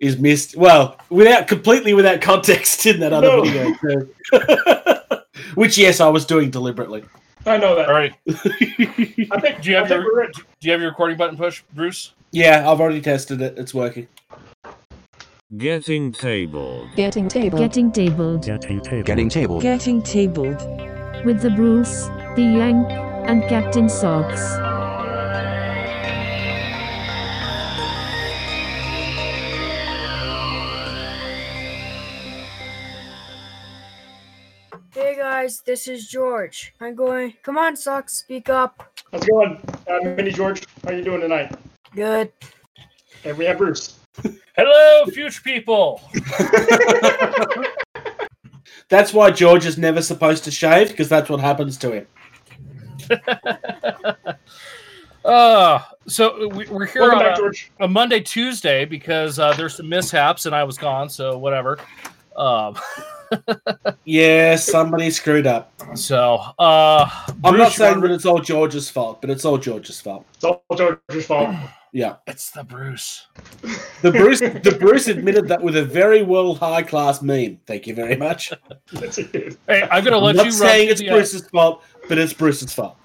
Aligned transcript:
is 0.00 0.18
missed. 0.18 0.56
Well, 0.56 0.96
without 1.10 1.46
completely 1.48 1.94
without 1.94 2.20
context 2.20 2.84
in 2.86 3.00
that 3.00 3.12
other 3.12 3.28
No. 3.28 3.42
video, 3.44 3.74
too. 3.80 5.18
which 5.54 5.78
yes, 5.78 6.00
I 6.00 6.08
was 6.08 6.24
doing 6.26 6.50
deliberately. 6.50 7.04
I 7.46 7.58
know 7.58 7.74
that. 7.76 7.88
All 7.88 7.94
right. 7.94 8.14
I 8.28 9.40
think. 9.40 9.60
Do 9.62 9.70
you 9.70 9.76
have 9.76 9.90
I 9.90 9.96
your- 9.96 10.26
Do 10.32 10.42
you 10.62 10.72
have 10.72 10.80
your 10.80 10.90
recording 10.90 11.16
button 11.18 11.36
push, 11.36 11.62
Bruce? 11.74 12.14
yeah, 12.32 12.68
I've 12.70 12.80
already 12.80 13.00
tested 13.02 13.40
it. 13.42 13.58
It's 13.58 13.74
working. 13.74 14.08
Getting 15.56 16.10
tabled. 16.10 16.88
Getting 16.96 17.28
table. 17.28 17.58
Getting 17.58 17.90
tabled 17.92 18.42
Getting 18.44 18.80
table. 18.80 19.02
Getting 19.04 19.28
tabled. 19.28 19.62
Getting 19.62 20.02
tabled. 20.02 21.24
with 21.24 21.40
the 21.42 21.50
Bruce, 21.50 22.06
the 22.34 22.42
Yank, 22.42 22.90
and 23.28 23.42
Captain 23.48 23.88
Socks. 23.88 24.40
This 35.64 35.88
is 35.88 36.08
George. 36.08 36.74
I'm 36.80 36.94
going. 36.94 37.34
Come 37.42 37.58
on, 37.58 37.76
Socks, 37.76 38.14
speak 38.14 38.48
up. 38.48 38.92
How's 39.12 39.22
it 39.22 39.30
going, 39.30 39.60
uh, 39.88 40.00
Mini 40.00 40.30
George? 40.30 40.62
How 40.82 40.90
are 40.90 40.94
you 40.94 41.02
doing 41.04 41.20
tonight? 41.20 41.54
Good. 41.94 42.32
And 43.24 43.36
we 43.38 43.44
have 43.46 43.58
Bruce. 43.58 43.98
Hello, 44.56 45.06
future 45.06 45.42
people. 45.42 46.00
That's 48.88 49.12
why 49.14 49.30
George 49.30 49.66
is 49.66 49.78
never 49.78 50.02
supposed 50.02 50.44
to 50.44 50.50
shave 50.50 50.90
because 50.90 51.08
that's 51.08 51.30
what 51.30 51.40
happens 51.40 51.78
to 51.78 51.92
him. 51.92 52.06
Uh, 55.24 55.80
so 56.06 56.48
we, 56.48 56.66
we're 56.66 56.84
here 56.84 57.00
Welcome 57.02 57.20
on 57.20 57.24
back, 57.24 57.36
a, 57.36 57.40
George. 57.40 57.72
a 57.80 57.88
Monday, 57.88 58.20
Tuesday 58.20 58.84
because 58.84 59.38
uh, 59.38 59.54
there's 59.54 59.74
some 59.76 59.88
mishaps 59.88 60.44
and 60.46 60.54
I 60.54 60.64
was 60.64 60.76
gone, 60.76 61.08
so 61.08 61.38
whatever. 61.38 61.78
Um, 62.36 62.76
Yeah, 64.04 64.56
somebody 64.56 65.10
screwed 65.10 65.46
up. 65.46 65.72
so 65.94 66.40
uh, 66.58 67.08
I'm 67.42 67.54
Bruce, 67.54 67.58
not 67.58 67.72
saying 67.72 67.94
you 67.96 68.08
that 68.08 68.10
it's 68.12 68.26
all 68.26 68.38
George's 68.38 68.90
fault, 68.90 69.20
but 69.20 69.30
it's 69.30 69.44
all 69.44 69.56
George's 69.58 70.00
fault. 70.00 70.26
It's 70.34 70.44
all 70.44 70.62
George's 70.76 71.26
fault. 71.26 71.54
Yeah, 71.96 72.16
it's 72.26 72.50
the 72.50 72.64
Bruce. 72.64 73.28
the 74.02 74.10
Bruce, 74.10 74.40
the 74.40 74.76
Bruce 74.80 75.06
admitted 75.06 75.46
that 75.46 75.62
with 75.62 75.76
a 75.76 75.84
very 75.84 76.24
well 76.24 76.56
high 76.56 76.82
class 76.82 77.22
meme. 77.22 77.60
Thank 77.66 77.86
you 77.86 77.94
very 77.94 78.16
much. 78.16 78.52
Hey, 78.90 79.56
I'm 79.68 80.02
gonna 80.02 80.16
I'm 80.16 80.24
let 80.24 80.34
not 80.34 80.46
you 80.46 80.50
run 80.50 80.52
saying 80.52 80.88
it's 80.88 81.00
the, 81.00 81.10
uh, 81.10 81.14
Bruce's 81.14 81.48
fault, 81.50 81.84
but 82.08 82.18
it's 82.18 82.32
Bruce's 82.32 82.74
fault. 82.74 82.96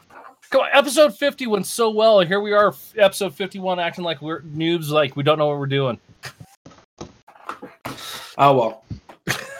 Come 0.49 0.61
on, 0.61 0.69
episode 0.73 1.15
50 1.15 1.45
went 1.45 1.67
so 1.67 1.91
well, 1.91 2.21
and 2.21 2.27
here 2.27 2.41
we 2.41 2.51
are, 2.51 2.73
episode 2.97 3.35
51, 3.35 3.79
acting 3.79 4.03
like 4.03 4.23
we're 4.23 4.41
noobs, 4.41 4.89
like 4.89 5.15
we 5.15 5.21
don't 5.21 5.37
know 5.37 5.45
what 5.49 5.59
we're 5.59 5.67
doing. 5.67 5.99
Oh 8.39 8.55
well. 8.55 8.83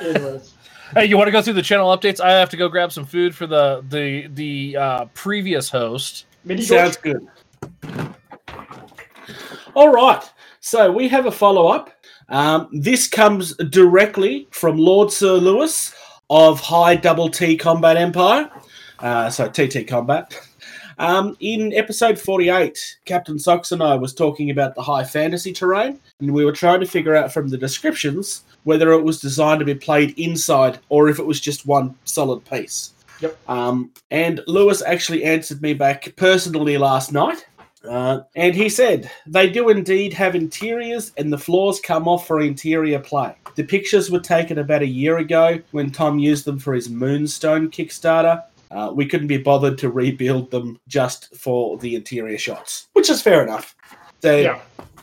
Anyways. 0.02 0.56
Hey, 0.94 1.06
you 1.06 1.18
want 1.18 1.28
to 1.28 1.32
go 1.32 1.42
through 1.42 1.54
the 1.54 1.62
channel 1.62 1.96
updates? 1.96 2.20
I 2.20 2.32
have 2.32 2.50
to 2.50 2.58
go 2.58 2.68
grab 2.68 2.92
some 2.92 3.06
food 3.06 3.36
for 3.36 3.46
the 3.46 3.86
the 3.90 4.28
the 4.34 4.78
uh, 4.78 5.06
previous 5.14 5.70
host. 5.70 6.26
Mini 6.44 6.64
George. 6.64 6.94
Sounds 6.94 6.98
good. 6.98 7.28
All 9.76 9.92
right. 9.92 10.24
So 10.62 10.92
we 10.92 11.08
have 11.08 11.26
a 11.26 11.32
follow 11.32 11.68
up. 11.68 11.92
Um, 12.30 12.70
this 12.72 13.08
comes 13.08 13.56
directly 13.56 14.48
from 14.52 14.78
Lord 14.78 15.12
Sir 15.12 15.34
Lewis 15.34 15.94
of 16.30 16.60
High 16.60 16.96
Double 16.96 17.30
T 17.30 17.56
Combat 17.56 17.96
Empire. 17.96 18.50
Uh, 19.00 19.30
so 19.30 19.48
TT 19.48 19.88
Combat. 19.88 20.36
Um, 21.00 21.38
in 21.40 21.74
episode 21.74 22.20
48, 22.20 22.98
Captain 23.06 23.40
Socks 23.40 23.72
and 23.72 23.82
I 23.82 23.96
was 23.96 24.14
talking 24.14 24.52
about 24.52 24.76
the 24.76 24.82
high 24.82 25.06
fantasy 25.06 25.54
terrain, 25.54 25.98
and 26.20 26.34
we 26.34 26.44
were 26.44 26.52
trying 26.52 26.82
to 26.82 26.86
figure 26.86 27.16
out 27.16 27.32
from 27.32 27.48
the 27.48 27.58
descriptions 27.58 28.44
whether 28.66 28.92
it 28.92 29.02
was 29.02 29.22
designed 29.22 29.60
to 29.60 29.66
be 29.66 29.74
played 29.74 30.20
inside 30.20 30.80
or 30.90 31.08
if 31.08 31.18
it 31.18 31.26
was 31.26 31.40
just 31.40 31.66
one 31.66 31.96
solid 32.04 32.44
piece. 32.44 32.92
Yep. 33.22 33.38
Um, 33.50 33.92
and 34.12 34.42
Lewis 34.46 34.82
actually 34.82 35.24
answered 35.24 35.62
me 35.62 35.74
back 35.74 36.14
personally 36.18 36.78
last 36.78 37.14
night. 37.14 37.46
Uh, 37.88 38.22
and 38.36 38.54
he 38.54 38.68
said, 38.68 39.10
they 39.26 39.50
do 39.50 39.70
indeed 39.70 40.12
have 40.14 40.36
interiors, 40.36 41.14
and 41.18 41.32
the 41.32 41.38
floors 41.38 41.80
come 41.80 42.10
off 42.10 42.28
for 42.28 42.42
interior 42.42 43.00
play. 43.00 43.34
The 43.56 43.64
pictures 43.64 44.12
were 44.12 44.20
taken 44.20 44.58
about 44.58 44.82
a 44.82 44.88
year 44.88 45.20
ago 45.20 45.60
when 45.72 45.92
Tom 45.92 46.20
used 46.20 46.44
them 46.44 46.60
for 46.60 46.74
his 46.74 46.90
Moonstone 46.90 47.72
Kickstarter. 47.72 48.44
Uh, 48.72 48.92
we 48.94 49.06
couldn't 49.06 49.28
be 49.28 49.38
bothered 49.38 49.78
to 49.80 49.90
rebuild 49.90 50.52
them 50.52 50.80
just 50.88 51.36
for 51.36 51.78
the 51.80 51.96
interior 51.96 52.38
shots, 52.38 52.88
which 52.94 53.10
is 53.10 53.22
fair 53.22 53.44
enough. 53.44 53.76
They, 54.22 54.44
Yeah. 54.44 54.60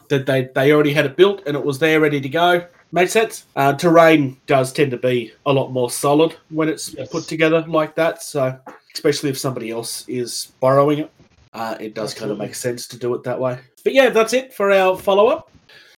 that 0.08 0.26
they, 0.26 0.48
they 0.54 0.72
already 0.72 0.92
had 0.92 1.06
it 1.06 1.16
built 1.16 1.42
and 1.46 1.56
it 1.56 1.64
was 1.64 1.78
there 1.78 2.00
ready 2.00 2.20
to 2.20 2.28
go. 2.28 2.64
Makes 2.92 3.12
sense. 3.12 3.46
Uh, 3.56 3.72
terrain 3.72 4.36
does 4.46 4.72
tend 4.72 4.92
to 4.92 4.96
be 4.96 5.32
a 5.46 5.52
lot 5.52 5.72
more 5.72 5.90
solid 5.90 6.36
when 6.50 6.68
it's 6.68 6.94
Yes. 6.94 7.08
put 7.10 7.24
together 7.24 7.62
like 7.66 7.96
that. 7.96 8.22
So, 8.22 8.56
especially 8.94 9.30
if 9.30 9.38
somebody 9.38 9.70
else 9.70 10.04
is 10.08 10.52
borrowing 10.60 11.00
it, 11.00 11.10
uh, 11.52 11.76
it 11.80 11.94
does 11.94 12.14
kind 12.14 12.30
of 12.30 12.38
make 12.38 12.54
sense 12.54 12.86
to 12.88 12.96
do 12.98 13.12
it 13.14 13.24
that 13.24 13.40
way. 13.40 13.58
But 13.82 13.94
yeah, 13.94 14.10
that's 14.10 14.32
it 14.32 14.54
for 14.54 14.70
our 14.70 14.96
follow 14.96 15.26
up. 15.26 15.50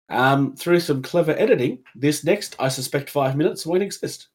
Um, 0.09 0.55
through 0.55 0.79
some 0.79 1.03
clever 1.03 1.35
editing, 1.37 1.77
this 1.93 2.23
next, 2.23 2.55
I 2.57 2.67
suspect, 2.69 3.11
five 3.11 3.35
minutes 3.35 3.63
won't 3.67 3.83
exist. 3.83 4.27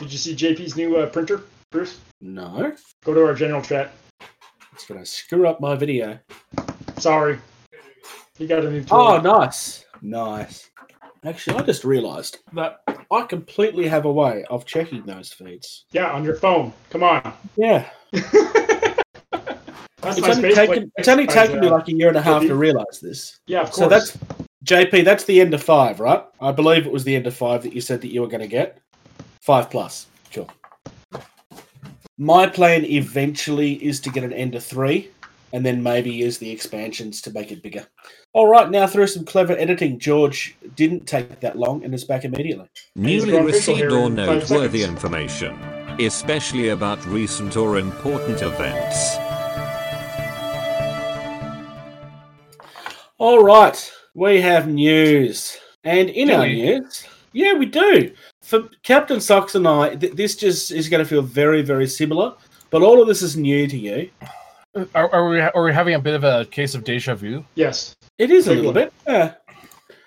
Did 0.00 0.10
you 0.10 0.18
see 0.18 0.34
JP's 0.34 0.74
new 0.76 0.96
uh, 0.96 1.06
printer, 1.06 1.42
Bruce? 1.70 2.00
No, 2.20 2.74
Go 3.04 3.14
to 3.14 3.24
our 3.24 3.34
general 3.34 3.62
chat. 3.62 3.92
it's 4.72 4.86
going 4.86 4.98
to 4.98 5.06
screw 5.06 5.46
up 5.46 5.60
my 5.60 5.76
video. 5.76 6.18
Sorry. 6.98 7.38
You 8.38 8.48
got 8.48 8.64
a 8.64 8.70
new 8.70 8.82
tool. 8.82 8.98
Oh, 8.98 9.20
nice. 9.20 9.84
Nice. 10.02 10.68
Actually, 11.24 11.58
I 11.58 11.62
just 11.62 11.84
realised 11.84 12.38
that 12.54 12.80
I 13.12 13.22
completely 13.22 13.86
have 13.86 14.04
a 14.04 14.12
way 14.12 14.44
of 14.50 14.66
checking 14.66 15.04
those 15.04 15.32
feeds. 15.32 15.84
Yeah, 15.92 16.10
on 16.10 16.24
your 16.24 16.34
phone. 16.34 16.72
Come 16.88 17.04
on. 17.04 17.34
Yeah. 17.56 17.88
That's 18.12 18.26
It's 20.16 20.28
only, 20.28 20.54
taken, 20.54 20.90
it's 20.96 21.08
only 21.08 21.26
taken 21.28 21.60
me 21.60 21.68
like 21.68 21.86
a 21.86 21.92
year 21.92 22.08
and 22.08 22.16
a 22.16 22.22
half 22.22 22.42
to 22.42 22.54
realise 22.56 22.98
this. 23.00 23.38
Yeah, 23.46 23.60
of 23.60 23.66
course. 23.66 23.76
So 23.76 23.88
that's 23.88 24.18
JP, 24.64 25.04
that's 25.04 25.24
the 25.24 25.40
Ender 25.42 25.58
five, 25.58 26.00
right? 26.00 26.24
I 26.40 26.50
believe 26.52 26.86
it 26.86 26.92
was 26.92 27.04
the 27.04 27.14
Ender 27.14 27.30
five 27.30 27.62
that 27.64 27.74
you 27.74 27.82
said 27.82 28.00
that 28.00 28.08
you 28.08 28.22
were 28.22 28.26
going 28.26 28.40
to 28.40 28.48
get. 28.48 28.78
Five 29.42 29.68
plus. 29.70 30.06
Sure. 30.30 30.46
My 32.22 32.46
plan 32.46 32.84
eventually 32.84 33.82
is 33.82 33.98
to 34.00 34.10
get 34.10 34.24
an 34.24 34.34
Ender 34.34 34.60
three 34.60 35.08
and 35.54 35.64
then 35.64 35.82
maybe 35.82 36.10
use 36.12 36.36
the 36.36 36.50
expansions 36.50 37.22
to 37.22 37.30
make 37.30 37.50
it 37.50 37.62
bigger. 37.62 37.86
All 38.34 38.46
right, 38.46 38.70
now 38.70 38.86
through 38.86 39.06
some 39.06 39.24
clever 39.24 39.54
editing, 39.54 39.98
George 39.98 40.54
didn't 40.76 41.06
take 41.06 41.40
that 41.40 41.56
long 41.56 41.82
and 41.82 41.94
is 41.94 42.04
back 42.04 42.26
immediately. 42.26 42.68
Newly 42.94 43.40
received 43.40 43.90
or 43.90 44.10
noteworthy 44.10 44.82
information, 44.82 45.58
especially 45.98 46.68
about 46.68 47.02
recent 47.06 47.56
or 47.56 47.78
important 47.78 48.42
events. 48.42 49.16
All 53.16 53.42
right, 53.42 53.92
we 54.12 54.42
have 54.42 54.68
news. 54.68 55.56
And 55.84 56.10
in 56.10 56.28
Do 56.28 56.34
our 56.34 56.42
we? 56.42 56.52
news, 56.52 57.06
yeah, 57.32 57.54
we 57.54 57.64
do. 57.64 58.12
For 58.50 58.68
Captain 58.82 59.20
Socks 59.20 59.54
and 59.54 59.68
I, 59.68 59.94
th- 59.94 60.14
this 60.14 60.34
just 60.34 60.72
is 60.72 60.88
going 60.88 60.98
to 60.98 61.08
feel 61.08 61.22
very, 61.22 61.62
very 61.62 61.86
similar, 61.86 62.34
but 62.70 62.82
all 62.82 63.00
of 63.00 63.06
this 63.06 63.22
is 63.22 63.36
new 63.36 63.68
to 63.68 63.78
you. 63.78 64.10
Are, 64.96 65.08
are 65.14 65.28
we 65.28 65.40
are 65.40 65.62
we 65.62 65.72
having 65.72 65.94
a 65.94 66.00
bit 66.00 66.16
of 66.16 66.24
a 66.24 66.46
case 66.46 66.74
of 66.74 66.82
deja 66.82 67.14
vu? 67.14 67.44
yes. 67.54 67.94
It 68.18 68.32
is 68.32 68.48
a 68.48 68.50
little 68.50 68.66
one. 68.66 68.74
bit. 68.74 68.92
Yeah. 69.06 69.34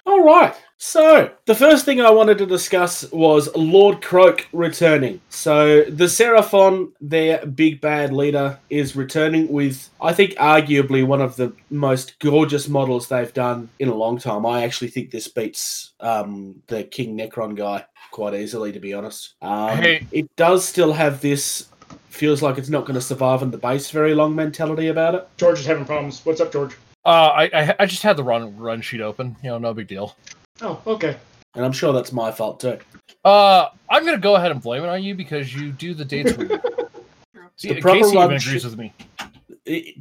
All 0.06 0.26
right. 0.26 0.53
So, 0.86 1.32
the 1.46 1.56
first 1.56 1.86
thing 1.86 2.02
I 2.02 2.10
wanted 2.10 2.38
to 2.40 2.46
discuss 2.46 3.10
was 3.14 3.48
Lord 3.56 4.02
Kroak 4.02 4.46
returning. 4.52 5.22
So, 5.30 5.84
the 5.84 6.10
Seraphon, 6.10 6.92
their 7.00 7.46
big 7.46 7.80
bad 7.80 8.12
leader, 8.12 8.60
is 8.70 8.94
returning 8.94 9.48
with, 9.48 9.90
I 10.02 10.12
think, 10.12 10.34
arguably 10.34 11.08
one 11.08 11.22
of 11.22 11.38
the 11.38 11.54
most 11.70 12.20
gorgeous 12.20 12.68
models 12.68 13.08
they've 13.08 13.34
done 13.34 13.70
in 13.80 13.88
a 13.88 13.96
long 13.96 14.20
time. 14.20 14.46
I 14.46 14.66
actually 14.66 14.90
think 14.90 15.10
this 15.10 15.30
beats 15.30 15.94
um, 16.02 16.62
the 16.68 16.84
King 16.84 17.18
Necron 17.18 17.56
guy 17.56 17.86
quite 18.12 18.34
easily, 18.34 18.74
to 18.74 18.79
be 18.82 18.94
honest. 18.94 19.36
Um, 19.41 19.78
Hey. 19.78 20.06
It 20.12 20.36
does 20.36 20.68
still 20.68 20.91
have 20.91 21.22
this, 21.22 21.70
feels 22.09 22.41
like 22.41 22.58
it's 22.58 22.70
not 22.70 22.82
going 22.82 22.96
to 22.96 23.02
survive 23.02 23.41
in 23.41 23.52
the 23.52 23.58
base 23.58 23.90
very 23.90 24.14
long 24.14 24.36
mentality 24.36 24.90
about 24.90 25.16
it. 25.16 25.29
George 25.38 25.62
is 25.62 25.66
having 25.66 25.86
problems. 25.86 26.26
What's 26.26 26.41
up, 26.41 26.52
George? 26.52 26.76
Uh, 27.06 27.32
I, 27.36 27.44
I 27.53 27.76
I 27.79 27.86
just 27.86 28.03
had 28.03 28.16
the 28.16 28.24
run 28.24 28.56
run 28.58 28.82
sheet 28.82 29.02
open. 29.02 29.36
You 29.44 29.50
know, 29.50 29.58
no 29.58 29.74
big 29.74 29.88
deal. 29.88 30.16
Oh, 30.64 30.82
okay. 30.88 31.18
And 31.56 31.64
I'm 31.66 31.72
sure 31.74 31.94
that's 31.94 32.12
my 32.12 32.32
fault 32.32 32.60
too. 32.62 32.80
Uh, 33.24 33.68
I'm 33.90 34.06
gonna 34.06 34.18
go 34.18 34.36
ahead 34.36 34.52
and 34.52 34.62
blame 34.62 34.84
it 34.84 34.88
on 34.90 35.04
you 35.04 35.14
because 35.14 35.54
you 35.54 35.72
do 35.72 35.94
the 35.94 36.06
dates 36.06 36.34
weird. 36.38 36.60
See, 37.58 37.74
The 37.74 37.82
proper 37.82 38.00
Casey 38.00 38.16
run 38.16 38.26
even 38.30 38.40
sheet- 38.40 38.48
agrees 38.50 38.66
with 38.66 38.78
me. 38.78 38.94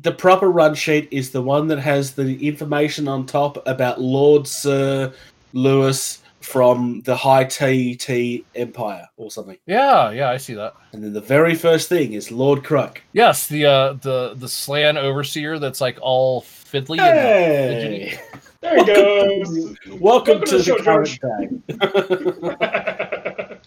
the 0.00 0.12
proper 0.12 0.50
run 0.50 0.74
sheet 0.74 1.08
is 1.10 1.30
the 1.30 1.42
one 1.42 1.68
that 1.68 1.78
has 1.78 2.12
the 2.12 2.46
information 2.46 3.06
on 3.08 3.26
top 3.26 3.66
about 3.66 4.00
Lord 4.00 4.46
Sir 4.48 5.12
Lewis 5.52 6.20
from 6.40 7.02
the 7.04 7.14
High 7.14 7.44
TT 7.44 8.44
Empire 8.56 9.06
or 9.16 9.30
something. 9.30 9.56
Yeah, 9.66 10.10
yeah, 10.10 10.30
I 10.30 10.38
see 10.38 10.54
that. 10.54 10.74
And 10.92 11.04
then 11.04 11.12
the 11.12 11.20
very 11.20 11.54
first 11.54 11.88
thing 11.88 12.14
is 12.14 12.32
Lord 12.32 12.64
Crook. 12.64 13.00
Yes, 13.12 13.46
the 13.46 13.66
uh 13.66 13.92
the 13.94 14.34
the 14.34 14.48
Slann 14.48 14.96
overseer 14.96 15.58
that's 15.58 15.80
like 15.80 15.98
all 16.00 16.42
fiddly. 16.42 16.98
And 16.98 17.14
Hey! 17.18 18.20
There 18.62 18.76
he 18.78 18.84
goes. 18.84 19.48
Welcome, 19.88 20.00
Welcome 20.00 20.40
to, 20.40 20.46
to 20.46 20.58
the 20.58 20.58
the 20.58 20.64
show, 20.64 20.78
George. 20.78 21.20
day. 21.20 21.48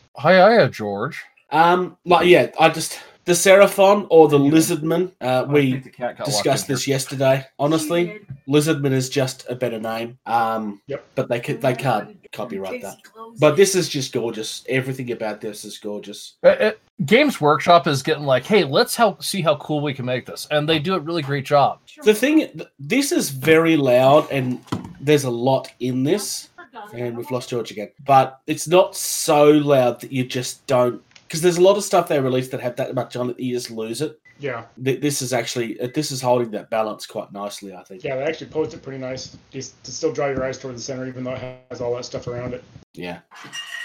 Hi, 0.17 0.33
hiya, 0.55 0.69
George. 0.69 1.21
um, 1.51 1.97
like 2.05 2.27
yeah, 2.27 2.47
I 2.59 2.69
just 2.69 2.99
the 3.25 3.33
Seraphon 3.33 4.07
or 4.09 4.27
the 4.29 4.37
Lizardman. 4.39 5.11
Uh, 5.19 5.45
we 5.49 5.71
think 5.71 5.83
the 5.83 5.89
cat 5.89 6.17
got 6.17 6.25
discussed 6.25 6.67
this 6.67 6.87
yesterday. 6.87 7.45
Honestly, 7.59 8.19
Lizardman 8.47 8.93
is 8.93 9.09
just 9.09 9.45
a 9.49 9.55
better 9.55 9.79
name. 9.79 10.17
Um, 10.25 10.81
Yep. 10.87 11.05
but 11.15 11.27
they 11.27 11.39
could 11.41 11.61
they 11.61 11.73
can't 11.75 12.17
copyright 12.31 12.81
that. 12.83 12.97
But 13.39 13.57
this 13.57 13.75
is 13.75 13.89
just 13.89 14.13
gorgeous. 14.13 14.63
Everything 14.69 15.11
about 15.11 15.41
this 15.41 15.65
is 15.65 15.77
gorgeous. 15.77 16.35
here. 16.41 16.51
Uh, 16.51 16.55
uh, 16.67 16.71
Games 17.05 17.41
Workshop 17.41 17.87
is 17.87 18.01
getting 18.01 18.23
like, 18.23 18.45
hey, 18.45 18.63
let's 18.63 18.95
help 18.95 19.21
see 19.21 19.41
how 19.41 19.57
cool 19.57 19.81
we 19.81 19.93
can 19.93 20.05
make 20.05 20.25
this, 20.25 20.47
and 20.51 20.69
they 20.69 20.79
do 20.79 20.95
a 20.95 20.99
really 20.99 21.21
great 21.21 21.45
job. 21.45 21.79
The 22.05 22.13
thing, 22.13 22.61
this 22.79 23.11
is 23.11 23.29
very 23.31 23.75
loud, 23.75 24.31
and 24.31 24.63
there's 25.05 25.23
a 25.23 25.29
lot 25.29 25.71
in 25.79 26.03
this. 26.03 26.49
And 26.93 27.15
we've 27.15 27.31
lost 27.31 27.49
George 27.49 27.71
again, 27.71 27.89
but 28.05 28.41
it's 28.47 28.67
not 28.67 28.95
so 28.97 29.49
loud 29.49 30.01
that 30.01 30.11
you 30.11 30.25
just 30.25 30.65
don't. 30.67 31.01
Because 31.25 31.41
there's 31.41 31.57
a 31.57 31.61
lot 31.61 31.77
of 31.77 31.83
stuff 31.83 32.09
they 32.09 32.19
release 32.19 32.49
that 32.49 32.59
have 32.59 32.75
that 32.75 32.93
much 32.93 33.15
on 33.15 33.29
it, 33.29 33.39
you 33.39 33.53
just 33.55 33.71
lose 33.71 34.01
it. 34.01 34.19
yeah, 34.39 34.65
This 34.77 35.21
is 35.21 35.31
actually 35.31 35.79
uh, 35.79 35.87
this 35.95 36.11
is 36.11 36.21
holding 36.21 36.51
that 36.51 36.69
balance 36.69 37.05
quite 37.05 37.31
nicely, 37.31 37.73
I 37.73 37.81
think. 37.83 38.03
yeah, 38.03 38.17
they 38.17 38.23
actually 38.23 38.47
posed 38.51 38.73
it 38.73 38.83
pretty 38.83 38.99
nice. 38.99 39.37
Just 39.51 39.81
to 39.85 39.91
still 39.91 40.11
draw 40.11 40.27
your 40.27 40.43
eyes 40.43 40.57
toward 40.57 40.75
the 40.75 40.81
center, 40.81 41.07
even 41.07 41.23
though 41.23 41.33
it 41.35 41.59
has 41.71 41.79
all 41.79 41.95
that 41.95 42.03
stuff 42.05 42.27
around 42.27 42.53
it. 42.53 42.63
Yeah. 42.93 43.19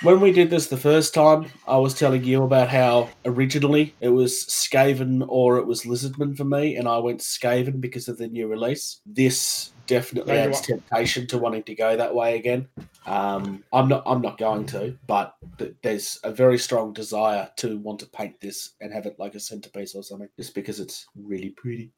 When 0.02 0.20
we 0.20 0.32
did 0.32 0.50
this 0.50 0.66
the 0.66 0.76
first 0.76 1.14
time, 1.14 1.46
I 1.66 1.76
was 1.78 1.94
telling 1.94 2.24
you 2.24 2.42
about 2.42 2.68
how 2.68 3.08
originally 3.24 3.94
it 4.00 4.08
was 4.08 4.32
Skaven 4.48 5.24
or 5.28 5.58
it 5.58 5.66
was 5.66 5.82
Lizardman 5.84 6.36
for 6.36 6.44
me, 6.44 6.76
and 6.76 6.88
I 6.88 6.98
went 6.98 7.20
Skaven 7.20 7.80
because 7.80 8.08
of 8.08 8.18
the 8.18 8.26
new 8.28 8.46
release. 8.48 9.00
This 9.06 9.70
definitely 9.90 10.32
Now 10.32 10.38
you 10.42 10.48
adds 10.48 10.56
want- 10.56 10.66
temptation 10.66 11.26
to 11.28 11.38
wanting 11.38 11.62
to 11.64 11.74
go 11.74 11.96
that 11.96 12.14
way 12.14 12.36
again. 12.36 12.68
Um, 13.06 13.64
I'm 13.72 13.88
not. 13.88 14.02
I'm 14.06 14.20
not 14.20 14.36
going 14.38 14.66
to, 14.66 14.96
but 15.06 15.34
th- 15.58 15.74
there's 15.82 16.20
a 16.22 16.30
very 16.30 16.58
strong 16.58 16.92
desire 16.92 17.50
to 17.56 17.78
want 17.78 17.98
to 18.00 18.06
paint 18.06 18.38
this 18.40 18.70
and 18.80 18.92
have 18.92 19.06
it 19.06 19.18
like 19.18 19.34
a 19.34 19.40
centerpiece 19.40 19.94
or 19.94 20.02
something, 20.02 20.28
just 20.36 20.54
because 20.54 20.80
it's 20.80 21.06
really 21.16 21.48
pretty. 21.50 21.90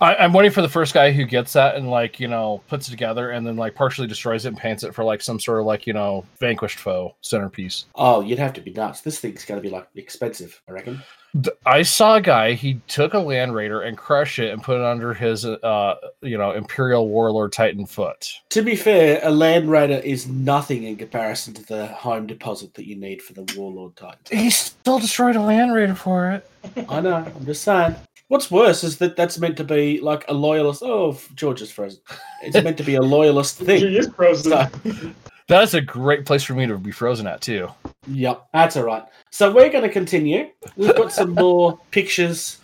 I, 0.00 0.14
I'm 0.16 0.32
waiting 0.34 0.52
for 0.52 0.60
the 0.62 0.68
first 0.68 0.92
guy 0.92 1.10
who 1.10 1.24
gets 1.24 1.54
that 1.54 1.76
and 1.76 1.90
like 1.90 2.20
you 2.20 2.28
know 2.28 2.62
puts 2.68 2.86
it 2.88 2.90
together 2.90 3.30
and 3.30 3.46
then 3.46 3.56
like 3.56 3.74
partially 3.74 4.06
destroys 4.06 4.44
it 4.44 4.48
and 4.48 4.58
paints 4.58 4.82
it 4.84 4.94
for 4.94 5.04
like 5.04 5.22
some 5.22 5.40
sort 5.40 5.58
of 5.60 5.66
like 5.66 5.86
you 5.86 5.94
know 5.94 6.24
vanquished 6.38 6.78
foe 6.78 7.16
centerpiece. 7.22 7.86
Oh, 7.94 8.20
you'd 8.20 8.38
have 8.38 8.52
to 8.52 8.60
be 8.60 8.72
nuts. 8.72 9.00
This 9.00 9.18
thing's 9.20 9.44
going 9.46 9.58
to 9.60 9.66
be 9.66 9.70
like 9.74 9.88
expensive, 9.96 10.60
I 10.68 10.72
reckon. 10.72 11.02
Th- 11.34 11.56
I 11.64 11.82
saw 11.82 12.16
a 12.16 12.20
guy. 12.20 12.52
He 12.52 12.80
took 12.88 13.14
a 13.14 13.18
land 13.18 13.54
raider 13.54 13.82
and 13.82 13.96
crushed 13.96 14.38
it 14.38 14.52
and 14.52 14.62
put 14.62 14.76
it 14.76 14.84
under 14.84 15.14
his 15.14 15.46
uh 15.46 15.94
you 16.20 16.36
know 16.36 16.52
imperial 16.52 17.08
warlord 17.08 17.52
titan 17.52 17.86
foot. 17.86 18.28
To 18.50 18.62
be 18.62 18.76
fair, 18.76 19.20
a 19.22 19.30
land 19.30 19.70
raider 19.70 20.00
is 20.04 20.28
nothing 20.28 20.82
in 20.82 20.96
comparison 20.96 21.54
to 21.54 21.64
the 21.64 21.86
home 21.86 22.26
deposit 22.26 22.74
that 22.74 22.86
you 22.86 22.96
need 22.96 23.22
for 23.22 23.32
the 23.32 23.50
warlord 23.56 23.96
titan. 23.96 24.18
He 24.30 24.50
still 24.50 24.98
destroyed 24.98 25.36
a 25.36 25.40
land 25.40 25.72
raider 25.72 25.94
for 25.94 26.30
it. 26.30 26.50
I 26.88 27.00
know. 27.00 27.16
I'm 27.16 27.46
just 27.46 27.62
saying. 27.62 27.96
What's 28.28 28.50
worse 28.50 28.82
is 28.82 28.96
that 28.98 29.16
that's 29.16 29.38
meant 29.38 29.58
to 29.58 29.64
be 29.64 30.00
like 30.00 30.24
a 30.28 30.32
loyalist. 30.32 30.82
Oh, 30.82 31.18
George 31.34 31.60
is 31.60 31.70
frozen. 31.70 32.00
It's 32.42 32.62
meant 32.62 32.78
to 32.78 32.82
be 32.82 32.94
a 32.94 33.02
loyalist 33.02 33.58
thing. 33.58 33.80
He 33.80 33.98
is 33.98 34.08
frozen. 34.08 34.52
So, 34.52 35.12
That's 35.48 35.74
a 35.74 35.82
great 35.82 36.24
place 36.24 36.42
for 36.42 36.54
me 36.54 36.66
to 36.66 36.78
be 36.78 36.92
frozen 36.92 37.26
at 37.26 37.42
too. 37.42 37.68
Yep, 38.08 38.48
that's 38.52 38.76
all 38.76 38.84
right. 38.84 39.04
So 39.30 39.52
we're 39.52 39.70
going 39.70 39.84
to 39.84 39.90
continue. 39.90 40.50
We've 40.76 40.96
got 40.96 41.12
some 41.12 41.30
more 41.30 41.78
pictures 41.90 42.58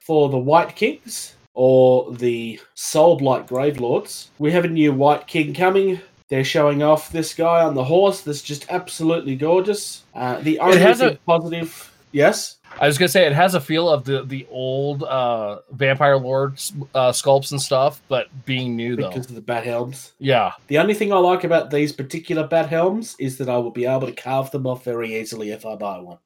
for 0.00 0.28
the 0.28 0.38
Wight 0.38 0.76
Kings 0.76 1.34
or 1.54 2.12
the 2.12 2.60
Soul 2.74 3.16
Blight 3.16 3.46
Grave 3.46 3.80
Lords. 3.80 4.30
We 4.38 4.52
have 4.52 4.64
a 4.64 4.68
new 4.68 4.92
Wight 4.92 5.26
King 5.26 5.54
coming. 5.54 6.00
They're 6.28 6.44
showing 6.44 6.82
off 6.82 7.10
this 7.12 7.34
guy 7.34 7.62
on 7.62 7.74
the 7.74 7.84
horse 7.84 8.20
that's 8.22 8.42
just 8.42 8.66
absolutely 8.70 9.36
gorgeous. 9.36 10.04
Uh, 10.14 10.40
the 10.40 10.58
only 10.58 10.78
has 10.78 10.98
thing 10.98 11.14
a- 11.14 11.18
positive, 11.26 11.92
yes, 12.12 12.56
I 12.80 12.86
was 12.86 12.98
gonna 12.98 13.08
say 13.08 13.26
it 13.26 13.32
has 13.32 13.54
a 13.54 13.60
feel 13.60 13.88
of 13.88 14.04
the 14.04 14.24
the 14.24 14.46
old 14.50 15.04
uh 15.04 15.58
vampire 15.72 16.16
lord 16.16 16.54
uh, 16.94 17.12
sculpts 17.12 17.52
and 17.52 17.60
stuff, 17.62 18.00
but 18.08 18.26
being 18.44 18.74
new 18.76 18.96
though. 18.96 19.08
because 19.08 19.28
of 19.28 19.34
the 19.36 19.40
bat 19.40 19.64
helms. 19.64 20.12
Yeah, 20.18 20.52
The 20.66 20.78
only 20.78 20.94
thing 20.94 21.12
I 21.12 21.16
like 21.18 21.44
about 21.44 21.70
these 21.70 21.92
particular 21.92 22.46
bat 22.46 22.68
helms 22.68 23.14
is 23.18 23.38
that 23.38 23.48
I 23.48 23.56
will 23.58 23.70
be 23.70 23.86
able 23.86 24.06
to 24.08 24.12
carve 24.12 24.50
them 24.50 24.66
off 24.66 24.84
very 24.84 25.14
easily 25.20 25.50
if 25.50 25.64
I 25.64 25.76
buy 25.76 25.98
one. 25.98 26.18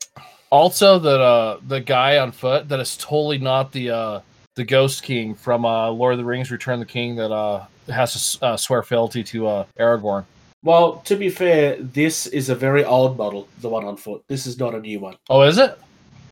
Also, 0.50 0.98
that 0.98 1.20
uh, 1.20 1.58
the 1.66 1.80
guy 1.80 2.16
on 2.18 2.32
foot 2.32 2.68
that 2.70 2.80
is 2.80 2.96
totally 2.96 3.36
not 3.38 3.70
the 3.72 3.90
uh, 3.90 4.20
the 4.54 4.64
Ghost 4.64 5.02
King 5.02 5.34
from 5.34 5.66
uh, 5.66 5.90
Lord 5.90 6.14
of 6.14 6.18
the 6.18 6.24
Rings: 6.24 6.50
Return 6.50 6.74
of 6.74 6.80
the 6.80 6.86
King 6.92 7.14
that 7.16 7.30
uh, 7.30 7.66
has 7.88 8.12
to 8.12 8.18
s- 8.18 8.38
uh, 8.40 8.56
swear 8.56 8.82
fealty 8.82 9.22
to 9.24 9.46
uh, 9.46 9.64
Aragorn. 9.78 10.24
Well, 10.64 10.96
to 11.04 11.14
be 11.16 11.28
fair, 11.28 11.76
this 11.76 12.26
is 12.26 12.48
a 12.48 12.54
very 12.54 12.84
old 12.84 13.16
model, 13.18 13.46
the 13.60 13.68
one 13.68 13.84
on 13.84 13.96
foot. 13.98 14.24
This 14.26 14.46
is 14.46 14.58
not 14.58 14.74
a 14.74 14.80
new 14.80 14.98
one. 15.00 15.16
Oh, 15.28 15.42
is 15.42 15.58
it? 15.58 15.78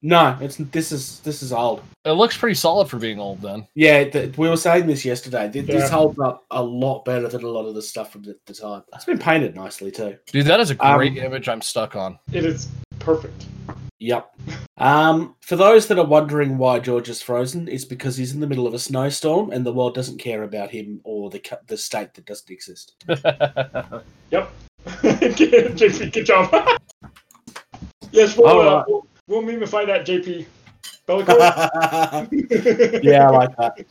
No, 0.07 0.39
it's 0.41 0.57
this 0.57 0.93
is 0.93 1.19
this 1.21 1.43
is 1.43 1.53
old. 1.53 1.83
It 2.05 2.13
looks 2.13 2.37
pretty 2.37 2.55
solid 2.55 2.89
for 2.89 2.97
being 2.97 3.19
old. 3.19 3.43
Then 3.43 3.67
Yeah, 3.75 4.05
th- 4.05 4.39
we 4.39 4.49
were 4.49 4.57
saying 4.57 4.87
this 4.87 5.05
yesterday. 5.05 5.49
This 5.49 5.67
Yeah. 5.69 5.89
holds 5.89 6.17
up 6.21 6.45
a 6.53 6.63
lot 6.63 7.05
better 7.05 7.27
than 7.27 7.43
a 7.43 7.49
lot 7.49 7.67
of 7.67 7.75
the 7.75 7.83
stuff 7.83 8.13
from 8.13 8.23
the, 8.23 8.37
the 8.47 8.55
time. 8.55 8.85
It's 8.95 9.05
been 9.05 9.19
painted 9.19 9.57
nicely 9.57 9.91
too. 9.91 10.17
dude, 10.31 10.47
that 10.47 10.61
is 10.61 10.71
a 10.71 10.77
Um, 10.87 10.97
great 10.99 11.17
image. 11.17 11.49
I'm 11.49 11.61
stuck 11.61 11.97
on. 11.97 12.21
It 12.33 12.45
is 12.45 12.69
perfect. 13.01 13.47
Yep. 13.99 14.31
Um, 14.79 15.35
for 15.41 15.57
those 15.57 15.89
that 15.89 15.99
are 15.99 16.07
wondering 16.07 16.57
why 16.57 16.79
George 16.79 17.09
is 17.09 17.21
frozen, 17.21 17.67
it's 17.67 17.85
because 17.85 18.17
he's 18.17 18.33
in 18.33 18.39
the 18.39 18.47
middle 18.47 18.69
of 18.69 18.75
a 18.75 18.79
snowstorm 18.79 19.51
and 19.51 19.67
the 19.67 19.73
world 19.73 19.97
doesn't 19.97 20.19
care 20.19 20.45
about 20.45 20.71
him 20.71 21.01
or 21.03 21.31
the 21.31 21.43
the 21.67 21.77
state 21.77 22.15
that 22.15 22.27
doesn't 22.27 22.49
exist. 22.51 22.95
Yep. 24.31 24.53
JP, 24.87 26.13
good 26.13 26.27
job. 26.27 26.53
yes, 28.13 28.37
we'll, 28.37 28.47
All 28.47 28.61
uh, 28.61 28.85
right. 28.87 29.03
We'll, 29.29 29.43
memify 29.43 29.85
that, 29.87 30.07
JP. 30.07 30.47
Yeah, 33.03 33.29
I 33.29 33.31
like 33.31 33.57
that. 33.57 33.87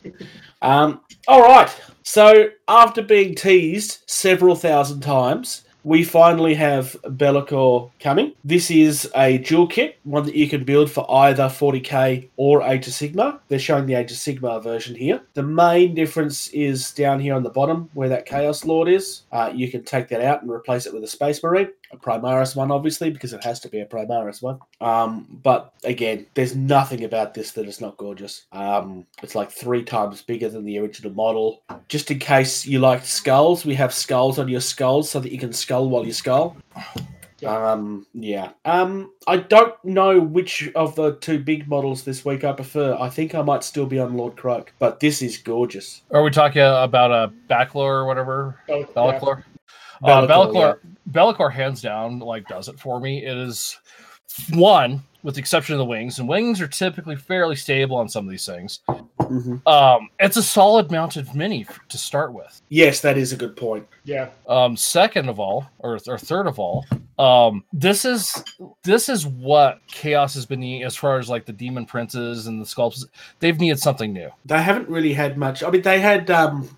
Um, 0.62 1.00
all 1.28 1.42
right. 1.42 1.74
So 2.02 2.48
after 2.68 3.02
being 3.02 3.34
teased 3.34 3.98
several 4.06 4.54
thousand 4.54 5.00
times, 5.00 5.66
we 5.86 6.02
finally 6.02 6.54
have 6.54 6.96
Be'lakor 7.16 7.90
coming. 8.00 8.32
This 8.44 8.72
is 8.72 9.08
a 9.14 9.38
dual 9.38 9.68
kit, 9.68 9.98
one 10.02 10.24
that 10.24 10.34
you 10.34 10.48
can 10.48 10.64
build 10.64 10.90
for 10.90 11.08
either 11.08 11.44
40k 11.44 12.28
or 12.36 12.62
Age 12.62 12.88
of 12.88 12.92
Sigmar. 12.92 13.38
They're 13.46 13.60
showing 13.60 13.86
the 13.86 13.94
Age 13.94 14.10
of 14.10 14.16
Sigmar 14.16 14.60
version 14.60 14.96
here. 14.96 15.20
The 15.34 15.44
main 15.44 15.94
difference 15.94 16.48
is 16.48 16.90
down 16.90 17.20
here 17.20 17.34
on 17.34 17.44
the 17.44 17.50
bottom 17.50 17.88
where 17.94 18.08
that 18.08 18.26
Chaos 18.26 18.64
Lord 18.64 18.88
is. 18.88 19.22
Uh, 19.30 19.52
you 19.54 19.70
can 19.70 19.84
take 19.84 20.08
that 20.08 20.22
out 20.22 20.42
and 20.42 20.50
replace 20.50 20.86
it 20.86 20.92
with 20.92 21.04
a 21.04 21.06
Space 21.06 21.40
Marine. 21.42 21.68
A 21.92 21.96
Primaris 21.96 22.56
one, 22.56 22.70
obviously, 22.70 23.10
because 23.10 23.32
it 23.32 23.44
has 23.44 23.60
to 23.60 23.68
be 23.68 23.80
a 23.80 23.86
Primaris 23.86 24.42
one. 24.42 24.58
Um, 24.80 25.40
but 25.42 25.72
again, 25.84 26.26
there's 26.34 26.56
nothing 26.56 27.04
about 27.04 27.34
this 27.34 27.52
that 27.52 27.66
is 27.66 27.80
not 27.80 27.96
gorgeous. 27.96 28.46
Um, 28.52 29.06
it's 29.22 29.34
like 29.34 29.50
three 29.50 29.82
times 29.82 30.22
bigger 30.22 30.48
than 30.48 30.64
the 30.64 30.78
original 30.78 31.12
model. 31.12 31.62
Just 31.88 32.10
in 32.10 32.18
case 32.18 32.66
you 32.66 32.80
like 32.80 33.04
skulls, 33.04 33.64
we 33.64 33.74
have 33.74 33.94
skulls 33.94 34.38
on 34.38 34.48
your 34.48 34.60
skulls 34.60 35.10
so 35.10 35.20
that 35.20 35.32
you 35.32 35.38
can 35.38 35.52
skull 35.52 35.88
while 35.88 36.04
you 36.04 36.12
skull. 36.12 36.56
Um, 37.44 38.06
yeah. 38.14 38.52
Um, 38.64 39.12
I 39.26 39.36
don't 39.36 39.74
know 39.84 40.18
which 40.18 40.70
of 40.74 40.96
the 40.96 41.16
two 41.16 41.38
big 41.38 41.68
models 41.68 42.02
this 42.02 42.24
week 42.24 42.44
I 42.44 42.52
prefer. 42.52 42.96
I 42.98 43.10
think 43.10 43.34
I 43.34 43.42
might 43.42 43.62
still 43.62 43.86
be 43.86 43.98
on 43.98 44.16
Lord 44.16 44.36
Kroak, 44.36 44.72
but 44.78 45.00
this 45.00 45.20
is 45.20 45.36
gorgeous. 45.36 46.02
Are 46.10 46.22
we 46.22 46.30
talking 46.30 46.62
about 46.62 47.12
a 47.12 47.32
Backlor 47.48 47.90
or 47.90 48.06
whatever? 48.06 48.58
Be'lakor. 48.66 49.44
Be'lakor. 50.02 50.22
Uh, 50.22 50.26
Be'lakor, 50.26 50.52
Be'lakor, 50.52 50.78
Be'lakor, 51.12 51.52
hands 51.52 51.82
down, 51.82 52.18
like 52.20 52.46
does 52.48 52.68
it 52.68 52.78
for 52.78 53.00
me. 53.00 53.24
It 53.24 53.36
is 53.36 53.78
one 54.54 55.02
with 55.22 55.34
the 55.34 55.40
exception 55.40 55.74
of 55.74 55.78
the 55.78 55.84
wings, 55.84 56.18
and 56.20 56.28
wings 56.28 56.60
are 56.60 56.68
typically 56.68 57.16
fairly 57.16 57.56
stable 57.56 57.96
on 57.96 58.08
some 58.08 58.24
of 58.24 58.30
these 58.30 58.46
things. 58.46 58.80
Mhm. 59.18 59.66
Um, 59.66 60.08
it's 60.20 60.36
a 60.36 60.42
solid 60.42 60.92
mounted 60.92 61.34
mini 61.34 61.66
f- 61.68 61.80
to 61.88 61.98
start 61.98 62.32
with. 62.32 62.60
Yes, 62.68 63.00
that 63.00 63.16
is 63.18 63.32
a 63.32 63.36
good 63.36 63.56
point. 63.56 63.86
Yeah. 64.04 64.28
Um, 64.48 64.76
second 64.76 65.28
of 65.28 65.40
all, 65.40 65.66
or, 65.80 65.98
or 66.06 66.16
third 66.16 66.46
of 66.46 66.60
all, 66.60 66.84
um, 67.18 67.64
this 67.72 68.04
is 68.04 68.44
this 68.84 69.08
is 69.08 69.26
what 69.26 69.80
chaos 69.88 70.34
has 70.34 70.46
been 70.46 70.60
needing 70.60 70.84
as 70.84 70.94
far 70.94 71.18
as 71.18 71.28
like 71.28 71.44
the 71.44 71.52
demon 71.52 71.86
princes 71.86 72.46
and 72.46 72.60
the 72.60 72.66
sculpts. 72.66 73.04
They've 73.40 73.58
needed 73.58 73.80
something 73.80 74.12
new. 74.12 74.30
They 74.44 74.62
haven't 74.62 74.88
really 74.88 75.12
had 75.12 75.36
much. 75.36 75.64
I 75.64 75.70
mean, 75.70 75.82
they 75.82 75.98
had 75.98 76.30
um, 76.30 76.68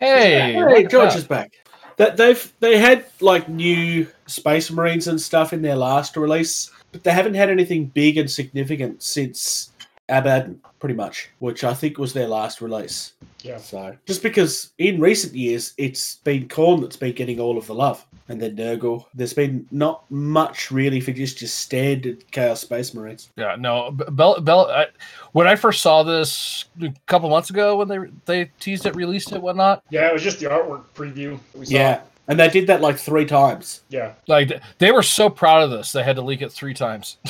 Hey, 0.00 0.52
Hey, 0.52 0.58
look 0.82 0.90
George 0.90 1.10
that. 1.12 1.16
is 1.18 1.24
back. 1.24 1.52
That 1.96 2.16
they've 2.16 2.52
they 2.60 2.78
had 2.78 3.06
like 3.20 3.48
new 3.48 4.06
Space 4.26 4.70
Marines 4.70 5.08
and 5.08 5.20
stuff 5.20 5.52
in 5.52 5.62
their 5.62 5.76
last 5.76 6.16
release, 6.16 6.70
but 6.92 7.04
they 7.04 7.12
haven't 7.12 7.34
had 7.34 7.50
anything 7.50 7.86
big 7.86 8.18
and 8.18 8.30
significant 8.30 9.02
since 9.02 9.72
Abaddon, 10.08 10.60
pretty 10.78 10.94
much, 10.94 11.30
which 11.38 11.64
I 11.64 11.74
think 11.74 11.98
was 11.98 12.12
their 12.12 12.28
last 12.28 12.60
release. 12.60 13.12
Yeah. 13.42 13.58
So 13.58 13.96
just 14.06 14.22
because 14.22 14.72
in 14.78 15.00
recent 15.00 15.34
years 15.34 15.74
it's 15.78 16.16
been 16.16 16.48
Khorne 16.48 16.80
that's 16.80 16.96
been 16.96 17.14
getting 17.14 17.38
all 17.38 17.58
of 17.58 17.66
the 17.66 17.74
love, 17.74 18.04
and 18.28 18.40
then 18.40 18.56
Nurgle. 18.56 19.04
There's 19.14 19.34
been 19.34 19.66
not 19.70 20.10
much 20.10 20.70
really 20.70 21.00
for 21.00 21.12
just 21.12 21.38
just 21.38 21.56
standard 21.58 22.28
Chaos 22.32 22.60
Space 22.60 22.94
Marines. 22.94 23.30
Yeah, 23.36 23.56
no, 23.58 23.90
B- 23.92 24.04
Bell, 24.10 24.40
Bell. 24.40 24.68
I, 24.70 24.86
when 25.32 25.46
I 25.46 25.54
first 25.54 25.82
saw 25.82 26.02
this 26.02 26.64
a 26.82 26.92
couple 27.06 27.28
months 27.30 27.50
ago, 27.50 27.76
when 27.76 27.88
they 27.88 27.98
they 28.24 28.50
teased 28.58 28.86
it, 28.86 28.96
released 28.96 29.32
it, 29.32 29.40
whatnot, 29.40 29.84
Yeah, 29.90 30.08
it 30.08 30.12
was 30.12 30.22
just 30.22 30.40
the 30.40 30.46
artwork 30.46 30.84
preview 30.94 31.38
we 31.54 31.66
saw. 31.66 31.74
Yeah, 31.74 32.00
and 32.28 32.40
they 32.40 32.48
did 32.48 32.66
that 32.66 32.80
like 32.80 32.98
three 32.98 33.26
times. 33.26 33.82
Yeah. 33.90 34.14
like 34.26 34.60
they 34.78 34.90
were 34.92 35.02
so 35.02 35.28
proud 35.30 35.62
of 35.62 35.70
this, 35.70 35.92
they 35.92 36.02
had 36.02 36.16
to 36.16 36.22
leak 36.22 36.42
it 36.42 36.50
three 36.50 36.74
times. 36.74 37.18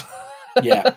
Yeah. 0.63 0.95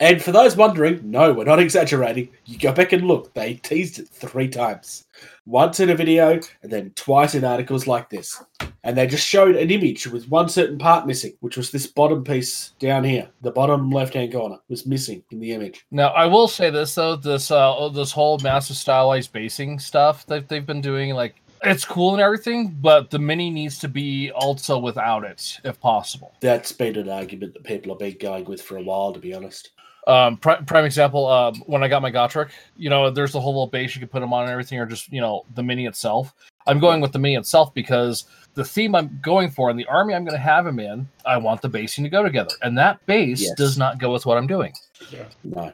and 0.00 0.22
for 0.22 0.32
those 0.32 0.56
wondering, 0.56 1.10
no, 1.10 1.32
we're 1.32 1.44
not 1.44 1.58
exaggerating. 1.58 2.30
You 2.46 2.58
go 2.58 2.72
back 2.72 2.92
and 2.92 3.06
look. 3.06 3.32
They 3.34 3.54
teased 3.54 3.98
it 3.98 4.08
three 4.08 4.48
times. 4.48 5.06
Once 5.46 5.80
in 5.80 5.90
a 5.90 5.94
video 5.94 6.40
and 6.62 6.70
then 6.70 6.92
twice 6.94 7.34
in 7.34 7.44
articles 7.44 7.86
like 7.86 8.08
this. 8.08 8.42
And 8.84 8.96
they 8.96 9.06
just 9.06 9.26
showed 9.26 9.56
an 9.56 9.70
image 9.70 10.06
with 10.06 10.28
one 10.28 10.48
certain 10.48 10.78
part 10.78 11.06
missing, 11.06 11.34
which 11.40 11.56
was 11.56 11.70
this 11.70 11.86
bottom 11.86 12.24
piece 12.24 12.70
down 12.78 13.04
here. 13.04 13.28
The 13.42 13.50
bottom 13.50 13.90
left 13.90 14.14
hand 14.14 14.32
corner 14.32 14.58
was 14.68 14.86
missing 14.86 15.22
in 15.30 15.40
the 15.40 15.52
image. 15.52 15.84
Now, 15.90 16.08
I 16.08 16.26
will 16.26 16.48
say 16.48 16.70
this 16.70 16.94
though: 16.94 17.16
this 17.16 17.50
uh, 17.50 17.88
this 17.90 18.12
whole 18.12 18.38
massive 18.38 18.76
stylized 18.76 19.32
basing 19.32 19.78
stuff 19.78 20.24
that 20.26 20.48
they've 20.48 20.64
been 20.64 20.80
doing, 20.80 21.14
like 21.14 21.42
it's 21.62 21.84
cool 21.84 22.12
and 22.12 22.22
everything, 22.22 22.76
but 22.80 23.10
the 23.10 23.18
mini 23.18 23.50
needs 23.50 23.78
to 23.80 23.88
be 23.88 24.30
also 24.32 24.78
without 24.78 25.24
it, 25.24 25.58
if 25.64 25.80
possible. 25.80 26.32
That's 26.40 26.72
been 26.72 26.96
an 26.96 27.08
argument 27.08 27.54
that 27.54 27.64
people 27.64 27.92
have 27.92 27.98
been 27.98 28.16
going 28.18 28.44
with 28.44 28.62
for 28.62 28.76
a 28.78 28.82
while, 28.82 29.12
to 29.12 29.20
be 29.20 29.34
honest. 29.34 29.70
Um, 30.06 30.38
pri- 30.38 30.62
prime 30.62 30.84
example: 30.84 31.26
um, 31.28 31.56
when 31.66 31.82
I 31.82 31.88
got 31.88 32.02
my 32.02 32.10
Gotrek, 32.10 32.50
you 32.76 32.88
know, 32.88 33.10
there's 33.10 33.32
the 33.32 33.40
whole 33.40 33.52
little 33.52 33.66
base 33.66 33.94
you 33.94 34.00
can 34.00 34.08
put 34.08 34.20
them 34.20 34.32
on 34.32 34.44
and 34.44 34.50
everything, 34.50 34.78
or 34.78 34.86
just 34.86 35.12
you 35.12 35.20
know 35.20 35.44
the 35.54 35.62
mini 35.62 35.86
itself. 35.86 36.34
I'm 36.66 36.78
going 36.78 37.00
with 37.00 37.12
the 37.12 37.18
mini 37.18 37.36
itself 37.36 37.72
because 37.74 38.24
the 38.54 38.64
theme 38.64 38.94
I'm 38.94 39.18
going 39.22 39.50
for 39.50 39.70
and 39.70 39.78
the 39.78 39.86
army 39.86 40.14
I'm 40.14 40.24
going 40.24 40.36
to 40.36 40.42
have 40.42 40.66
him 40.66 40.78
in, 40.78 41.08
I 41.24 41.36
want 41.36 41.62
the 41.62 41.68
basing 41.68 42.04
to 42.04 42.10
go 42.10 42.22
together, 42.22 42.54
and 42.62 42.76
that 42.78 43.04
base 43.06 43.42
Yes. 43.42 43.54
does 43.56 43.78
not 43.78 43.98
go 43.98 44.12
with 44.12 44.26
what 44.26 44.38
I'm 44.38 44.46
doing. 44.46 44.72
Yeah. 45.10 45.24
No. 45.44 45.72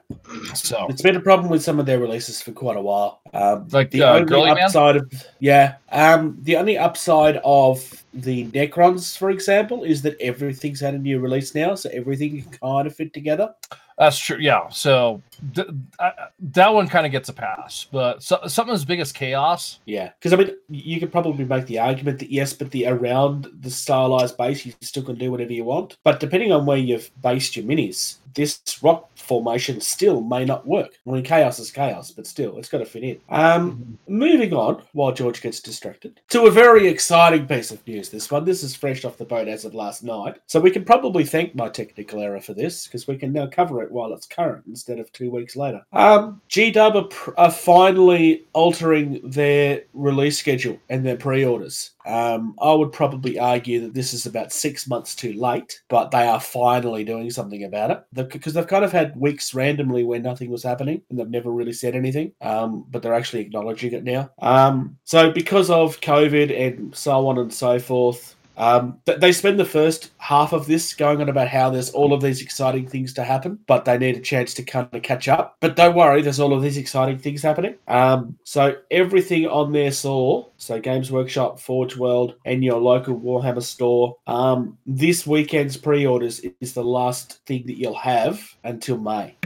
So, 0.54 0.86
It's 0.88 1.02
been 1.02 1.16
a 1.16 1.20
problem 1.20 1.50
with 1.50 1.62
some 1.62 1.80
of 1.80 1.86
their 1.86 1.98
releases 1.98 2.40
for 2.40 2.52
quite 2.52 2.76
a 2.76 2.80
while. 2.80 3.20
Um, 3.34 3.66
Like, 3.70 3.90
the 3.90 4.02
uh, 4.02 4.14
only 4.14 4.26
Girly 4.26 4.54
Man? 4.54 4.64
upside 4.64 4.96
of 4.96 5.12
yeah, 5.40 5.74
um, 5.92 6.38
the 6.42 6.56
only 6.56 6.78
upside 6.78 7.40
of 7.44 8.04
the 8.14 8.46
Necrons, 8.48 9.16
for 9.16 9.30
example, 9.30 9.84
is 9.84 10.02
that 10.02 10.16
everything's 10.20 10.80
had 10.80 10.94
a 10.94 10.98
new 10.98 11.20
release 11.20 11.54
now, 11.54 11.74
so 11.74 11.90
everything 11.92 12.42
can 12.42 12.50
kind 12.52 12.86
of 12.86 12.94
fit 12.94 13.12
together. 13.12 13.54
That's 13.98 14.18
true. 14.18 14.36
Yeah. 14.38 14.68
So 14.68 15.22
th- 15.54 15.68
I, 15.98 16.12
that 16.52 16.72
one 16.72 16.86
kind 16.86 17.06
of 17.06 17.12
gets 17.12 17.30
a 17.30 17.32
pass, 17.32 17.86
but 17.90 18.22
so, 18.22 18.38
something 18.46 18.74
as 18.74 18.84
big 18.84 19.00
as 19.00 19.10
chaos. 19.10 19.80
Yeah, 19.86 20.10
because 20.18 20.34
I 20.34 20.36
mean, 20.36 20.50
you 20.68 21.00
could 21.00 21.10
probably 21.10 21.46
make 21.46 21.66
the 21.66 21.78
argument 21.78 22.18
that 22.18 22.30
yes, 22.30 22.52
but 22.52 22.70
the 22.70 22.86
around 22.86 23.48
the 23.60 23.70
stylized 23.70 24.36
base, 24.36 24.66
you 24.66 24.74
still 24.82 25.02
can 25.02 25.16
do 25.16 25.30
whatever 25.30 25.52
you 25.52 25.64
want. 25.64 25.96
But 26.04 26.20
depending 26.20 26.52
on 26.52 26.66
where 26.66 26.76
you've 26.76 27.10
based 27.22 27.56
your 27.56 27.64
minis, 27.64 28.16
this 28.34 28.60
rock 28.82 29.08
formation 29.26 29.80
still 29.80 30.20
may 30.20 30.44
not 30.44 30.66
work. 30.66 30.98
I 31.06 31.10
mean, 31.10 31.24
chaos 31.24 31.58
is 31.58 31.70
chaos, 31.70 32.10
but 32.10 32.26
still, 32.26 32.58
it's 32.58 32.68
got 32.68 32.78
to 32.78 32.84
fit 32.84 33.02
in. 33.02 33.20
Um, 33.28 33.98
moving 34.08 34.52
on, 34.52 34.82
while 34.92 35.12
George 35.12 35.42
gets 35.42 35.60
distracted, 35.60 36.20
to 36.30 36.46
a 36.46 36.50
very 36.50 36.86
exciting 36.86 37.46
piece 37.46 37.70
of 37.70 37.86
news. 37.86 38.08
This 38.08 38.30
one, 38.30 38.44
this 38.44 38.62
is 38.62 38.76
fresh 38.76 39.04
off 39.04 39.18
the 39.18 39.24
boat 39.24 39.48
as 39.48 39.64
of 39.64 39.74
last 39.74 40.02
night, 40.02 40.36
so 40.46 40.60
we 40.60 40.70
can 40.70 40.84
probably 40.84 41.24
thank 41.24 41.54
my 41.54 41.68
technical 41.68 42.20
error 42.20 42.40
for 42.40 42.54
this 42.54 42.86
because 42.86 43.06
we 43.06 43.16
can 43.16 43.32
now 43.32 43.46
cover 43.46 43.82
it 43.82 43.90
while 43.90 44.12
it's 44.12 44.26
current 44.26 44.64
instead 44.66 44.98
of 44.98 45.12
two 45.12 45.30
weeks 45.30 45.56
later. 45.56 45.82
Um, 45.92 46.40
GW 46.48 46.94
are, 46.94 47.08
pr- 47.08 47.30
are 47.36 47.50
finally 47.50 48.46
altering 48.52 49.20
their 49.24 49.82
release 49.92 50.38
schedule 50.38 50.78
and 50.88 51.04
their 51.04 51.16
pre-orders. 51.16 51.92
Um, 52.06 52.54
I 52.60 52.72
would 52.72 52.92
probably 52.92 53.38
argue 53.38 53.80
that 53.80 53.94
this 53.94 54.14
is 54.14 54.26
about 54.26 54.52
six 54.52 54.86
months 54.86 55.14
too 55.14 55.32
late, 55.32 55.82
but 55.88 56.10
they 56.10 56.26
are 56.26 56.40
finally 56.40 57.04
doing 57.04 57.30
something 57.30 57.64
about 57.64 57.90
it 57.90 58.30
because 58.30 58.54
they've 58.54 58.66
kind 58.66 58.84
of 58.84 58.92
had 58.92 59.15
weeks 59.18 59.54
randomly 59.54 60.04
where 60.04 60.20
nothing 60.20 60.50
was 60.50 60.62
happening 60.62 61.02
and 61.10 61.18
they've 61.18 61.28
never 61.28 61.50
really 61.50 61.72
said 61.72 61.94
anything. 61.94 62.32
Um, 62.40 62.86
but 62.90 63.02
they're 63.02 63.14
actually 63.14 63.42
acknowledging 63.42 63.92
it 63.92 64.04
now. 64.04 64.30
Um, 64.40 64.96
so 65.04 65.30
because 65.30 65.70
of 65.70 66.00
COVID 66.00 66.56
and 66.56 66.94
so 66.94 67.26
on 67.26 67.38
and 67.38 67.52
so 67.52 67.78
forth, 67.78 68.35
um, 68.56 68.98
th- 69.06 69.20
they 69.20 69.32
spend 69.32 69.58
the 69.58 69.64
first 69.64 70.10
half 70.18 70.52
of 70.52 70.66
this 70.66 70.94
going 70.94 71.20
on 71.20 71.28
about 71.28 71.48
how 71.48 71.70
there's 71.70 71.90
all 71.90 72.12
of 72.12 72.20
these 72.20 72.42
exciting 72.42 72.88
things 72.88 73.12
to 73.14 73.24
happen, 73.24 73.58
but 73.66 73.84
they 73.84 73.98
need 73.98 74.16
a 74.16 74.20
chance 74.20 74.54
to 74.54 74.62
kind 74.62 74.88
of 74.92 75.02
catch 75.02 75.28
up. 75.28 75.56
But 75.60 75.76
don't 75.76 75.94
worry, 75.96 76.22
there's 76.22 76.40
all 76.40 76.52
of 76.52 76.62
these 76.62 76.76
exciting 76.76 77.18
things 77.18 77.42
happening. 77.42 77.76
Um, 77.88 78.38
so 78.44 78.76
everything 78.90 79.46
on 79.46 79.72
their 79.72 79.90
store, 79.90 80.48
so 80.56 80.80
Games 80.80 81.10
Workshop, 81.10 81.60
Forge 81.60 81.96
World, 81.96 82.34
and 82.44 82.64
your 82.64 82.80
local 82.80 83.18
Warhammer 83.18 83.62
store, 83.62 84.16
um, 84.26 84.78
this 84.86 85.26
weekend's 85.26 85.76
pre-orders 85.76 86.40
is 86.60 86.72
the 86.72 86.84
last 86.84 87.44
thing 87.46 87.66
that 87.66 87.78
you'll 87.78 87.94
have 87.94 88.54
until 88.64 88.98
May. 88.98 89.36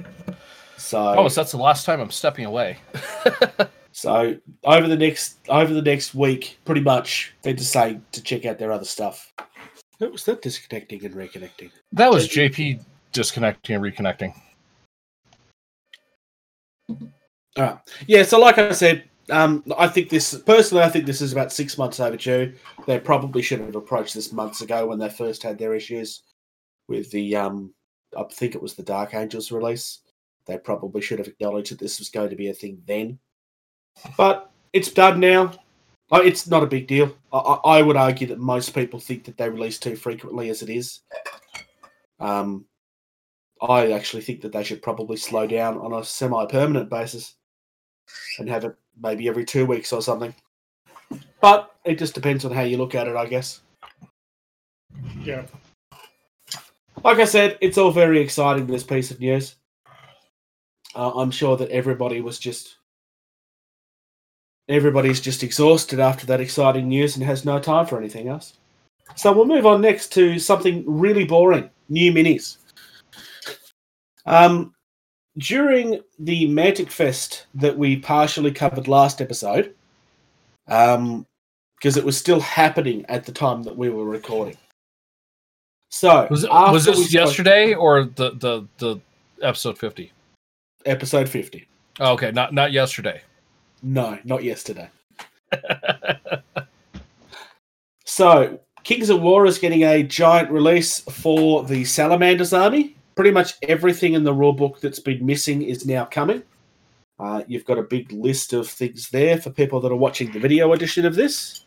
So 0.76 1.14
Oh, 1.16 1.28
so 1.28 1.40
that's 1.40 1.52
the 1.52 1.58
last 1.58 1.84
time 1.84 2.00
I'm 2.00 2.10
stepping 2.10 2.46
away. 2.46 2.78
so 3.92 4.36
over 4.64 4.88
the 4.88 4.96
next 4.96 5.38
over 5.48 5.72
the 5.72 5.82
next 5.82 6.14
week, 6.14 6.58
pretty 6.64 6.80
much 6.80 7.34
they're 7.42 7.52
just 7.52 7.72
saying 7.72 8.04
to 8.12 8.22
check 8.22 8.44
out 8.44 8.58
their 8.58 8.72
other 8.72 8.84
stuff. 8.84 9.32
What 9.98 10.12
was 10.12 10.24
that 10.24 10.42
disconnecting 10.42 11.04
and 11.04 11.14
reconnecting? 11.14 11.70
That 11.92 12.10
was 12.10 12.28
JP 12.28 12.82
disconnecting 13.12 13.74
and 13.76 13.84
reconnecting. 13.84 14.34
All 16.88 16.98
right. 17.56 17.78
Yeah, 18.06 18.22
so 18.22 18.38
like 18.38 18.58
I 18.58 18.72
said, 18.72 19.04
um, 19.30 19.64
I 19.76 19.88
think 19.88 20.08
this 20.08 20.34
personally, 20.42 20.84
I 20.84 20.88
think 20.88 21.04
this 21.04 21.20
is 21.20 21.32
about 21.32 21.52
six 21.52 21.76
months 21.76 22.00
overdue. 22.00 22.54
They 22.86 22.98
probably 22.98 23.42
should 23.42 23.60
have 23.60 23.76
approached 23.76 24.14
this 24.14 24.32
months 24.32 24.60
ago 24.62 24.86
when 24.86 24.98
they 24.98 25.08
first 25.08 25.42
had 25.42 25.58
their 25.58 25.74
issues 25.74 26.22
with 26.88 27.10
the 27.10 27.36
um, 27.36 27.74
I 28.16 28.24
think 28.24 28.54
it 28.54 28.62
was 28.62 28.74
the 28.74 28.82
Dark 28.82 29.14
Angels 29.14 29.52
release. 29.52 30.00
They 30.46 30.58
probably 30.58 31.00
should 31.00 31.18
have 31.18 31.28
acknowledged 31.28 31.72
that 31.72 31.78
this 31.78 31.98
was 31.98 32.08
going 32.08 32.30
to 32.30 32.36
be 32.36 32.48
a 32.48 32.54
thing 32.54 32.82
then. 32.86 33.18
But 34.16 34.50
it's 34.72 34.92
done 34.92 35.20
now. 35.20 35.52
Uh, 36.12 36.22
It's 36.24 36.46
not 36.46 36.62
a 36.62 36.66
big 36.66 36.86
deal. 36.86 37.16
I, 37.32 37.38
I 37.38 37.78
I 37.78 37.82
would 37.82 37.96
argue 37.96 38.26
that 38.28 38.38
most 38.38 38.74
people 38.74 38.98
think 38.98 39.24
that 39.24 39.36
they 39.36 39.48
release 39.48 39.78
too 39.78 39.96
frequently 39.96 40.50
as 40.50 40.62
it 40.62 40.70
is. 40.70 41.00
Um, 42.18 42.66
I 43.62 43.92
actually 43.92 44.22
think 44.22 44.40
that 44.40 44.52
they 44.52 44.64
should 44.64 44.82
probably 44.82 45.16
slow 45.16 45.46
down 45.46 45.78
on 45.78 45.92
a 45.92 46.04
semi-permanent 46.04 46.88
basis 46.90 47.34
and 48.38 48.48
have 48.48 48.64
it 48.64 48.74
maybe 49.00 49.28
every 49.28 49.44
two 49.44 49.66
weeks 49.66 49.92
or 49.92 50.02
something. 50.02 50.34
But 51.40 51.74
it 51.84 51.98
just 51.98 52.14
depends 52.14 52.44
on 52.44 52.52
how 52.52 52.62
you 52.62 52.76
look 52.76 52.94
at 52.94 53.06
it, 53.08 53.16
I 53.16 53.26
guess. 53.26 53.60
Yeah. 55.22 55.46
Like 57.04 57.18
I 57.18 57.24
said, 57.24 57.56
it's 57.60 57.78
all 57.78 57.90
very 57.92 58.20
exciting. 58.20 58.66
This 58.66 58.84
piece 58.84 59.10
of 59.10 59.20
news. 59.20 59.56
Uh, 60.94 61.12
I'm 61.12 61.30
sure 61.30 61.56
that 61.56 61.70
everybody 61.70 62.20
was 62.20 62.38
just 62.38 62.76
everybody's 64.70 65.20
just 65.20 65.42
exhausted 65.42 66.00
after 66.00 66.26
that 66.26 66.40
exciting 66.40 66.88
news 66.88 67.16
and 67.16 67.24
has 67.24 67.44
no 67.44 67.58
time 67.58 67.86
for 67.86 67.98
anything 67.98 68.28
else. 68.28 68.54
So 69.16 69.32
we'll 69.32 69.46
move 69.46 69.66
on 69.66 69.80
next 69.80 70.12
to 70.14 70.38
something 70.38 70.84
really 70.86 71.24
boring: 71.24 71.68
new 71.88 72.12
minis. 72.12 72.56
Um, 74.26 74.74
during 75.38 76.00
the 76.18 76.46
Mantic 76.48 76.90
Fest 76.90 77.46
that 77.54 77.76
we 77.76 77.96
partially 77.96 78.52
covered 78.52 78.86
last 78.88 79.20
episode, 79.20 79.74
um, 80.68 81.26
because 81.76 81.96
it 81.96 82.04
was 82.04 82.16
still 82.16 82.40
happening 82.40 83.04
at 83.08 83.24
the 83.24 83.32
time 83.32 83.62
that 83.64 83.76
we 83.76 83.88
were 83.90 84.04
recording. 84.04 84.56
So 85.90 86.28
Was 86.30 86.44
it 86.44 86.50
was 86.50 86.84
this 86.84 86.98
spoke- 86.98 87.12
yesterday 87.12 87.74
or 87.74 88.04
the 88.04 88.30
the 88.32 88.66
the 88.78 89.00
episode 89.42 89.76
fifty? 89.78 90.12
Episode 90.86 91.28
fifty. 91.28 91.66
Oh, 91.98 92.12
okay, 92.12 92.30
not 92.30 92.54
not 92.54 92.70
yesterday. 92.72 93.22
No, 93.82 94.18
not 94.24 94.44
yesterday. 94.44 94.90
So, 98.10 98.58
Kings 98.82 99.08
of 99.08 99.22
War 99.22 99.46
is 99.46 99.58
getting 99.58 99.84
a 99.84 100.02
giant 100.02 100.50
release 100.50 100.98
for 100.98 101.62
the 101.62 101.84
Salamanders 101.84 102.52
army. 102.52 102.96
Pretty 103.14 103.30
much 103.30 103.54
everything 103.62 104.14
in 104.14 104.24
the 104.24 104.34
rulebook 104.34 104.80
that's 104.80 104.98
been 104.98 105.24
missing 105.24 105.62
is 105.62 105.86
now 105.86 106.06
coming. 106.06 106.42
Uh, 107.20 107.44
you've 107.46 107.64
got 107.64 107.78
a 107.78 107.82
big 107.84 108.10
list 108.10 108.52
of 108.52 108.68
things 108.68 109.08
there 109.10 109.38
for 109.38 109.50
people 109.50 109.80
that 109.80 109.92
are 109.92 109.96
watching 109.96 110.32
the 110.32 110.40
video 110.40 110.72
edition 110.72 111.06
of 111.06 111.14
this. 111.14 111.64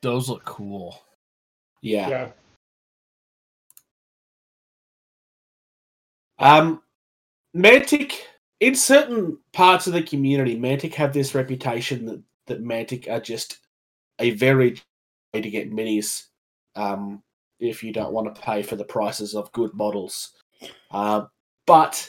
Those 0.00 0.30
look 0.30 0.44
cool. 0.44 1.00
Yeah. 1.82 2.08
Yeah. 2.08 2.28
Um, 6.38 6.82
Mantic, 7.54 8.20
in 8.60 8.74
certain 8.74 9.38
parts 9.52 9.86
of 9.86 9.92
the 9.92 10.02
community, 10.02 10.58
Mantic 10.58 10.94
have 10.94 11.12
this 11.12 11.34
reputation 11.34 12.06
that, 12.06 12.22
that 12.46 12.64
Mantic 12.64 13.10
are 13.10 13.20
just 13.20 13.58
a 14.18 14.30
very 14.30 14.80
way 15.34 15.40
to 15.40 15.50
get 15.50 15.72
minis 15.72 16.26
um, 16.76 17.22
if 17.60 17.82
you 17.82 17.92
don't 17.92 18.12
want 18.12 18.34
to 18.34 18.40
pay 18.40 18.62
for 18.62 18.76
the 18.76 18.84
prices 18.84 19.34
of 19.34 19.52
good 19.52 19.72
models. 19.74 20.32
Uh, 20.90 21.24
but 21.66 22.08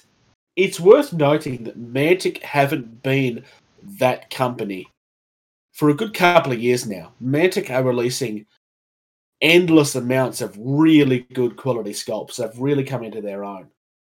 it's 0.55 0.79
worth 0.79 1.13
noting 1.13 1.63
that 1.63 1.79
Mantic 1.79 2.41
haven't 2.41 3.03
been 3.03 3.43
that 3.99 4.29
company 4.29 4.87
for 5.73 5.89
a 5.89 5.95
good 5.95 6.13
couple 6.13 6.51
of 6.51 6.61
years 6.61 6.87
now. 6.87 7.11
Mantic 7.21 7.69
are 7.69 7.83
releasing 7.83 8.45
endless 9.41 9.95
amounts 9.95 10.41
of 10.41 10.55
really 10.57 11.19
good 11.33 11.57
quality 11.57 11.91
sculpts. 11.91 12.37
They've 12.37 12.59
really 12.59 12.83
come 12.83 13.03
into 13.03 13.21
their 13.21 13.43
own. 13.43 13.67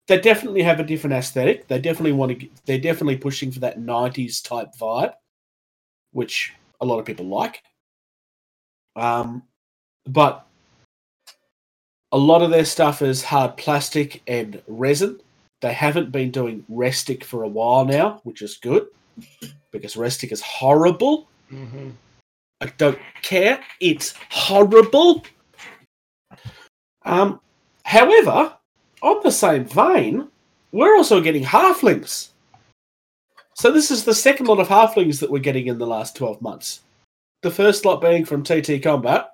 They 0.07 0.21
definitely 0.21 0.63
have 0.63 0.81
a 0.81 0.85
different 0.85 1.15
aesthetic. 1.15 1.67
They 1.67 1.79
definitely 1.79 2.13
want 2.13 2.39
to. 2.39 2.49
They're 2.67 2.79
definitely 2.79 3.17
pushing 3.17 3.51
for 3.51 3.61
that 3.61 3.81
'90s 3.81 4.43
type 4.43 4.69
vibe, 4.79 5.15
which 6.13 6.53
a 6.81 6.85
lot 6.85 6.99
of 6.99 7.07
people 7.07 7.27
like. 7.27 7.63
Um, 8.97 9.43
but 10.07 10.47
a 12.13 12.19
lot 12.19 12.43
of 12.43 12.51
their 12.51 12.65
stuff 12.65 13.03
is 13.03 13.25
hard 13.25 13.57
plastic 13.57 14.23
and 14.27 14.63
resin. 14.69 15.21
They 15.63 15.73
haven't 15.73 16.13
been 16.13 16.31
doing 16.31 16.65
Restic 16.71 17.25
for 17.25 17.43
a 17.43 17.49
while 17.49 17.85
now, 17.85 18.21
which 18.25 18.43
is 18.43 18.59
good 18.59 18.87
because 19.73 19.95
Restic 19.95 20.31
is 20.31 20.43
horrible. 20.43 21.29
hmm 21.49 21.91
I 22.61 22.67
don't 22.79 22.99
care. 23.23 23.61
It's 23.81 24.15
horrible. 24.31 25.25
Um, 27.05 27.41
however, 27.85 28.57
on 29.05 29.23
the 29.23 29.31
same 29.31 29.67
vein, 29.67 30.29
we're 30.73 30.97
also 30.97 31.21
getting 31.21 31.45
halflings. 31.45 32.31
So 33.55 33.71
this 33.71 33.91
is 33.91 34.05
the 34.05 34.15
second 34.15 34.47
lot 34.47 34.59
of 34.59 34.67
halflings 34.67 35.21
that 35.21 35.31
we're 35.31 35.39
getting 35.39 35.69
in 35.69 35.79
the 35.79 35.87
last 35.87 36.17
12 36.17 36.43
months. 36.43 36.81
The 37.43 37.51
first 37.51 37.85
lot 37.85 38.01
being 38.01 38.25
from 38.25 38.43
TT 38.43 38.83
Combat. 38.83 39.31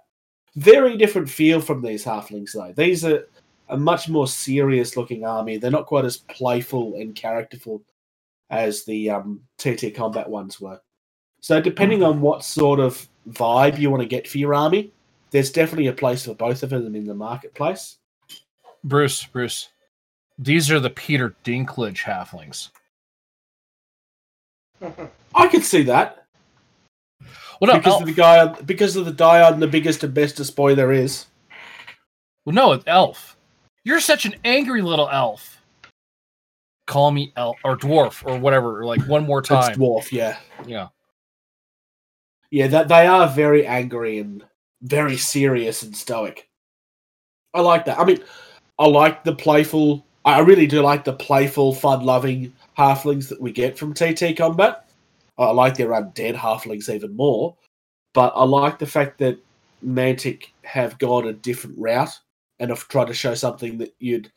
Very 0.56 0.96
different 0.96 1.30
feel 1.30 1.60
from 1.60 1.80
these 1.80 2.04
halflings, 2.04 2.52
though. 2.52 2.74
These 2.76 3.04
are 3.04 3.28
a 3.68 3.76
much 3.76 4.08
more 4.08 4.26
serious 4.26 4.96
looking 4.96 5.24
army. 5.24 5.56
They're 5.56 5.70
not 5.70 5.86
quite 5.86 6.04
as 6.04 6.16
playful 6.16 6.96
and 6.96 7.14
characterful 7.14 7.82
as 8.50 8.84
the 8.84 9.10
um, 9.10 9.40
TT 9.58 9.94
Combat 9.94 10.28
ones 10.28 10.60
were. 10.60 10.80
So, 11.40 11.60
depending 11.60 12.02
on 12.02 12.20
what 12.20 12.44
sort 12.44 12.80
of 12.80 13.08
vibe 13.30 13.78
you 13.78 13.90
want 13.90 14.02
to 14.02 14.08
get 14.08 14.26
for 14.26 14.38
your 14.38 14.54
army, 14.54 14.92
there's 15.30 15.52
definitely 15.52 15.86
a 15.86 15.92
place 15.92 16.24
for 16.24 16.34
both 16.34 16.64
of 16.64 16.70
them 16.70 16.96
in 16.96 17.04
the 17.04 17.14
marketplace. 17.14 17.98
Bruce, 18.84 19.24
Bruce, 19.24 19.68
these 20.38 20.70
are 20.70 20.80
the 20.80 20.90
Peter 20.90 21.34
Dinklage 21.44 22.02
halflings. 22.04 22.70
I 25.34 25.46
could 25.48 25.64
see 25.64 25.82
that 25.82 26.24
Well, 27.60 27.72
no, 27.72 27.78
because 27.78 27.92
elf. 27.94 28.02
of 28.02 28.06
the 28.08 28.14
guy, 28.14 28.46
because 28.62 28.96
of 28.96 29.04
the 29.04 29.12
diode, 29.12 29.60
the 29.60 29.66
biggest 29.66 30.02
and 30.02 30.14
bestest 30.14 30.56
boy 30.56 30.74
there 30.74 30.92
is. 30.92 31.26
well, 32.46 32.54
no, 32.54 32.72
it's 32.72 32.84
elf. 32.86 33.36
You're 33.84 34.00
such 34.00 34.24
an 34.24 34.34
angry 34.44 34.80
little 34.82 35.08
elf. 35.10 35.58
Call 36.86 37.10
me 37.10 37.32
elf 37.36 37.58
or 37.64 37.76
dwarf 37.76 38.26
or 38.26 38.38
whatever. 38.38 38.84
Like 38.84 39.02
one 39.06 39.24
more 39.26 39.40
It's 39.40 39.48
time. 39.48 39.76
dwarf, 39.76 40.10
yeah, 40.10 40.38
Yeah. 40.66 40.88
yeah. 42.50 42.66
That 42.66 42.88
they 42.88 43.06
are 43.06 43.28
very 43.28 43.66
angry 43.66 44.18
and 44.18 44.44
very 44.82 45.16
serious 45.18 45.82
and 45.82 45.94
stoic. 45.94 46.48
I 47.54 47.60
like 47.60 47.84
that. 47.84 47.98
I 47.98 48.04
mean, 48.04 48.20
I 48.80 48.86
like 48.86 49.24
the 49.24 49.34
playful. 49.34 50.06
I 50.24 50.40
really 50.40 50.66
do 50.66 50.80
like 50.80 51.04
the 51.04 51.12
playful, 51.12 51.74
fun-loving 51.74 52.54
halflings 52.78 53.28
that 53.28 53.40
we 53.40 53.52
get 53.52 53.78
from 53.78 53.92
TT 53.92 54.34
Combat. 54.36 54.86
I 55.36 55.50
like 55.50 55.76
their 55.76 55.90
undead 55.90 56.34
halflings 56.34 56.92
even 56.92 57.14
more, 57.14 57.54
but 58.14 58.32
I 58.34 58.44
like 58.44 58.78
the 58.78 58.86
fact 58.86 59.18
that 59.18 59.38
Mantic 59.86 60.46
have 60.62 60.98
gone 60.98 61.28
a 61.28 61.34
different 61.34 61.78
route 61.78 62.18
and 62.58 62.70
have 62.70 62.88
tried 62.88 63.08
to 63.08 63.14
show 63.14 63.34
something 63.34 63.76
that 63.78 63.94
you'd 63.98 64.32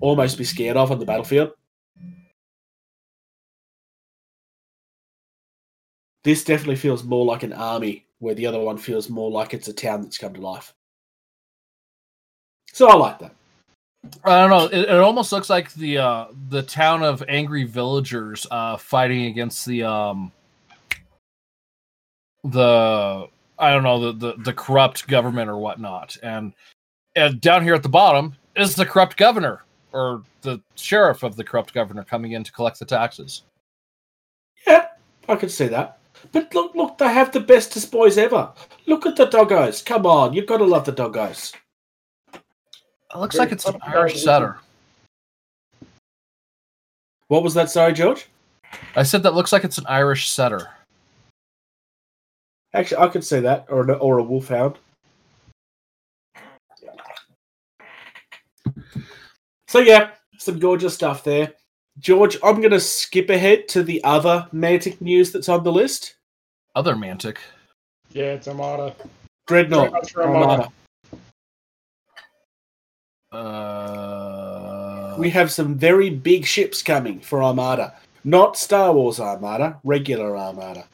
almost 0.00 0.38
be 0.38 0.44
scared 0.44 0.78
of 0.78 0.90
on 0.90 0.98
the 0.98 1.04
battlefield. 1.04 1.52
This 6.24 6.42
definitely 6.42 6.76
feels 6.76 7.04
more 7.04 7.26
like 7.26 7.42
an 7.42 7.52
army, 7.52 8.06
where 8.18 8.34
the 8.34 8.46
other 8.46 8.60
one 8.60 8.78
feels 8.78 9.10
more 9.10 9.30
like 9.30 9.52
it's 9.52 9.68
a 9.68 9.74
town 9.74 10.02
that's 10.02 10.16
come 10.16 10.32
to 10.32 10.40
life. 10.40 10.72
So 12.72 12.88
I 12.88 12.94
like 12.94 13.18
that. 13.18 13.34
I 14.24 14.40
don't 14.40 14.50
know. 14.50 14.66
It, 14.66 14.88
it 14.88 15.00
almost 15.00 15.32
looks 15.32 15.50
like 15.50 15.72
the 15.74 15.98
uh, 15.98 16.26
the 16.48 16.62
town 16.62 17.02
of 17.02 17.22
angry 17.28 17.64
villagers 17.64 18.46
uh, 18.50 18.76
fighting 18.76 19.26
against 19.26 19.66
the 19.66 19.82
um 19.82 20.32
the 22.44 23.26
I 23.58 23.70
don't 23.72 23.82
know 23.82 24.12
the, 24.12 24.12
the 24.12 24.42
the 24.42 24.52
corrupt 24.52 25.06
government 25.08 25.50
or 25.50 25.58
whatnot. 25.58 26.16
And 26.22 26.52
and 27.16 27.40
down 27.40 27.62
here 27.62 27.74
at 27.74 27.82
the 27.82 27.88
bottom 27.88 28.36
is 28.56 28.74
the 28.74 28.86
corrupt 28.86 29.16
governor 29.16 29.64
or 29.92 30.22
the 30.42 30.60
sheriff 30.74 31.22
of 31.22 31.36
the 31.36 31.44
corrupt 31.44 31.72
governor 31.72 32.04
coming 32.04 32.32
in 32.32 32.44
to 32.44 32.52
collect 32.52 32.78
the 32.78 32.84
taxes. 32.84 33.42
Yeah, 34.66 34.88
I 35.28 35.36
can 35.36 35.48
see 35.48 35.68
that. 35.68 35.98
But 36.32 36.54
look, 36.54 36.74
look, 36.74 36.98
they 36.98 37.12
have 37.12 37.32
the 37.32 37.40
bestest 37.40 37.90
boys 37.92 38.18
ever. 38.18 38.52
Look 38.86 39.06
at 39.06 39.16
the 39.16 39.26
doggos. 39.26 39.84
Come 39.84 40.06
on, 40.06 40.32
you've 40.32 40.46
got 40.46 40.58
to 40.58 40.64
love 40.64 40.84
the 40.84 40.92
doggos. 40.92 41.54
It 43.14 43.18
looks 43.18 43.36
Very 43.36 43.46
like 43.46 43.52
it's 43.52 43.66
an 43.66 43.74
tough 43.74 43.82
Irish 43.86 44.22
setter. 44.22 44.58
What 47.28 47.44
was 47.44 47.54
that? 47.54 47.70
Sorry, 47.70 47.92
George. 47.92 48.26
I 48.96 49.04
said 49.04 49.22
that 49.22 49.34
looks 49.34 49.52
like 49.52 49.62
it's 49.62 49.78
an 49.78 49.86
Irish 49.86 50.28
setter. 50.28 50.68
Actually, 52.72 52.96
I 52.98 53.08
could 53.08 53.24
say 53.24 53.38
that, 53.40 53.66
or 53.68 53.82
an, 53.82 53.90
or 53.90 54.18
a 54.18 54.22
wolfhound. 54.22 54.78
So 59.68 59.78
yeah, 59.78 60.10
some 60.38 60.58
gorgeous 60.58 60.94
stuff 60.94 61.22
there. 61.22 61.52
George, 62.00 62.36
I'm 62.42 62.60
going 62.60 62.72
to 62.72 62.80
skip 62.80 63.30
ahead 63.30 63.68
to 63.68 63.84
the 63.84 64.02
other 64.02 64.48
Mantic 64.52 65.00
news 65.00 65.30
that's 65.30 65.48
on 65.48 65.62
the 65.62 65.72
list. 65.72 66.16
Other 66.74 66.94
Mantic. 66.94 67.36
Yeah, 68.10 68.32
it's 68.32 68.48
Armada. 68.48 68.94
Dreadnought. 69.46 69.92
Armada. 70.16 70.16
Armada. 70.16 70.68
Uh, 73.34 75.16
We 75.18 75.30
have 75.30 75.50
some 75.50 75.74
very 75.76 76.10
big 76.10 76.44
ships 76.44 76.82
coming 76.82 77.20
for 77.20 77.42
Armada. 77.42 77.94
Not 78.24 78.56
Star 78.56 78.92
Wars 78.92 79.20
Armada, 79.20 79.78
regular 79.84 80.36
Armada. 80.36 80.86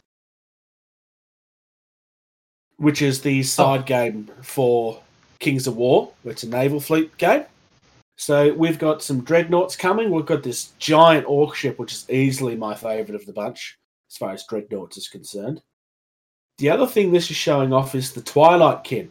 Which 2.77 3.03
is 3.03 3.21
the 3.21 3.43
side 3.43 3.87
game 3.87 4.29
for 4.43 5.01
Kings 5.39 5.67
of 5.67 5.77
War. 5.77 6.13
It's 6.25 6.43
a 6.43 6.49
naval 6.49 6.81
fleet 6.81 7.17
game. 7.19 7.45
So 8.17 8.53
we've 8.53 8.79
got 8.79 9.03
some 9.03 9.23
dreadnoughts 9.23 9.77
coming. 9.77 10.11
We've 10.11 10.27
got 10.27 10.43
this 10.43 10.73
giant 10.79 11.27
orc 11.27 11.55
ship, 11.55 11.79
which 11.79 11.93
is 11.93 12.11
easily 12.11 12.57
my 12.57 12.75
favourite 12.75 13.19
of 13.19 13.27
the 13.27 13.33
bunch, 13.33 13.79
as 14.11 14.17
far 14.17 14.33
as 14.33 14.45
dreadnoughts 14.47 14.97
is 14.99 15.09
concerned. 15.09 15.63
The 16.59 16.69
other 16.69 16.87
thing 16.87 17.11
this 17.11 17.31
is 17.31 17.37
showing 17.37 17.73
off 17.73 17.95
is 17.95 18.13
the 18.13 18.21
Twilight 18.21 18.85
Kin, 18.85 19.11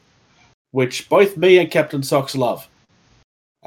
which 0.71 1.09
both 1.09 1.37
me 1.37 1.57
and 1.57 1.71
Captain 1.71 2.03
Socks 2.03 2.35
love. 2.35 2.69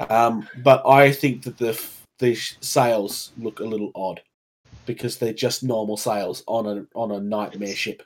Um, 0.09 0.47
but 0.63 0.85
I 0.87 1.11
think 1.11 1.43
that 1.43 1.57
the 1.57 1.79
the 2.19 2.35
sh- 2.35 2.55
sails 2.61 3.31
look 3.37 3.59
a 3.59 3.63
little 3.65 3.91
odd 3.95 4.21
because 4.85 5.17
they're 5.17 5.33
just 5.33 5.63
normal 5.63 5.97
sails 5.97 6.43
on 6.47 6.65
a 6.67 6.85
on 6.95 7.11
a 7.11 7.19
nightmare 7.19 7.75
ship, 7.75 8.03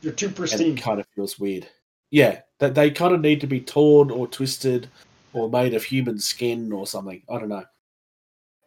You're 0.00 0.12
too 0.12 0.26
and 0.26 0.36
pristine. 0.36 0.76
it 0.78 0.82
kind 0.82 1.00
of 1.00 1.06
feels 1.14 1.38
weird. 1.38 1.66
Yeah, 2.10 2.40
that 2.58 2.74
they 2.74 2.90
kind 2.90 3.14
of 3.14 3.20
need 3.20 3.40
to 3.40 3.46
be 3.46 3.60
torn 3.60 4.10
or 4.10 4.26
twisted 4.26 4.88
or 5.32 5.48
made 5.48 5.74
of 5.74 5.82
human 5.82 6.18
skin 6.18 6.72
or 6.72 6.86
something. 6.86 7.22
I 7.28 7.38
don't 7.38 7.48
know 7.48 7.64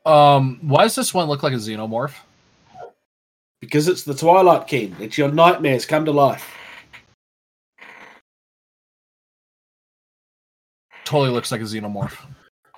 um, 0.05 0.59
why 0.61 0.83
does 0.83 0.95
this 0.95 1.13
one 1.13 1.27
look 1.27 1.41
like 1.43 1.53
a 1.53 1.57
xenomorph? 1.57 2.13
because 3.61 3.87
it's 3.87 4.03
the 4.03 4.13
Twilight 4.13 4.67
Kin. 4.67 4.95
It's 4.99 5.17
your 5.17 5.31
nightmares 5.31 5.85
come 5.87 6.05
to 6.05 6.11
life. 6.11 6.53
Totally 11.05 11.29
looks 11.29 11.51
like 11.51 11.61
a 11.61 11.65
xenomorph. 11.65 12.17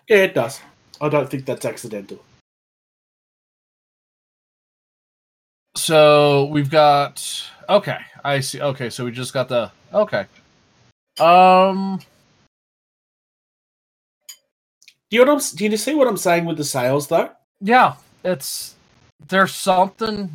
Yeah, 0.07 0.17
it 0.17 0.35
does. 0.35 0.61
I 1.01 1.09
don't 1.09 1.29
think 1.29 1.45
that's 1.45 1.65
accidental. 1.65 2.23
So 5.75 6.45
we've 6.45 6.69
got 6.69 7.23
okay, 7.69 7.99
I 8.23 8.39
see. 8.39 8.61
Okay, 8.61 8.89
so 8.89 9.05
we 9.05 9.11
just 9.11 9.33
got 9.33 9.47
the 9.47 9.71
okay. 9.93 10.25
Um, 11.19 11.99
Do 15.09 15.17
you 15.17 15.25
know 15.25 15.39
do 15.55 15.65
you 15.65 15.77
see 15.77 15.95
what 15.95 16.07
I'm 16.07 16.17
saying 16.17 16.45
with 16.45 16.57
the 16.57 16.63
sails 16.63 17.07
though? 17.07 17.31
yeah, 17.61 17.95
it's 18.23 18.75
there's 19.27 19.53
something 19.53 20.29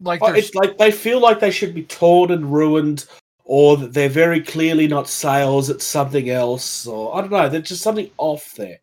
like 0.00 0.20
Oh, 0.22 0.32
It's 0.32 0.54
like 0.54 0.78
they 0.78 0.90
feel 0.90 1.20
like 1.20 1.40
they 1.40 1.50
should 1.50 1.74
be 1.74 1.84
torn 1.84 2.30
and 2.30 2.52
ruined, 2.52 3.06
or 3.44 3.76
that 3.76 3.92
they're 3.92 4.08
very 4.08 4.40
clearly 4.40 4.86
not 4.88 5.08
sails. 5.08 5.68
It's 5.70 5.84
something 5.84 6.30
else, 6.30 6.86
or 6.86 7.14
I 7.16 7.20
don't 7.20 7.30
know. 7.30 7.48
There's 7.48 7.68
just 7.68 7.82
something 7.82 8.10
off 8.16 8.52
there. 8.56 8.78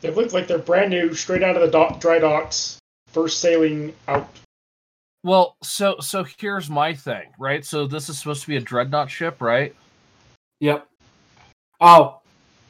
They 0.00 0.10
look 0.10 0.32
like 0.32 0.46
they're 0.46 0.58
brand 0.58 0.90
new, 0.90 1.14
straight 1.14 1.42
out 1.42 1.56
of 1.56 1.62
the 1.62 1.68
dock, 1.70 2.00
dry 2.00 2.18
docks, 2.18 2.78
first 3.08 3.40
sailing 3.40 3.94
out. 4.08 4.28
well, 5.24 5.56
so 5.62 5.96
so 6.00 6.24
here's 6.38 6.68
my 6.70 6.94
thing, 6.94 7.24
right? 7.38 7.64
So 7.64 7.86
this 7.86 8.08
is 8.08 8.18
supposed 8.18 8.42
to 8.42 8.48
be 8.48 8.56
a 8.56 8.60
dreadnought 8.60 9.10
ship, 9.10 9.40
right? 9.40 9.74
Yep. 10.60 10.86
Oh, 11.80 12.20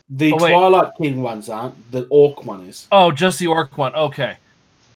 The 0.09 0.33
Oh. 0.33 0.38
Twilight 0.38 0.92
Kin 1.01 1.21
ones 1.23 1.49
aren't. 1.49 1.90
The 1.92 2.07
Orc 2.11 2.45
one 2.45 2.62
is. 2.62 2.87
Oh, 2.92 3.11
just 3.12 3.38
the 3.38 3.47
orc 3.49 3.77
one. 3.79 3.95
Okay. 3.95 4.37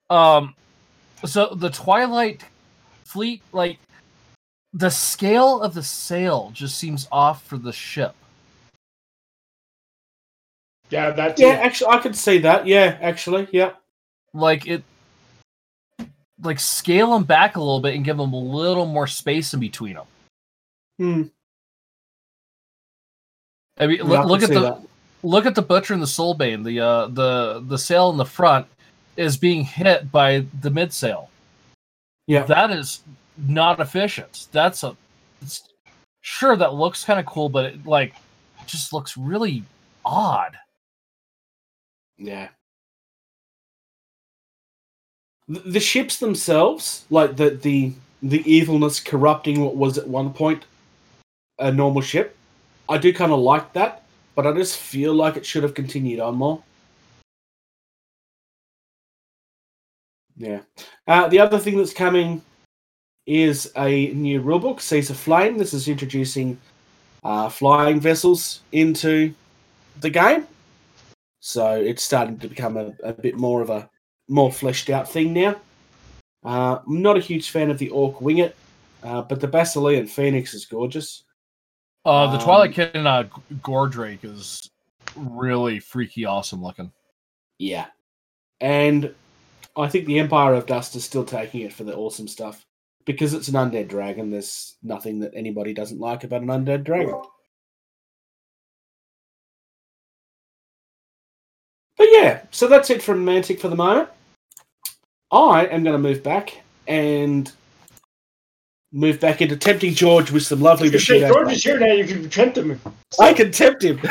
Um, 0.08 0.54
so 1.24 1.54
the 1.54 1.70
Twilight 1.70 2.44
fleet, 3.04 3.42
like 3.52 3.78
the 4.72 4.90
scale 4.90 5.60
of 5.60 5.74
the 5.74 5.82
sail, 5.82 6.50
just 6.54 6.78
seems 6.78 7.08
off 7.10 7.42
for 7.44 7.58
the 7.58 7.72
ship. 7.72 8.14
Yeah, 10.90 11.10
that 11.10 11.36
too. 11.36 11.44
Yeah, 11.44 11.50
actually, 11.52 11.90
I 11.90 11.98
could 11.98 12.16
see 12.16 12.38
that. 12.38 12.66
Yeah, 12.66 12.98
actually, 13.00 13.48
yeah. 13.52 13.72
Like 14.34 14.66
it, 14.66 14.82
like 16.42 16.58
scale 16.58 17.12
them 17.12 17.24
back 17.24 17.56
a 17.56 17.60
little 17.60 17.80
bit 17.80 17.94
and 17.94 18.04
give 18.04 18.16
them 18.16 18.32
a 18.32 18.38
little 18.40 18.86
more 18.86 19.06
space 19.06 19.54
in 19.54 19.60
between 19.60 19.94
them. 19.94 20.06
Hmm. 20.98 21.22
I 23.78 23.86
mean, 23.86 23.98
Yeah, 23.98 24.04
look, 24.04 24.18
I 24.20 24.24
look 24.24 24.42
at 24.42 24.50
the 24.50 24.60
that. 24.60 24.82
look 25.22 25.46
at 25.46 25.54
the 25.54 25.62
butcher 25.62 25.94
and 25.94 26.02
the 26.02 26.06
soulbane. 26.06 26.64
The 26.64 26.80
uh, 26.80 27.06
the 27.08 27.64
the 27.66 27.78
sail 27.78 28.10
in 28.10 28.16
the 28.16 28.24
front 28.24 28.66
is 29.16 29.36
being 29.36 29.64
hit 29.64 30.10
by 30.10 30.44
the 30.60 30.70
mid 30.70 30.92
sail. 30.92 31.28
Yeah. 32.26 32.44
that 32.44 32.70
is 32.70 33.00
not 33.48 33.80
efficient. 33.80 34.48
That's 34.52 34.82
a 34.82 34.96
it's, 35.42 35.68
sure 36.20 36.56
that 36.56 36.74
looks 36.74 37.04
kind 37.04 37.20
of 37.20 37.26
cool, 37.26 37.48
but 37.48 37.66
it 37.66 37.86
like 37.86 38.14
just 38.66 38.92
looks 38.92 39.16
really 39.16 39.64
odd. 40.04 40.56
Yeah. 42.18 42.48
The, 45.48 45.60
the 45.60 45.80
ships 45.80 46.18
themselves, 46.18 47.04
like 47.10 47.36
the 47.36 47.50
the 47.50 47.92
the 48.22 48.42
evilness 48.50 49.00
corrupting 49.00 49.60
what 49.60 49.76
was 49.76 49.98
at 49.98 50.06
one 50.06 50.32
point 50.32 50.64
a 51.58 51.72
normal 51.72 52.02
ship, 52.02 52.36
I 52.88 52.98
do 52.98 53.12
kind 53.12 53.32
of 53.32 53.40
like 53.40 53.72
that, 53.72 54.04
but 54.34 54.46
I 54.46 54.52
just 54.52 54.76
feel 54.76 55.14
like 55.14 55.36
it 55.36 55.46
should 55.46 55.62
have 55.62 55.74
continued 55.74 56.20
on 56.20 56.36
more. 56.36 56.62
Yeah. 60.36 60.60
Uh, 61.06 61.28
the 61.28 61.38
other 61.38 61.58
thing 61.58 61.76
that's 61.76 61.92
coming 61.92 62.40
is 63.30 63.70
a 63.76 64.08
new 64.08 64.42
rulebook, 64.42 64.80
Seas 64.80 65.08
of 65.08 65.16
Flame. 65.16 65.56
This 65.56 65.72
is 65.72 65.86
introducing 65.86 66.58
uh, 67.22 67.48
flying 67.48 68.00
vessels 68.00 68.62
into 68.72 69.32
the 70.00 70.10
game. 70.10 70.48
So 71.38 71.76
it's 71.76 72.02
starting 72.02 72.38
to 72.40 72.48
become 72.48 72.76
a, 72.76 72.92
a 73.04 73.12
bit 73.12 73.36
more 73.36 73.62
of 73.62 73.70
a 73.70 73.88
more 74.28 74.50
fleshed 74.50 74.90
out 74.90 75.08
thing 75.08 75.32
now. 75.32 75.54
Uh, 76.44 76.80
I'm 76.84 77.02
not 77.02 77.16
a 77.16 77.20
huge 77.20 77.50
fan 77.50 77.70
of 77.70 77.78
the 77.78 77.90
Orc 77.90 78.16
Winget, 78.16 78.54
uh, 79.04 79.22
but 79.22 79.40
the 79.40 79.46
Basilean 79.46 80.08
Phoenix 80.08 80.52
is 80.52 80.64
gorgeous. 80.64 81.22
Uh, 82.04 82.32
the 82.32 82.38
Um, 82.38 82.42
Twilight 82.42 82.72
Kin 82.72 82.90
and 82.94 83.06
uh, 83.06 83.24
Gordrake 83.60 84.24
is 84.24 84.68
really 85.14 85.78
freaky 85.78 86.24
awesome 86.24 86.62
looking. 86.62 86.90
Yeah. 87.58 87.86
And 88.60 89.14
I 89.76 89.86
think 89.88 90.06
the 90.06 90.18
Empire 90.18 90.54
of 90.54 90.66
Dust 90.66 90.96
is 90.96 91.04
still 91.04 91.24
taking 91.24 91.60
it 91.60 91.72
for 91.72 91.84
the 91.84 91.94
awesome 91.94 92.26
stuff. 92.26 92.66
Because 93.12 93.34
it's 93.34 93.48
an 93.48 93.54
undead 93.54 93.88
dragon, 93.88 94.30
there's 94.30 94.76
nothing 94.82 95.20
that 95.20 95.32
anybody 95.34 95.72
doesn't 95.72 96.00
like 96.00 96.24
about 96.24 96.42
an 96.42 96.48
undead 96.48 96.84
dragon. 96.84 97.20
But 101.96 102.08
yeah, 102.12 102.42
so 102.50 102.66
that's 102.66 102.90
it 102.90 103.02
from 103.02 103.24
Mantic 103.24 103.60
for 103.60 103.68
the 103.68 103.76
moment. 103.76 104.08
I 105.30 105.66
am 105.66 105.84
going 105.84 105.92
to 105.94 105.98
move 105.98 106.22
back 106.22 106.60
and 106.88 107.50
move 108.92 109.20
back 109.20 109.40
into 109.40 109.56
tempting 109.56 109.94
George 109.94 110.30
with 110.30 110.42
some 110.42 110.60
lovely 110.60 110.86
You 110.86 110.92
can 110.92 111.00
say. 111.00 111.20
George 111.20 111.52
is 111.52 111.62
here 111.62 111.78
now. 111.78 111.92
You 111.92 112.04
can 112.04 112.28
tempt 112.30 112.58
him. 112.58 112.80
I 113.18 113.32
can 113.32 113.52
tempt 113.52 113.84
him. 113.84 114.00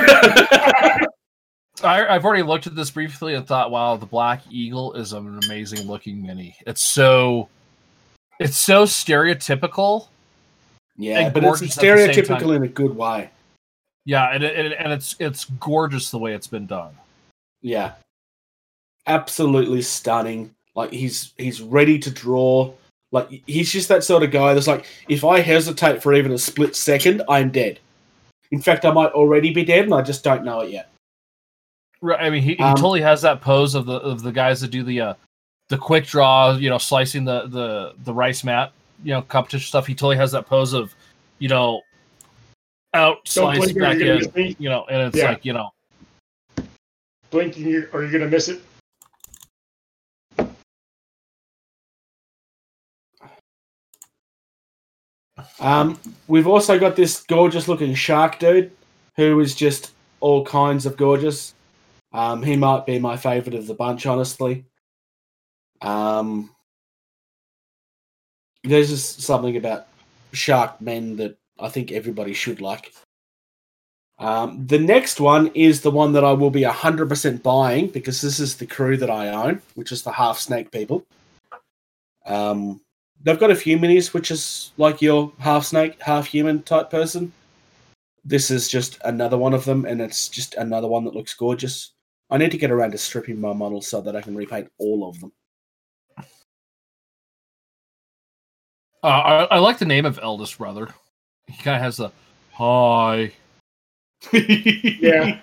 I, 1.83 2.07
I've 2.07 2.25
already 2.25 2.43
looked 2.43 2.67
at 2.67 2.75
this 2.75 2.91
briefly 2.91 3.35
and 3.35 3.47
thought, 3.47 3.71
wow, 3.71 3.95
the 3.95 4.05
Black 4.05 4.41
Eagle 4.49 4.93
is 4.93 5.13
an 5.13 5.39
amazing 5.45 5.87
looking 5.87 6.21
mini. 6.21 6.55
It's 6.67 6.83
so, 6.83 7.49
it's 8.39 8.57
so 8.57 8.83
stereotypical. 8.85 10.07
yeah, 10.97 11.29
but 11.29 11.43
it's 11.43 11.59
gorgeous 11.59 11.77
at 11.77 11.81
the 11.81 12.13
same 12.13 12.25
time. 12.25 12.37
stereotypical 12.39 12.55
in 12.55 12.63
a 12.63 12.67
good 12.67 12.95
way. 12.95 13.29
Yeah, 14.05 14.31
and 14.33 14.43
it, 14.43 14.55
and, 14.55 14.73
and 14.73 14.91
it's 14.91 15.15
it's 15.19 15.45
gorgeous 15.45 16.09
the 16.09 16.17
way 16.17 16.33
it's 16.33 16.47
been 16.47 16.65
done. 16.65 16.95
Yeah. 17.61 17.93
Absolutely 19.07 19.81
stunning. 19.81 20.53
Like 20.75 20.91
he's 20.91 21.33
he's 21.37 21.61
ready 21.61 21.99
to 21.99 22.09
draw. 22.11 22.71
Like 23.11 23.41
he's 23.47 23.71
just 23.71 23.89
that 23.89 24.03
sort 24.03 24.23
of 24.23 24.31
guy 24.31 24.53
that's 24.53 24.67
like, 24.67 24.85
if 25.07 25.23
I 25.25 25.39
hesitate 25.39 26.01
for 26.01 26.13
even 26.13 26.31
a 26.31 26.37
split 26.37 26.75
second, 26.75 27.23
I'm 27.27 27.49
dead. 27.49 27.79
In 28.51 28.61
fact, 28.61 28.85
I 28.85 28.91
might 28.91 29.11
already 29.11 29.51
be 29.51 29.63
dead 29.65 29.85
and 29.85 29.93
I 29.93 30.01
just 30.01 30.23
don't 30.23 30.43
know 30.43 30.61
it 30.61 30.71
yet. 30.71 30.89
Right. 32.01 32.19
I 32.21 32.29
mean, 32.29 32.41
he, 32.43 32.55
he 32.55 32.63
Um, 32.63 32.75
totally 32.75 33.01
has 33.01 33.21
that 33.23 33.41
pose 33.41 33.75
of 33.75 33.85
the 33.85 33.95
of 33.95 34.21
the 34.21 34.31
guys 34.31 34.61
that 34.61 34.71
do 34.71 34.83
the 34.83 35.01
uh, 35.01 35.13
the 35.69 35.77
quick 35.77 36.05
draw, 36.05 36.55
you 36.55 36.69
know, 36.69 36.77
slicing 36.77 37.23
the 37.25 37.47
the 37.47 37.93
the 38.03 38.13
rice 38.13 38.43
mat, 38.43 38.73
you 39.03 39.11
know, 39.13 39.21
competition 39.21 39.65
stuff. 39.65 39.87
He 39.87 39.95
totally 39.95 40.17
has 40.17 40.31
that 40.33 40.45
pose 40.45 40.73
of, 40.73 40.93
you 41.37 41.47
know, 41.47 41.81
out 42.93 43.17
Don't 43.25 43.27
slice 43.27 43.57
blink 43.71 43.79
back 43.79 43.97
you're 43.99 44.19
in, 44.35 44.55
you 44.59 44.69
know, 44.69 44.85
and 44.89 45.01
it's 45.07 45.17
Yeah. 45.17 45.29
like 45.29 45.45
you 45.45 45.53
know, 45.53 45.69
Blinking, 47.29 47.67
you- 47.67 47.87
or 47.93 48.01
you're 48.01 48.11
gonna 48.11 48.27
miss 48.27 48.49
it. 48.49 48.61
Um, 55.59 55.99
we've 56.27 56.47
also 56.47 56.79
got 56.79 56.95
this 56.95 57.21
gorgeous 57.23 57.67
looking 57.67 57.93
shark 57.93 58.39
dude 58.39 58.71
who 59.15 59.39
is 59.39 59.55
just 59.55 59.93
all 60.19 60.45
kinds 60.45 60.85
of 60.85 60.97
gorgeous. 60.97 61.53
Um, 62.11 62.41
he 62.43 62.55
might 62.55 62.85
be 62.85 62.99
my 62.99 63.15
favorite 63.15 63.55
of 63.55 63.67
the 63.67 63.73
bunch, 63.73 64.05
honestly. 64.05 64.65
Um, 65.81 66.49
there's 68.63 68.89
just 68.89 69.21
something 69.21 69.57
about 69.57 69.87
shark 70.33 70.79
men 70.81 71.15
that 71.17 71.37
I 71.59 71.69
think 71.69 71.91
everybody 71.91 72.33
should 72.33 72.61
like. 72.61 72.93
Um, 74.19 74.67
the 74.67 74.79
next 74.79 75.21
one 75.21 75.47
is 75.53 75.79
the 75.79 75.91
one 75.91 76.11
that 76.13 76.25
I 76.25 76.33
will 76.33 76.49
be 76.49 76.63
100% 76.63 77.41
buying 77.41 77.87
because 77.87 78.21
this 78.21 78.39
is 78.39 78.57
the 78.57 78.65
crew 78.65 78.97
that 78.97 79.09
I 79.09 79.29
own, 79.29 79.61
which 79.75 79.93
is 79.93 80.03
the 80.03 80.11
half 80.11 80.37
snake 80.39 80.71
people. 80.71 81.05
Um, 82.25 82.81
they've 83.23 83.39
got 83.39 83.51
a 83.51 83.55
few 83.55 83.77
minis, 83.77 84.13
which 84.13 84.29
is 84.29 84.71
like 84.77 85.01
your 85.01 85.31
half 85.39 85.65
snake, 85.65 86.01
half 86.01 86.27
human 86.27 86.63
type 86.63 86.89
person. 86.89 87.31
This 88.25 88.51
is 88.51 88.67
just 88.67 88.99
another 89.05 89.37
one 89.37 89.53
of 89.53 89.63
them, 89.63 89.85
and 89.85 90.01
it's 90.01 90.27
just 90.27 90.55
another 90.55 90.87
one 90.87 91.05
that 91.05 91.15
looks 91.15 91.33
gorgeous. 91.33 91.91
I 92.29 92.37
need 92.37 92.51
to 92.51 92.57
get 92.57 92.71
around 92.71 92.91
to 92.91 92.97
stripping 92.97 93.39
my 93.39 93.53
models 93.53 93.87
so 93.87 94.01
that 94.01 94.15
I 94.17 94.21
can 94.21 94.35
repaint 94.35 94.69
all 94.77 95.07
of 95.07 95.19
them. 95.21 95.31
Uh, 99.03 99.07
I, 99.07 99.43
I 99.55 99.59
like 99.59 99.77
the 99.79 99.85
name 99.85 100.05
of 100.05 100.19
eldest 100.21 100.57
brother. 100.57 100.89
He 101.47 101.61
kind 101.63 101.75
of 101.77 101.81
has 101.81 101.97
the 101.97 102.11
hi. 102.53 103.31
Yeah. 104.33 105.39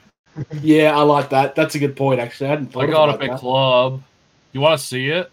yeah, 0.61 0.97
I 0.97 1.01
like 1.03 1.31
that. 1.31 1.55
That's 1.55 1.75
a 1.75 1.79
good 1.79 1.97
point, 1.97 2.21
actually. 2.21 2.49
I 2.49 2.51
hadn't 2.51 2.67
thought 2.73 2.81
I 2.81 2.85
of 2.85 2.91
it 2.91 2.93
got 2.93 3.09
a 3.09 3.11
like 3.13 3.21
big 3.21 3.31
that. 3.31 3.41
club. 3.41 4.03
You 4.53 4.61
want 4.61 4.79
to 4.79 4.87
see 4.87 5.09
it? 5.09 5.31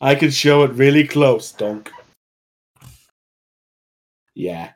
I 0.00 0.14
can 0.16 0.30
show 0.30 0.64
it 0.64 0.72
really 0.72 1.06
close, 1.06 1.52
Donk. 1.52 1.90
Yeah. 4.34 4.70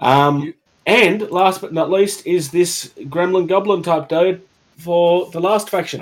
Um, 0.00 0.52
and 0.86 1.30
last 1.30 1.60
but 1.60 1.72
not 1.72 1.90
least 1.90 2.26
is 2.26 2.50
this 2.50 2.88
Gremlin 3.02 3.46
Goblin 3.46 3.82
type 3.82 4.08
dude 4.08 4.42
for 4.78 5.30
the 5.30 5.40
last 5.40 5.70
faction. 5.70 6.00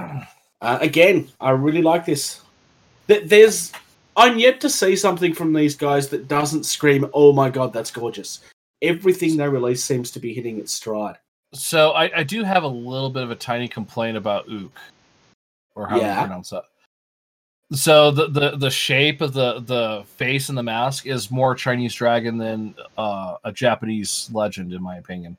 Uh, 0.63 0.79
again, 0.81 1.29
I 1.41 1.51
really 1.51 1.83
like 1.83 2.07
this. 2.07 2.41
Th- 3.09 3.25
There's, 3.29 3.73
I'm 4.17 4.39
yet 4.39 4.61
to 4.63 4.69
see 4.71 4.97
something 4.97 5.35
from 5.35 5.53
these 5.53 5.77
guys 5.77 6.09
that 6.09 6.29
doesn't 6.29 6.65
scream, 6.65 7.09
"Oh 7.15 7.33
my 7.33 7.49
god, 7.51 7.73
that's 7.73 7.91
gorgeous." 7.91 8.41
Everything 8.83 9.37
they 9.37 9.49
release 9.49 9.85
seems 9.85 10.11
to 10.13 10.21
be 10.21 10.33
hitting 10.35 10.59
its 10.59 10.73
stride. 10.73 11.17
So 11.53 11.91
I, 11.93 12.19
I 12.21 12.23
do 12.23 12.43
have 12.45 12.63
a 12.63 12.69
little 12.69 13.11
bit 13.11 13.23
of 13.23 13.31
a 13.31 13.37
tiny 13.37 13.69
complaint 13.69 14.17
about 14.17 14.49
Ook, 14.51 14.79
or 15.75 15.87
how 15.87 15.99
Yeah. 15.99 16.15
you 16.15 16.27
pronounce 16.27 16.51
that. 16.51 16.65
So 17.73 18.11
the, 18.11 18.29
the 18.29 18.57
the 18.57 18.71
shape 18.71 19.21
of 19.21 19.33
the 19.33 19.61
the 19.61 20.05
face 20.17 20.49
and 20.49 20.59
the 20.59 20.63
mask 20.63 21.07
is 21.07 21.31
more 21.31 21.55
Chinese 21.55 21.95
dragon 21.95 22.37
than 22.37 22.75
uh, 22.99 23.37
a 23.45 23.53
Japanese 23.53 24.29
legend, 24.33 24.73
in 24.73 24.83
my 24.83 24.97
opinion. 24.97 25.37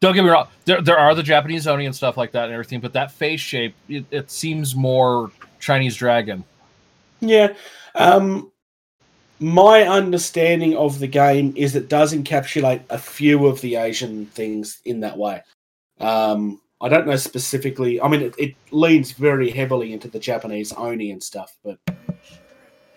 Don't 0.00 0.14
get 0.14 0.24
me 0.24 0.30
wrong. 0.30 0.48
There 0.64 0.82
there 0.82 0.98
are 0.98 1.14
the 1.14 1.22
Japanese 1.22 1.68
Oni 1.68 1.86
and 1.86 1.94
stuff 1.94 2.16
like 2.16 2.32
that 2.32 2.46
and 2.46 2.52
everything, 2.52 2.80
but 2.80 2.92
that 2.94 3.12
face 3.12 3.38
shape 3.40 3.76
it, 3.88 4.04
it 4.10 4.30
seems 4.30 4.74
more 4.74 5.30
Chinese 5.60 5.94
dragon. 5.94 6.42
Yeah. 7.22 7.54
Um, 7.94 8.52
my 9.38 9.82
understanding 9.82 10.76
of 10.76 10.98
the 10.98 11.06
game 11.06 11.54
is 11.56 11.74
it 11.74 11.88
does 11.88 12.12
encapsulate 12.12 12.82
a 12.90 12.98
few 12.98 13.46
of 13.46 13.60
the 13.60 13.76
Asian 13.76 14.26
things 14.26 14.80
in 14.84 15.00
that 15.00 15.16
way. 15.16 15.42
Um, 16.00 16.60
I 16.80 16.88
don't 16.88 17.06
know 17.06 17.16
specifically. 17.16 18.00
I 18.00 18.08
mean, 18.08 18.22
it, 18.22 18.34
it 18.38 18.54
leans 18.70 19.12
very 19.12 19.50
heavily 19.50 19.92
into 19.92 20.08
the 20.08 20.18
Japanese 20.18 20.72
Oni 20.72 21.12
and 21.12 21.22
stuff, 21.22 21.56
but 21.64 21.78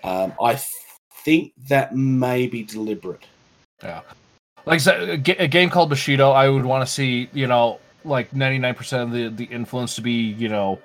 um, 0.04 0.34
I 0.42 0.54
th- 0.54 0.68
think 1.24 1.54
that 1.70 1.96
may 1.96 2.48
be 2.48 2.64
deliberate. 2.64 3.26
Yeah. 3.84 4.02
Like 4.66 4.86
a 4.88 5.48
game 5.48 5.70
called 5.70 5.90
Bushido, 5.90 6.32
I 6.32 6.50
would 6.50 6.66
want 6.66 6.86
to 6.86 6.92
see, 6.92 7.30
you 7.34 7.46
know, 7.46 7.80
like 8.06 8.32
99% 8.32 9.04
of 9.04 9.12
the 9.12 9.30
the 9.30 9.46
influence 9.46 9.96
to 9.96 10.02
be 10.02 10.12
you 10.12 10.48
know 10.48 10.80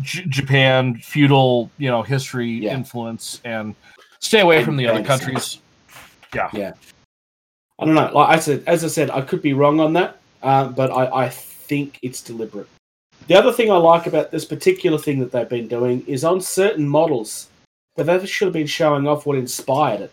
J- 0.00 0.24
Japan 0.28 0.96
feudal 0.96 1.70
you 1.78 1.90
know 1.90 2.02
history 2.02 2.50
Yeah. 2.50 2.74
influence 2.74 3.40
and 3.44 3.74
stay 4.20 4.40
away 4.40 4.56
And 4.58 4.64
from 4.64 4.76
the 4.76 4.86
other 4.86 5.02
countries. 5.04 5.58
Yeah. 6.34 6.48
Yeah. 6.52 6.72
I 7.78 7.84
don't 7.84 7.94
know. 7.94 8.10
Like 8.12 8.36
I 8.36 8.38
said, 8.40 8.62
as 8.66 8.84
I 8.84 8.88
said, 8.88 9.10
I 9.10 9.20
could 9.20 9.42
be 9.42 9.52
wrong 9.52 9.80
on 9.80 9.92
that, 9.94 10.20
uh, 10.42 10.68
but 10.68 10.90
I, 10.90 11.24
I 11.24 11.28
think 11.28 11.98
it's 12.02 12.22
deliberate. 12.22 12.68
The 13.26 13.34
other 13.34 13.52
thing 13.52 13.70
I 13.70 13.76
like 13.76 14.06
about 14.06 14.30
this 14.30 14.44
particular 14.44 14.98
thing 14.98 15.18
that 15.20 15.32
they've 15.32 15.48
been 15.48 15.66
doing 15.66 16.04
is 16.06 16.24
on 16.24 16.40
certain 16.40 16.88
models, 16.88 17.48
they've 17.96 18.08
actually 18.08 18.50
been 18.50 18.66
showing 18.66 19.08
off 19.08 19.26
what 19.26 19.36
inspired 19.36 20.02
it. 20.02 20.12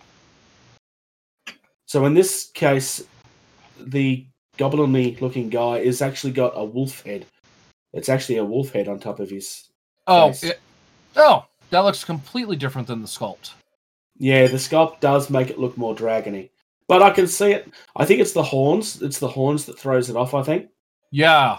So 1.86 2.06
in 2.06 2.14
this 2.14 2.50
case, 2.54 3.04
the 3.80 4.26
goblin 4.58 4.94
looking 5.20 5.50
guy 5.50 5.80
is 5.80 6.02
actually 6.02 6.34
got 6.34 6.54
a 6.56 6.64
wolf 6.64 7.04
head. 7.04 7.26
It's 7.94 8.10
actually 8.10 8.38
a 8.38 8.46
wolf 8.46 8.72
head 8.72 8.88
on 8.88 9.00
top 9.00 9.20
of 9.20 9.30
his. 9.30 9.70
Oh, 10.08 10.34
it- 10.42 10.60
oh, 11.16 11.46
that 11.70 11.80
looks 11.80 12.04
completely 12.04 12.56
different 12.56 12.88
than 12.88 13.02
the 13.02 13.08
sculpt. 13.08 13.52
Yeah, 14.18 14.48
the 14.48 14.58
sculpt 14.58 15.00
does 15.00 15.30
make 15.30 15.50
it 15.50 15.60
look 15.60 15.78
more 15.78 15.96
dragony, 15.96 16.50
but 16.88 17.02
I 17.02 17.10
can 17.10 17.28
see 17.28 17.52
it. 17.52 17.72
I 17.96 18.06
think 18.06 18.22
it's 18.22 18.34
the 18.34 18.44
horns. 18.44 19.02
It's 19.02 19.20
the 19.20 19.28
horns 19.28 19.66
that 19.66 19.80
throws 19.80 20.10
it 20.10 20.16
off. 20.16 20.34
I 20.34 20.44
think. 20.44 20.70
Yeah. 21.12 21.58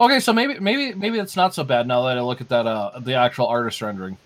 Okay, 0.00 0.20
so 0.20 0.32
maybe 0.32 0.58
maybe 0.60 0.94
maybe 0.94 1.18
it's 1.18 1.36
not 1.36 1.54
so 1.54 1.64
bad 1.64 1.86
now 1.86 2.02
that 2.02 2.16
I 2.18 2.20
look 2.20 2.40
at 2.40 2.48
that 2.48 2.66
uh 2.66 2.98
the 3.00 3.14
actual 3.14 3.46
artist 3.46 3.82
rendering. 3.82 4.16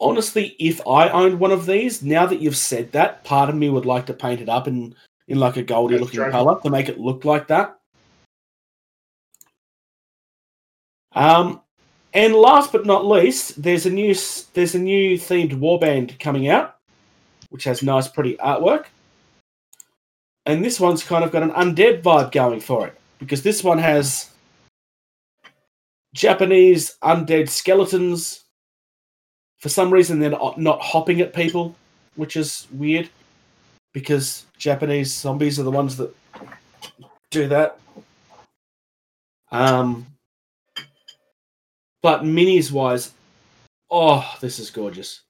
honestly, 0.00 0.54
if 0.58 0.80
I 0.86 1.08
owned 1.08 1.40
one 1.40 1.50
of 1.50 1.66
these, 1.66 2.02
now 2.02 2.26
that 2.26 2.40
you've 2.40 2.56
said 2.56 2.92
that, 2.92 3.24
part 3.24 3.48
of 3.48 3.56
me 3.56 3.68
would 3.68 3.86
like 3.86 4.06
to 4.06 4.14
paint 4.14 4.40
it 4.40 4.48
up 4.48 4.68
in 4.68 4.94
in 5.28 5.38
like 5.38 5.56
a 5.56 5.62
goldy 5.62 5.96
That's 5.96 6.14
looking 6.14 6.30
color 6.30 6.60
to 6.60 6.70
make 6.70 6.88
it 6.88 6.98
look 6.98 7.24
like 7.24 7.48
that. 7.48 7.78
Um, 11.12 11.60
and 12.12 12.34
last 12.34 12.72
but 12.72 12.86
not 12.86 13.06
least, 13.06 13.62
there's 13.62 13.86
a 13.86 13.90
new 13.90 14.14
there's 14.54 14.74
a 14.74 14.78
new 14.78 15.16
themed 15.16 15.52
warband 15.52 16.18
coming 16.18 16.48
out, 16.48 16.76
which 17.50 17.64
has 17.64 17.82
nice, 17.82 18.08
pretty 18.08 18.36
artwork. 18.36 18.86
And 20.46 20.64
this 20.64 20.80
one's 20.80 21.04
kind 21.04 21.24
of 21.24 21.30
got 21.30 21.42
an 21.42 21.50
undead 21.50 22.02
vibe 22.02 22.32
going 22.32 22.60
for 22.60 22.86
it 22.86 22.98
because 23.18 23.42
this 23.42 23.62
one 23.62 23.78
has 23.78 24.30
Japanese 26.14 26.96
undead 27.02 27.50
skeletons 27.50 28.44
for 29.58 29.68
some 29.68 29.92
reason 29.92 30.18
they're 30.18 30.38
not 30.56 30.80
hopping 30.80 31.20
at 31.20 31.34
people, 31.34 31.74
which 32.14 32.36
is 32.36 32.66
weird 32.72 33.10
because 33.92 34.46
Japanese 34.58 35.14
zombies 35.14 35.58
are 35.58 35.64
the 35.64 35.70
ones 35.70 35.96
that 35.96 36.14
do 37.30 37.48
that. 37.48 37.78
Um, 39.50 40.06
but 42.02 42.22
minis 42.22 42.70
wise, 42.70 43.12
oh, 43.90 44.36
this 44.40 44.58
is 44.58 44.70
gorgeous. 44.70 45.22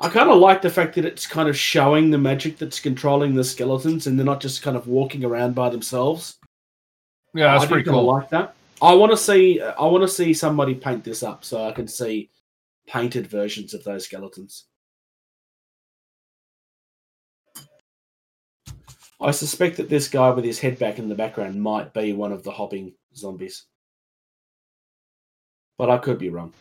I 0.00 0.08
kind 0.08 0.28
of 0.28 0.38
like 0.38 0.60
the 0.60 0.70
fact 0.70 0.96
that 0.96 1.04
it's 1.04 1.26
kind 1.26 1.48
of 1.48 1.56
showing 1.56 2.10
the 2.10 2.18
magic 2.18 2.58
that's 2.58 2.80
controlling 2.80 3.34
the 3.34 3.44
skeletons, 3.44 4.06
and 4.06 4.18
they're 4.18 4.26
not 4.26 4.40
just 4.40 4.62
kind 4.62 4.76
of 4.76 4.88
walking 4.88 5.24
around 5.24 5.54
by 5.54 5.70
themselves. 5.70 6.36
Yeah, 7.32 7.52
that's 7.52 7.64
I 7.64 7.68
pretty 7.68 7.88
cool. 7.88 8.04
Like 8.04 8.28
that. 8.30 8.54
I 8.82 8.92
want 8.92 9.12
to 9.12 9.16
see. 9.16 9.60
I 9.60 9.84
want 9.84 10.02
to 10.02 10.08
see 10.08 10.34
somebody 10.34 10.74
paint 10.74 11.04
this 11.04 11.22
up 11.22 11.44
so 11.44 11.66
I 11.66 11.72
can 11.72 11.88
see 11.88 12.30
painted 12.86 13.26
versions 13.26 13.72
of 13.72 13.84
those 13.84 14.04
skeletons. 14.04 14.66
I 19.24 19.30
suspect 19.30 19.78
that 19.78 19.88
this 19.88 20.06
guy 20.06 20.28
with 20.30 20.44
his 20.44 20.58
head 20.60 20.78
back 20.78 20.98
in 20.98 21.08
the 21.08 21.14
background 21.14 21.60
might 21.60 21.94
be 21.94 22.12
one 22.12 22.30
of 22.30 22.42
the 22.42 22.50
hopping 22.50 22.92
zombies, 23.16 23.64
but 25.78 25.88
I 25.88 25.96
could 25.96 26.18
be 26.18 26.28
wrong. 26.28 26.52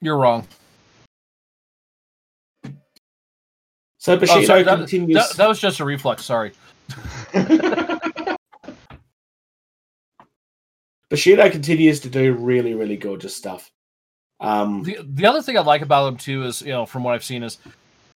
You're 0.00 0.18
wrong. 0.18 0.48
So 3.98 4.18
Oh, 4.20 4.42
sorry, 4.42 4.64
that, 4.64 4.78
continues. 4.78 5.14
that, 5.14 5.36
that 5.36 5.48
was 5.48 5.60
just 5.60 5.78
a 5.80 5.84
reflex. 5.84 6.24
Sorry. 6.24 6.52
Bushido 11.08 11.48
continues 11.48 12.00
to 12.00 12.08
do 12.10 12.34
really, 12.34 12.74
really 12.74 12.96
gorgeous 12.96 13.36
stuff. 13.36 13.70
Um, 14.40 14.82
The 14.82 14.98
the 15.04 15.26
other 15.26 15.40
thing 15.40 15.56
I 15.56 15.60
like 15.60 15.80
about 15.80 16.06
them 16.06 16.16
too 16.16 16.42
is 16.42 16.60
you 16.60 16.72
know 16.72 16.84
from 16.86 17.04
what 17.04 17.14
I've 17.14 17.22
seen 17.24 17.44
is 17.44 17.58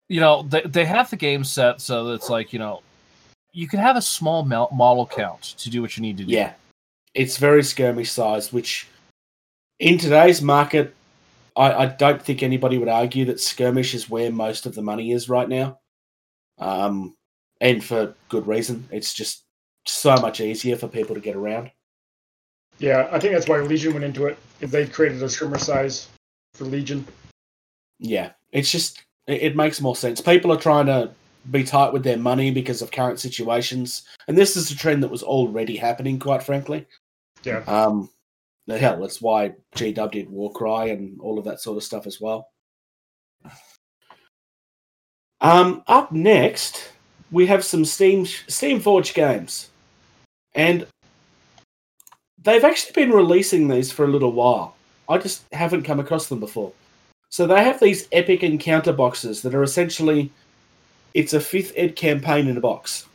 you 0.08 0.20
know 0.20 0.42
they 0.42 0.62
they 0.62 0.84
have 0.84 1.08
the 1.10 1.16
game 1.16 1.44
set 1.44 1.80
so 1.80 2.04
that 2.04 2.14
it's 2.14 2.28
like 2.28 2.52
you 2.52 2.58
know 2.58 2.82
you 3.58 3.66
can 3.66 3.80
have 3.80 3.96
a 3.96 4.02
small 4.02 4.44
model 4.44 5.04
count 5.04 5.42
to 5.58 5.68
do 5.68 5.82
what 5.82 5.96
you 5.96 6.00
need 6.00 6.16
to 6.16 6.22
do. 6.22 6.30
Yeah, 6.30 6.52
it's 7.12 7.38
very 7.38 7.64
skirmish 7.64 8.12
sized, 8.12 8.52
which 8.52 8.86
in 9.80 9.98
today's 9.98 10.40
market, 10.40 10.94
I, 11.56 11.72
I 11.72 11.86
don't 11.86 12.22
think 12.22 12.44
anybody 12.44 12.78
would 12.78 12.88
argue 12.88 13.24
that 13.24 13.40
skirmish 13.40 13.94
is 13.94 14.08
where 14.08 14.30
most 14.30 14.64
of 14.64 14.76
the 14.76 14.82
money 14.82 15.10
is 15.10 15.28
right 15.28 15.48
now. 15.48 15.80
Um, 16.58 17.16
and 17.60 17.82
for 17.82 18.14
good 18.28 18.46
reason. 18.46 18.86
It's 18.92 19.12
just 19.12 19.42
so 19.86 20.14
much 20.18 20.40
easier 20.40 20.76
for 20.76 20.86
people 20.86 21.16
to 21.16 21.20
get 21.20 21.34
around. 21.34 21.72
yeah, 22.78 23.08
I 23.10 23.18
think 23.18 23.32
that's 23.32 23.48
why 23.48 23.58
Legion 23.58 23.92
went 23.92 24.04
into 24.04 24.26
it. 24.26 24.38
They 24.60 24.86
created 24.86 25.20
a 25.20 25.28
skirmish 25.28 25.62
size 25.62 26.08
for 26.54 26.64
Legion. 26.64 27.04
Yeah, 27.98 28.30
it's 28.52 28.70
just 28.70 29.02
it, 29.26 29.42
it 29.42 29.56
makes 29.56 29.80
more 29.80 29.96
sense. 29.96 30.20
People 30.20 30.52
are 30.52 30.60
trying 30.60 30.86
to 30.86 31.10
be 31.50 31.64
tight 31.64 31.92
with 31.92 32.02
their 32.04 32.16
money 32.16 32.50
because 32.50 32.82
of 32.82 32.90
current 32.90 33.20
situations, 33.20 34.02
and 34.26 34.36
this 34.36 34.56
is 34.56 34.70
a 34.70 34.76
trend 34.76 35.02
that 35.02 35.10
was 35.10 35.22
already 35.22 35.76
happening, 35.76 36.18
quite 36.18 36.42
frankly. 36.42 36.86
Yeah. 37.44 37.62
Um, 37.66 38.10
the 38.66 38.78
hell, 38.78 39.00
that's 39.00 39.22
why 39.22 39.54
GW 39.76 40.10
did 40.10 40.30
Warcry 40.30 40.90
and 40.90 41.18
all 41.20 41.38
of 41.38 41.44
that 41.46 41.60
sort 41.60 41.76
of 41.76 41.84
stuff 41.84 42.06
as 42.06 42.20
well. 42.20 42.48
Um, 45.40 45.82
up 45.86 46.12
next, 46.12 46.90
we 47.30 47.46
have 47.46 47.64
some 47.64 47.84
Steam 47.84 48.26
Steam 48.26 48.80
Forge 48.80 49.14
games, 49.14 49.70
and 50.54 50.86
they've 52.42 52.64
actually 52.64 52.92
been 52.92 53.14
releasing 53.14 53.68
these 53.68 53.92
for 53.92 54.04
a 54.04 54.08
little 54.08 54.32
while. 54.32 54.74
I 55.08 55.18
just 55.18 55.44
haven't 55.52 55.84
come 55.84 56.00
across 56.00 56.26
them 56.26 56.40
before. 56.40 56.72
So 57.30 57.46
they 57.46 57.62
have 57.62 57.78
these 57.80 58.08
epic 58.12 58.42
encounter 58.42 58.92
boxes 58.92 59.42
that 59.42 59.54
are 59.54 59.62
essentially 59.62 60.30
it's 61.18 61.32
a 61.32 61.40
fifth 61.40 61.72
ed 61.74 61.96
campaign 61.96 62.46
in 62.46 62.56
a 62.56 62.60
box. 62.60 63.08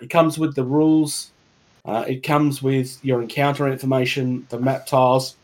It 0.00 0.10
comes 0.10 0.38
with 0.38 0.54
the 0.54 0.62
rules. 0.62 1.32
Uh, 1.84 2.04
it 2.06 2.22
comes 2.22 2.62
with 2.62 3.04
your 3.04 3.20
encounter 3.20 3.66
information, 3.66 4.46
the 4.48 4.60
map 4.60 4.86
tiles, 4.86 5.34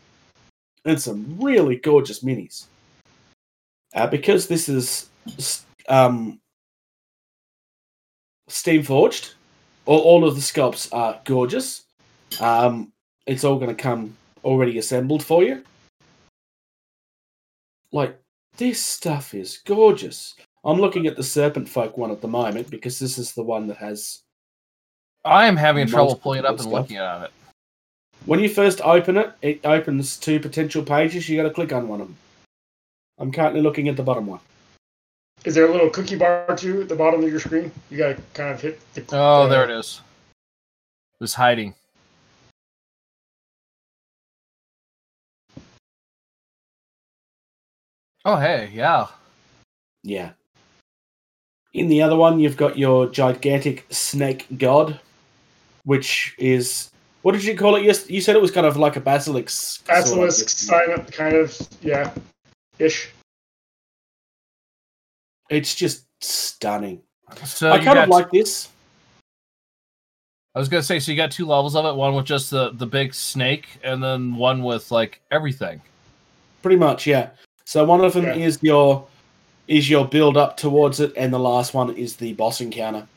and 0.85 1.01
some 1.01 1.37
really 1.41 1.75
gorgeous 1.75 2.23
minis. 2.23 2.67
Uh, 3.93 4.07
because 4.07 4.47
this 4.47 4.69
is 4.69 5.09
um, 5.89 6.39
Steam 8.47 8.81
Forged, 8.81 9.33
all, 9.85 9.99
all 9.99 10.25
of 10.25 10.35
the 10.35 10.41
sculpts 10.41 10.87
are 10.93 11.19
gorgeous. 11.25 11.83
Um, 12.39 12.93
it's 13.25 13.43
all 13.43 13.57
going 13.57 13.75
to 13.75 13.83
come 13.83 14.15
already 14.45 14.77
assembled 14.77 15.21
for 15.21 15.43
you. 15.43 15.61
Like, 17.91 18.17
this 18.55 18.81
stuff 18.81 19.33
is 19.33 19.57
gorgeous. 19.65 20.35
I'm 20.65 20.79
looking 20.79 21.07
at 21.07 21.15
the 21.15 21.23
Serpent 21.23 21.67
Folk 21.67 21.97
one 21.97 22.11
at 22.11 22.21
the 22.21 22.27
moment 22.27 22.69
because 22.69 22.97
this 22.99 23.17
is 23.17 23.33
the 23.33 23.43
one 23.43 23.67
that 23.67 23.77
has. 23.77 24.21
I 25.25 25.47
am 25.47 25.57
having 25.57 25.87
trouble 25.87 26.15
pulling 26.15 26.39
it 26.39 26.45
up 26.45 26.51
and 26.51 26.61
stuff. 26.61 26.73
looking 26.73 26.97
at 26.97 27.23
it. 27.23 27.31
When 28.25 28.39
you 28.39 28.47
first 28.49 28.79
open 28.81 29.17
it, 29.17 29.33
it 29.41 29.65
opens 29.65 30.17
two 30.17 30.39
potential 30.39 30.83
pages. 30.83 31.27
You 31.27 31.37
got 31.37 31.43
to 31.43 31.53
click 31.53 31.73
on 31.73 31.87
one 31.87 32.01
of 32.01 32.07
them. 32.07 32.17
I'm 33.19 33.31
currently 33.31 33.61
looking 33.61 33.89
at 33.89 33.97
the 33.97 34.03
bottom 34.03 34.25
one. 34.27 34.39
Is 35.45 35.55
there 35.55 35.65
a 35.65 35.71
little 35.71 35.89
cookie 35.89 36.15
bar 36.15 36.55
too 36.55 36.81
at 36.81 36.89
the 36.89 36.95
bottom 36.95 37.21
of 37.23 37.29
your 37.29 37.39
screen? 37.39 37.69
You 37.89 37.97
gotta 37.97 38.21
kind 38.33 38.53
of 38.53 38.61
hit 38.61 38.79
the. 38.93 39.03
Oh, 39.11 39.49
there 39.49 39.65
it 39.65 39.69
is. 39.69 39.99
It 40.35 41.19
was 41.19 41.33
hiding. 41.33 41.75
Oh, 48.25 48.37
hey, 48.37 48.71
yeah. 48.73 49.07
Yeah. 50.01 50.31
In 51.73 51.87
the 51.87 52.01
other 52.01 52.15
one, 52.15 52.39
you've 52.39 52.57
got 52.57 52.77
your 52.77 53.07
gigantic 53.09 53.85
snake 53.89 54.45
god, 54.57 54.99
which 55.85 56.35
is 56.37 56.91
what 57.23 57.31
did 57.31 57.43
you 57.43 57.57
call 57.57 57.75
it? 57.75 57.83
Yes, 57.83 58.09
you 58.09 58.21
said 58.21 58.35
it 58.35 58.41
was 58.41 58.51
kind 58.51 58.67
of 58.67 58.77
like 58.77 58.95
a 58.95 58.99
basilisk. 58.99 59.85
sort 59.85 59.99
of. 59.99 60.27
Basilisk 60.27 61.13
kind 61.13 61.35
of, 61.35 61.57
yeah, 61.81 62.13
ish. 62.79 63.09
It's 65.49 65.73
just 65.73 66.05
stunning. 66.21 67.01
So 67.45 67.71
I 67.71 67.83
kind 67.83 67.97
of 67.97 68.09
like 68.09 68.29
this. 68.31 68.69
I 70.55 70.59
was 70.59 70.69
gonna 70.69 70.83
say, 70.83 70.99
so 70.99 71.11
you 71.11 71.17
got 71.17 71.31
two 71.31 71.47
levels 71.47 71.75
of 71.75 71.85
it. 71.85 71.95
One 71.95 72.13
with 72.13 72.25
just 72.25 72.51
the 72.51 72.71
the 72.71 72.85
big 72.85 73.13
snake, 73.13 73.67
and 73.83 74.03
then 74.03 74.35
one 74.35 74.61
with 74.61 74.91
like 74.91 75.19
everything. 75.31 75.81
Pretty 76.61 76.77
much, 76.77 77.07
yeah. 77.07 77.29
So 77.65 77.83
one 77.83 78.03
of 78.03 78.13
them 78.13 78.25
Yeah. 78.25 78.35
is 78.35 78.59
your 78.61 79.07
is 79.67 79.89
your 79.89 80.07
build 80.07 80.37
up 80.37 80.57
towards 80.57 80.99
it, 80.99 81.13
and 81.15 81.33
the 81.33 81.39
last 81.39 81.73
one 81.73 81.95
is 81.95 82.15
the 82.15 82.33
boss 82.33 82.61
encounter. 82.61 83.07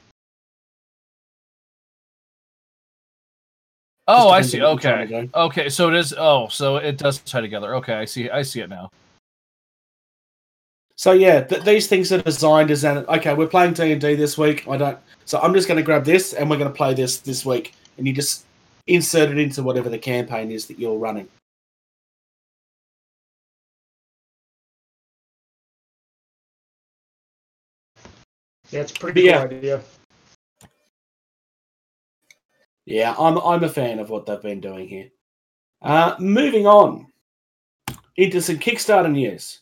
Oh, 4.09 4.30
I 4.30 4.40
see. 4.42 4.62
Okay. 4.62 5.28
Okay. 5.35 5.68
So 5.68 5.88
it 5.88 5.94
is. 5.94 6.14
Oh, 6.16 6.46
so 6.48 6.76
it 6.76 6.96
does 6.96 7.18
tie 7.18 7.40
together. 7.40 7.74
Okay. 7.76 7.94
I 7.94 8.04
see. 8.04 8.30
I 8.30 8.42
see 8.42 8.61
it 8.61 8.68
now. 8.68 8.90
So 10.94 11.12
yeah, 11.12 11.42
th- 11.42 11.64
these 11.64 11.88
things 11.88 12.11
are 12.12 12.22
designed 12.22 12.70
as 12.70 12.85
an 12.85 12.98
okay. 12.98 13.35
We're 13.35 13.48
playing 13.48 13.74
D 13.74 13.92
and 13.92 14.00
D 14.00 14.14
this 14.14 14.38
week. 14.38 14.66
I 14.68 14.76
don't. 14.76 14.98
So 15.24 15.38
I'm 15.40 15.52
just 15.52 15.66
going 15.66 15.76
to 15.76 15.82
grab 15.82 16.04
this 16.04 16.32
and 16.32 16.48
we're 16.48 16.56
going 16.56 16.70
to 16.70 16.76
play 16.76 16.94
this 16.94 17.18
this 17.18 17.44
week, 17.44 17.74
and 17.98 18.06
you 18.06 18.12
just 18.12 18.44
insert 18.87 19.30
it 19.30 19.38
into 19.38 19.62
whatever 19.62 19.88
the 19.88 19.98
campaign 19.98 20.52
is 20.52 20.66
that 20.66 20.78
you're 20.78 20.96
running. 20.96 21.28
Yeah, 28.70 28.81
it's 28.81 28.92
pretty 28.92 29.22
Yeah. 29.22 29.46
cool 29.46 29.57
idea. 29.57 29.83
Yeah, 32.85 33.14
I'm 33.18 33.38
I'm 33.38 33.64
a 33.64 33.68
fan 33.68 33.98
of 33.98 34.11
what 34.11 34.26
they've 34.26 34.40
been 34.40 34.61
doing 34.61 34.88
here. 34.88 35.11
Uh, 35.83 36.14
moving 36.18 36.66
on 36.66 37.07
into 38.16 38.40
some 38.40 38.57
Kickstarter 38.59 39.11
news. 39.11 39.61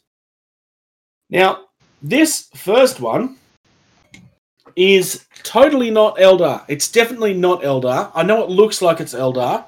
Now, 1.31 1.67
this 2.03 2.49
first 2.55 3.01
one 3.01 3.37
is 4.77 5.27
totally 5.43 5.91
not 5.91 6.17
Eldar. 6.19 6.65
It's 6.69 6.91
definitely 6.91 7.35
not 7.35 7.63
Eldar. 7.63 8.11
I 8.15 8.23
know 8.23 8.43
it 8.43 8.51
looks 8.51 8.83
like 8.83 9.01
it's 9.01 9.15
Eldar, 9.15 9.67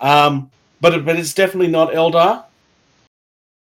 um, 0.00 0.50
but 0.80 0.94
it- 0.94 1.04
but 1.04 1.16
it's 1.18 1.34
definitely 1.34 1.68
not 1.70 1.92
Eldar. 1.92 2.46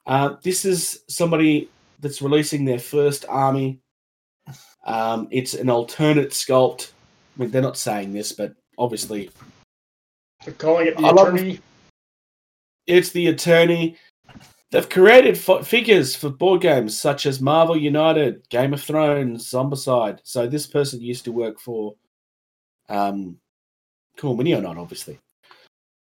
Uh, 0.06 0.36
this 0.42 0.64
is 0.64 1.02
somebody 1.08 1.70
that's 2.00 2.22
releasing 2.22 2.64
their 2.64 2.78
first 2.78 3.24
army. 3.28 3.80
Um, 4.84 5.28
it's 5.30 5.54
an 5.54 5.70
alternate 5.70 6.30
sculpt. 6.30 6.90
I 7.36 7.42
mean, 7.42 7.50
they're 7.50 7.62
not 7.62 7.76
saying 7.76 8.12
this, 8.12 8.32
but 8.32 8.54
obviously 8.78 9.30
They're 10.44 10.54
calling 10.54 10.86
it 10.88 10.96
the 10.96 11.04
I 11.04 11.10
love- 11.10 11.34
attorney. 11.34 11.60
it's 12.86 13.10
the 13.10 13.28
attorney. 13.28 13.96
They've 14.70 14.88
created 14.88 15.36
f- 15.36 15.66
figures 15.66 16.16
for 16.16 16.28
board 16.30 16.60
games 16.60 16.98
such 17.00 17.26
as 17.26 17.40
Marvel 17.40 17.76
United, 17.76 18.46
Game 18.48 18.74
of 18.74 18.82
Thrones, 18.82 19.48
Zombicide. 19.48 20.18
So 20.24 20.46
this 20.48 20.66
person 20.66 21.00
used 21.00 21.24
to 21.26 21.32
work 21.32 21.60
for 21.60 21.94
um, 22.88 23.38
Cool 24.16 24.36
Mini 24.36 24.52
or 24.54 24.60
not, 24.60 24.76
obviously. 24.76 25.18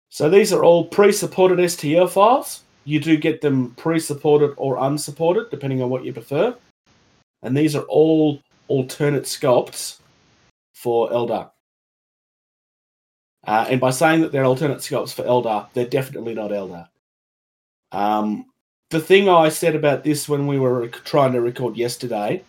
So 0.10 0.30
these 0.30 0.52
are 0.52 0.64
all 0.64 0.86
pre-supported 0.86 1.60
STL 1.60 2.10
files. 2.10 2.64
You 2.86 3.00
do 3.00 3.16
get 3.16 3.42
them 3.42 3.74
pre-supported 3.78 4.54
or 4.58 4.78
unsupported, 4.78 5.50
depending 5.52 5.82
on 5.82 5.90
what 5.90 6.04
you 6.04 6.12
prefer. 6.12 6.56
And 7.44 7.56
these 7.56 7.76
are 7.76 7.84
all 7.84 8.40
alternate 8.68 9.24
sculpts 9.24 10.00
for 10.74 11.10
Eldar. 11.10 11.52
Uh, 13.46 13.66
and 13.70 13.82
by 13.82 13.92
saying 13.92 14.22
that 14.22 14.32
they're 14.32 14.46
alternate 14.46 14.80
sculpts 14.80 15.14
for 15.14 15.24
Eldar, 15.24 15.68
they're 15.74 15.86
definitely 15.86 16.34
not 16.34 16.52
Eldar. 16.52 16.88
Um, 17.92 18.46
the 18.90 19.00
thing 19.00 19.28
I 19.28 19.50
said 19.50 19.76
about 19.76 20.04
this 20.04 20.30
when 20.30 20.48
we 20.48 20.60
were 20.60 20.82
rec- 20.82 21.04
trying 21.04 21.34
to 21.34 21.42
record 21.42 21.76
yesterday, 21.76 22.44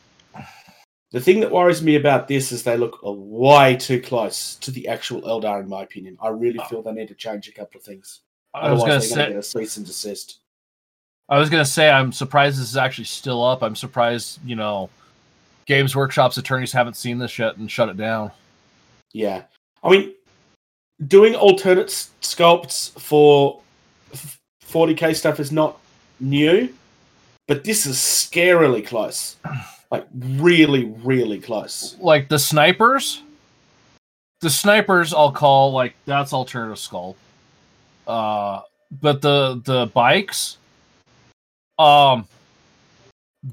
the 1.11 1.21
thing 1.21 1.41
that 1.41 1.51
worries 1.51 1.83
me 1.83 1.97
about 1.97 2.29
this 2.29 2.53
is 2.53 2.63
they 2.63 2.77
look 2.77 2.99
way 3.03 3.77
too 3.77 4.01
close 4.01 4.57
to 4.57 4.71
the 4.71 4.89
actual 4.89 5.23
Eldar, 5.23 5.61
in 5.61 5.69
my 5.69 5.83
opinion. 5.83 6.17
I 6.21 6.29
really 6.29 6.61
feel 6.69 6.83
they 6.83 6.93
need 6.93 7.09
to 7.09 7.15
change 7.15 7.49
a 7.49 7.53
couple 7.53 7.79
of 7.79 7.85
things. 7.85 8.21
I 8.53 8.73
was 8.73 8.83
say. 8.83 8.89
going 8.89 9.01
to 9.01 9.33
get 9.33 9.39
a 9.39 9.43
cease 9.43 9.77
and 9.77 9.87
desist. 9.87 10.41
I 11.29 11.39
was 11.39 11.49
gonna 11.49 11.65
say. 11.65 11.91
I'm 11.91 12.13
surprised 12.13 12.61
this 12.61 12.69
is 12.69 12.77
actually 12.77 13.05
still 13.05 13.43
up. 13.43 13.63
I'm 13.63 13.77
surprised. 13.77 14.41
You 14.45 14.57
know, 14.57 14.91
Games 15.67 15.97
Workshop's 15.97 16.37
attorneys 16.37 16.73
haven't 16.73 16.97
seen 16.97 17.19
this 17.19 17.39
yet 17.39 17.57
and 17.57 17.71
shut 17.71 17.89
it 17.89 17.97
down. 17.97 18.31
Yeah. 19.13 19.43
I 19.83 19.91
mean, 19.91 20.15
doing 21.07 21.35
alternate 21.35 21.89
s- 21.89 22.11
sculpts 22.21 22.91
for 23.01 23.61
f- 24.13 24.39
40k 24.67 25.15
stuff 25.15 25.41
is 25.41 25.53
not 25.53 25.79
new, 26.21 26.69
but 27.49 27.65
this 27.65 27.87
is 27.87 27.97
scarily 27.97 28.87
close. 28.87 29.37
Like, 29.91 30.09
really, 30.13 30.87
really 31.05 31.39
close. 31.39 31.97
Like 32.01 32.29
the 32.29 32.39
snipers. 32.39 33.23
The 34.41 34.51
snipers, 34.51 35.15
I'll 35.15 35.31
call 35.31 35.71
like 35.71 35.95
that's 36.05 36.33
alternative 36.33 36.81
skull. 36.81 37.15
Uh, 38.05 38.63
but 39.01 39.23
the 39.23 39.61
the 39.65 39.87
bikes, 39.95 40.57
um, 41.79 42.27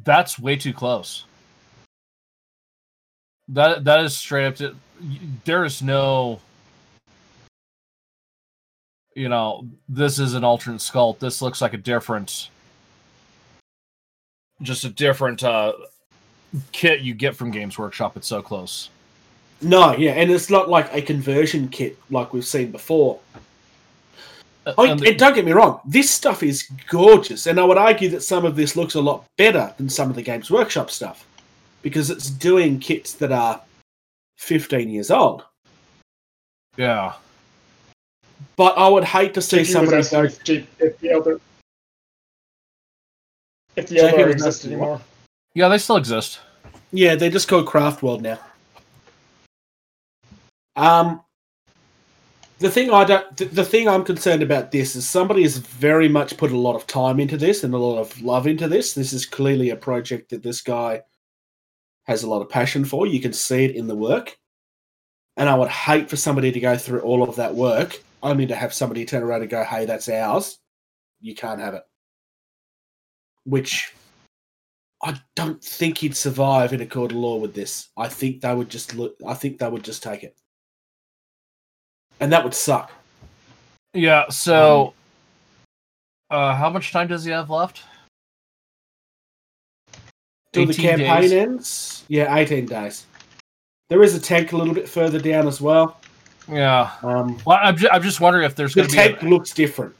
that's 0.03 0.39
way 0.39 0.55
too 0.55 0.73
close. 0.73 1.25
That 3.51 3.83
that 3.83 3.99
is 4.03 4.15
straight 4.15 4.47
up 4.47 4.55
to. 4.55 4.75
There 5.45 5.65
is 5.65 5.81
no. 5.81 6.39
You 9.13 9.27
know, 9.27 9.67
this 9.89 10.19
is 10.19 10.35
an 10.35 10.45
alternate 10.45 10.79
sculpt. 10.79 11.19
This 11.19 11.41
looks 11.41 11.61
like 11.61 11.73
a 11.73 11.77
different. 11.77 12.49
Just 14.61 14.85
a 14.85 14.89
different 14.89 15.43
uh 15.43 15.73
kit 16.71 17.01
you 17.01 17.13
get 17.13 17.35
from 17.35 17.51
Games 17.51 17.77
Workshop. 17.77 18.15
It's 18.15 18.27
so 18.27 18.41
close. 18.41 18.89
No, 19.61 19.95
yeah, 19.95 20.11
and 20.11 20.31
it's 20.31 20.49
not 20.49 20.69
like 20.69 20.91
a 20.93 21.01
conversion 21.01 21.67
kit 21.67 21.97
like 22.09 22.33
we've 22.33 22.45
seen 22.45 22.71
before. 22.71 23.19
Uh, 24.65 24.73
I 24.77 24.93
the- 24.93 25.09
and 25.09 25.19
don't 25.19 25.35
get 25.35 25.45
me 25.45 25.51
wrong, 25.51 25.81
this 25.85 26.09
stuff 26.09 26.41
is 26.41 26.69
gorgeous, 26.87 27.47
and 27.47 27.59
I 27.59 27.63
would 27.63 27.77
argue 27.77 28.09
that 28.09 28.21
some 28.21 28.45
of 28.45 28.55
this 28.55 28.75
looks 28.75 28.95
a 28.95 29.01
lot 29.01 29.25
better 29.37 29.73
than 29.77 29.89
some 29.89 30.09
of 30.09 30.15
the 30.15 30.21
Games 30.21 30.49
Workshop 30.49 30.89
stuff 30.89 31.25
because 31.81 32.09
it's 32.09 32.29
doing 32.29 32.79
kits 32.79 33.13
that 33.13 33.31
are 33.31 33.61
15 34.37 34.89
years 34.89 35.11
old. 35.11 35.43
yeah. 36.77 37.13
But 38.55 38.77
I 38.77 38.87
would 38.87 39.03
hate 39.03 39.33
to 39.35 39.41
see 39.41 39.59
JP 39.59 39.65
somebody 39.71 39.97
asking 39.97 40.19
go, 40.19 40.25
if, 40.25 40.67
if 40.79 40.99
the 40.99 41.07
Eldar 41.09 41.39
if 43.75 43.87
the 43.87 43.95
JP 43.95 44.13
Eldar 44.13 44.31
exists 44.31 44.59
asking 44.61 44.73
anymore. 44.73 45.01
Yeah, 45.53 45.67
they 45.67 45.77
still 45.77 45.97
exist. 45.97 46.39
Yeah, 46.91 47.15
they're 47.15 47.29
just 47.29 47.47
called 47.47 47.67
Craft 47.67 48.03
World 48.03 48.21
now. 48.21 48.39
Um, 50.75 51.21
the 52.59 52.69
thing 52.69 52.91
I 52.91 53.03
don't, 53.03 53.37
the, 53.37 53.45
the 53.45 53.65
thing 53.65 53.87
I'm 53.87 54.03
concerned 54.03 54.43
about 54.43 54.71
this 54.71 54.95
is 54.95 55.07
somebody 55.07 55.43
has 55.43 55.57
very 55.57 56.07
much 56.07 56.37
put 56.37 56.51
a 56.51 56.57
lot 56.57 56.75
of 56.75 56.87
time 56.87 57.19
into 57.19 57.37
this 57.37 57.63
and 57.63 57.73
a 57.73 57.77
lot 57.77 57.99
of 57.99 58.21
love 58.21 58.47
into 58.47 58.67
this. 58.67 58.93
This 58.93 59.13
is 59.13 59.25
clearly 59.25 59.71
a 59.71 59.75
project 59.75 60.29
that 60.29 60.43
this 60.43 60.61
guy 60.61 61.01
has 62.11 62.23
a 62.23 62.29
lot 62.29 62.41
of 62.41 62.49
passion 62.49 62.85
for. 62.85 63.07
You 63.07 63.19
can 63.19 63.33
see 63.33 63.65
it 63.65 63.75
in 63.75 63.87
the 63.87 63.95
work, 63.95 64.37
and 65.37 65.49
I 65.49 65.55
would 65.55 65.69
hate 65.69 66.09
for 66.09 66.17
somebody 66.17 66.51
to 66.51 66.59
go 66.59 66.77
through 66.77 67.01
all 67.01 67.23
of 67.23 67.35
that 67.37 67.55
work 67.55 68.01
only 68.21 68.45
to 68.45 68.55
have 68.55 68.73
somebody 68.73 69.03
turn 69.05 69.23
around 69.23 69.41
and 69.41 69.49
go, 69.49 69.63
"Hey, 69.63 69.85
that's 69.85 70.09
ours. 70.09 70.59
You 71.21 71.33
can't 71.33 71.59
have 71.59 71.73
it." 71.73 71.83
Which 73.45 73.93
I 75.03 75.19
don't 75.35 75.63
think 75.63 75.97
he'd 75.97 76.15
survive 76.15 76.73
in 76.73 76.81
a 76.81 76.85
court 76.85 77.11
of 77.11 77.17
law 77.17 77.37
with 77.37 77.55
this. 77.55 77.89
I 77.97 78.07
think 78.07 78.41
they 78.41 78.53
would 78.53 78.69
just 78.69 78.93
look. 78.95 79.15
I 79.27 79.33
think 79.33 79.57
they 79.57 79.69
would 79.69 79.83
just 79.83 80.03
take 80.03 80.23
it, 80.23 80.37
and 82.19 82.31
that 82.31 82.43
would 82.43 82.53
suck. 82.53 82.91
Yeah, 83.93 84.29
so 84.29 84.93
uh 86.29 86.55
how 86.55 86.69
much 86.69 86.91
time 86.91 87.07
does 87.07 87.25
he 87.25 87.31
have 87.31 87.49
left? 87.49 87.83
Till 90.53 90.65
the 90.65 90.73
campaign 90.73 91.21
days. 91.21 91.31
ends, 91.31 92.03
yeah, 92.07 92.35
eighteen 92.35 92.65
days. 92.65 93.05
There 93.89 94.03
is 94.03 94.15
a 94.15 94.19
tank 94.19 94.51
a 94.53 94.57
little 94.57 94.73
bit 94.73 94.87
further 94.87 95.19
down 95.19 95.47
as 95.47 95.61
well. 95.61 95.99
Yeah. 96.49 96.91
Um, 97.03 97.39
Well, 97.45 97.59
I'm, 97.61 97.77
ju- 97.77 97.89
I'm 97.91 98.01
just 98.01 98.19
wondering 98.19 98.45
if 98.45 98.55
there's 98.55 98.73
the 98.73 98.81
going 98.81 98.89
to 98.89 98.95
be 98.95 99.01
tank 99.01 99.21
looks 99.23 99.53
different. 99.53 99.93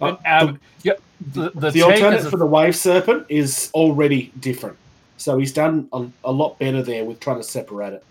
an 0.00 0.14
Uh, 0.14 0.16
ab- 0.24 0.60
yeah, 0.82 0.92
the, 1.32 1.50
the, 1.50 1.60
the 1.60 1.70
the 1.70 1.82
alternate 1.82 2.24
a- 2.26 2.30
for 2.30 2.36
the 2.36 2.46
wave 2.46 2.76
serpent 2.76 3.26
is 3.28 3.70
already 3.74 4.32
different. 4.40 4.76
So 5.16 5.38
he's 5.38 5.52
done 5.52 5.88
a, 5.92 6.06
a 6.24 6.30
lot 6.32 6.58
better 6.58 6.82
there 6.82 7.04
with 7.04 7.18
trying 7.20 7.38
to 7.38 7.42
separate 7.42 7.94
it. 7.94 8.04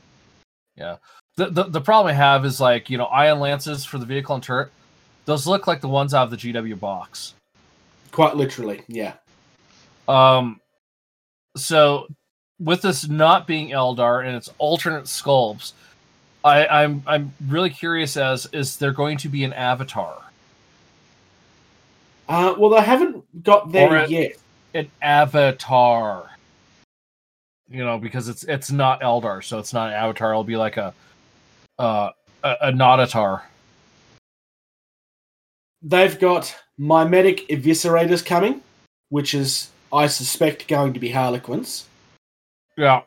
the, 1.38 1.50
the 1.50 1.64
the 1.66 1.82
problem 1.82 2.12
I 2.12 2.14
have 2.18 2.46
is 2.46 2.60
like 2.60 2.90
you 2.90 2.98
know 2.98 3.06
iron 3.06 3.40
lances 3.40 3.86
for 3.86 3.98
the 3.98 4.06
vehicle 4.06 4.36
and 4.36 4.44
turret. 4.44 4.72
Those 5.26 5.46
look 5.48 5.68
like 5.68 5.82
the 5.82 5.88
ones 5.90 6.14
out 6.14 6.24
of 6.24 6.32
the 6.32 6.38
GW 6.38 6.80
box. 6.80 7.34
Quite 8.12 8.36
literally, 8.36 8.82
yeah. 8.88 9.14
Um, 10.08 10.60
so 11.56 12.08
with 12.60 12.82
this 12.82 13.08
not 13.08 13.48
being 13.48 13.70
Eldar 13.70 14.26
and 14.26 14.36
its 14.36 14.50
alternate 14.58 15.06
sculpts, 15.06 15.74
I, 16.44 16.68
I'm 16.68 17.04
I'm 17.08 17.34
really 17.48 17.70
curious 17.70 18.18
as 18.18 18.48
is 18.54 18.78
there 18.78 18.92
going 18.92 19.18
to 19.20 19.30
be 19.30 19.44
an 19.44 19.54
avatar? 19.54 20.22
Uh, 22.28 22.56
well, 22.58 22.76
I 22.76 22.82
haven't 22.82 23.44
got 23.44 23.72
there 23.72 23.96
a- 23.96 24.08
yet. 24.08 24.34
An 24.74 24.90
avatar. 25.02 26.30
You 27.70 27.84
know, 27.84 27.98
because 27.98 28.28
it's 28.30 28.44
it's 28.44 28.72
not 28.72 29.02
Eldar, 29.02 29.44
so 29.44 29.58
it's 29.58 29.74
not 29.74 29.90
an 29.90 29.96
avatar. 29.96 30.32
It'll 30.32 30.44
be 30.44 30.58
like 30.58 30.78
a 30.78 30.94
uh 31.80 32.12
a, 32.44 32.56
a 32.62 32.72
Notatar. 32.72 33.42
They've 35.82 36.20
got 36.20 36.56
mimetic 36.78 37.48
eviscerators 37.50 38.26
coming, 38.26 38.62
which 39.10 39.34
is, 39.34 39.70
I 39.96 40.08
suspect, 40.08 40.68
going 40.68 40.94
to 40.94 41.00
be 41.00 41.10
Harlequins. 41.10 41.88
Yeah. 42.78 43.02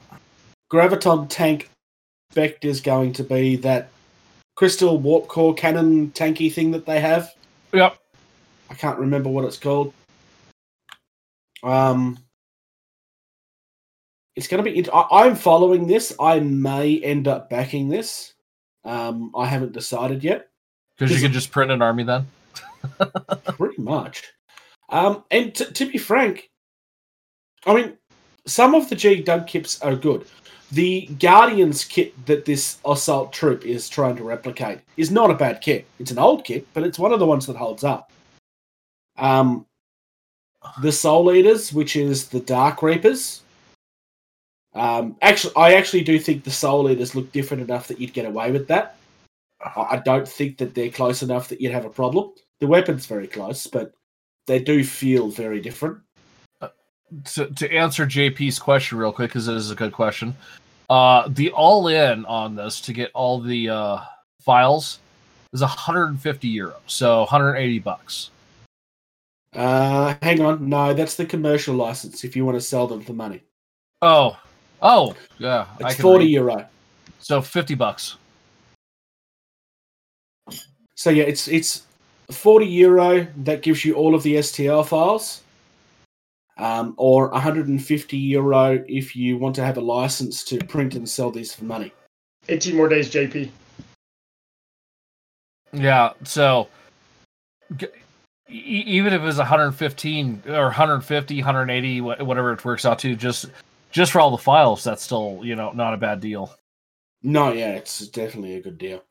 Graviton 0.73 1.29
tank 1.29 1.71
spect 2.31 2.65
is 2.65 2.81
going 2.81 3.13
to 3.15 3.25
be 3.25 3.57
that 3.57 3.91
crystal 4.57 4.99
warp 4.99 5.29
core 5.29 5.55
cannon 5.55 6.11
tanky 6.13 6.53
thing 6.53 6.71
that 6.73 6.87
they 6.87 7.01
have. 7.01 7.33
Yep. 7.73 7.99
I 8.71 8.75
can't 8.75 8.99
remember 8.99 9.29
what 9.29 9.45
it's 9.45 9.59
called. 9.59 9.93
Um, 11.63 12.19
it's 14.37 14.49
going 14.49 14.65
to 14.65 14.71
be. 14.71 14.91
I, 14.91 15.07
I'm 15.11 15.37
following 15.37 15.87
this. 15.87 16.15
I 16.21 16.41
may 16.41 16.99
end 17.01 17.29
up 17.29 17.51
backing 17.51 17.89
this. 17.89 18.35
Um, 18.85 19.33
I 19.37 19.47
haven't 19.47 19.73
decided 19.73 20.25
yet. 20.25 20.49
Because 20.97 21.15
you 21.15 21.21
can 21.21 21.33
just 21.33 21.51
print 21.51 21.71
an 21.71 21.83
army 21.83 22.05
then. 22.05 22.27
Pretty 23.45 23.81
much. 23.81 24.33
Um, 24.89 25.25
and 25.31 25.55
t- 25.55 25.67
to 25.67 25.91
be 25.91 25.99
frank, 25.99 26.51
I 27.67 27.75
mean, 27.75 27.99
some 28.47 28.75
of 28.75 28.89
the 28.89 28.97
G 28.97 29.23
Doug 29.23 29.47
kits 29.47 29.81
are 29.83 29.95
good. 29.95 30.27
The 30.71 31.07
Guardians 31.19 31.85
kit 31.85 32.15
that 32.27 32.45
this 32.45 32.79
assault 32.85 33.33
troop 33.33 33.65
is 33.65 33.89
trying 33.89 34.17
to 34.17 34.25
replicate 34.25 34.81
is 34.97 35.11
not 35.11 35.31
a 35.31 35.35
bad 35.35 35.61
kit. 35.61 35.87
It's 35.99 36.11
an 36.11 36.19
old 36.19 36.45
kit, 36.45 36.67
but 36.75 36.83
it's 36.83 36.99
one 36.99 37.13
of 37.13 37.21
the 37.21 37.27
ones 37.27 37.47
that 37.47 37.57
holds 37.57 37.85
up. 37.85 38.13
Um, 39.17 39.67
the 40.83 40.93
Soul 40.93 41.33
Eaters, 41.33 41.73
which 41.73 41.97
is 41.97 42.29
the 42.29 42.41
Dark 42.41 42.83
Reapers. 42.83 43.43
Um, 44.75 45.17
actually, 45.23 45.55
I 45.57 45.75
actually 45.75 46.05
do 46.05 46.19
think 46.19 46.45
the 46.45 46.51
Soul 46.51 46.91
Eaters 46.91 47.15
look 47.15 47.33
different 47.33 47.63
enough 47.63 47.89
that 47.89 48.01
you'd 48.01 48.13
get 48.13 48.27
away 48.27 48.53
with 48.53 48.69
that. 48.69 48.97
I 49.61 50.01
don't 50.05 50.29
think 50.29 50.59
that 50.59 50.75
they're 50.75 50.91
close 50.91 51.23
enough 51.23 51.49
that 51.49 51.61
you'd 51.61 51.73
have 51.73 51.85
a 51.85 51.91
problem. 51.91 52.33
The 52.61 52.67
weapon's 52.67 53.07
very 53.07 53.27
close, 53.27 53.67
but 53.67 53.93
they 54.47 54.61
do 54.61 54.85
feel 54.85 55.29
very 55.29 55.61
different. 55.61 55.99
To, 57.35 57.47
to 57.47 57.73
answer 57.73 58.07
JP's 58.07 58.59
question 58.59 58.99
real 58.99 59.13
quick, 59.13 59.31
because 59.31 59.49
it 59.49 59.55
is 59.57 59.71
a 59.71 59.75
good 59.75 59.93
question. 59.93 60.37
Uh, 60.91 61.29
the 61.29 61.51
all 61.51 61.89
in 61.89 62.25
on 62.27 62.55
this 62.55 62.81
to 62.83 62.93
get 62.93 63.11
all 63.15 63.41
the 63.41 63.69
uh, 63.69 63.99
files 64.41 65.01
is 65.53 65.61
150 65.61 66.55
euros, 66.55 66.75
so 66.87 67.21
180 67.21 67.79
bucks. 67.81 68.31
Uh, 69.55 70.15
hang 70.23 70.41
on, 70.41 70.69
no, 70.69 70.93
that's 70.95 71.15
the 71.17 71.25
commercial 71.27 71.75
license. 71.75 72.25
If 72.25 72.37
you 72.37 72.45
want 72.45 72.57
to 72.57 72.61
sell 72.61 72.87
them 72.87 73.03
for 73.03 73.13
money, 73.13 73.43
Oh, 74.03 74.39
oh, 74.81 75.15
yeah, 75.39 75.67
it's 75.81 75.97
can 75.97 76.03
forty 76.03 76.25
read. 76.27 76.33
euro. 76.33 76.67
So 77.19 77.43
50 77.43 77.75
bucks. 77.75 78.17
So 80.95 81.11
yeah, 81.11 81.25
it's 81.25 81.49
it's 81.49 81.83
forty 82.31 82.67
euro. 82.67 83.27
That 83.39 83.63
gives 83.63 83.85
you 83.85 83.95
all 83.95 84.15
of 84.15 84.23
the 84.23 84.37
STL 84.37 84.87
files, 84.87 85.43
um, 86.59 86.95
or 86.97 87.29
one 87.29 87.41
hundred 87.41 87.69
and 87.69 87.83
fifty 87.83 88.17
euro 88.19 88.85
if 88.89 89.15
you 89.17 89.39
want 89.39 89.55
to 89.57 89.65
have 89.65 89.77
a 89.77 89.81
license 89.81 90.45
to 90.45 90.59
print 90.67 90.95
and 90.95 91.09
sell 91.09 91.31
these 91.31 91.55
for 91.55 91.65
money. 91.65 91.93
18 92.49 92.77
more 92.77 92.89
days, 92.89 93.11
JP. 93.11 93.51
Yeah, 95.73 96.13
so 96.25 96.69
g- 97.77 97.87
e- 98.49 98.85
even 98.87 99.13
if 99.13 99.21
it 99.21 99.25
was 99.25 99.37
115 99.37 100.43
or 100.49 100.65
150, 100.65 101.37
180, 101.37 102.01
wha- 102.01 102.25
whatever 102.25 102.53
it 102.53 102.65
works 102.65 102.87
out 102.87 102.99
to, 103.01 103.15
just 103.15 103.47
just 103.91 104.13
for 104.13 104.21
all 104.21 104.31
the 104.31 104.39
files, 104.39 104.83
that's 104.83 105.03
still 105.03 105.41
you 105.43 105.57
know 105.57 105.73
not 105.73 105.93
a 105.95 105.99
bad 105.99 106.21
deal. 106.21 106.55
No, 107.23 107.53
yeah, 107.53 107.73
it's 107.73 108.07
definitely 108.09 108.55
a 108.55 108.63
good 108.63 108.79
deal. 108.79 109.03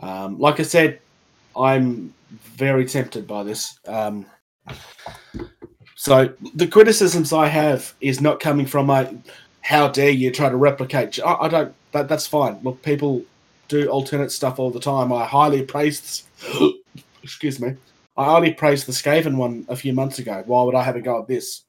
Um, 0.00 0.38
like 0.38 0.60
I 0.60 0.62
said, 0.62 1.00
I'm 1.56 2.14
very 2.30 2.86
tempted 2.86 3.26
by 3.26 3.42
this. 3.42 3.78
Um, 3.86 4.24
so 6.02 6.34
the 6.56 6.66
criticisms 6.66 7.32
I 7.32 7.46
have 7.46 7.94
is 8.00 8.20
not 8.20 8.40
coming 8.40 8.66
from 8.66 8.90
a 8.90 9.14
how 9.60 9.86
dare 9.86 10.10
you 10.10 10.32
try 10.32 10.48
to 10.48 10.56
replicate. 10.56 11.20
I, 11.24 11.34
I 11.42 11.48
don't. 11.48 11.72
That, 11.92 12.08
that's 12.08 12.26
fine. 12.26 12.58
Look, 12.64 12.82
people 12.82 13.22
do 13.68 13.86
alternate 13.86 14.32
stuff 14.32 14.58
all 14.58 14.72
the 14.72 14.80
time. 14.80 15.12
I 15.12 15.24
highly 15.24 15.62
praised. 15.62 16.24
excuse 17.22 17.60
me. 17.60 17.76
I 18.16 18.24
highly 18.24 18.52
praised 18.52 18.88
the 18.88 18.92
Skaven 18.92 19.36
one 19.36 19.64
a 19.68 19.76
few 19.76 19.92
months 19.92 20.18
ago. 20.18 20.42
Why 20.44 20.64
would 20.64 20.74
I 20.74 20.82
have 20.82 20.96
a 20.96 21.00
go 21.00 21.22
at 21.22 21.28
this? 21.28 21.62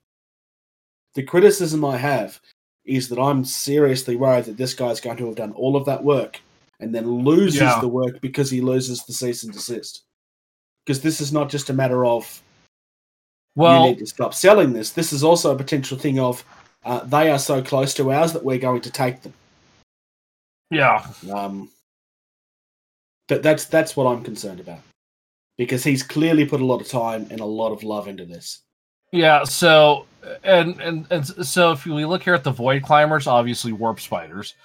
The 1.14 1.22
criticism 1.22 1.86
I 1.86 1.98
have 1.98 2.40
is 2.86 3.10
that 3.10 3.20
I'm 3.20 3.46
seriously 3.46 4.16
worried 4.16 4.46
that 4.46 4.58
this 4.58 4.74
guy's 4.74 5.00
going 5.00 5.18
to 5.18 5.28
have 5.28 5.36
done 5.36 5.52
all 5.52 5.76
of 5.76 5.86
that 5.86 6.04
work 6.04 6.42
and 6.80 6.94
then 6.94 7.08
loses 7.24 7.62
Yeah. 7.62 7.80
the 7.80 7.88
work 7.88 8.20
because 8.20 8.50
he 8.50 8.62
loses 8.62 9.06
the 9.06 9.14
cease 9.14 9.44
and 9.44 9.54
desist. 9.54 10.06
Because 10.84 11.04
this 11.04 11.22
is 11.22 11.32
not 11.32 11.52
just 11.52 11.70
a 11.70 11.74
matter 11.74 12.04
of 12.04 12.42
you 13.56 13.90
need 13.92 14.00
to 14.00 14.06
stop 14.08 14.34
selling 14.34 14.74
this. 14.74 14.92
This 14.92 15.14
is 15.14 15.24
also 15.24 15.52
a 15.52 15.56
potential 15.56 15.98
thing 15.98 16.20
of 16.20 16.44
uh, 16.86 17.04
they 17.06 17.30
are 17.30 17.40
so 17.40 17.62
close 17.62 17.94
to 17.96 18.12
ours 18.12 18.34
that 18.34 18.44
we're 18.44 18.58
going 18.58 18.82
to 18.82 18.92
take 18.92 19.22
them. 19.22 19.34
yeah, 20.72 21.06
Um, 21.32 21.70
that 23.28 23.44
that's 23.44 23.66
that's 23.66 23.96
what 23.96 24.06
I'm 24.06 24.24
concerned 24.24 24.60
about 24.60 24.80
because 25.58 25.84
he's 25.84 26.04
clearly 26.04 26.46
put 26.46 26.62
a 26.62 26.66
lot 26.66 26.82
of 26.82 26.88
time 26.88 27.28
and 27.30 27.40
a 27.40 27.46
lot 27.46 27.72
of 27.72 27.84
love 27.84 28.08
into 28.08 28.26
this. 28.26 28.62
Yeah, 29.12 29.44
so 29.44 30.08
and 30.44 30.80
and 30.82 31.06
and 31.12 31.26
so 31.26 31.72
if 31.72 31.86
we 31.86 32.06
look 32.06 32.24
here 32.24 32.34
at 32.34 32.44
the 32.44 32.52
void 32.52 32.84
climbers, 32.84 33.28
obviously 33.28 33.72
warp 33.72 34.00
spiders. 34.00 34.56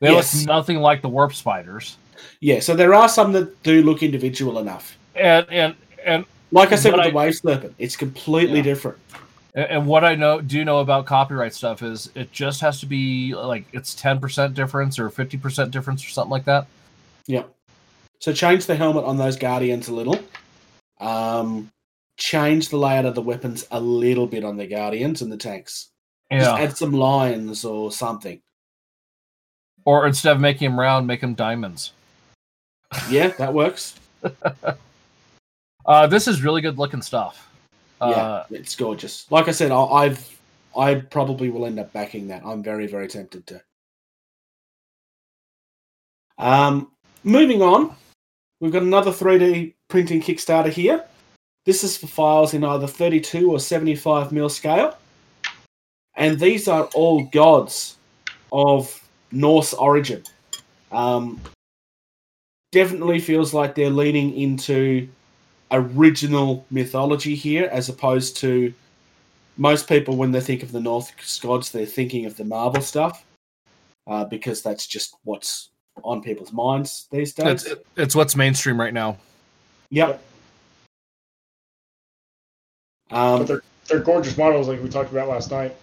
They 0.00 0.12
Yes. 0.12 0.34
look 0.34 0.46
nothing 0.46 0.78
like 0.78 1.02
the 1.02 1.08
warp 1.08 1.34
spiders. 1.34 1.96
Yeah, 2.40 2.60
so 2.60 2.76
there 2.76 2.94
are 2.94 3.08
some 3.08 3.32
that 3.32 3.62
do 3.62 3.82
look 3.82 4.02
individual 4.02 4.58
enough. 4.60 4.96
And 5.14 5.46
and 5.50 5.74
and 6.04 6.24
Like 6.56 6.72
I 6.72 6.76
said 6.76 6.92
But 6.92 6.98
with 6.98 7.06
I- 7.16 7.30
the 7.30 7.48
wave 7.60 7.74
it's 7.78 7.96
completely 7.96 8.56
Yeah. 8.58 8.62
different. 8.64 8.98
and 9.54 9.86
what 9.86 10.04
I 10.04 10.14
know 10.14 10.40
do 10.40 10.64
know 10.64 10.80
about 10.80 11.06
copyright 11.06 11.54
stuff 11.54 11.82
is 11.82 12.10
it 12.14 12.32
just 12.32 12.60
has 12.62 12.80
to 12.80 12.86
be 12.86 13.34
like 13.34 13.64
it's 13.72 13.94
ten 13.94 14.18
percent 14.20 14.54
difference 14.54 14.98
or 14.98 15.08
fifty 15.10 15.36
percent 15.36 15.70
difference 15.70 16.04
or 16.04 16.08
something 16.08 16.30
like 16.30 16.44
that. 16.46 16.66
Yeah. 17.26 17.42
So 18.20 18.32
change 18.32 18.64
the 18.66 18.74
helmet 18.76 19.04
on 19.04 19.18
those 19.18 19.36
guardians 19.36 19.88
a 19.88 19.94
little. 19.94 20.18
Um, 20.98 21.70
change 22.16 22.70
the 22.70 22.78
layout 22.78 23.04
of 23.04 23.14
the 23.14 23.20
weapons 23.22 23.66
a 23.70 23.78
little 23.80 24.26
bit 24.26 24.42
on 24.44 24.56
the 24.56 24.66
guardians 24.66 25.20
and 25.20 25.30
the 25.30 25.36
tanks. 25.36 25.90
Just 26.32 26.50
Yeah. 26.50 26.56
add 26.58 26.76
some 26.76 26.92
lines 26.92 27.64
or 27.66 27.92
something. 27.92 28.40
Or 29.84 30.06
instead 30.06 30.32
of 30.34 30.40
making 30.40 30.70
them 30.70 30.80
round, 30.80 31.06
make 31.06 31.20
them 31.20 31.34
diamonds. 31.34 31.92
Yeah, 33.10 33.28
that 33.38 33.52
works. 33.52 33.94
Uh, 35.86 36.06
this 36.06 36.26
is 36.26 36.42
really 36.42 36.60
good 36.60 36.78
looking 36.78 37.02
stuff. 37.02 37.48
yeah, 38.00 38.06
Uh, 38.06 38.44
it's 38.50 38.74
gorgeous. 38.74 39.30
Like 39.30 39.48
I 39.48 39.52
said, 39.52 39.70
I, 39.70 39.82
I've 39.84 40.40
I 40.76 40.96
probably 40.96 41.48
will 41.48 41.64
end 41.64 41.78
up 41.78 41.92
backing 41.92 42.28
that. 42.28 42.44
I'm 42.44 42.62
very 42.62 42.86
very 42.86 43.08
tempted 43.08 43.46
to. 43.46 43.62
Um, 46.38 46.90
moving 47.24 47.62
on, 47.62 47.94
we've 48.60 48.72
got 48.72 48.82
another 48.82 49.10
3D 49.10 49.72
printing 49.88 50.20
Kickstarter 50.20 50.70
here. 50.70 51.04
This 51.64 51.82
is 51.82 51.96
for 51.96 52.06
files 52.06 52.52
in 52.54 52.62
either 52.62 52.86
32 52.86 53.50
or 53.50 53.58
75 53.58 54.32
mil 54.32 54.48
scale, 54.48 54.96
and 56.16 56.38
these 56.38 56.68
are 56.68 56.84
all 56.94 57.24
gods 57.24 57.96
of 58.52 59.02
Norse 59.32 59.72
origin. 59.72 60.22
Um, 60.92 61.40
definitely 62.70 63.18
feels 63.18 63.54
like 63.54 63.74
they're 63.74 63.90
leaning 63.90 64.36
into 64.36 65.08
original 65.72 66.64
mythology 66.70 67.34
here 67.34 67.68
as 67.72 67.88
opposed 67.88 68.36
to 68.38 68.72
most 69.56 69.88
people 69.88 70.16
when 70.16 70.30
they 70.30 70.40
think 70.40 70.62
of 70.62 70.70
the 70.72 70.80
Norse 70.80 71.10
gods 71.40 71.72
they're 71.72 71.86
thinking 71.86 72.26
of 72.26 72.36
the 72.36 72.44
Marvel 72.44 72.82
stuff 72.82 73.24
uh, 74.06 74.24
because 74.24 74.62
that's 74.62 74.86
just 74.86 75.16
what's 75.24 75.70
on 76.04 76.22
people's 76.22 76.52
minds 76.52 77.08
these 77.10 77.32
days. 77.32 77.64
it's 77.64 77.80
it's 77.96 78.14
what's 78.14 78.36
mainstream 78.36 78.78
right 78.78 78.92
now. 78.94 79.16
Yep. 79.90 80.22
Um, 83.10 83.38
But 83.38 83.46
they're 83.46 83.62
they're 83.88 84.00
gorgeous 84.00 84.36
models, 84.36 84.68
like 84.68 84.82
we 84.82 84.88
talked 84.88 85.10
about 85.10 85.28
last 85.28 85.50
night. 85.50 85.74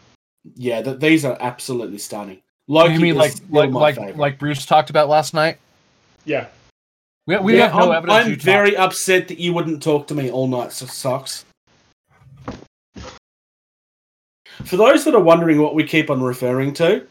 yeah, 0.56 0.82
th- 0.82 1.00
these 1.00 1.26
are 1.26 1.38
absolutely 1.40 1.98
stunning. 1.98 2.42
Loki 2.68 2.94
you 2.94 3.00
mean 3.00 3.16
like 3.16 3.34
like 3.50 3.72
like 3.72 3.96
favorite. 3.96 4.18
like 4.18 4.40
Bruce 4.40 4.66
talked 4.66 4.90
about 4.90 5.10
last 5.10 5.34
night? 5.34 5.58
Yeah, 6.26 6.48
We, 7.26 7.38
we 7.38 7.58
Yeah, 7.58 7.68
have 7.70 7.76
no 7.76 7.92
I'm, 7.92 7.98
evidence. 7.98 8.20
I'm 8.26 8.30
you 8.30 8.36
talked- 8.36 8.46
very 8.46 8.78
upset 8.78 9.28
that 9.30 9.40
you 9.40 9.54
wouldn't 9.54 9.82
talk 9.82 10.08
to 10.08 10.16
me 10.16 10.30
all 10.30 10.48
night, 10.48 10.72
so- 10.72 10.86
socks. 10.86 11.46
For 14.66 14.78
those 14.78 15.04
that 15.06 15.16
are 15.16 15.22
wondering 15.22 15.62
what 15.62 15.76
we 15.76 15.84
keep 15.84 16.10
on 16.10 16.22
referring 16.22 16.74
to, 16.76 17.06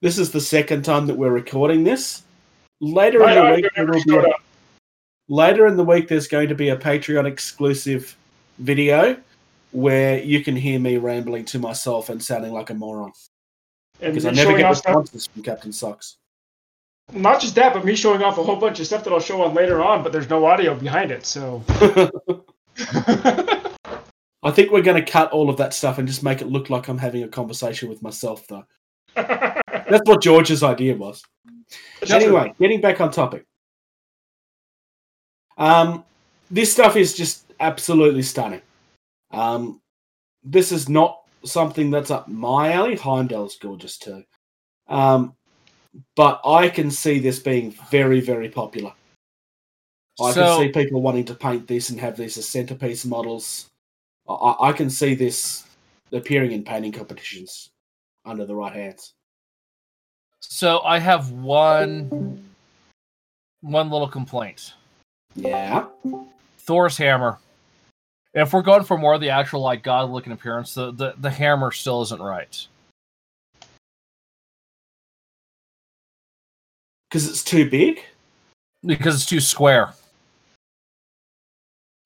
this 0.00 0.18
is 0.18 0.30
the 0.30 0.40
second 0.40 0.84
time 0.84 1.06
that 1.06 1.16
we're 1.16 1.30
recording 1.30 1.84
this. 1.84 2.22
Later 2.80 3.28
in 3.28 3.34
the 3.34 3.54
week, 3.56 3.66
there 3.74 3.86
will 3.86 4.04
be 4.04 4.16
a, 4.30 4.34
later 5.28 5.66
in 5.66 5.76
the 5.76 5.84
week 5.84 6.08
there's 6.08 6.28
going 6.28 6.48
to 6.48 6.54
be 6.54 6.68
a 6.68 6.76
Patreon 6.76 7.26
exclusive 7.26 8.16
video 8.58 9.16
where 9.72 10.22
you 10.22 10.42
can 10.42 10.56
hear 10.56 10.78
me 10.78 10.96
rambling 10.96 11.44
to 11.46 11.58
myself 11.58 12.08
and 12.08 12.22
sounding 12.22 12.52
like 12.52 12.70
a 12.70 12.74
moron 12.74 13.12
And 14.00 14.14
because 14.14 14.24
I 14.26 14.30
never 14.30 14.56
get 14.56 14.68
responses 14.68 15.26
from 15.26 15.42
Captain 15.42 15.72
Socks. 15.72 16.16
Not 17.12 17.40
just 17.40 17.54
that, 17.54 17.72
but 17.72 17.84
me 17.84 17.94
showing 17.96 18.22
off 18.22 18.38
a 18.38 18.42
whole 18.42 18.56
bunch 18.56 18.80
of 18.80 18.86
stuff 18.86 19.04
that 19.04 19.12
I'll 19.12 19.20
show 19.20 19.42
on 19.42 19.54
later 19.54 19.82
on, 19.82 20.02
but 20.02 20.12
there's 20.12 20.28
no 20.28 20.44
audio 20.44 20.74
behind 20.74 21.10
it, 21.10 21.24
so. 21.24 21.64
I 24.42 24.50
think 24.50 24.70
we're 24.70 24.82
going 24.82 25.02
to 25.02 25.10
cut 25.10 25.32
all 25.32 25.50
of 25.50 25.56
that 25.56 25.74
stuff 25.74 25.98
and 25.98 26.06
just 26.06 26.22
make 26.22 26.42
it 26.42 26.48
look 26.48 26.70
like 26.70 26.88
I'm 26.88 26.98
having 26.98 27.22
a 27.22 27.28
conversation 27.28 27.88
with 27.88 28.02
myself, 28.02 28.46
though. 28.46 28.64
That's 29.14 30.06
what 30.06 30.22
George's 30.22 30.62
idea 30.62 30.94
was. 30.96 31.22
Anyway, 32.08 32.54
getting 32.60 32.80
back 32.80 33.00
on 33.00 33.10
topic. 33.10 33.44
Um, 35.56 36.04
this 36.50 36.72
stuff 36.72 36.96
is 36.96 37.14
just 37.14 37.52
absolutely 37.58 38.22
stunning. 38.22 38.62
Um, 39.32 39.80
this 40.44 40.72
is 40.72 40.88
not 40.88 41.20
something 41.44 41.90
that's 41.90 42.10
up 42.10 42.28
my 42.28 42.72
alley. 42.72 42.96
Heimdall's 42.96 43.58
gorgeous 43.58 43.98
too. 43.98 44.24
Um, 44.88 45.34
but 46.16 46.40
I 46.44 46.68
can 46.68 46.90
see 46.90 47.18
this 47.18 47.38
being 47.38 47.72
very, 47.90 48.20
very 48.20 48.48
popular. 48.48 48.92
I 50.20 50.32
So- 50.32 50.58
can 50.58 50.66
see 50.66 50.72
people 50.72 51.00
wanting 51.00 51.24
to 51.26 51.34
paint 51.34 51.66
this 51.66 51.90
and 51.90 52.00
have 52.00 52.16
these 52.16 52.36
as 52.38 52.48
centerpiece 52.48 53.04
models. 53.04 53.68
I- 54.28 54.56
I, 54.60 54.72
can 54.72 54.90
see 54.90 55.14
this 55.14 55.64
appearing 56.12 56.52
in 56.52 56.62
painting 56.64 56.92
competitions 56.92 57.70
under 58.24 58.44
the 58.44 58.54
right 58.54 58.72
hands. 58.72 59.14
So 60.40 60.80
I 60.80 60.98
have 60.98 61.30
one 61.30 62.44
one 63.60 63.90
little 63.90 64.08
complaint. 64.08 64.74
Yeah. 65.34 65.86
Thor's 66.58 66.96
hammer. 66.96 67.38
If 68.34 68.52
we're 68.52 68.62
going 68.62 68.84
for 68.84 68.96
more 68.98 69.14
of 69.14 69.20
the 69.20 69.30
actual 69.30 69.60
like 69.60 69.82
god 69.82 70.10
looking 70.10 70.32
appearance, 70.32 70.74
the, 70.74 70.92
the 70.92 71.14
the 71.18 71.30
hammer 71.30 71.72
still 71.72 72.02
isn't 72.02 72.20
right. 72.22 72.66
Because 77.08 77.28
it's 77.28 77.42
too 77.42 77.68
big. 77.68 78.02
Because 78.84 79.16
it's 79.16 79.26
too 79.26 79.40
square. 79.40 79.94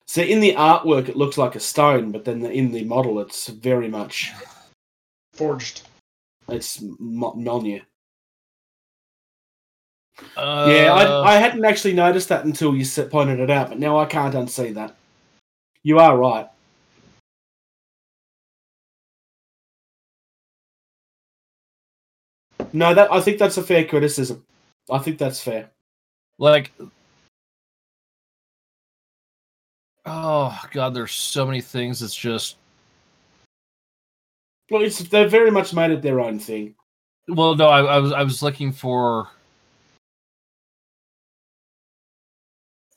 So 0.07 0.21
in 0.21 0.39
the 0.39 0.53
artwork, 0.53 1.09
it 1.09 1.17
looks 1.17 1.37
like 1.37 1.55
a 1.55 1.59
stone, 1.59 2.11
but 2.11 2.23
then 2.23 2.45
in 2.45 2.71
the 2.71 2.83
model, 2.83 3.19
it's 3.19 3.47
very 3.47 3.87
much 3.87 4.31
Forged. 5.33 5.81
it's 6.47 6.81
Mo- 6.99 7.33
Mjolnir. 7.33 7.81
Uh, 10.37 10.67
yeah, 10.69 10.93
I, 10.93 11.33
I 11.33 11.39
hadn't 11.39 11.65
actually 11.65 11.93
noticed 11.93 12.29
that 12.29 12.45
until 12.45 12.75
you 12.75 12.85
pointed 13.05 13.39
it 13.39 13.49
out, 13.49 13.69
but 13.69 13.79
now 13.79 13.97
I 13.97 14.05
can't 14.05 14.35
unsee 14.35 14.73
that. 14.75 14.95
You 15.81 15.99
are 15.99 16.15
right. 16.15 16.47
No, 22.71 22.93
that 22.93 23.11
I 23.11 23.19
think 23.21 23.39
that's 23.39 23.57
a 23.57 23.63
fair 23.63 23.85
criticism. 23.85 24.45
I 24.91 24.99
think 24.99 25.17
that's 25.17 25.41
fair. 25.41 25.69
like 26.37 26.71
Oh 30.05 30.59
god, 30.71 30.93
there's 30.93 31.13
so 31.13 31.45
many 31.45 31.61
things 31.61 32.01
it's 32.01 32.15
just 32.15 32.57
Well, 34.69 34.81
it's 34.81 34.99
they've 34.99 35.29
very 35.29 35.51
much 35.51 35.73
made 35.73 35.91
it 35.91 36.01
their 36.01 36.19
own 36.19 36.39
thing. 36.39 36.75
well 37.27 37.55
no, 37.55 37.67
I, 37.67 37.81
I 37.81 37.97
was 37.99 38.11
I 38.11 38.23
was 38.23 38.43
looking 38.43 38.71
for 38.71 39.29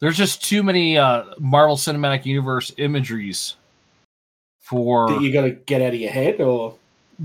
there's 0.01 0.17
just 0.17 0.45
too 0.45 0.63
many 0.63 0.99
uh 0.99 1.25
Marvel 1.39 1.77
Cinematic 1.77 2.25
Universe 2.27 2.73
imageries 2.79 3.57
for 4.61 5.09
That 5.09 5.21
you 5.23 5.33
got 5.33 5.43
to 5.43 5.51
get 5.53 5.81
out 5.81 5.95
of 5.95 6.01
your 6.01 6.11
head, 6.11 6.41
or 6.41 6.77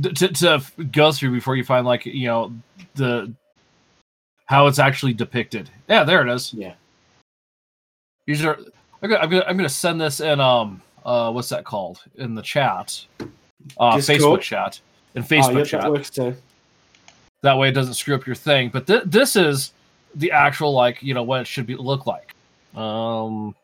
to 0.03 0.12
to 0.14 0.64
go 0.91 1.12
through 1.12 1.32
before 1.32 1.55
you 1.55 1.64
find 1.64 1.86
like 1.88 2.05
you 2.05 2.28
know 2.28 2.53
the 2.95 3.34
how 4.45 4.67
it's 4.67 4.79
actually 4.79 5.13
depicted. 5.13 5.69
Yeah, 5.87 6.03
there 6.03 6.25
it 6.25 6.33
is. 6.33 6.53
Yeah. 6.53 6.73
These 8.25 8.43
are. 8.45 8.57
I'm 9.01 9.09
gonna, 9.09 9.21
I'm 9.21 9.29
gonna 9.29 9.45
I'm 9.47 9.57
gonna 9.57 9.69
send 9.69 9.99
this 9.99 10.19
in 10.19 10.39
um 10.39 10.81
uh 11.03 11.31
what's 11.31 11.49
that 11.49 11.63
called 11.63 12.03
in 12.15 12.35
the 12.35 12.41
chat, 12.41 13.05
uh 13.77 13.95
Discord? 13.95 14.39
Facebook 14.39 14.41
chat 14.41 14.79
in 15.15 15.23
oh, 15.23 15.25
Facebook 15.25 15.55
yep, 15.55 15.67
chat. 15.67 15.81
that 15.81 15.91
works 15.91 16.09
too. 16.09 16.35
That 17.41 17.57
way 17.57 17.69
it 17.69 17.71
doesn't 17.71 17.95
screw 17.95 18.15
up 18.15 18.27
your 18.27 18.35
thing. 18.35 18.69
But 18.69 18.85
th- 18.85 19.03
this 19.05 19.35
is 19.35 19.73
the 20.15 20.31
actual 20.31 20.73
like 20.73 21.01
you 21.01 21.13
know 21.13 21.23
what 21.23 21.41
it 21.41 21.47
should 21.47 21.65
be 21.65 21.75
look 21.75 22.05
like. 22.05 22.35
Um. 22.75 23.55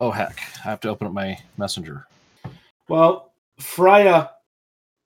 Oh 0.00 0.12
heck! 0.12 0.40
I 0.64 0.68
have 0.68 0.80
to 0.80 0.88
open 0.88 1.08
up 1.08 1.12
my 1.12 1.36
messenger. 1.56 2.06
Well, 2.88 3.32
Freya, 3.58 4.30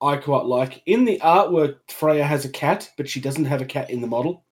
I 0.03 0.17
quite 0.17 0.47
like. 0.47 0.83
In 0.87 1.05
the 1.05 1.19
artwork, 1.21 1.77
Freya 1.89 2.25
has 2.25 2.45
a 2.45 2.49
cat, 2.49 2.91
but 2.97 3.09
she 3.09 3.21
doesn't 3.21 3.45
have 3.45 3.63
a 3.63 3.67
cat 3.67 3.89
in 3.89 4.01
the 4.01 4.07
model, 4.09 4.45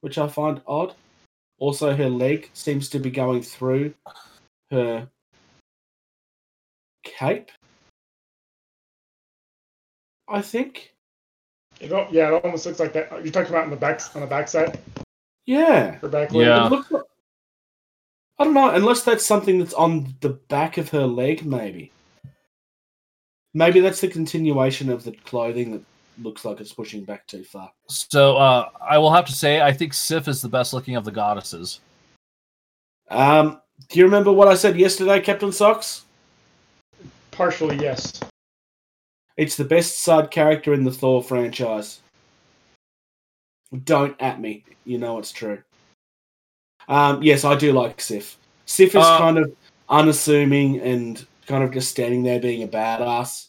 which 0.00 0.16
I 0.16 0.26
find 0.28 0.62
odd. 0.66 0.94
Also, 1.58 1.94
her 1.94 2.08
leg 2.08 2.50
seems 2.54 2.88
to 2.88 2.98
be 2.98 3.10
going 3.10 3.42
through 3.42 3.92
her 4.70 5.06
cape. 7.04 7.50
I 10.26 10.40
think. 10.40 10.94
It, 11.80 11.90
yeah, 12.10 12.34
it 12.34 12.44
almost 12.44 12.64
looks 12.64 12.80
like 12.80 12.94
that. 12.94 13.10
You're 13.22 13.32
talking 13.32 13.50
about 13.50 13.64
on 13.64 13.70
the 13.70 13.76
back 13.76 14.00
on 14.14 14.22
the 14.22 14.26
backside, 14.26 14.78
Yeah. 15.44 15.96
her 15.96 16.08
back 16.08 16.32
leg. 16.32 16.46
Yeah. 16.46 16.66
It 16.66 16.70
looks 16.70 16.90
like- 16.90 17.02
I 18.38 18.44
don't 18.44 18.54
know, 18.54 18.70
unless 18.70 19.04
that's 19.04 19.24
something 19.24 19.58
that's 19.58 19.74
on 19.74 20.16
the 20.20 20.30
back 20.30 20.78
of 20.78 20.88
her 20.90 21.06
leg, 21.06 21.44
maybe. 21.44 21.92
Maybe 23.54 23.80
that's 23.80 24.00
the 24.00 24.08
continuation 24.08 24.90
of 24.90 25.04
the 25.04 25.12
clothing 25.12 25.70
that 25.72 25.82
looks 26.22 26.44
like 26.44 26.60
it's 26.60 26.72
pushing 26.72 27.04
back 27.04 27.26
too 27.26 27.44
far. 27.44 27.70
So 27.88 28.36
uh, 28.36 28.68
I 28.80 28.98
will 28.98 29.12
have 29.12 29.26
to 29.26 29.32
say 29.32 29.60
I 29.60 29.72
think 29.72 29.94
Sif 29.94 30.28
is 30.28 30.42
the 30.42 30.48
best 30.48 30.72
looking 30.72 30.96
of 30.96 31.04
the 31.04 31.12
goddesses. 31.12 31.80
Um, 33.10 33.60
do 33.88 33.98
you 33.98 34.04
remember 34.04 34.32
what 34.32 34.48
I 34.48 34.54
said 34.54 34.76
yesterday, 34.76 35.20
Captain 35.20 35.52
Socks? 35.52 36.04
Partially, 37.30 37.76
yes. 37.76 38.20
It's 39.36 39.56
the 39.56 39.64
best 39.64 40.00
side 40.00 40.30
character 40.30 40.74
in 40.74 40.84
the 40.84 40.92
Thor 40.92 41.22
franchise. 41.22 42.00
Don't 43.84 44.20
at 44.20 44.40
me. 44.40 44.64
You 44.84 44.98
know 44.98 45.18
it's 45.18 45.32
true. 45.32 45.60
Um, 46.86 47.22
yes, 47.22 47.44
I 47.44 47.56
do 47.56 47.72
like 47.72 48.00
Sif. 48.00 48.36
Sif 48.66 48.90
is 48.90 49.04
Uh, 49.04 49.18
kind 49.18 49.38
of 49.38 49.52
unassuming 49.88 50.80
and 50.80 51.26
kind 51.46 51.62
of 51.64 51.72
just 51.72 51.90
standing 51.90 52.22
there 52.22 52.40
being 52.40 52.62
a 52.62 52.68
badass. 52.68 53.46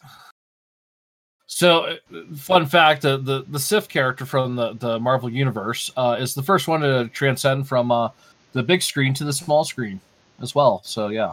So, 1.46 1.96
fun 2.36 2.66
fact: 2.66 3.04
uh, 3.04 3.16
the 3.18 3.44
the 3.48 3.58
Sif 3.58 3.88
character 3.88 4.26
from 4.26 4.56
the 4.56 4.74
the 4.74 4.98
Marvel 4.98 5.30
universe 5.30 5.90
uh, 5.96 6.16
is 6.18 6.34
the 6.34 6.42
first 6.42 6.68
one 6.68 6.80
to 6.80 7.08
transcend 7.12 7.66
from 7.68 7.90
uh, 7.92 8.10
the 8.52 8.62
big 8.62 8.82
screen 8.82 9.14
to 9.14 9.24
the 9.24 9.32
small 9.32 9.64
screen 9.64 10.00
as 10.42 10.54
well. 10.54 10.82
So 10.84 11.08
yeah, 11.08 11.32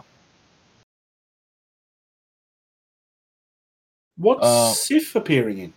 What's 4.16 4.44
Uh, 4.44 4.72
Sif 4.72 5.14
appearing 5.16 5.58
in? 5.58 5.72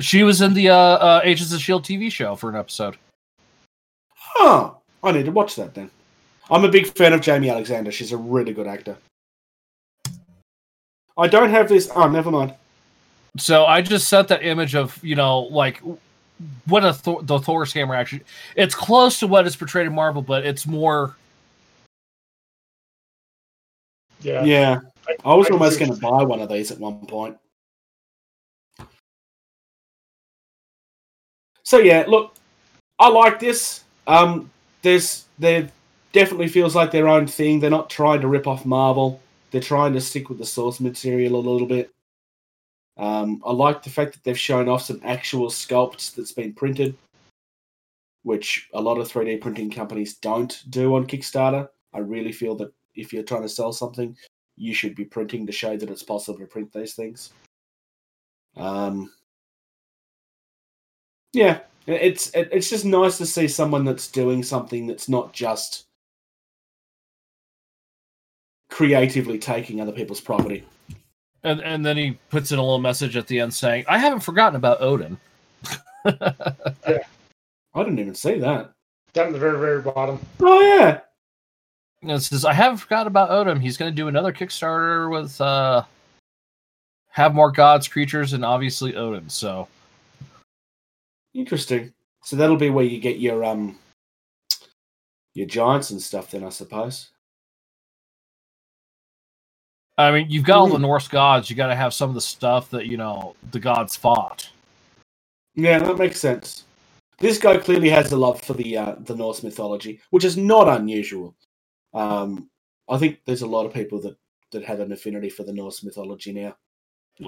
she 0.00 0.22
was 0.22 0.40
in 0.40 0.54
the 0.54 0.68
uh, 0.68 0.74
uh, 0.74 1.20
Agents 1.24 1.52
of 1.52 1.60
Shield 1.60 1.84
TV 1.84 2.10
show 2.10 2.36
for 2.36 2.48
an 2.50 2.56
episode. 2.56 2.96
Huh. 4.14 4.70
I 5.02 5.12
need 5.12 5.24
to 5.26 5.32
watch 5.32 5.56
that 5.56 5.74
then. 5.74 5.90
I'm 6.50 6.64
a 6.64 6.68
big 6.68 6.86
fan 6.86 7.12
of 7.12 7.20
Jaimie 7.20 7.50
Alexander. 7.50 7.90
She's 7.90 8.12
a 8.12 8.16
really 8.16 8.52
good 8.52 8.66
actor. 8.66 8.96
I 11.18 11.26
don't 11.26 11.50
have 11.50 11.68
this. 11.68 11.90
Oh, 11.94 12.08
never 12.08 12.30
mind. 12.30 12.54
So 13.36 13.66
I 13.66 13.82
just 13.82 14.08
sent 14.08 14.28
that 14.28 14.44
image 14.44 14.74
of 14.74 14.98
you 15.04 15.16
know 15.16 15.40
like 15.40 15.82
what 16.66 16.84
a 16.84 16.94
Thor, 16.94 17.22
the 17.22 17.38
Thor's 17.38 17.72
hammer 17.72 17.94
actually. 17.94 18.22
It's 18.56 18.74
close 18.74 19.18
to 19.20 19.26
what 19.26 19.46
is 19.46 19.56
portrayed 19.56 19.86
in 19.86 19.94
Marvel, 19.94 20.22
but 20.22 20.46
it's 20.46 20.66
more. 20.66 21.16
Yeah. 24.20 24.44
Yeah. 24.44 24.80
I 25.24 25.34
was 25.34 25.48
I 25.48 25.54
almost 25.54 25.78
going 25.78 25.92
to 25.92 26.00
buy 26.00 26.22
one 26.22 26.40
of 26.40 26.48
these 26.48 26.70
at 26.70 26.78
one 26.78 27.04
point. 27.06 27.36
So 31.62 31.78
yeah, 31.78 32.04
look, 32.06 32.34
I 32.98 33.08
like 33.08 33.38
this. 33.38 33.84
Um, 34.06 34.50
there's 34.82 35.24
there 35.38 35.70
definitely 36.12 36.48
feels 36.48 36.74
like 36.74 36.90
their 36.90 37.08
own 37.08 37.26
thing. 37.26 37.60
They're 37.60 37.70
not 37.70 37.90
trying 37.90 38.20
to 38.22 38.28
rip 38.28 38.46
off 38.46 38.64
Marvel. 38.64 39.20
They're 39.50 39.60
trying 39.60 39.92
to 39.94 40.00
stick 40.00 40.28
with 40.28 40.38
the 40.38 40.46
source 40.46 40.80
material 40.80 41.36
a 41.36 41.48
little 41.48 41.66
bit. 41.66 41.92
Um, 42.96 43.42
I 43.46 43.52
like 43.52 43.82
the 43.82 43.90
fact 43.90 44.12
that 44.12 44.24
they've 44.24 44.38
shown 44.38 44.68
off 44.68 44.82
some 44.82 45.00
actual 45.04 45.48
sculpts 45.48 46.14
that's 46.14 46.32
been 46.32 46.52
printed, 46.52 46.96
which 48.24 48.68
a 48.74 48.80
lot 48.80 48.98
of 48.98 49.10
3D 49.10 49.40
printing 49.40 49.70
companies 49.70 50.16
don't 50.16 50.62
do 50.70 50.96
on 50.96 51.06
Kickstarter. 51.06 51.68
I 51.94 51.98
really 51.98 52.32
feel 52.32 52.56
that 52.56 52.72
if 52.94 53.12
you're 53.12 53.22
trying 53.22 53.42
to 53.42 53.48
sell 53.48 53.72
something, 53.72 54.16
you 54.56 54.74
should 54.74 54.96
be 54.96 55.04
printing 55.04 55.46
to 55.46 55.52
show 55.52 55.76
that 55.76 55.88
it's 55.88 56.02
possible 56.02 56.38
to 56.40 56.46
print 56.46 56.72
these 56.72 56.94
things. 56.94 57.32
Um, 58.56 59.12
yeah, 61.32 61.60
it's 61.86 62.30
it's 62.34 62.68
just 62.68 62.84
nice 62.84 63.16
to 63.18 63.26
see 63.26 63.46
someone 63.46 63.84
that's 63.84 64.10
doing 64.10 64.42
something 64.42 64.86
that's 64.86 65.08
not 65.08 65.32
just 65.32 65.87
creatively 68.78 69.40
taking 69.40 69.80
other 69.80 69.90
people's 69.90 70.20
property. 70.20 70.62
And 71.42 71.60
and 71.62 71.84
then 71.84 71.96
he 71.96 72.16
puts 72.30 72.52
in 72.52 72.60
a 72.60 72.62
little 72.62 72.78
message 72.78 73.16
at 73.16 73.26
the 73.26 73.40
end 73.40 73.52
saying, 73.52 73.84
"I 73.88 73.98
haven't 73.98 74.20
forgotten 74.20 74.54
about 74.54 74.80
Odin." 74.80 75.18
I 76.04 77.00
didn't 77.74 77.98
even 77.98 78.14
see 78.14 78.38
that. 78.38 78.70
Down 79.14 79.26
at 79.28 79.32
the 79.32 79.38
very, 79.40 79.58
very 79.58 79.82
bottom. 79.82 80.20
Oh 80.40 80.60
yeah, 80.60 81.00
And 82.02 82.12
it 82.12 82.20
says, 82.20 82.44
I 82.44 82.52
haven't 82.52 82.78
forgotten 82.78 83.08
about 83.08 83.30
Odin. 83.30 83.60
He's 83.60 83.76
going 83.76 83.90
to 83.90 83.96
do 83.96 84.06
another 84.06 84.32
Kickstarter 84.32 85.10
with 85.10 85.40
uh, 85.40 85.82
have 87.08 87.34
more 87.34 87.50
gods, 87.50 87.88
creatures, 87.88 88.32
and 88.32 88.44
obviously 88.44 88.94
Odin. 88.94 89.28
So 89.28 89.66
interesting. 91.34 91.92
So 92.22 92.36
that'll 92.36 92.56
be 92.56 92.70
where 92.70 92.84
you 92.84 93.00
get 93.00 93.18
your 93.18 93.44
um 93.44 93.76
your 95.34 95.48
giants 95.48 95.90
and 95.90 96.00
stuff. 96.00 96.30
Then 96.30 96.44
I 96.44 96.50
suppose. 96.50 97.10
I 99.98 100.12
mean, 100.12 100.30
you've 100.30 100.44
got 100.44 100.58
all 100.58 100.68
the 100.68 100.78
Mm. 100.78 100.82
Norse 100.82 101.08
gods. 101.08 101.50
You 101.50 101.56
got 101.56 101.66
to 101.66 101.74
have 101.74 101.92
some 101.92 102.08
of 102.08 102.14
the 102.14 102.20
stuff 102.20 102.70
that 102.70 102.86
you 102.86 102.96
know 102.96 103.34
the 103.50 103.58
gods 103.60 103.96
fought. 103.96 104.48
Yeah, 105.54 105.80
that 105.80 105.98
makes 105.98 106.20
sense. 106.20 106.64
This 107.18 107.36
guy 107.36 107.56
clearly 107.56 107.90
has 107.90 108.12
a 108.12 108.16
love 108.16 108.40
for 108.42 108.54
the 108.54 108.76
uh, 108.76 108.94
the 109.00 109.16
Norse 109.16 109.42
mythology, 109.42 110.00
which 110.10 110.24
is 110.24 110.36
not 110.36 110.68
unusual. 110.68 111.34
Um, 111.94 112.48
I 112.88 112.96
think 112.96 113.18
there's 113.24 113.42
a 113.42 113.46
lot 113.46 113.66
of 113.66 113.74
people 113.74 114.00
that 114.02 114.16
that 114.52 114.64
have 114.64 114.80
an 114.80 114.92
affinity 114.92 115.28
for 115.28 115.42
the 115.42 115.52
Norse 115.52 115.82
mythology 115.82 116.32
now. 116.32 116.56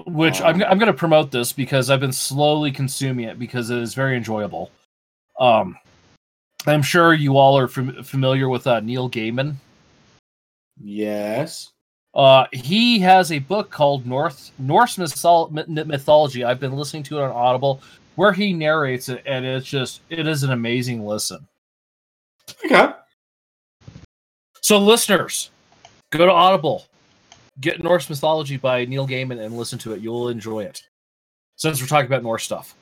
Which 0.07 0.41
I'm 0.41 0.63
I'm 0.63 0.79
going 0.79 0.87
to 0.87 0.93
promote 0.93 1.29
this 1.29 1.51
because 1.51 1.89
I've 1.89 1.99
been 1.99 2.13
slowly 2.13 2.71
consuming 2.71 3.25
it 3.25 3.37
because 3.37 3.69
it 3.69 3.79
is 3.79 3.93
very 3.93 4.15
enjoyable. 4.15 4.71
Um, 5.37 5.77
I'm 6.65 6.81
sure 6.81 7.13
you 7.13 7.35
all 7.37 7.57
are 7.57 7.67
fam- 7.67 8.01
familiar 8.03 8.47
with 8.47 8.65
uh, 8.65 8.79
Neil 8.79 9.09
Gaiman. 9.09 9.55
Yes. 10.79 11.73
Uh, 12.13 12.45
he 12.51 12.99
has 12.99 13.31
a 13.31 13.39
book 13.39 13.69
called 13.69 14.05
North 14.05 14.51
Norse 14.59 14.97
mythol- 14.97 15.49
mythology. 15.87 16.43
I've 16.43 16.59
been 16.59 16.73
listening 16.73 17.03
to 17.03 17.19
it 17.19 17.23
on 17.23 17.31
Audible, 17.31 17.81
where 18.15 18.33
he 18.33 18.51
narrates 18.51 19.07
it, 19.09 19.23
and 19.25 19.45
it's 19.45 19.65
just 19.65 20.01
it 20.09 20.27
is 20.27 20.43
an 20.43 20.51
amazing 20.51 21.05
listen. 21.05 21.47
Okay. 22.65 22.91
So, 24.61 24.77
listeners, 24.77 25.51
go 26.11 26.25
to 26.25 26.31
Audible, 26.31 26.85
get 27.61 27.81
Norse 27.81 28.09
mythology 28.09 28.57
by 28.57 28.85
Neil 28.85 29.07
Gaiman, 29.07 29.39
and 29.39 29.57
listen 29.57 29.79
to 29.79 29.93
it. 29.93 30.01
You'll 30.01 30.29
enjoy 30.29 30.63
it. 30.63 30.83
Since 31.55 31.79
we're 31.81 31.87
talking 31.87 32.07
about 32.07 32.23
Norse 32.23 32.43
stuff, 32.43 32.75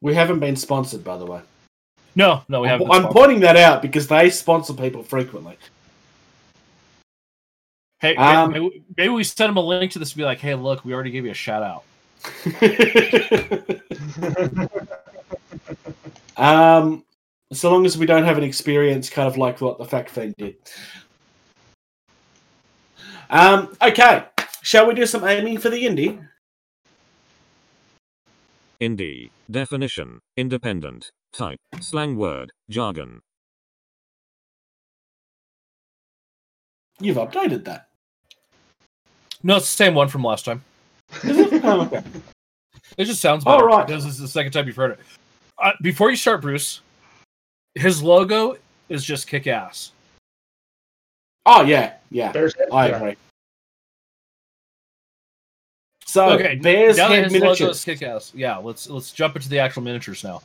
We 0.00 0.14
haven't 0.14 0.40
been 0.40 0.56
sponsored, 0.56 1.04
by 1.04 1.16
the 1.18 1.26
way. 1.26 1.40
no, 2.14 2.42
no, 2.48 2.60
we 2.62 2.68
haven't. 2.68 2.90
I'm 2.90 3.08
pointing 3.08 3.40
that 3.40 3.56
out 3.56 3.82
because 3.82 4.06
they 4.08 4.30
sponsor 4.30 4.72
people 4.72 5.02
frequently. 5.02 5.56
Hey, 8.04 8.16
Um, 8.16 8.52
maybe, 8.52 8.84
maybe 8.98 9.08
we 9.14 9.24
send 9.24 9.48
him 9.48 9.56
a 9.56 9.62
link 9.62 9.92
to 9.92 9.98
this 9.98 10.10
and 10.12 10.18
be 10.18 10.24
like, 10.24 10.38
"Hey, 10.38 10.54
look, 10.54 10.84
we 10.84 10.92
already 10.92 11.10
gave 11.10 11.24
you 11.24 11.30
a 11.30 11.34
shout 11.34 11.62
out." 11.62 11.84
um, 16.36 17.02
so 17.50 17.72
long 17.72 17.86
as 17.86 17.96
we 17.96 18.04
don't 18.04 18.24
have 18.24 18.36
an 18.36 18.44
experience, 18.44 19.08
kind 19.08 19.26
of 19.26 19.38
like 19.38 19.58
what 19.62 19.78
the 19.78 19.86
fact 19.86 20.10
fiend 20.10 20.34
did. 20.36 20.56
Um, 23.30 23.74
okay, 23.80 24.26
shall 24.60 24.86
we 24.86 24.92
do 24.92 25.06
some 25.06 25.26
aiming 25.26 25.56
for 25.56 25.70
the 25.70 25.82
indie? 25.82 26.28
Indie. 28.82 29.30
Definition. 29.50 30.20
Independent. 30.36 31.10
Type. 31.32 31.60
Slang 31.80 32.18
word. 32.18 32.52
Jargon. 32.68 33.22
You've 37.00 37.16
updated 37.16 37.64
that. 37.64 37.88
No, 39.44 39.56
it's 39.56 39.66
the 39.66 39.76
same 39.84 39.94
one 39.94 40.08
from 40.08 40.24
last 40.24 40.44
time. 40.44 40.64
Oh, 41.24 41.82
okay. 41.92 42.02
It 42.96 43.06
just 43.06 43.20
sounds 43.20 43.44
All 43.44 43.56
better 43.56 43.66
right. 43.66 43.86
because 43.86 44.04
it's 44.06 44.18
the 44.18 44.28
second 44.28 44.52
time 44.52 44.66
you've 44.68 44.76
heard 44.76 44.92
it. 44.92 45.00
Uh, 45.60 45.72
before 45.82 46.10
you 46.10 46.16
start, 46.16 46.42
Bruce, 46.42 46.80
his 47.74 48.02
logo 48.02 48.56
is 48.88 49.04
just 49.04 49.26
kick 49.26 49.46
ass. 49.48 49.90
Oh 51.44 51.62
yeah, 51.62 51.94
yeah, 52.10 52.30
Bear's 52.30 52.54
head? 52.56 52.68
I 52.72 52.88
Yeah. 52.88 52.96
agree. 52.96 53.16
So 56.06 56.30
okay, 56.30 56.54
Bears 56.56 56.96
now 56.98 57.08
Head 57.08 57.24
his 57.24 57.32
logo 57.32 57.50
is 57.50 57.58
miniatures. 57.58 57.84
kick 57.84 58.02
ass. 58.02 58.32
Yeah, 58.34 58.58
let's 58.58 58.88
let's 58.88 59.10
jump 59.10 59.34
into 59.34 59.48
the 59.48 59.58
actual 59.58 59.82
miniatures 59.82 60.22
now. 60.22 60.40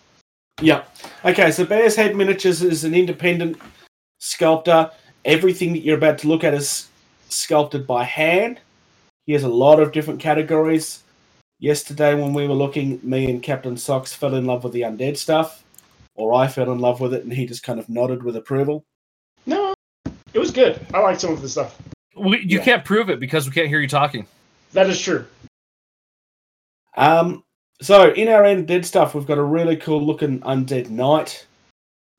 Yeah. 0.61 0.83
Okay, 1.23 1.51
so 1.51 1.65
Bears 1.65 1.95
Head 1.95 2.15
Miniatures 2.15 2.63
is 2.63 2.83
an 2.83 2.95
independent 2.95 3.57
sculptor. 4.19 4.89
Everything 5.25 5.71
that 5.73 5.79
you're 5.79 5.97
about 5.97 6.17
to 6.19 6.27
look 6.27 6.43
at 6.43 6.53
is 6.55 6.87
sculpted 7.29 7.85
by 7.85 8.05
hand. 8.05 8.59
He 9.29 9.33
has 9.33 9.43
a 9.43 9.47
lot 9.47 9.79
of 9.79 9.91
different 9.91 10.19
categories. 10.19 11.03
Yesterday, 11.59 12.15
when 12.15 12.33
we 12.33 12.47
were 12.47 12.55
looking, 12.55 12.99
me 13.03 13.29
and 13.29 13.43
Captain 13.43 13.77
Socks 13.77 14.11
fell 14.11 14.33
in 14.33 14.45
love 14.45 14.63
with 14.63 14.73
the 14.73 14.81
undead 14.81 15.17
stuff, 15.17 15.63
or 16.15 16.33
I 16.33 16.47
fell 16.47 16.71
in 16.71 16.79
love 16.79 16.99
with 16.99 17.13
it, 17.13 17.25
and 17.25 17.31
he 17.31 17.45
just 17.45 17.61
kind 17.61 17.79
of 17.79 17.87
nodded 17.89 18.23
with 18.23 18.35
approval. 18.37 18.87
No, 19.45 19.75
it 20.33 20.39
was 20.39 20.49
good. 20.49 20.83
I 20.95 20.99
like 21.01 21.19
some 21.19 21.31
of 21.31 21.43
the 21.43 21.47
stuff. 21.47 21.79
We, 22.17 22.39
you 22.39 22.57
Yeah. 22.57 22.63
can't 22.63 22.83
prove 22.83 23.11
it 23.11 23.19
because 23.19 23.45
we 23.45 23.51
can't 23.53 23.67
hear 23.67 23.79
you 23.79 23.87
talking. 23.87 24.25
That 24.73 24.89
is 24.89 24.99
true. 24.99 25.27
Um, 26.97 27.43
so 27.83 28.11
in 28.13 28.29
our 28.29 28.41
undead 28.41 28.83
stuff, 28.83 29.13
we've 29.13 29.27
got 29.27 29.37
a 29.37 29.43
really 29.43 29.75
cool 29.75 30.03
looking 30.03 30.39
undead 30.39 30.89
knight. 30.89 31.45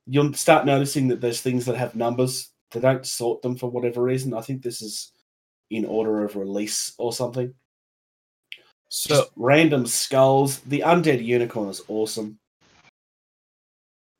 You'll 0.07 0.33
start 0.33 0.65
noticing 0.65 1.09
that 1.09 1.19
there's 1.19 1.41
things 1.41 1.65
that 1.65 1.75
have 1.75 1.93
numbers. 1.93 2.51
They 2.71 2.79
don't 2.79 3.05
sort 3.05 3.41
them 3.41 3.57
for 3.57 3.69
whatever 3.69 4.01
reason. 4.01 4.33
I 4.33 4.39
think 4.39 4.61
this 4.61 4.81
is 4.81 5.11
in 5.71 5.85
order 5.85 6.23
of 6.23 6.35
release 6.35 6.93
or 6.97 7.11
something. 7.13 7.53
So 8.89 9.15
Just 9.15 9.31
random 9.37 9.87
skulls. 9.87 10.59
The 10.59 10.81
undead 10.81 11.23
unicorn 11.23 11.69
is 11.69 11.81
awesome. 11.87 12.37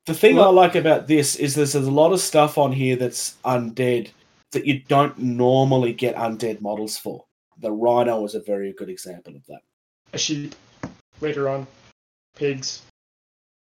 The 0.06 0.14
thing 0.14 0.38
I 0.40 0.46
like 0.46 0.74
about 0.74 1.06
this 1.06 1.36
is 1.36 1.54
there's 1.54 1.76
a 1.76 1.80
lot 1.80 2.12
of 2.12 2.20
stuff 2.20 2.58
on 2.58 2.72
here 2.72 2.96
that's 2.96 3.36
undead 3.44 4.10
that 4.50 4.66
you 4.66 4.80
don't 4.88 5.16
normally 5.18 5.92
get 5.92 6.16
undead 6.16 6.60
models 6.60 6.98
for. 6.98 7.24
The 7.58 7.70
rhino 7.70 8.24
is 8.24 8.34
a 8.34 8.40
very 8.40 8.72
good 8.72 8.88
example 8.88 9.36
of 9.36 9.46
that. 9.46 9.60
A 10.12 10.18
sheep. 10.18 10.54
Later 11.20 11.48
on, 11.48 11.68
pigs. 12.34 12.82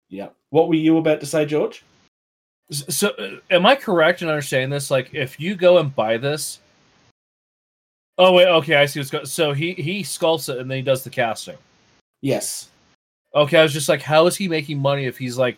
Yeah. 0.09 0.29
What 0.51 0.67
were 0.67 0.75
you 0.75 0.97
about 0.97 1.19
to 1.21 1.25
say, 1.25 1.45
George? 1.45 1.83
So, 2.69 3.09
uh, 3.09 3.37
am 3.49 3.65
I 3.65 3.75
correct 3.75 4.21
in 4.21 4.29
understanding 4.29 4.69
this? 4.69 4.91
Like, 4.91 5.09
if 5.13 5.39
you 5.39 5.55
go 5.55 5.79
and 5.79 5.95
buy 5.95 6.17
this, 6.17 6.59
oh 8.19 8.33
wait, 8.33 8.47
okay, 8.47 8.75
I 8.75 8.85
see 8.85 8.99
what's 8.99 9.09
going. 9.09 9.25
So 9.25 9.53
he 9.53 9.73
he 9.73 10.03
sculpts 10.03 10.49
it 10.49 10.59
and 10.59 10.69
then 10.69 10.77
he 10.77 10.83
does 10.83 11.03
the 11.03 11.09
casting. 11.09 11.57
Yes. 12.21 12.69
Okay, 13.33 13.57
I 13.57 13.63
was 13.63 13.73
just 13.73 13.89
like, 13.89 14.01
how 14.01 14.27
is 14.27 14.35
he 14.35 14.47
making 14.47 14.77
money 14.79 15.05
if 15.05 15.17
he's 15.17 15.37
like 15.37 15.57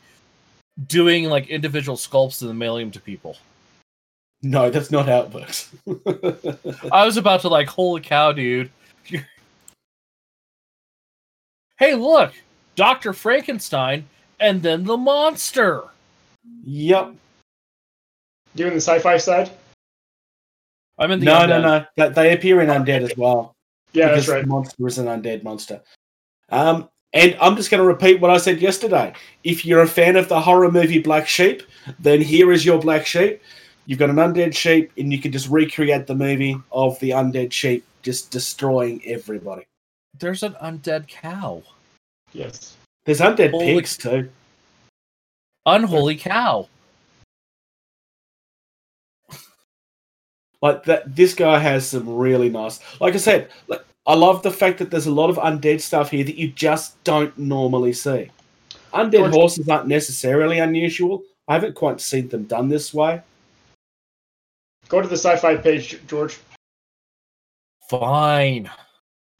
doing 0.87 1.25
like 1.25 1.47
individual 1.49 1.97
sculpts 1.97 2.41
and 2.41 2.49
then 2.49 2.57
mailing 2.57 2.85
them 2.85 2.91
to 2.91 3.01
people? 3.01 3.35
No, 4.43 4.69
that's 4.69 4.91
not 4.91 5.07
how 5.07 5.21
it 5.21 5.33
works. 5.33 5.69
I 6.91 7.05
was 7.05 7.17
about 7.17 7.41
to 7.41 7.47
like, 7.47 7.67
holy 7.67 8.01
cow, 8.01 8.31
dude! 8.31 8.71
hey, 11.77 11.95
look, 11.95 12.33
Doctor 12.75 13.13
Frankenstein, 13.13 14.05
and 14.39 14.61
then 14.61 14.83
the 14.83 14.97
monster. 14.97 15.83
yep. 16.63 17.13
Doing 18.55 18.71
the 18.73 18.81
sci-fi 18.81 19.17
side. 19.17 19.51
I'm 21.01 21.11
in 21.11 21.19
the 21.19 21.25
No, 21.25 21.45
no, 21.45 21.59
undead. 21.61 21.87
no. 21.97 22.07
They, 22.07 22.13
they 22.13 22.33
appear 22.33 22.61
in 22.61 22.69
undead 22.69 23.01
as 23.01 23.17
well. 23.17 23.53
Yeah, 23.91 24.07
because 24.09 24.27
that's 24.27 24.33
right. 24.35 24.41
The 24.43 24.47
monster 24.47 24.87
is 24.87 24.97
an 24.99 25.07
undead 25.07 25.43
monster. 25.43 25.81
Um, 26.49 26.87
and 27.11 27.35
I'm 27.41 27.57
just 27.57 27.69
going 27.71 27.81
to 27.81 27.87
repeat 27.87 28.21
what 28.21 28.31
I 28.31 28.37
said 28.37 28.61
yesterday. 28.61 29.13
If 29.43 29.65
you're 29.65 29.81
a 29.81 29.87
fan 29.87 30.15
of 30.15 30.29
the 30.29 30.39
horror 30.39 30.71
movie 30.71 30.99
Black 30.99 31.27
Sheep, 31.27 31.63
then 31.99 32.21
here 32.21 32.53
is 32.53 32.63
your 32.65 32.79
Black 32.79 33.05
Sheep. 33.05 33.41
You've 33.85 33.99
got 33.99 34.09
an 34.11 34.15
undead 34.17 34.55
sheep, 34.55 34.91
and 34.97 35.11
you 35.11 35.19
can 35.19 35.31
just 35.31 35.49
recreate 35.49 36.05
the 36.07 36.15
movie 36.15 36.55
of 36.71 36.97
the 36.99 37.09
undead 37.09 37.51
sheep 37.51 37.83
just 38.03 38.31
destroying 38.31 39.01
everybody. 39.05 39.63
There's 40.19 40.43
an 40.43 40.53
undead 40.61 41.07
cow. 41.07 41.63
Yes. 42.31 42.77
There's 43.05 43.19
undead 43.19 43.49
Holy- 43.51 43.65
pigs 43.73 43.97
too. 43.97 44.29
Unholy 45.65 46.15
cow. 46.15 46.67
Like 50.61 50.83
that, 50.85 51.15
this 51.15 51.33
guy 51.33 51.57
has 51.59 51.87
some 51.89 52.07
really 52.07 52.49
nice. 52.49 52.79
Like 53.01 53.15
I 53.15 53.17
said, 53.17 53.49
like, 53.67 53.83
I 54.05 54.13
love 54.15 54.43
the 54.43 54.51
fact 54.51 54.77
that 54.79 54.91
there's 54.91 55.07
a 55.07 55.11
lot 55.11 55.29
of 55.29 55.37
undead 55.37 55.81
stuff 55.81 56.11
here 56.11 56.23
that 56.23 56.35
you 56.35 56.49
just 56.49 57.03
don't 57.03 57.35
normally 57.37 57.93
see. 57.93 58.29
Undead 58.93 59.11
George- 59.11 59.33
horses 59.33 59.69
aren't 59.69 59.87
necessarily 59.87 60.59
unusual. 60.59 61.23
I 61.47 61.53
haven't 61.55 61.75
quite 61.75 61.99
seen 62.01 62.27
them 62.29 62.43
done 62.43 62.69
this 62.69 62.93
way. 62.93 63.21
Go 64.87 65.01
to 65.01 65.07
the 65.07 65.17
sci-fi 65.17 65.55
page, 65.57 65.99
George. 66.07 66.37
Fine. 67.89 68.69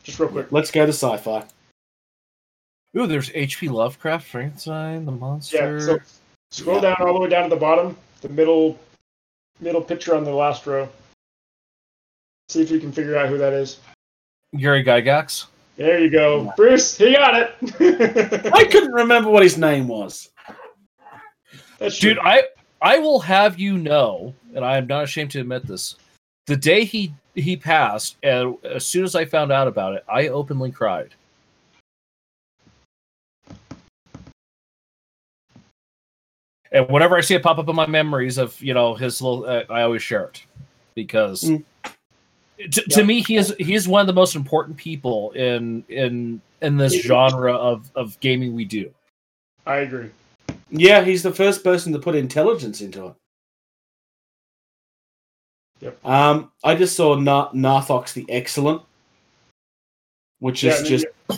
Just 0.03 0.19
real 0.19 0.30
quick. 0.30 0.51
Let's 0.51 0.72
go 0.72 0.86
to 0.86 0.91
sci-fi. 0.93 1.43
Ooh, 2.97 3.07
there's 3.07 3.32
H.P. 3.34 3.69
Lovecraft, 3.69 4.28
Frankenstein, 4.28 5.05
the 5.05 5.11
monster. 5.11 5.78
Yeah. 5.78 5.86
So 5.86 5.99
scroll 6.51 6.76
Yeah. 6.78 6.95
down 6.95 7.07
all 7.07 7.13
the 7.13 7.19
way 7.19 7.30
down 7.30 7.43
to 7.43 7.49
the 7.55 7.59
bottom, 7.59 7.95
the 8.22 8.30
middle, 8.30 8.78
middle 9.59 9.82
picture 9.82 10.15
on 10.15 10.24
the 10.24 10.32
last 10.34 10.65
row. 10.65 10.89
See 12.52 12.62
if 12.62 12.70
you 12.70 12.82
can 12.82 12.91
figure 12.91 13.16
out 13.18 13.30
who 13.30 13.38
that 13.38 13.54
is. 13.54 13.80
Gary 14.58 14.84
Gygax. 14.84 15.45
There 15.78 15.99
you 15.99 16.10
go, 16.10 16.43
Yeah. 16.43 16.52
Bruce. 16.58 16.97
He 16.97 17.14
got 17.14 17.34
it. 17.34 18.52
I 18.54 18.66
couldn't 18.66 18.91
remember 18.91 19.30
what 19.30 19.41
his 19.41 19.58
name 19.58 19.88
was. 19.88 20.30
That's 21.80 21.97
true. 21.97 22.16
Dude, 22.16 22.20
I 22.22 22.43
I 22.82 22.99
will 22.99 23.22
have 23.22 23.58
you 23.58 23.78
know, 23.78 24.34
and 24.54 24.66
I 24.66 24.76
am 24.76 24.86
not 24.86 25.06
ashamed 25.06 25.32
to 25.32 25.39
admit 25.39 25.66
this. 25.66 25.95
The 26.47 26.58
day 26.58 26.84
he 26.84 27.14
he 27.36 27.56
passed, 27.56 28.18
and 28.22 28.58
as 28.66 28.86
soon 28.86 29.06
as 29.06 29.16
I 29.16 29.24
found 29.24 29.54
out 29.54 29.70
about 29.70 29.93
it, 29.95 30.04
I 30.10 30.28
openly 30.28 30.72
cried. 30.72 31.16
And 36.74 36.88
whenever 36.89 37.18
I 37.18 37.22
see 37.22 37.36
it 37.36 37.43
pop 37.43 37.58
up 37.60 37.70
in 37.70 37.76
my 37.76 37.88
memories 37.88 38.38
of 38.38 38.62
you 38.62 38.74
know 38.74 38.93
his 38.93 39.22
little, 39.22 39.45
uh, 39.45 39.64
I 39.70 39.84
always 39.84 40.02
share 40.02 40.26
it 40.26 40.43
because 40.95 41.43
Mm. 41.43 41.64
To, 42.70 42.82
to 42.89 43.03
me 43.03 43.22
he 43.22 43.38
is 43.38 43.55
he 43.59 43.74
is 43.74 43.88
one 43.88 44.01
of 44.01 44.07
the 44.07 44.14
most 44.14 44.36
important 44.36 44.78
people 44.78 45.32
in 45.32 45.84
in 45.89 46.41
in 46.62 46.78
this 46.78 46.93
genre 47.01 47.53
of 47.53 47.89
of 47.95 48.20
gaming 48.20 48.53
we 48.53 48.66
do. 48.66 48.91
I 49.66 49.78
agree. 49.78 50.09
Yeah, 50.70 51.03
he's 51.03 51.24
the 51.24 51.34
first 51.34 51.64
person 51.64 51.91
to 51.93 51.99
put 51.99 52.16
intelligence 52.16 52.82
into 52.82 53.07
it. 53.07 53.14
Yep. 55.82 56.05
Um, 56.05 56.51
I 56.64 56.76
just 56.76 56.95
saw 56.95 57.16
Na- 57.16 57.51
Narthox 57.51 58.14
the 58.14 58.26
Excellent, 58.30 58.82
which 60.39 60.64
Yeah, 60.64 60.74
is 60.74 60.88
just 60.88 61.05
you- 61.30 61.38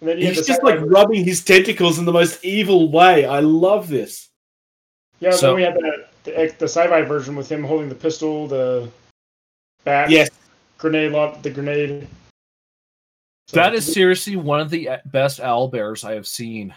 and 0.00 0.08
then 0.10 0.18
you 0.18 0.28
he's 0.28 0.46
just 0.46 0.62
like 0.62 0.76
sci-fi- 0.76 0.86
rubbing 0.86 1.24
his 1.24 1.42
tentacles 1.42 1.98
in 1.98 2.04
the 2.04 2.12
most 2.12 2.44
evil 2.44 2.90
way. 2.90 3.24
I 3.24 3.40
love 3.40 3.88
this. 3.88 4.28
yeah. 5.20 5.30
So- 5.32 5.48
then 5.48 5.56
we 5.56 5.62
had 5.62 5.74
the, 5.74 6.06
the 6.24 6.54
the 6.58 6.68
sci-fi 6.68 7.02
version 7.02 7.34
with 7.34 7.50
him 7.50 7.64
holding 7.64 7.88
the 7.88 7.94
pistol, 7.94 8.46
the 8.46 8.88
bat, 9.86 10.10
Yes, 10.10 10.28
grenade, 10.76 11.12
launch, 11.12 11.40
the 11.42 11.50
grenade. 11.50 12.06
So- 13.48 13.54
That 13.56 13.74
is 13.74 13.90
seriously 13.90 14.36
one 14.36 14.60
of 14.60 14.68
the 14.68 14.90
best 15.06 15.40
owl 15.40 15.68
bears 15.68 16.04
I 16.04 16.12
have 16.14 16.26
seen. 16.26 16.74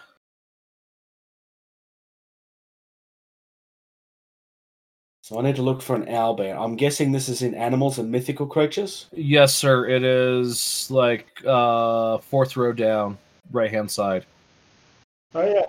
so 5.22 5.38
I 5.40 5.44
need 5.44 5.56
to 5.58 5.62
look 5.62 5.82
for 5.82 5.96
an 5.96 6.08
owl 6.10 6.34
bear. 6.36 6.58
I'm 6.58 6.76
guessing 6.76 7.12
this 7.12 7.30
is 7.30 7.42
in 7.42 7.54
animals 7.54 8.00
and 8.00 8.12
mythical 8.12 8.48
creatures. 8.48 9.08
Yes, 9.12 9.54
sir. 9.54 9.88
It 9.88 10.04
is 10.04 10.90
like 10.90 11.28
uh 11.46 12.18
fourth 12.20 12.58
row 12.58 12.74
down, 12.74 13.18
right 13.52 13.70
hand 13.70 13.92
side. 13.92 14.26
Oh 15.36 15.42
yeah, 15.46 15.66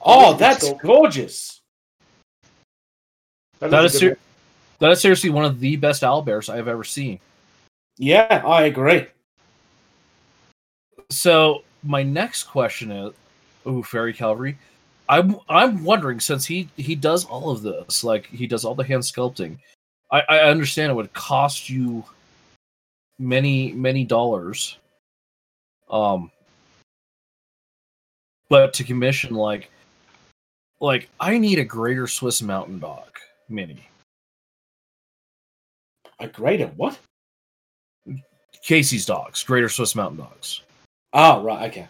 Oh, 0.00 0.34
that's 0.34 0.68
sculpt. 0.68 0.82
gorgeous. 0.82 1.60
That 3.58 3.84
is 3.84 3.94
is 3.94 4.00
ser- 4.00 4.18
that 4.78 4.90
is 4.90 5.00
seriously 5.00 5.30
one 5.30 5.44
of 5.44 5.60
the 5.60 5.76
best 5.76 6.04
owl 6.04 6.22
bears 6.22 6.48
I 6.48 6.56
have 6.56 6.68
ever 6.68 6.84
seen. 6.84 7.18
Yeah, 7.98 8.42
I 8.44 8.64
agree. 8.64 9.06
So 11.10 11.62
my 11.82 12.02
next 12.02 12.44
question 12.44 12.90
is, 12.90 13.12
ooh, 13.66 13.82
fairy 13.82 14.12
Calvary, 14.12 14.58
I'm 15.08 15.36
I'm 15.48 15.84
wondering 15.84 16.20
since 16.20 16.44
he 16.44 16.68
he 16.76 16.94
does 16.94 17.24
all 17.24 17.50
of 17.50 17.62
this, 17.62 18.02
like 18.04 18.26
he 18.26 18.46
does 18.46 18.64
all 18.64 18.74
the 18.74 18.84
hand 18.84 19.02
sculpting. 19.02 19.58
I, 20.10 20.22
I 20.28 20.38
understand 20.40 20.90
it 20.90 20.94
would 20.94 21.12
cost 21.12 21.70
you 21.70 22.04
many 23.18 23.72
many 23.72 24.04
dollars. 24.04 24.78
Um, 25.88 26.30
but 28.48 28.74
to 28.74 28.84
commission 28.84 29.34
like 29.34 29.70
like 30.80 31.08
I 31.20 31.38
need 31.38 31.58
a 31.58 31.64
greater 31.64 32.06
Swiss 32.06 32.42
Mountain 32.42 32.80
Dog 32.80 33.18
mini. 33.48 33.88
A 36.18 36.28
greater 36.28 36.66
what? 36.68 36.98
Casey's 38.62 39.06
dogs, 39.06 39.44
Greater 39.44 39.68
Swiss 39.68 39.94
Mountain 39.94 40.18
Dogs. 40.18 40.62
Oh, 41.12 41.42
right. 41.42 41.70
Okay. 41.70 41.88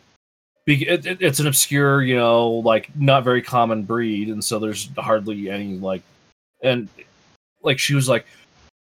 Be- 0.66 0.86
it, 0.88 1.06
it- 1.06 1.22
it's 1.22 1.40
an 1.40 1.46
obscure, 1.46 2.02
you 2.02 2.16
know, 2.16 2.48
like 2.50 2.94
not 2.96 3.24
very 3.24 3.40
common 3.40 3.82
breed, 3.82 4.28
and 4.28 4.44
so 4.44 4.58
there's 4.58 4.90
hardly 4.98 5.48
any 5.48 5.74
like, 5.78 6.02
and 6.62 6.88
like 7.62 7.78
she 7.78 7.94
was 7.94 8.08
like, 8.08 8.26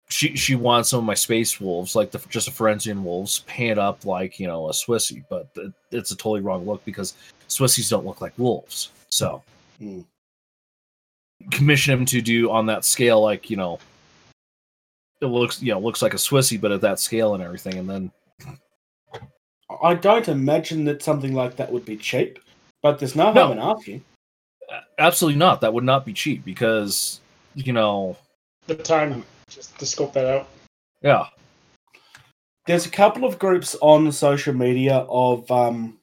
she 0.10 0.36
she 0.36 0.56
wants 0.56 0.90
some 0.90 1.00
of 1.00 1.06
my 1.06 1.14
space 1.16 1.60
wolves, 1.60 1.96
like 1.96 2.12
the 2.12 2.20
just 2.30 2.48
a 2.48 2.52
Fenrisian 2.52 3.02
wolves, 3.02 3.40
painted 3.48 3.78
up 3.80 4.06
like 4.06 4.40
you 4.40 4.48
know 4.48 4.68
a 4.68 4.72
Swissie, 4.72 5.24
but 5.30 5.48
it, 5.56 5.74
it's 5.92 6.12
a 6.12 6.16
totally 6.16 6.42
wrong 6.42 6.66
look 6.66 6.84
because 6.86 7.16
Swissies 7.50 7.90
don't 7.90 8.06
look 8.06 8.22
like 8.22 8.34
wolves. 8.38 8.92
So 9.10 9.42
Hmm. 9.80 10.02
commission 11.50 11.94
him 12.00 12.06
to 12.06 12.22
do 12.22 12.52
on 12.52 12.66
that 12.68 12.86
scale, 12.86 13.22
like 13.22 13.50
you 13.50 13.58
know, 13.58 13.80
it 15.22 15.26
looks 15.28 15.62
you 15.62 15.72
know 15.72 15.80
looks 15.80 16.02
like 16.02 16.14
a 16.14 16.18
Swissy, 16.18 16.60
but 16.60 16.72
at 16.72 16.82
that 16.82 17.00
scale 17.00 17.34
and 17.36 17.44
everything, 17.44 17.78
and 17.78 17.90
then 17.90 18.12
I 19.82 19.94
don't 19.94 20.28
imagine 20.28 20.84
that 20.86 21.02
something 21.02 21.34
like 21.34 21.56
that 21.56 21.72
would 21.72 21.86
be 21.86 21.96
cheap, 21.98 22.40
but 22.82 23.00
there's 23.00 23.16
no 23.16 23.32
No. 23.32 23.48
harm 23.48 23.52
in 23.54 23.60
asking. 23.64 24.04
absolutely 24.98 25.38
not. 25.40 25.62
That 25.62 25.74
would 25.74 25.84
not 25.84 26.06
be 26.06 26.14
cheap 26.14 26.44
because 26.44 27.20
you 27.56 27.74
know, 27.74 28.18
the 28.68 28.76
time 28.76 29.24
just 29.50 29.78
to 29.80 29.86
scope 29.86 30.14
that 30.14 30.26
out. 30.26 30.48
yeah. 31.02 31.28
There's 32.68 32.86
a 32.86 32.90
couple 32.92 33.26
of 33.26 33.40
groups 33.40 33.76
on 33.82 34.12
social 34.12 34.54
media 34.54 34.98
of 35.10 35.50
um, 35.52 35.98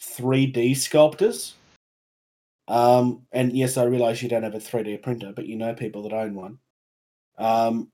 3D 0.00 0.76
sculptors. 0.76 1.54
Um, 2.68 3.22
and 3.32 3.52
yes, 3.56 3.76
I 3.78 3.84
realize 3.84 4.22
you 4.22 4.28
don't 4.28 4.42
have 4.42 4.54
a 4.54 4.58
3D 4.58 5.02
printer, 5.02 5.32
but 5.34 5.46
you 5.46 5.56
know 5.56 5.74
people 5.74 6.02
that 6.02 6.12
own 6.12 6.34
one. 6.34 6.58
Um, 7.38 7.88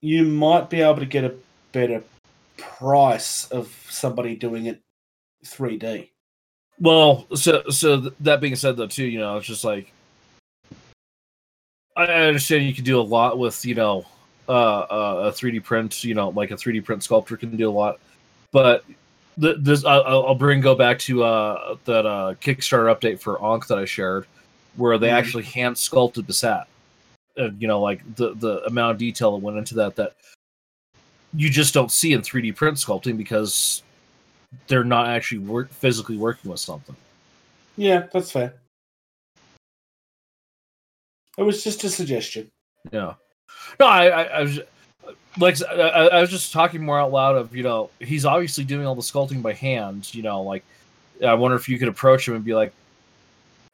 you 0.00 0.24
might 0.24 0.70
be 0.70 0.80
able 0.82 0.98
to 1.00 1.06
get 1.06 1.24
a 1.24 1.34
better 1.72 2.02
price 2.56 3.46
of 3.48 3.68
somebody 3.90 4.36
doing 4.36 4.66
it 4.66 4.80
3D. 5.44 6.08
Well, 6.80 7.26
so 7.34 7.62
so 7.70 8.00
th- 8.02 8.12
that 8.20 8.40
being 8.40 8.56
said, 8.56 8.76
though, 8.76 8.86
too, 8.86 9.04
you 9.06 9.18
know, 9.18 9.36
it's 9.38 9.46
just 9.46 9.64
like 9.64 9.92
I 11.96 12.04
understand 12.04 12.66
you 12.66 12.74
can 12.74 12.84
do 12.84 13.00
a 13.00 13.02
lot 13.02 13.38
with 13.38 13.64
you 13.64 13.74
know 13.74 14.04
uh, 14.48 14.52
uh, 14.52 15.22
a 15.28 15.32
3D 15.32 15.64
print, 15.64 16.04
you 16.04 16.14
know, 16.14 16.28
like 16.30 16.50
a 16.50 16.54
3D 16.54 16.84
print 16.84 17.02
sculptor 17.02 17.36
can 17.36 17.56
do 17.56 17.68
a 17.68 17.72
lot, 17.72 17.98
but 18.52 18.84
th- 19.40 19.56
this 19.60 19.84
I- 19.84 19.96
I'll, 19.96 20.26
I'll 20.26 20.34
bring 20.34 20.60
go 20.60 20.74
back 20.74 20.98
to 21.00 21.24
uh, 21.24 21.76
that 21.86 22.04
uh, 22.06 22.34
Kickstarter 22.40 22.94
update 22.94 23.20
for 23.20 23.42
Ankh 23.42 23.66
that 23.68 23.78
I 23.78 23.86
shared, 23.86 24.26
where 24.76 24.98
they 24.98 25.08
Mhm. 25.08 25.12
actually 25.18 25.42
hand 25.44 25.78
sculpted 25.78 26.26
the 26.26 26.34
set, 26.34 26.66
and 27.36 27.60
you 27.60 27.68
know, 27.68 27.80
like 27.80 28.02
the 28.16 28.34
the 28.34 28.64
amount 28.64 28.92
of 28.92 28.98
detail 28.98 29.32
that 29.32 29.44
went 29.44 29.58
into 29.58 29.74
that 29.74 29.96
that 29.96 30.14
you 31.34 31.50
just 31.50 31.74
don't 31.74 31.90
see 31.92 32.12
in 32.12 32.22
3D 32.22 32.54
print 32.54 32.76
sculpting 32.76 33.16
because 33.16 33.82
they're 34.68 34.84
not 34.84 35.08
actually 35.08 35.38
work 35.38 35.70
physically 35.70 36.16
working 36.16 36.50
with 36.50 36.60
something. 36.60 36.96
Yeah, 37.76 38.06
that's 38.12 38.32
fair. 38.32 38.54
It 41.36 41.42
was 41.42 41.62
just 41.62 41.84
a 41.84 41.90
suggestion. 41.90 42.50
Yeah. 42.90 43.14
No, 43.78 43.86
I, 43.86 44.06
I, 44.06 44.22
I 44.22 44.42
was 44.42 44.60
like, 45.38 45.60
I 45.70 46.08
I 46.08 46.20
was 46.20 46.30
just 46.30 46.52
talking 46.52 46.82
more 46.82 46.98
out 46.98 47.12
loud 47.12 47.36
of, 47.36 47.54
you 47.54 47.62
know, 47.62 47.90
he's 48.00 48.24
obviously 48.24 48.64
doing 48.64 48.86
all 48.86 48.94
the 48.94 49.02
sculpting 49.02 49.42
by 49.42 49.52
hand, 49.52 50.14
you 50.14 50.22
know, 50.22 50.42
like, 50.42 50.64
I 51.24 51.34
wonder 51.34 51.56
if 51.56 51.68
you 51.68 51.78
could 51.78 51.88
approach 51.88 52.26
him 52.26 52.34
and 52.34 52.44
be 52.44 52.54
like, 52.54 52.72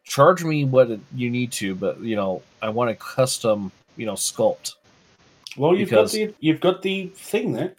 charge 0.05 0.45
me 0.45 0.65
what 0.65 0.89
you 1.15 1.31
need 1.31 1.53
to, 1.53 1.75
but, 1.75 2.01
you 2.01 2.17
know, 2.17 2.43
I 2.61 2.69
want 2.69 2.91
a 2.91 2.95
custom, 2.95 3.71
you 3.97 4.07
know, 4.07 4.15
sculpt 4.15 4.75
Well, 5.57 5.75
you've 5.77 5.91
Because- 5.91 6.13
got 6.13 6.19
the 6.19 6.35
you've 6.41 6.61
got 6.61 6.83
the 6.83 7.07
thing 7.15 7.53
there. 7.53 7.75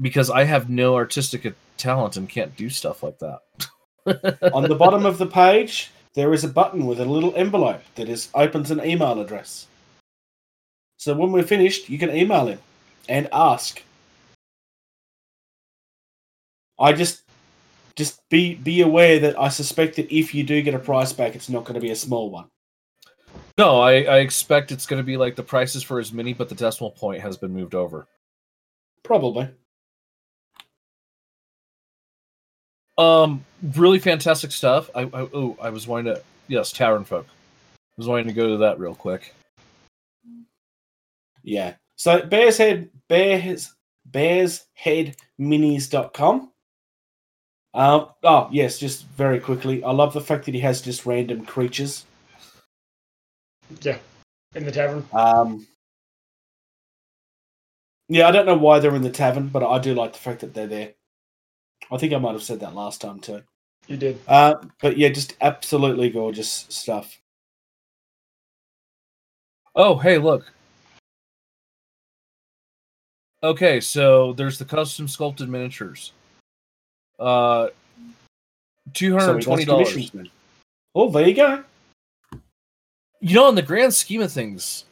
because 0.00 0.30
I 0.30 0.44
have 0.44 0.70
no 0.70 0.94
artistic 0.94 1.52
talent 1.76 2.16
and 2.16 2.28
can't 2.28 2.56
do 2.56 2.70
stuff 2.70 3.02
like 3.02 3.18
that. 3.18 3.40
On 4.54 4.62
the 4.62 4.74
bottom 4.74 5.04
of 5.06 5.18
the 5.18 5.26
page, 5.26 5.90
there 6.14 6.32
is 6.32 6.42
a 6.44 6.48
button 6.48 6.86
with 6.86 7.00
a 7.00 7.04
little 7.04 7.34
envelope 7.36 7.82
that 7.96 8.08
is 8.08 8.28
opens 8.34 8.70
an 8.70 8.82
email 8.84 9.20
address. 9.20 9.66
So 10.96 11.14
when 11.14 11.30
we're 11.30 11.42
finished, 11.44 11.88
you 11.90 11.98
can 11.98 12.10
email 12.10 12.46
him 12.46 12.58
and 13.08 13.28
ask. 13.32 13.82
I 16.80 16.92
just 16.92 17.22
just 17.98 18.26
be 18.28 18.54
be 18.54 18.80
aware 18.80 19.18
that 19.18 19.38
I 19.38 19.48
suspect 19.48 19.96
that 19.96 20.14
if 20.16 20.32
you 20.32 20.44
do 20.44 20.62
get 20.62 20.72
a 20.72 20.78
price 20.78 21.12
back, 21.12 21.34
it's 21.34 21.48
not 21.48 21.64
going 21.64 21.74
to 21.74 21.80
be 21.80 21.90
a 21.90 21.96
small 21.96 22.30
one. 22.30 22.46
No, 23.58 23.80
I, 23.80 24.02
I 24.02 24.18
expect 24.18 24.70
it's 24.70 24.86
going 24.86 25.02
to 25.02 25.06
be 25.06 25.16
like 25.16 25.34
the 25.34 25.42
prices 25.42 25.82
for 25.82 25.98
his 25.98 26.12
mini, 26.12 26.32
but 26.32 26.48
the 26.48 26.54
decimal 26.54 26.92
point 26.92 27.20
has 27.20 27.36
been 27.36 27.52
moved 27.52 27.74
over. 27.74 28.06
Probably. 29.02 29.50
Um, 32.96 33.44
really 33.74 33.98
fantastic 33.98 34.52
stuff. 34.52 34.90
I, 34.94 35.02
I 35.02 35.10
oh, 35.12 35.56
I 35.60 35.70
was 35.70 35.88
wanting 35.88 36.14
to 36.14 36.22
yes, 36.46 36.70
Tavern 36.70 37.04
Folk. 37.04 37.26
I 37.28 37.94
was 37.96 38.06
wanting 38.06 38.28
to 38.28 38.32
go 38.32 38.48
to 38.48 38.58
that 38.58 38.78
real 38.78 38.94
quick. 38.94 39.34
Yeah. 41.42 41.74
So 41.96 42.24
Bears 42.24 42.58
Head 42.58 42.90
Bears 43.08 43.74
Bears 44.06 44.66
Head 44.74 45.16
Minis.com. 45.40 46.52
Um 47.74 48.08
oh 48.22 48.48
yes, 48.50 48.78
just 48.78 49.06
very 49.08 49.40
quickly. 49.40 49.84
I 49.84 49.92
love 49.92 50.12
the 50.12 50.20
fact 50.20 50.46
that 50.46 50.54
he 50.54 50.60
has 50.60 50.80
just 50.80 51.06
random 51.06 51.44
creatures. 51.44 52.06
Yeah, 53.82 53.98
in 54.54 54.64
the 54.64 54.72
tavern. 54.72 55.06
Um 55.12 55.66
Yeah, 58.08 58.26
I 58.26 58.30
don't 58.30 58.46
know 58.46 58.56
why 58.56 58.78
they're 58.78 58.94
in 58.96 59.02
the 59.02 59.10
tavern, 59.10 59.48
but 59.48 59.62
I 59.62 59.78
do 59.78 59.94
like 59.94 60.14
the 60.14 60.18
fact 60.18 60.40
that 60.40 60.54
they're 60.54 60.66
there. 60.66 60.94
I 61.90 61.98
think 61.98 62.12
I 62.12 62.18
might 62.18 62.32
have 62.32 62.42
said 62.42 62.60
that 62.60 62.74
last 62.74 63.00
time 63.00 63.20
too. 63.20 63.42
You 63.86 63.96
did. 63.96 64.18
Uh, 64.26 64.56
but 64.80 64.96
yeah, 64.96 65.08
just 65.10 65.36
absolutely 65.40 66.10
gorgeous 66.10 66.66
stuff. 66.68 67.20
Oh, 69.74 69.96
hey, 69.96 70.18
look. 70.18 70.50
Okay, 73.42 73.80
so 73.80 74.32
there's 74.32 74.58
the 74.58 74.64
custom 74.64 75.06
sculpted 75.06 75.48
miniatures. 75.48 76.12
Uh, 77.18 77.68
two 78.94 79.16
hundred 79.18 79.36
does 79.36 79.44
twenty 79.44 79.64
dollars. 79.64 80.10
Oh, 80.94 81.10
there 81.10 81.26
you 81.28 81.34
go. 81.34 81.64
You 83.20 83.34
know, 83.34 83.48
in 83.48 83.54
the 83.54 83.62
grand 83.62 83.92
scheme 83.94 84.20
of 84.22 84.32
things, 84.32 84.84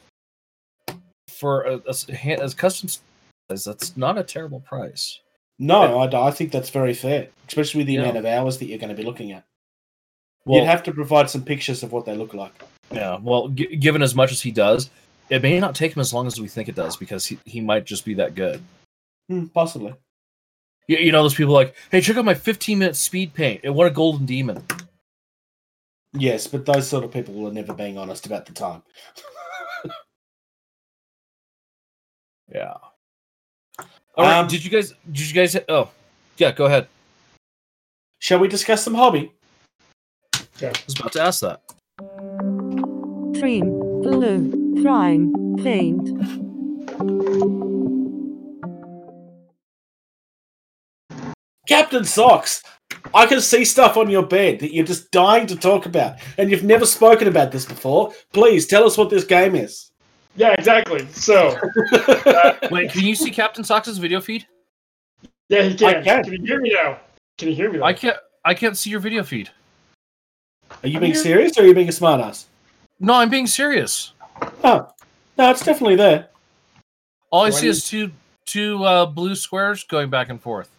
for 1.28 1.62
a, 1.62 1.76
a 1.86 1.90
s- 1.90 2.06
ha- 2.10 2.38
as 2.42 2.54
custom 2.54 2.88
size, 2.88 3.64
that's 3.64 3.96
not 3.96 4.18
a 4.18 4.24
terrible 4.24 4.60
price. 4.60 5.20
No, 5.58 5.98
I, 6.00 6.26
I 6.28 6.30
think 6.32 6.50
that's 6.52 6.70
very 6.70 6.92
fair, 6.92 7.28
especially 7.48 7.78
with 7.80 7.86
the 7.86 7.94
Yeah. 7.94 8.02
amount 8.02 8.16
of 8.18 8.26
hours 8.26 8.58
that 8.58 8.66
you're 8.66 8.78
going 8.78 8.90
to 8.90 8.96
be 8.96 9.04
looking 9.04 9.32
at. 9.32 9.44
Well, 10.44 10.60
You'd 10.60 10.66
have 10.66 10.82
to 10.84 10.92
provide 10.92 11.30
some 11.30 11.44
pictures 11.44 11.82
of 11.82 11.92
what 11.92 12.04
they 12.04 12.14
look 12.16 12.34
like. 12.34 12.52
yeah. 12.90 13.18
Well, 13.22 13.48
g- 13.48 13.76
given 13.76 14.02
as 14.02 14.14
much 14.14 14.32
as 14.32 14.40
he 14.42 14.50
does, 14.50 14.90
it 15.30 15.42
may 15.42 15.58
not 15.58 15.74
take 15.74 15.94
him 15.96 16.00
as 16.00 16.12
long 16.12 16.26
as 16.26 16.40
we 16.40 16.46
think 16.48 16.68
it 16.68 16.74
does 16.74 16.96
because 16.96 17.24
he, 17.26 17.38
he 17.44 17.60
might 17.60 17.84
just 17.84 18.04
be 18.04 18.14
that 18.14 18.34
good. 18.34 18.60
Hmm, 19.28 19.46
possibly. 19.46 19.94
You, 20.88 20.98
you 20.98 21.12
know, 21.12 21.22
those 21.22 21.34
people 21.34 21.54
like, 21.54 21.74
hey, 21.90 22.00
check 22.00 22.16
out 22.16 22.24
my 22.24 22.34
15 22.34 22.78
minute 22.78 22.96
speed 22.96 23.34
paint. 23.34 23.62
And 23.64 23.74
what 23.74 23.86
a 23.86 23.90
golden 23.90 24.26
demon. 24.26 24.64
Yes, 26.12 26.46
but 26.46 26.64
those 26.64 26.88
sort 26.88 27.04
of 27.04 27.12
people 27.12 27.46
are 27.46 27.52
never 27.52 27.74
being 27.74 27.98
honest 27.98 28.26
about 28.26 28.46
the 28.46 28.52
time. 28.52 28.82
Yeah. 32.52 32.74
All 34.14 34.24
right. 34.24 34.38
Um, 34.38 34.46
did 34.46 34.64
you 34.64 34.70
guys? 34.70 34.92
Did 35.10 35.28
you 35.28 35.34
guys? 35.34 35.56
Oh, 35.68 35.90
yeah. 36.38 36.52
Go 36.52 36.66
ahead. 36.66 36.86
Shall 38.20 38.38
we 38.38 38.48
discuss 38.48 38.84
some 38.84 38.94
hobby? 38.94 39.32
Yeah. 40.60 40.68
I 40.68 40.82
was 40.86 40.98
about 40.98 41.12
to 41.12 41.22
ask 41.22 41.40
that. 41.40 41.62
Cream, 43.40 43.78
blue, 44.00 44.82
prime, 44.82 45.56
paint. 45.56 46.45
Captain 51.66 52.04
Socks, 52.04 52.62
I 53.14 53.26
can 53.26 53.40
see 53.40 53.64
stuff 53.64 53.96
on 53.96 54.08
your 54.08 54.24
bed 54.24 54.60
that 54.60 54.72
you're 54.72 54.86
just 54.86 55.10
dying 55.10 55.46
to 55.48 55.56
talk 55.56 55.86
about, 55.86 56.18
and 56.38 56.50
you've 56.50 56.64
never 56.64 56.86
spoken 56.86 57.28
about 57.28 57.52
this 57.52 57.64
before. 57.64 58.12
Please 58.32 58.66
tell 58.66 58.84
us 58.84 58.96
what 58.96 59.10
this 59.10 59.24
game 59.24 59.54
is. 59.54 59.90
Yeah, 60.36 60.52
exactly. 60.52 61.06
So, 61.12 61.58
Wait, 62.70 62.90
can 62.90 63.02
you 63.02 63.14
see 63.14 63.30
Captain 63.30 63.64
Socks's 63.64 63.98
video 63.98 64.20
feed? 64.20 64.46
yeah, 65.48 65.62
he 65.62 65.74
can. 65.74 65.96
I 65.96 66.02
can. 66.02 66.24
Can 66.24 66.32
you 66.34 66.46
hear 66.46 66.60
me 66.60 66.74
now? 66.74 66.98
Can 67.38 67.48
you 67.48 67.54
hear 67.54 67.70
me? 67.72 67.78
Now? 67.78 67.86
I 67.86 67.92
can't. 67.92 68.16
I 68.44 68.54
can't 68.54 68.76
see 68.76 68.90
your 68.90 69.00
video 69.00 69.22
feed. 69.22 69.50
Are 70.82 70.88
you 70.88 71.00
being 71.00 71.14
serious 71.14 71.56
or 71.58 71.62
are 71.62 71.66
you 71.66 71.74
being 71.74 71.88
a 71.88 71.92
smartass? 71.92 72.44
No, 73.00 73.14
I'm 73.14 73.30
being 73.30 73.46
serious. 73.46 74.12
Oh, 74.62 74.88
no, 75.38 75.50
it's 75.50 75.64
definitely 75.64 75.96
there. 75.96 76.28
All 77.30 77.42
I 77.42 77.50
Why 77.50 77.50
see 77.50 77.68
is 77.68 77.88
two 77.88 78.12
two 78.44 78.84
uh, 78.84 79.06
blue 79.06 79.34
squares 79.34 79.84
going 79.84 80.10
back 80.10 80.28
and 80.28 80.40
forth. 80.40 80.70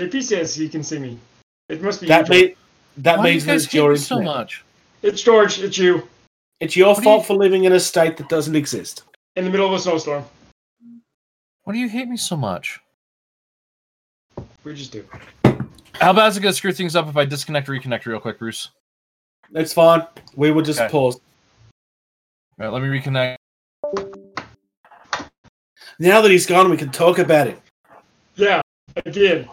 JP 0.00 0.22
says 0.22 0.54
he 0.54 0.68
can 0.68 0.82
see 0.82 0.98
me. 0.98 1.18
It 1.68 1.82
must 1.82 2.00
be 2.00 2.06
That, 2.06 2.20
you, 2.20 2.34
George. 2.34 2.40
mean, 2.48 2.56
that 2.98 3.18
Why 3.18 3.24
do 3.24 3.28
you 3.28 3.34
means 3.34 3.44
guys 3.44 3.64
it's 3.64 3.72
hate 3.72 3.78
your 3.78 3.92
me 3.92 3.98
so 3.98 4.16
internet. 4.16 4.34
much? 4.36 4.64
It's 5.02 5.22
George. 5.22 5.60
It's 5.60 5.76
you 5.76 6.08
It's 6.60 6.74
your 6.76 6.94
What 6.94 7.04
fault 7.04 7.20
you- 7.22 7.26
for 7.26 7.34
living 7.34 7.64
in 7.64 7.72
a 7.72 7.80
state 7.80 8.16
that 8.16 8.28
doesn't 8.28 8.56
exist. 8.56 9.02
in 9.36 9.44
the 9.44 9.50
middle 9.50 9.66
of 9.66 9.72
a 9.74 9.78
snowstorm. 9.78 10.24
Why 11.64 11.74
do 11.74 11.78
you 11.78 11.88
hate 11.88 12.08
me 12.08 12.16
so 12.16 12.36
much? 12.36 12.80
We 14.64 14.74
just 14.74 14.90
do. 14.92 15.06
How 15.94 16.12
bad 16.14 16.28
is 16.28 16.36
it 16.36 16.40
going 16.40 16.52
to 16.52 16.56
screw 16.56 16.72
things 16.72 16.96
up 16.96 17.08
if 17.08 17.16
I 17.16 17.24
disconnect 17.26 17.68
or 17.68 17.72
reconnect 17.72 18.06
real 18.06 18.18
quick, 18.20 18.38
Bruce? 18.38 18.70
It's 19.54 19.72
fine. 19.74 20.06
We 20.34 20.50
will 20.50 20.62
just 20.62 20.80
Okay. 20.80 20.90
pause. 20.90 21.16
All 21.16 22.66
right, 22.66 22.68
let 22.72 22.82
me 22.82 22.88
reconnect. 22.88 23.36
Now 25.98 26.20
that 26.22 26.30
he's 26.30 26.46
gone, 26.46 26.70
we 26.70 26.76
can 26.76 26.90
talk 26.90 27.18
about 27.18 27.46
it. 27.46 27.60
Yeah, 28.36 28.60
again. 29.06 29.48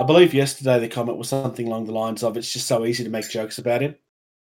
I 0.00 0.02
believe 0.02 0.32
yesterday 0.32 0.80
the 0.80 0.88
comment 0.88 1.18
was 1.18 1.28
something 1.28 1.66
along 1.66 1.84
the 1.84 1.92
lines 1.92 2.22
of 2.22 2.38
it's 2.38 2.50
just 2.50 2.66
so 2.66 2.86
easy 2.86 3.04
to 3.04 3.10
make 3.10 3.28
jokes 3.28 3.58
about 3.58 3.82
him 3.82 3.94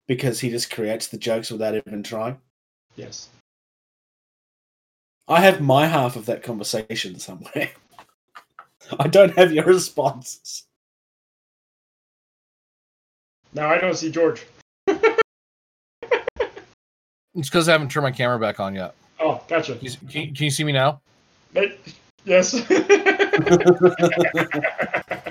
because 0.06 0.38
he 0.38 0.50
just 0.50 0.70
creates 0.70 1.08
the 1.08 1.16
jokes 1.16 1.50
without 1.50 1.74
even 1.74 2.02
trying. 2.02 2.36
Yes. 2.94 3.30
I 5.28 5.40
have 5.40 5.62
my 5.62 5.86
half 5.86 6.16
of 6.16 6.26
that 6.26 6.42
conversation 6.42 7.18
somewhere. 7.18 7.70
I 8.98 9.08
don't 9.08 9.34
have 9.38 9.50
your 9.50 9.64
responses. 9.64 10.64
Now 13.54 13.70
I 13.70 13.78
don't 13.78 13.96
see 13.96 14.10
George. 14.10 14.44
It's 14.86 15.16
because 17.48 17.66
I 17.66 17.72
haven't 17.72 17.90
turned 17.90 18.04
my 18.04 18.10
camera 18.10 18.38
back 18.38 18.60
on 18.60 18.74
yet. 18.74 18.94
Oh, 19.18 19.42
gotcha. 19.48 19.76
Can 19.76 19.86
you, 19.86 19.92
can 20.06 20.20
you- 20.20 20.34
can 20.34 20.44
you 20.44 20.50
see 20.50 20.64
me 20.64 20.72
now? 20.72 21.00
Hey, 21.54 21.78
Yes. 22.26 22.52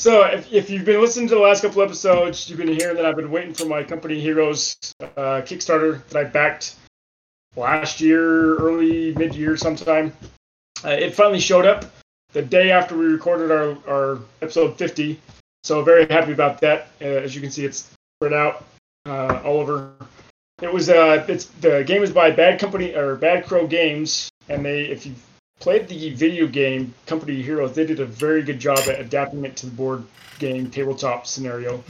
so, 0.00 0.22
if, 0.22 0.50
if 0.50 0.70
you've 0.70 0.86
been 0.86 0.98
listening 0.98 1.28
to 1.28 1.34
the 1.34 1.40
last 1.40 1.60
couple 1.60 1.82
episodes, 1.82 2.48
you've 2.48 2.58
been 2.58 2.68
hearing 2.68 2.96
that 2.96 3.04
I've 3.04 3.16
been 3.16 3.30
waiting 3.30 3.52
for 3.52 3.66
my 3.66 3.82
company 3.82 4.18
Heroes 4.18 4.74
uh, 5.02 5.42
Kickstarter 5.44 6.02
that 6.08 6.16
I 6.18 6.24
backed 6.24 6.76
last 7.54 8.00
year, 8.00 8.56
early 8.56 9.14
mid 9.14 9.34
year 9.34 9.58
sometime. 9.58 10.14
Uh, 10.82 10.88
it 10.88 11.14
finally 11.14 11.38
showed 11.38 11.66
up 11.66 11.84
the 12.32 12.40
day 12.40 12.70
after 12.70 12.96
we 12.96 13.04
recorded 13.04 13.50
our, 13.50 13.76
our 13.86 14.18
episode 14.40 14.78
50. 14.78 15.20
So, 15.64 15.82
very 15.82 16.06
happy 16.06 16.32
about 16.32 16.62
that. 16.62 16.88
Uh, 17.02 17.04
as 17.04 17.34
you 17.34 17.42
can 17.42 17.50
see, 17.50 17.66
it's 17.66 17.94
spread 18.16 18.32
out 18.32 18.64
uh, 19.04 19.42
all 19.44 19.60
over. 19.60 19.92
It 20.62 20.72
was 20.72 20.88
uh, 20.88 21.26
it's 21.28 21.44
the 21.44 21.84
game 21.84 22.02
is 22.02 22.10
by 22.10 22.30
Bad 22.30 22.58
Company 22.58 22.94
or 22.94 23.16
Bad 23.16 23.44
Crow 23.44 23.66
Games, 23.66 24.30
and 24.48 24.64
they 24.64 24.84
if 24.84 25.04
you 25.04 25.14
played 25.60 25.86
the 25.86 26.10
video 26.14 26.46
game 26.46 26.92
Company 27.06 27.40
Heroes, 27.40 27.74
they 27.74 27.86
did 27.86 28.00
a 28.00 28.06
very 28.06 28.42
good 28.42 28.58
job 28.58 28.80
at 28.88 28.98
adapting 28.98 29.44
it 29.44 29.56
to 29.58 29.66
the 29.66 29.72
board 29.72 30.04
game 30.38 30.70
tabletop 30.70 31.26
scenario. 31.26 31.84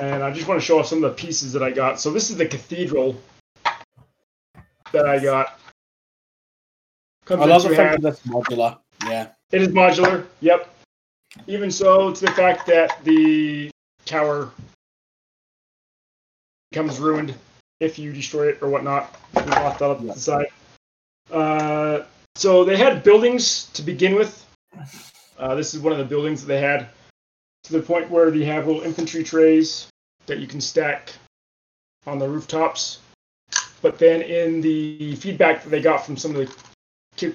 And 0.00 0.22
I 0.22 0.32
just 0.32 0.48
want 0.48 0.58
to 0.60 0.64
show 0.64 0.80
off 0.80 0.86
some 0.86 1.04
of 1.04 1.10
the 1.10 1.16
pieces 1.16 1.52
that 1.52 1.62
I 1.62 1.70
got. 1.70 2.00
So 2.00 2.10
this 2.10 2.30
is 2.30 2.36
the 2.36 2.46
cathedral 2.46 3.20
that 4.92 5.06
I 5.06 5.18
got. 5.18 5.60
Comes 7.26 7.42
I 7.42 7.44
love 7.44 7.62
the 7.62 7.76
fact 7.76 8.00
that 8.00 8.02
that's 8.02 8.26
modular. 8.26 8.78
Yeah. 9.04 9.28
It 9.52 9.62
is 9.62 9.68
modular. 9.68 10.26
Yep. 10.40 10.74
Even 11.46 11.70
so, 11.70 12.12
to 12.12 12.20
the 12.24 12.30
fact 12.32 12.66
that 12.66 13.04
the 13.04 13.70
tower 14.06 14.50
becomes 16.70 16.98
ruined 16.98 17.34
if 17.80 17.98
you 17.98 18.12
destroy 18.12 18.48
it 18.48 18.58
or 18.62 18.68
whatnot. 18.68 19.14
We 19.34 19.42
lost 19.42 19.78
that 19.78 19.90
up 19.90 20.00
Yeah. 20.02 20.12
the 20.14 20.18
side. 20.18 20.46
Uh, 21.30 22.00
so 22.36 22.64
they 22.64 22.76
had 22.76 23.02
buildings 23.02 23.66
to 23.74 23.82
begin 23.82 24.14
with. 24.14 24.46
Uh, 25.38 25.54
this 25.54 25.74
is 25.74 25.80
one 25.80 25.92
of 25.92 25.98
the 25.98 26.04
buildings 26.04 26.40
that 26.40 26.46
they 26.46 26.60
had 26.60 26.88
to 27.64 27.72
the 27.72 27.80
point 27.82 28.10
where 28.10 28.30
they 28.30 28.44
have 28.44 28.66
little 28.66 28.82
infantry 28.82 29.22
trays 29.22 29.88
that 30.26 30.38
you 30.38 30.46
can 30.46 30.60
stack 30.60 31.12
on 32.06 32.18
the 32.18 32.28
rooftops. 32.28 32.98
But 33.80 33.98
then 33.98 34.22
in 34.22 34.60
the 34.60 35.16
feedback 35.16 35.62
that 35.62 35.70
they 35.70 35.80
got 35.80 36.06
from 36.06 36.16
some 36.16 36.34
of 36.34 36.48
the 37.16 37.34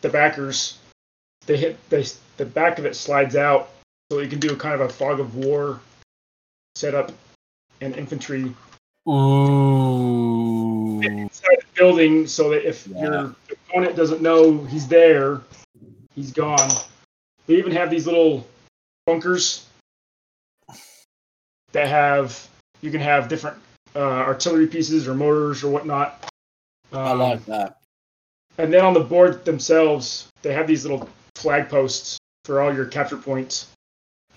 the 0.00 0.08
backers, 0.08 0.78
they 1.46 1.56
hit 1.56 1.78
they 1.90 2.04
the 2.36 2.44
back 2.44 2.78
of 2.78 2.86
it 2.86 2.96
slides 2.96 3.36
out 3.36 3.70
so 4.10 4.18
you 4.18 4.28
can 4.28 4.40
do 4.40 4.56
kind 4.56 4.74
of 4.74 4.80
a 4.80 4.88
fog 4.88 5.20
of 5.20 5.36
war 5.36 5.80
setup 6.74 7.12
and 7.80 7.94
infantry 7.96 8.52
Ooh. 9.08 11.00
inside 11.02 11.58
the 11.60 11.66
building 11.74 12.26
so 12.26 12.50
that 12.50 12.66
if 12.66 12.86
Yeah. 12.86 13.00
your 13.00 13.36
opponent 13.72 13.96
doesn't 13.96 14.20
know 14.20 14.64
he's 14.64 14.86
there, 14.86 15.40
he's 16.14 16.32
gone. 16.32 16.70
They 17.46 17.56
even 17.56 17.72
have 17.72 17.90
these 17.90 18.06
little 18.06 18.46
bunkers 19.06 19.66
that 21.72 21.88
have 21.88 22.48
you 22.82 22.90
can 22.90 23.00
have 23.00 23.28
different 23.28 23.56
uh, 23.94 23.98
artillery 24.00 24.66
pieces 24.66 25.08
or 25.08 25.14
mortars 25.14 25.64
or 25.64 25.70
whatnot. 25.70 26.30
I 26.92 27.12
Um, 27.12 27.18
like 27.18 27.44
that. 27.46 27.78
And 28.58 28.72
then 28.72 28.84
on 28.84 28.92
the 28.92 29.00
board 29.00 29.44
themselves, 29.44 30.28
they 30.42 30.52
have 30.52 30.66
these 30.66 30.84
little 30.84 31.08
flag 31.36 31.68
posts 31.68 32.18
for 32.44 32.60
all 32.60 32.74
your 32.74 32.84
capture 32.84 33.16
points, 33.16 33.68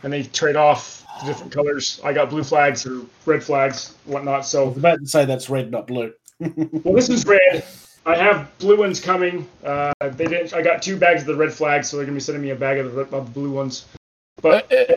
and 0.04 0.14
they 0.14 0.24
trade 0.24 0.56
off 0.56 1.06
the 1.20 1.26
different 1.26 1.52
colors. 1.52 2.00
I 2.04 2.14
got 2.14 2.30
blue 2.30 2.44
flags 2.44 2.86
or 2.86 3.02
red 3.26 3.44
flags, 3.44 3.96
whatnot. 4.06 4.46
So 4.46 4.64
I 4.64 4.68
was 4.70 4.78
about 4.78 5.00
to 5.00 5.08
say 5.08 5.26
that's 5.26 5.50
red, 5.50 5.72
not 5.72 5.88
blue. 5.88 6.14
well, 6.40 6.96
this 6.96 7.10
is 7.10 7.26
red. 7.26 7.66
I 8.06 8.16
have 8.16 8.56
blue 8.60 8.78
ones 8.78 9.00
coming. 9.00 9.48
Uh, 9.64 9.92
they 10.00 10.26
didn't. 10.28 10.54
I 10.54 10.62
got 10.62 10.82
two 10.82 10.96
bags 10.98 11.22
of 11.22 11.28
the 11.28 11.36
red 11.36 11.52
flags, 11.52 11.90
so 11.90 11.98
they're 11.98 12.06
gonna 12.06 12.16
be 12.16 12.20
sending 12.22 12.42
me 12.44 12.52
a 12.52 12.56
bag 12.56 12.78
of 12.78 12.92
the, 12.92 13.04
red- 13.04 13.14
of 13.14 13.26
the 13.26 13.32
blue 13.40 13.52
ones. 13.52 13.86
But 14.42 14.72
Uh, 14.72 14.76
uh, 14.76 14.96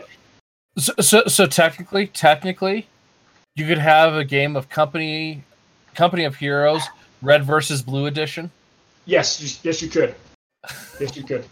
so, 0.77 0.93
so, 0.99 1.23
so 1.25 1.45
technically, 1.47 2.07
technically, 2.07 2.87
you 3.55 3.65
could 3.65 3.79
have 3.79 4.13
a 4.15 4.23
game 4.23 4.55
of 4.55 4.69
company, 4.69 5.43
company 5.95 6.23
of 6.23 6.35
heroes, 6.35 6.83
red 7.21 7.43
versus 7.43 7.81
blue 7.81 8.05
edition. 8.05 8.51
yes, 9.05 9.41
you, 9.41 9.49
yes, 9.63 9.81
you 9.81 9.89
could. 9.89 10.13
Yes, 10.99 11.15
you 11.15 11.23
could. 11.23 11.45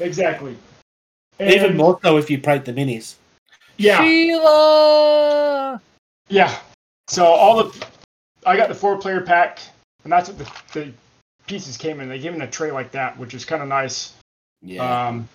Exactly. 0.00 0.56
Even 1.38 1.76
more 1.76 1.98
so 2.02 2.16
if 2.16 2.30
you 2.30 2.38
prate 2.40 2.64
the 2.64 2.72
minis. 2.72 3.16
Yeah. 3.76 4.00
Sheila. 4.02 5.80
Yeah. 6.28 6.56
So 7.08 7.24
all 7.24 7.62
the, 7.64 7.86
I 8.46 8.56
got 8.56 8.68
the 8.68 8.74
four 8.74 8.96
player 8.96 9.20
pack, 9.20 9.58
and 10.04 10.12
that's 10.12 10.28
what 10.28 10.38
the, 10.38 10.50
the 10.80 10.92
pieces 11.46 11.76
came 11.76 12.00
in. 12.00 12.08
They 12.08 12.18
came 12.18 12.34
in 12.34 12.42
a 12.42 12.46
tray 12.50 12.70
like 12.70 12.90
that, 12.92 13.18
which 13.18 13.34
is 13.34 13.44
kind 13.44 13.62
of 13.62 13.68
nice. 13.68 14.14
Yeah. 14.62 15.08
Um, 15.08 15.28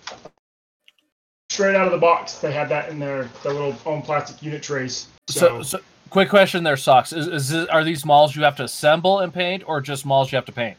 straight 1.50 1.74
out 1.74 1.86
of 1.86 1.92
the 1.92 1.98
box. 1.98 2.38
They 2.38 2.52
had 2.52 2.68
that 2.70 2.88
in 2.88 2.98
their 2.98 3.24
their 3.42 3.52
little 3.52 3.76
own 3.86 4.02
plastic 4.02 4.42
unit 4.42 4.62
trays. 4.62 5.08
So, 5.28 5.62
so 5.62 5.78
quick 6.10 6.28
question 6.30 6.62
there, 6.64 6.76
socks. 6.76 7.12
Is, 7.12 7.26
is 7.28 7.48
this, 7.50 7.66
are 7.68 7.84
these 7.84 8.04
malls 8.04 8.34
you 8.34 8.42
have 8.42 8.56
to 8.56 8.64
assemble 8.64 9.20
and 9.20 9.32
paint, 9.32 9.62
or 9.66 9.80
just 9.80 10.06
malls 10.06 10.32
you 10.32 10.36
have 10.36 10.46
to 10.46 10.52
paint? 10.52 10.76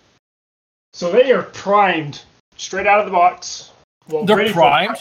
So 0.93 1.11
they 1.11 1.31
are 1.31 1.43
primed 1.43 2.23
straight 2.57 2.87
out 2.87 2.99
of 2.99 3.05
the 3.05 3.11
box. 3.11 3.71
Well, 4.07 4.25
They're 4.25 4.37
ready 4.37 4.49
for- 4.49 4.55
primed. 4.61 4.97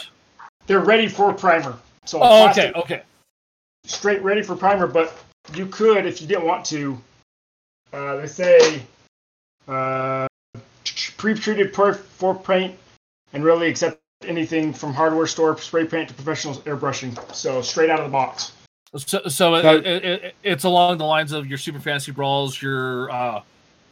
they're 0.66 0.80
ready 0.80 1.08
for 1.08 1.32
primer. 1.32 1.78
So 2.04 2.18
Oh, 2.18 2.44
plastic- 2.44 2.76
okay, 2.76 2.80
okay. 2.96 3.02
straight 3.86 4.22
ready 4.22 4.42
for 4.42 4.54
primer. 4.54 4.86
But 4.86 5.14
you 5.54 5.64
could, 5.66 6.04
if 6.04 6.20
you 6.20 6.28
didn't 6.28 6.44
want 6.44 6.66
to, 6.66 7.00
uh, 7.92 8.16
they 8.16 8.26
say 8.26 8.82
uh, 9.66 10.26
pre-treated 11.16 11.72
per- 11.72 11.94
for 11.94 12.34
paint 12.34 12.74
and 13.32 13.44
really 13.44 13.68
accept 13.68 14.00
anything 14.26 14.72
from 14.72 14.92
hardware 14.92 15.26
store 15.26 15.56
spray 15.58 15.84
paint 15.84 16.08
to 16.08 16.14
professional 16.14 16.54
airbrushing. 16.62 17.34
So 17.34 17.62
straight 17.62 17.90
out 17.90 18.00
of 18.00 18.06
the 18.06 18.12
box. 18.12 18.52
So, 18.96 19.20
so 19.28 19.54
it, 19.56 19.86
it, 19.86 20.04
it, 20.04 20.34
it's 20.42 20.64
along 20.64 20.98
the 20.98 21.04
lines 21.04 21.32
of 21.32 21.46
your 21.46 21.58
Super 21.58 21.78
Fantasy 21.78 22.10
Brawls, 22.10 22.60
your 22.60 23.10
uh, 23.10 23.42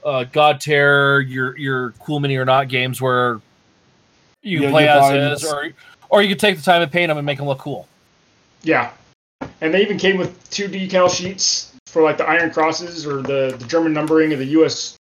uh, 0.04 0.24
Godtear, 0.32 1.28
your 1.28 1.56
your 1.58 1.90
Cool 2.00 2.18
Mini 2.20 2.36
or 2.36 2.46
Not 2.46 2.68
games 2.68 3.00
where 3.00 3.40
you 4.42 4.60
Yeah, 4.60 4.66
can 4.66 4.70
play 4.72 4.88
as 4.88 5.42
is, 5.42 5.52
or 5.52 5.70
or 6.08 6.22
you 6.22 6.28
can 6.28 6.38
take 6.38 6.56
the 6.56 6.62
time 6.62 6.80
and 6.80 6.90
paint 6.90 7.08
them 7.10 7.18
and 7.18 7.26
make 7.26 7.36
them 7.36 7.46
look 7.46 7.58
cool. 7.58 7.86
Yeah. 8.62 8.92
And 9.60 9.74
they 9.74 9.82
even 9.82 9.98
came 9.98 10.16
with 10.16 10.48
two 10.50 10.68
decal 10.68 11.10
sheets 11.10 11.75
for 11.96 12.02
like 12.02 12.18
the 12.18 12.28
Iron 12.28 12.50
Crosses 12.50 13.06
or 13.06 13.22
the, 13.22 13.56
the 13.58 13.64
German 13.68 13.94
numbering 13.94 14.34
of 14.34 14.38
the 14.38 14.44
U.S. 14.58 14.98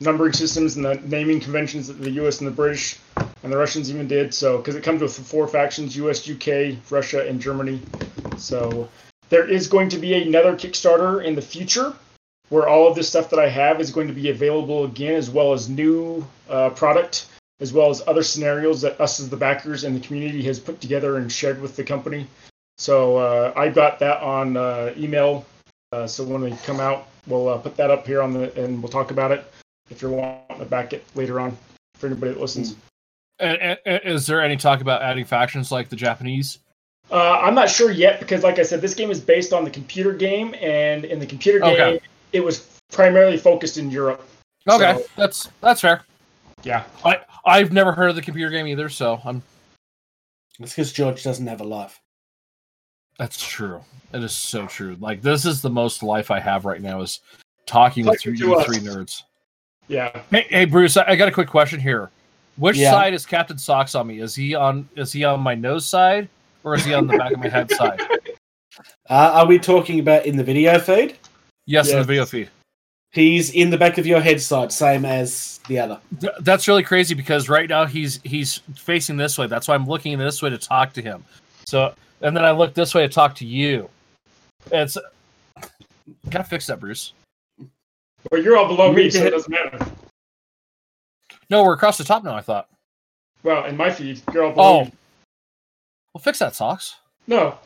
numbering 0.00 0.34
systems 0.34 0.76
and 0.76 0.84
the 0.84 0.96
naming 1.06 1.40
conventions 1.40 1.86
that 1.86 1.94
the 1.94 2.10
U.S. 2.20 2.40
and 2.40 2.46
the 2.46 2.54
British 2.54 2.98
and 3.42 3.50
the 3.50 3.56
Russians 3.56 3.88
even 3.90 4.06
did. 4.06 4.34
So, 4.34 4.58
because 4.58 4.74
it 4.74 4.84
comes 4.84 5.00
with 5.00 5.16
four 5.16 5.48
factions 5.48 5.96
U.S., 5.96 6.28
UK, 6.28 6.76
Russia, 6.90 7.26
and 7.26 7.40
Germany. 7.40 7.80
So, 8.36 8.90
there 9.30 9.48
is 9.48 9.68
going 9.68 9.88
to 9.88 9.96
be 9.96 10.12
another 10.12 10.54
Kickstarter 10.54 11.24
in 11.24 11.34
the 11.34 11.40
future 11.40 11.94
where 12.50 12.68
all 12.68 12.86
of 12.86 12.94
this 12.94 13.08
stuff 13.08 13.30
that 13.30 13.40
I 13.40 13.48
have 13.48 13.80
is 13.80 13.90
going 13.90 14.08
to 14.08 14.12
be 14.12 14.28
available 14.28 14.84
again, 14.84 15.14
as 15.14 15.30
well 15.30 15.54
as 15.54 15.70
new 15.70 16.26
uh, 16.50 16.68
product, 16.68 17.24
as 17.60 17.72
well 17.72 17.88
as 17.88 18.02
other 18.06 18.22
scenarios 18.22 18.82
that 18.82 19.00
us 19.00 19.18
as 19.18 19.30
the 19.30 19.36
backers 19.38 19.84
and 19.84 19.96
the 19.96 20.06
community 20.06 20.42
has 20.42 20.60
put 20.60 20.82
together 20.82 21.16
and 21.16 21.32
shared 21.32 21.62
with 21.62 21.74
the 21.74 21.84
company. 21.84 22.26
So 22.76 23.16
uh, 23.16 23.54
I 23.56 23.70
got 23.70 23.98
that 24.00 24.20
on 24.20 24.58
uh, 24.58 24.92
email. 24.98 25.46
Uh, 25.94 26.06
so 26.08 26.24
when 26.24 26.40
they 26.42 26.50
come 26.64 26.80
out, 26.80 27.06
we'll 27.28 27.48
uh, 27.48 27.56
put 27.58 27.76
that 27.76 27.88
up 27.90 28.04
here 28.04 28.20
on 28.20 28.32
the 28.32 28.52
and 28.60 28.82
we'll 28.82 28.90
talk 28.90 29.12
about 29.12 29.30
it. 29.30 29.44
If 29.90 30.02
you're 30.02 30.10
wanting 30.10 30.58
to 30.58 30.64
back 30.64 30.92
it 30.92 31.04
later 31.14 31.38
on, 31.38 31.56
for 31.96 32.06
anybody 32.08 32.32
that 32.32 32.40
listens. 32.40 32.74
And, 33.38 33.58
and- 33.58 33.78
and 33.86 34.00
is 34.04 34.26
there 34.26 34.42
any 34.42 34.56
talk 34.56 34.80
about 34.80 35.02
adding 35.02 35.24
factions 35.24 35.70
like 35.70 35.88
the 35.88 35.96
Japanese? 35.96 36.58
Uh, 37.12 37.38
I'm 37.38 37.54
not 37.54 37.68
sure 37.70 37.90
yet 37.92 38.18
because, 38.18 38.42
like 38.42 38.58
I 38.58 38.62
said, 38.62 38.80
this 38.80 38.94
game 38.94 39.10
is 39.10 39.20
based 39.20 39.52
on 39.52 39.62
the 39.62 39.70
computer 39.70 40.12
game, 40.14 40.54
and 40.60 41.04
in 41.04 41.18
the 41.20 41.26
computer 41.26 41.60
game, 41.60 41.72
Okay. 41.74 42.00
it 42.32 42.40
was 42.42 42.66
primarily 42.90 43.36
focused 43.36 43.76
in 43.76 43.90
Europe. 43.90 44.26
Okay, 44.68 44.94
So- 44.96 45.04
that's 45.16 45.48
that's 45.60 45.80
fair. 45.80 46.02
Yeah, 46.64 46.84
I 47.04 47.20
I've 47.44 47.72
never 47.72 47.92
heard 47.92 48.08
of 48.08 48.16
the 48.16 48.22
computer 48.22 48.50
game 48.50 48.66
either, 48.66 48.88
so 48.88 49.20
I'm 49.24 49.42
It's 50.58 50.72
because 50.72 50.92
George 50.92 51.22
doesn't 51.22 51.46
have 51.46 51.60
a 51.60 51.64
life. 51.64 52.00
That's 53.18 53.42
true. 53.42 53.80
It 54.12 54.22
is 54.22 54.32
so 54.32 54.66
true. 54.66 54.96
Like 55.00 55.22
this 55.22 55.44
is 55.44 55.60
the 55.62 55.70
most 55.70 56.02
life 56.02 56.30
I 56.30 56.40
have 56.40 56.64
right 56.64 56.80
now 56.80 57.00
is 57.00 57.20
talking 57.66 58.04
with 58.06 58.22
Talking 58.22 58.36
three, 58.36 58.64
three 58.64 58.78
nerds. 58.88 59.22
yeah. 59.88 60.22
Hey, 60.30 60.46
hey 60.48 60.64
Bruce, 60.64 60.96
I, 60.96 61.04
I 61.08 61.16
got 61.16 61.28
a 61.28 61.32
quick 61.32 61.48
question 61.48 61.80
here. 61.80 62.10
Which 62.56 62.76
Yeah. 62.76 62.92
side 62.92 63.14
is 63.14 63.26
Captain 63.26 63.58
Socks 63.58 63.94
on 63.94 64.06
me? 64.06 64.20
Is 64.20 64.34
he 64.34 64.54
on 64.54 64.88
is 64.96 65.12
he 65.12 65.24
on 65.24 65.40
my 65.40 65.54
nose 65.54 65.86
side 65.86 66.28
or 66.62 66.74
is 66.74 66.84
he 66.84 66.94
on 66.94 67.06
the 67.06 67.16
back 67.18 67.32
of 67.32 67.40
my 67.40 67.48
head 67.48 67.70
side? 67.72 68.00
Uh, 69.10 69.30
are 69.34 69.46
we 69.46 69.58
talking 69.58 70.00
about 70.00 70.26
in 70.26 70.36
the 70.36 70.44
video 70.44 70.78
feed? 70.78 71.16
Yes, 71.66 71.90
in 71.90 71.98
the 71.98 72.04
video 72.04 72.26
feed. 72.26 72.50
He's 73.12 73.50
in 73.52 73.70
the 73.70 73.78
back 73.78 73.96
of 73.98 74.06
your 74.06 74.20
head 74.20 74.40
side, 74.40 74.72
same 74.72 75.04
as 75.04 75.60
the 75.68 75.78
other. 75.78 76.00
Th- 76.20 76.32
that's 76.40 76.66
really 76.66 76.82
crazy 76.82 77.14
because 77.14 77.48
right 77.48 77.68
now 77.68 77.86
he's 77.86 78.20
he's 78.24 78.58
facing 78.76 79.16
this 79.16 79.38
way. 79.38 79.46
That's 79.46 79.68
why 79.68 79.74
I'm 79.76 79.86
looking 79.86 80.18
this 80.18 80.42
way 80.42 80.50
to 80.50 80.58
talk 80.58 80.92
to 80.94 81.02
him. 81.02 81.24
So 81.66 81.94
and 82.20 82.36
then 82.36 82.44
I 82.44 82.50
look 82.52 82.74
this 82.74 82.94
way 82.94 83.02
to 83.06 83.12
talk 83.12 83.34
to 83.36 83.46
you. 83.46 83.88
It's 84.72 84.96
gotta 86.30 86.44
fix 86.44 86.66
that, 86.66 86.80
Bruce. 86.80 87.12
Well, 88.30 88.42
you're 88.42 88.56
all 88.56 88.66
below 88.68 88.92
me, 88.92 89.04
Need 89.04 89.12
to 89.12 89.18
so 89.18 89.24
it 89.26 89.30
doesn't 89.30 89.50
matter. 89.50 89.86
No, 91.50 91.62
we're 91.64 91.74
across 91.74 91.98
the 91.98 92.04
top 92.04 92.24
now. 92.24 92.34
I 92.34 92.40
thought. 92.40 92.68
Well, 93.42 93.64
in 93.66 93.76
my 93.76 93.90
feed, 93.90 94.22
you're 94.32 94.44
all 94.44 94.52
below 94.52 94.64
Oh, 94.80 94.84
me. 94.84 94.92
well, 96.14 96.22
fix 96.22 96.38
that, 96.38 96.54
socks. 96.54 96.96
No. 97.26 97.58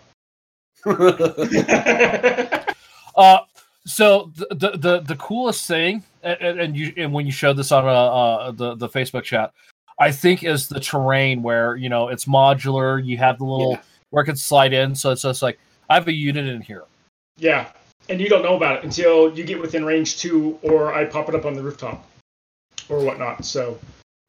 Uh, 3.17 3.41
so 3.85 4.31
the 4.37 4.47
the 4.51 4.71
the, 4.79 5.01
the 5.01 5.17
coolest 5.17 5.67
thing, 5.67 6.05
and, 6.23 6.41
and- 6.41 6.61
and 6.61 6.77
you 6.77 6.93
and 6.97 7.13
when 7.13 7.27
you 7.27 7.33
showed 7.33 7.55
this 7.57 7.73
on 7.73 7.85
uh, 7.85 7.89
uh 7.89 8.51
the 8.53 8.77
the 8.77 8.89
Facebook 8.89 9.25
chat, 9.25 9.53
I 9.99 10.13
think 10.13 10.45
is 10.45 10.69
the 10.69 10.79
terrain 10.79 11.43
where 11.43 11.75
you 11.75 11.89
know 11.89 12.07
it's 12.11 12.27
modular. 12.27 13.05
You 13.05 13.19
have 13.19 13.39
the 13.39 13.45
little 13.45 13.73
Yeah. 13.73 13.81
Where 14.11 14.23
it 14.23 14.27
can 14.27 14.37
slide 14.37 14.73
in, 14.73 14.95
so 14.95 15.11
it's 15.11 15.23
just 15.23 15.43
like 15.43 15.59
I 15.91 15.95
have 15.95 16.09
a 16.09 16.13
unit 16.13 16.47
in 16.47 16.61
here. 16.61 16.85
yeah, 17.37 17.71
and 18.09 18.21
you 18.21 18.29
don't 18.29 18.43
know 18.43 18.57
about 18.57 18.77
it 18.79 18.85
until 18.85 19.37
you 19.37 19.45
get 19.45 19.61
within 19.61 19.85
range 19.85 20.19
two, 20.19 20.59
or 20.63 20.93
I 20.95 21.05
pop 21.05 21.29
it 21.29 21.35
up 21.35 21.45
on 21.45 21.55
the 21.55 21.63
rooftop, 21.63 22.07
or 22.89 23.01
whatnot. 23.05 23.45
So 23.45 23.79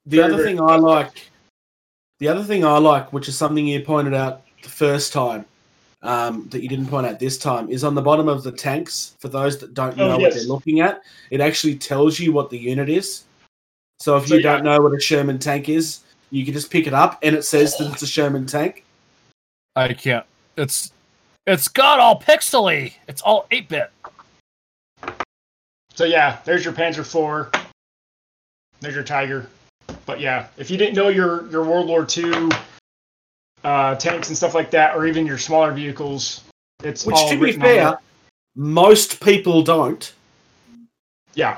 The 0.06 0.18
Very, 0.18 0.24
other 0.34 0.38
very 0.44 0.50
thing 0.56 0.62
I 0.62 0.76
like, 0.76 1.30
the 2.20 2.28
other 2.28 2.44
thing 2.44 2.66
I 2.66 2.78
like, 2.78 3.14
which 3.14 3.28
is 3.30 3.38
something 3.38 3.66
you 3.66 3.80
pointed 3.82 4.14
out 4.14 4.42
the 4.64 4.70
first 4.70 5.14
time, 5.14 5.46
um, 6.02 6.48
that 6.50 6.62
you 6.62 6.70
didn't 6.70 6.88
point 6.88 7.08
out 7.08 7.20
this 7.20 7.38
time, 7.38 7.70
is 7.70 7.84
on 7.84 7.96
the 7.96 8.02
bottom 8.02 8.28
of 8.28 8.44
the 8.44 8.52
tanks. 8.52 9.16
For 9.20 9.28
those 9.30 9.58
that 9.60 9.74
don't 9.74 10.00
Oh, 10.00 10.08
know 10.10 10.18
what 10.18 10.34
they're 10.34 10.44
looking 10.44 10.82
at, 10.82 11.02
it 11.32 11.40
actually 11.42 11.76
tells 11.78 12.20
you 12.20 12.32
what 12.34 12.50
the 12.50 12.58
unit 12.58 12.90
is. 12.90 13.24
So 14.00 14.18
if 14.18 14.28
So, 14.28 14.36
you 14.36 14.42
yeah. 14.42 14.54
don't 14.54 14.64
know 14.64 14.80
what 14.82 14.94
a 14.94 15.00
Sherman 15.00 15.40
tank 15.40 15.68
is, 15.70 16.02
you 16.32 16.46
can 16.46 16.54
just 16.54 16.70
pick 16.72 16.88
it 16.88 16.94
up 16.94 17.20
and 17.24 17.36
it 17.36 17.44
says 17.44 17.78
that 17.78 17.92
it's 17.92 18.02
a 18.02 18.08
Sherman 18.08 18.46
tank. 18.46 18.84
I 19.76 19.94
can't. 19.94 20.26
It's 20.58 20.92
it's 21.48 21.68
got 21.68 22.00
all 22.00 22.20
pixely. 22.20 22.94
It's 23.08 23.22
all 23.22 23.48
eight 23.52 23.70
bit. 23.70 23.92
So 25.94 26.06
yeah, 26.06 26.40
there's 26.46 26.64
your 26.64 26.74
Panzer 26.74 27.00
IV. 27.02 27.52
There's 28.80 28.96
your 28.96 29.04
Tiger. 29.04 29.48
But 30.06 30.20
yeah, 30.20 30.48
if 30.58 30.70
you 30.72 30.78
didn't 30.78 30.96
know 30.96 31.10
your 31.10 31.50
your 31.50 31.64
World 31.64 31.88
War 31.88 32.06
II 32.16 32.50
uh, 33.64 33.96
tanks 33.96 34.30
and 34.30 34.38
stuff 34.38 34.54
like 34.54 34.72
that, 34.72 34.96
or 34.96 35.06
even 35.06 35.26
your 35.26 35.38
smaller 35.38 35.72
vehicles, 35.72 36.44
it's 36.84 37.06
Which, 37.06 37.16
all 37.16 37.30
to 37.30 37.40
be 37.40 37.52
fair, 37.54 37.84
there. 37.84 37.98
most 38.56 39.20
people 39.22 39.62
don't. 39.62 40.14
yeah, 41.34 41.58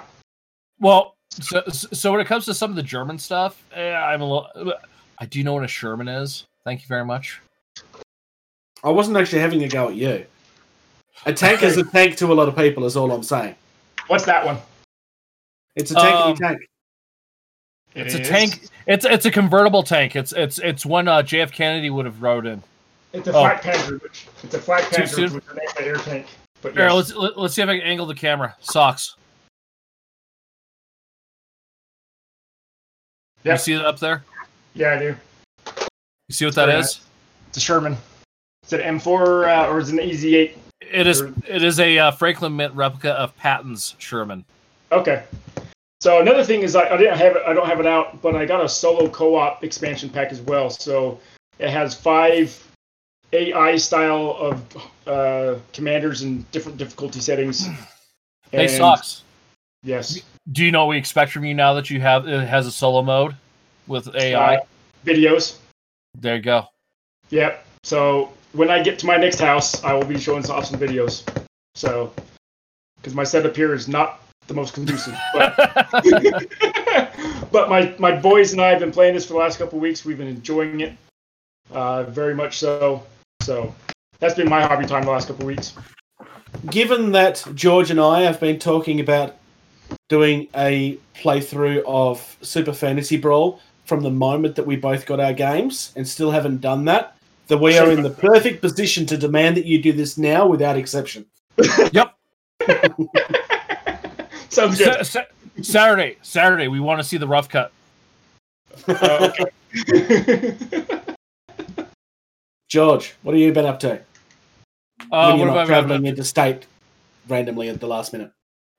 Well, 0.80 1.16
so 1.30 1.62
so 1.70 2.12
when 2.12 2.22
it 2.22 2.28
comes 2.28 2.46
to 2.46 2.54
some 2.54 2.70
of 2.70 2.76
the 2.76 2.84
German 2.84 3.20
stuff, 3.20 3.64
eh, 3.74 3.94
I'm 3.94 4.22
a 4.22 4.26
little. 4.26 4.74
I 5.20 5.26
do 5.26 5.44
know 5.44 5.54
what 5.54 5.64
a 5.64 5.68
Sherman 5.68 6.08
is. 6.08 6.46
Thank 6.66 6.82
you 6.82 6.88
very 6.88 7.06
much. 7.06 7.40
I 8.84 8.90
wasn't 8.90 9.18
actually 9.18 9.40
having 9.42 9.64
a 9.64 9.68
go 9.68 9.90
at 9.90 9.96
you. 9.96 10.26
A 11.26 11.34
tank 11.34 11.62
is 11.64 11.78
a 11.78 11.84
tank 11.84 12.18
to 12.18 12.32
a 12.32 12.34
lot 12.34 12.48
of 12.48 12.56
people, 12.56 12.86
is 12.86 12.98
all 12.98 13.12
I'm 13.12 13.24
saying. 13.24 13.56
what's 14.08 14.26
that 14.26 14.46
one? 14.46 14.58
It's 15.76 15.92
a 15.92 15.96
tankety 15.96 16.32
Um, 16.32 16.36
tank. 16.38 16.62
It 17.94 18.08
It's 18.08 18.16
a 18.16 18.24
tank. 18.24 18.68
It's 18.88 19.06
it's 19.06 19.26
a 19.26 19.32
convertible 19.32 19.84
tank. 19.84 20.16
It's 20.16 20.32
it's 20.34 20.58
it's 20.60 20.86
one 20.86 21.08
uh, 21.08 21.22
JF 21.22 21.52
Kennedy 21.52 21.90
would 21.90 22.06
have 22.06 22.22
rode 22.22 22.46
in. 22.46 22.64
It's 23.14 23.28
a 23.28 23.32
Oh. 23.32 23.42
flak 23.42 23.62
Panzer, 23.62 24.02
which 24.02 24.26
it's 24.44 24.54
a 24.54 24.60
flat 24.60 24.84
Too 24.92 25.04
Panzer, 25.04 25.08
soon? 25.10 25.34
which 25.36 25.44
an 25.52 25.60
air 25.86 25.96
tank. 25.98 26.26
But 26.62 26.74
Here, 26.74 26.84
yes. 26.86 26.94
let's 26.94 27.14
let, 27.16 27.38
let's 27.38 27.54
see 27.54 27.62
if 27.62 27.70
I 27.70 27.78
can 27.80 27.86
angle 27.88 28.06
the 28.06 28.16
camera. 28.16 28.56
Socks. 28.62 29.16
Yeah. 33.44 33.54
You 33.54 33.58
see 33.58 33.74
it 33.74 33.82
up 33.86 34.00
there? 34.00 34.24
yeah, 34.74 34.94
I 34.94 35.00
do. 35.00 35.16
You 36.28 36.34
see 36.34 36.46
what 36.46 36.56
that 36.56 36.70
Yeah. 36.70 36.80
is? 36.80 37.02
It's 37.50 37.58
a 37.58 37.62
Sherman. 37.62 37.98
Is 38.66 38.74
it 38.74 38.82
M4 38.82 39.66
uh, 39.68 39.70
or 39.70 39.80
is 39.80 39.92
it 39.92 40.00
an 40.00 40.10
EZ8? 40.10 40.54
It 40.82 41.08
is. 41.08 41.22
It 41.48 41.64
is 41.64 41.80
a 41.80 41.98
uh, 41.98 42.12
Franklin 42.12 42.56
Mint 42.56 42.74
replica 42.74 43.12
of 43.14 43.36
Patton's 43.38 43.96
Sherman. 43.98 44.46
Okay. 44.92 45.24
So 46.02 46.20
another 46.20 46.44
thing 46.44 46.62
is 46.62 46.76
I, 46.76 46.90
I 46.90 46.98
didn't 46.98 47.18
have 47.18 47.36
it. 47.36 47.44
I 47.46 47.54
don't 47.54 47.68
have 47.68 47.80
it 47.80 47.86
out, 47.86 48.22
but 48.22 48.36
I 48.36 48.46
got 48.46 48.64
a 48.64 48.70
solo 48.70 49.08
co-op 49.10 49.64
expansion 49.64 50.10
pack 50.10 50.32
as 50.32 50.42
well. 50.42 50.70
So 50.70 51.20
it 51.60 51.70
has 51.70 51.94
five 51.96 52.68
AI 53.34 53.78
style 53.78 54.36
of 54.40 54.78
uh, 55.08 55.60
commanders 55.74 56.24
in 56.24 56.44
different 56.52 56.78
difficulty 56.78 57.20
settings. 57.20 57.68
Hey, 58.52 58.64
And- 58.66 58.72
socks. 58.72 59.24
Yes. 59.82 60.20
Do 60.52 60.66
you 60.66 60.72
know 60.74 60.86
what 60.86 60.90
we 60.90 60.98
expect 60.98 61.32
from 61.32 61.46
you 61.46 61.54
now 61.54 61.74
that 61.76 61.90
you 61.90 62.02
have 62.02 62.28
it 62.28 62.46
has 62.46 62.68
a 62.68 62.72
solo 62.72 63.02
mode 63.02 63.34
with 63.88 64.14
AI? 64.14 64.56
Uh, 64.58 64.60
videos. 65.06 65.56
there 66.20 66.36
you 66.36 66.42
go. 66.42 66.68
Yep. 67.30 67.66
So 67.84 68.34
when 68.54 68.70
I 68.70 68.82
get 68.82 69.00
to 69.00 69.06
my 69.06 69.18
next 69.18 69.40
house, 69.40 69.84
I 69.84 69.94
will 69.94 70.06
be 70.06 70.20
showing 70.20 70.44
some 70.44 70.56
awesome 70.58 70.80
videos. 70.80 71.24
So 71.76 72.14
because 72.98 73.16
my 73.16 73.24
setup 73.24 73.56
here 73.56 73.74
is 73.74 73.88
not 73.88 74.22
the 74.48 74.54
most 74.54 74.74
conducive, 74.74 75.18
but 75.34 75.56
but 77.52 77.70
my 77.70 77.94
my 77.98 78.12
boys 78.16 78.52
and 78.52 78.62
I 78.62 78.70
have 78.70 78.80
been 78.80 78.92
playing 78.92 79.14
this 79.14 79.26
for 79.26 79.34
the 79.34 79.40
last 79.40 79.58
couple 79.58 79.78
of 79.78 79.82
weeks. 79.82 80.04
We've 80.04 80.18
been 80.18 80.28
enjoying 80.28 80.82
it, 80.82 80.94
uh, 81.72 82.04
very 82.04 82.36
much 82.36 82.58
so. 82.58 83.04
So 83.42 83.74
that's 84.20 84.36
been 84.36 84.50
my 84.50 84.62
hobby 84.62 84.86
time 84.86 85.04
the 85.04 85.12
last 85.12 85.28
couple 85.28 85.44
of 85.44 85.48
weeks. 85.48 85.74
Given 86.70 87.12
that 87.14 87.44
George 87.56 87.90
and 87.90 88.00
I 88.00 88.22
have 88.22 88.40
been 88.40 88.60
talking 88.60 89.00
about 89.00 89.38
doing 90.10 90.48
a 90.56 90.98
playthrough 91.16 91.84
of 91.86 92.38
Super 92.42 92.74
Fantasy 92.74 93.18
Brawl 93.18 93.60
from 93.86 94.02
the 94.02 94.12
moment 94.12 94.56
that 94.56 94.66
we 94.66 94.76
both 94.76 95.06
got 95.06 95.20
our 95.20 95.34
games 95.34 95.92
and 95.96 96.08
still 96.08 96.32
haven't 96.32 96.62
done 96.62 96.86
that, 96.86 97.16
that 97.52 97.58
we 97.58 97.78
are 97.78 97.92
in 97.92 98.02
the 98.02 98.10
perfect 98.30 98.62
position 98.62 99.06
to 99.06 99.18
demand 99.18 99.58
that 99.58 99.66
you 99.66 99.82
do 99.82 99.92
this 99.92 100.18
now 100.18 100.48
without 100.48 100.78
exception. 100.78 101.26
Yep. 101.92 102.16
Sounds 104.50 104.78
good. 104.78 104.96
Sa- 104.96 105.04
sa- 105.04 105.26
Saturday, 105.62 106.16
Saturday, 106.22 106.70
we 106.70 106.80
want 106.80 107.02
to 107.02 107.04
see 107.04 107.18
the 107.18 107.28
rough 107.28 107.50
cut. 107.50 107.74
Uh, 108.88 109.32
okay. 109.90 110.56
George, 112.70 113.16
what 113.22 113.34
have 113.34 113.42
you 113.42 113.52
been 113.52 113.66
up 113.66 113.82
to? 113.82 114.00
Uh, 115.12 115.28
when 115.32 115.40
you're 115.40 115.48
what 115.48 115.56
not 115.56 115.66
about 115.66 115.68
traveling 115.68 116.06
interstate 116.06 116.66
randomly 117.28 117.68
at 117.68 117.82
the 117.82 117.88
last 117.88 118.14
minute. 118.14 118.32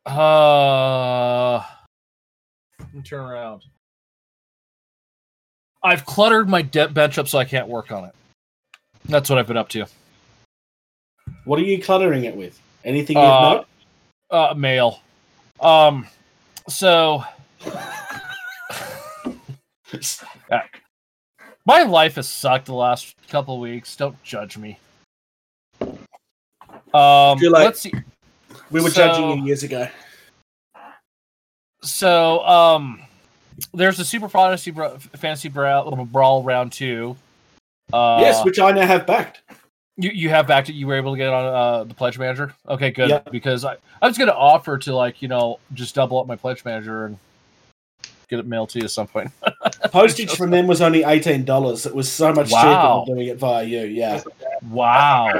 Uh, 0.06 1.58
let 2.78 2.94
me 2.94 3.02
turn 3.02 3.20
around. 3.20 3.64
I've 5.82 6.06
cluttered 6.06 6.48
my 6.48 6.62
de- 6.62 6.88
bench 6.88 7.18
up 7.18 7.28
so 7.28 7.38
I 7.38 7.44
can't 7.44 7.68
work 7.68 7.92
on 7.92 8.04
it. 8.06 8.14
That's 9.06 9.28
what 9.28 9.38
I've 9.38 9.46
been 9.46 9.56
up 9.56 9.68
to. 9.70 9.86
What 11.44 11.58
are 11.58 11.64
you 11.64 11.82
cluttering 11.82 12.24
it 12.24 12.36
with? 12.36 12.60
Anything 12.84 13.16
you've 13.16 13.26
Uh? 13.26 13.64
Uh, 14.30 14.54
mail. 14.56 15.00
Um, 15.60 16.06
so 16.68 17.24
my 21.66 21.82
life 21.82 22.16
has 22.16 22.28
sucked 22.28 22.66
the 22.66 22.74
last 22.74 23.14
couple 23.28 23.60
weeks. 23.60 23.94
Don't 23.96 24.20
judge 24.22 24.56
me. 24.56 24.78
Um, 26.94 27.38
late. 27.38 27.50
let's 27.52 27.80
see. 27.80 27.92
We 28.70 28.80
were 28.80 28.90
so- 28.90 29.06
judging 29.06 29.38
you 29.38 29.44
years 29.46 29.62
ago. 29.62 29.88
So, 31.84 32.46
um, 32.46 33.02
there's 33.74 33.96
the 33.96 34.04
Super 34.04 34.28
Fantasy 34.28 34.70
Bra- 34.70 34.98
Fantasy 34.98 35.48
Brawl, 35.48 36.04
Brawl 36.04 36.42
Round 36.44 36.70
Two. 36.70 37.16
Uh, 37.92 38.18
yes, 38.20 38.44
which 38.44 38.58
I 38.58 38.72
now 38.72 38.86
have 38.86 39.06
backed. 39.06 39.42
You 39.96 40.10
you 40.10 40.28
have 40.30 40.46
backed 40.46 40.68
it. 40.68 40.72
You 40.74 40.86
were 40.86 40.96
able 40.96 41.12
to 41.12 41.18
get 41.18 41.28
it 41.28 41.34
on 41.34 41.44
uh, 41.44 41.84
the 41.84 41.94
pledge 41.94 42.18
manager. 42.18 42.54
Okay, 42.68 42.90
good. 42.90 43.10
Yeah. 43.10 43.18
Because 43.30 43.64
I, 43.64 43.76
I 44.00 44.08
was 44.08 44.16
going 44.16 44.28
to 44.28 44.34
offer 44.34 44.78
to 44.78 44.94
like 44.94 45.20
you 45.20 45.28
know 45.28 45.58
just 45.74 45.94
double 45.94 46.18
up 46.18 46.26
my 46.26 46.36
pledge 46.36 46.64
manager 46.64 47.04
and 47.06 47.18
get 48.28 48.38
it 48.38 48.46
mailed 48.46 48.70
to 48.70 48.78
you 48.78 48.84
at 48.84 48.90
some 48.90 49.06
point. 49.06 49.30
Postage 49.90 50.34
from 50.34 50.50
them 50.50 50.66
was 50.66 50.80
only 50.80 51.04
eighteen 51.04 51.44
dollars. 51.44 51.84
It 51.84 51.94
was 51.94 52.10
so 52.10 52.32
much 52.32 52.50
Wow. 52.50 52.62
cheaper 52.62 53.04
than 53.06 53.16
doing 53.16 53.28
it 53.28 53.38
via 53.38 53.64
you. 53.64 53.82
Yeah, 53.82 54.22
wow. 54.70 55.30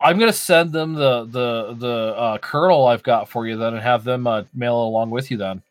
I'm 0.00 0.18
going 0.18 0.30
to 0.30 0.36
send 0.36 0.72
them 0.72 0.94
the 0.94 1.24
the 1.24 1.74
the 1.74 2.14
uh, 2.16 2.38
kernel 2.38 2.86
I've 2.86 3.02
got 3.02 3.28
for 3.28 3.46
you 3.46 3.56
then 3.56 3.72
and 3.74 3.82
have 3.82 4.04
them 4.04 4.26
uh, 4.26 4.44
mail 4.54 4.82
it 4.82 4.86
along 4.86 5.10
with 5.10 5.30
you 5.30 5.38
then. 5.38 5.62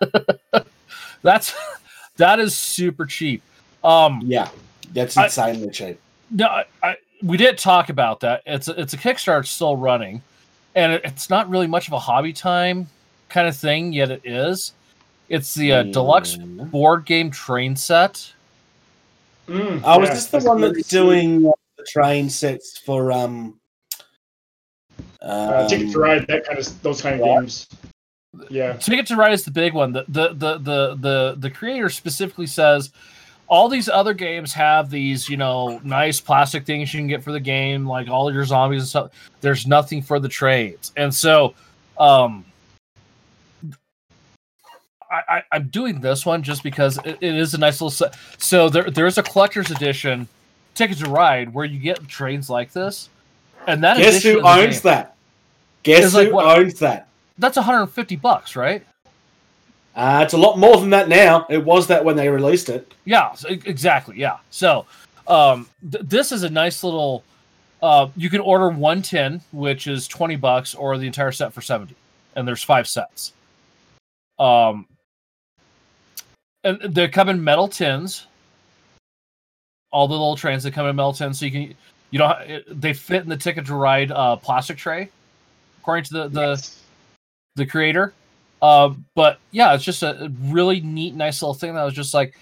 That's 1.22 1.54
that 2.16 2.38
is 2.38 2.56
super 2.56 3.04
cheap. 3.06 3.42
Um, 3.84 4.20
yeah, 4.24 4.48
that's 4.92 5.16
I- 5.16 5.52
the 5.52 5.70
cheap. 5.70 6.00
No, 6.30 6.46
I, 6.46 6.64
I, 6.82 6.96
we 7.22 7.36
didn't 7.36 7.58
talk 7.58 7.88
about 7.88 8.20
that. 8.20 8.42
It's 8.44 8.68
a, 8.68 8.78
it's 8.80 8.92
a 8.92 8.98
Kickstarter 8.98 9.46
still 9.46 9.76
running, 9.76 10.22
and 10.74 10.92
it, 10.92 11.00
it's 11.04 11.30
not 11.30 11.48
really 11.48 11.66
much 11.66 11.86
of 11.86 11.94
a 11.94 11.98
hobby 11.98 12.32
time 12.32 12.86
kind 13.28 13.48
of 13.48 13.56
thing. 13.56 13.92
Yet 13.92 14.10
it 14.10 14.20
is. 14.24 14.72
It's 15.28 15.54
the 15.54 15.72
uh, 15.72 15.82
deluxe 15.84 16.36
Mm. 16.36 16.70
board 16.70 17.04
game 17.06 17.30
train 17.30 17.76
set. 17.76 18.32
Mm, 19.46 19.80
Oh, 19.84 20.02
is 20.02 20.08
yeah, 20.08 20.14
this 20.14 20.26
the 20.26 20.32
that's 20.32 20.44
one 20.46 20.60
that's 20.60 20.72
sweet. 20.74 20.88
doing 20.88 21.46
uh, 21.46 21.52
the 21.78 21.84
train 21.84 22.28
sets 22.28 22.76
for 22.78 23.10
um? 23.12 23.58
uh, 25.22 25.66
Ticket 25.68 25.86
um, 25.86 25.92
to 25.92 25.98
Ride? 25.98 26.26
That 26.28 26.44
kind 26.46 26.58
of 26.58 26.82
those 26.82 27.00
kind 27.00 27.20
of 27.20 27.26
yeah. 27.26 27.40
games. 27.40 27.68
Yeah. 28.50 28.72
Ticket 28.74 29.06
to 29.06 29.16
Ride 29.16 29.32
is 29.32 29.44
the 29.44 29.50
big 29.50 29.72
one. 29.72 29.92
The 29.92 30.04
the 30.08 30.28
the 30.34 30.58
the 30.58 30.94
the, 31.00 31.36
the 31.38 31.50
creator 31.50 31.88
specifically 31.88 32.46
says 32.46 32.92
all 33.48 33.68
these 33.68 33.88
other 33.88 34.14
games 34.14 34.52
have 34.52 34.90
these 34.90 35.28
you 35.28 35.36
know 35.36 35.80
nice 35.82 36.20
plastic 36.20 36.64
things 36.66 36.92
you 36.92 37.00
can 37.00 37.06
get 37.08 37.22
for 37.22 37.32
the 37.32 37.40
game, 37.40 37.86
like 37.86 38.08
all 38.08 38.32
your 38.32 38.44
zombies 38.44 38.82
and 38.82 38.88
stuff. 38.88 39.10
There's 39.40 39.66
nothing 39.66 40.02
for 40.02 40.18
the 40.20 40.28
trades, 40.28 40.92
and 40.96 41.14
so 41.14 41.54
um. 41.98 42.44
I, 45.10 45.22
I, 45.36 45.42
I'm 45.52 45.68
doing 45.68 46.02
this 46.02 46.26
one 46.26 46.42
just 46.42 46.62
because 46.62 46.98
it, 46.98 47.16
it 47.22 47.34
is 47.34 47.54
a 47.54 47.58
nice 47.58 47.80
little 47.80 47.90
set. 47.90 48.14
So 48.36 48.68
there 48.68 48.90
there 48.90 49.06
is 49.06 49.16
a 49.16 49.22
collector's 49.22 49.70
edition, 49.70 50.28
Ticket 50.74 50.98
to 50.98 51.08
Ride, 51.08 51.54
where 51.54 51.64
you 51.64 51.78
get 51.78 52.06
trains 52.08 52.50
like 52.50 52.72
this, 52.74 53.08
and 53.66 53.82
that 53.82 53.96
Guess 53.96 54.22
who 54.22 54.42
owns 54.42 54.82
that? 54.82 55.16
Guess 55.82 56.04
It's 56.04 56.14
like 56.14 56.28
who 56.28 56.34
what- 56.34 56.58
owns 56.58 56.78
that? 56.80 57.08
That's 57.38 57.56
150 57.56 58.16
bucks, 58.16 58.54
right? 58.54 58.84
Uh, 59.98 60.20
it's 60.22 60.32
a 60.32 60.38
lot 60.38 60.56
more 60.56 60.76
than 60.76 60.90
that 60.90 61.08
now. 61.08 61.44
It 61.50 61.64
was 61.64 61.88
that 61.88 62.04
when 62.04 62.14
they 62.14 62.28
released 62.28 62.68
it. 62.68 62.94
Yeah, 63.04 63.34
exactly. 63.48 64.16
Yeah. 64.16 64.36
So, 64.50 64.86
um, 65.26 65.68
th- 65.90 66.04
this 66.04 66.30
is 66.30 66.44
a 66.44 66.48
nice 66.50 66.84
little. 66.84 67.24
Uh, 67.82 68.08
you 68.16 68.30
can 68.30 68.40
order 68.40 68.68
one 68.70 69.02
tin, 69.02 69.40
which 69.50 69.88
is 69.88 70.06
twenty 70.06 70.36
bucks, 70.36 70.72
or 70.74 70.96
the 70.98 71.06
entire 71.08 71.32
set 71.32 71.52
for 71.52 71.62
seventy, 71.62 71.96
and 72.36 72.46
there's 72.46 72.62
five 72.62 72.86
sets. 72.86 73.32
Um, 74.38 74.86
and 76.62 76.80
they 76.80 77.08
come 77.08 77.28
in 77.28 77.42
metal 77.42 77.66
tins. 77.66 78.28
All 79.90 80.06
the 80.06 80.12
little 80.14 80.36
trains 80.36 80.62
that 80.62 80.74
come 80.74 80.86
in 80.86 80.94
metal 80.94 81.12
tins, 81.12 81.40
so 81.40 81.46
you 81.46 81.50
can 81.50 81.74
you 82.12 82.20
don't 82.20 82.40
it- 82.42 82.80
they 82.80 82.92
fit 82.92 83.24
in 83.24 83.28
the 83.28 83.36
ticket 83.36 83.66
to 83.66 83.74
ride 83.74 84.12
uh, 84.12 84.36
plastic 84.36 84.76
tray, 84.78 85.08
according 85.80 86.04
to 86.04 86.12
the 86.14 86.28
the 86.28 86.40
Yes. 86.50 86.80
the 87.56 87.66
creator. 87.66 88.12
Uh, 88.60 88.94
but 89.14 89.38
yeah, 89.50 89.74
it's 89.74 89.84
just 89.84 90.02
a 90.02 90.24
a 90.24 90.28
really 90.44 90.80
neat, 90.80 91.14
nice 91.14 91.40
little 91.42 91.54
thing 91.54 91.74
that 91.74 91.84
was 91.84 91.94
just 91.94 92.12
like, 92.14 92.36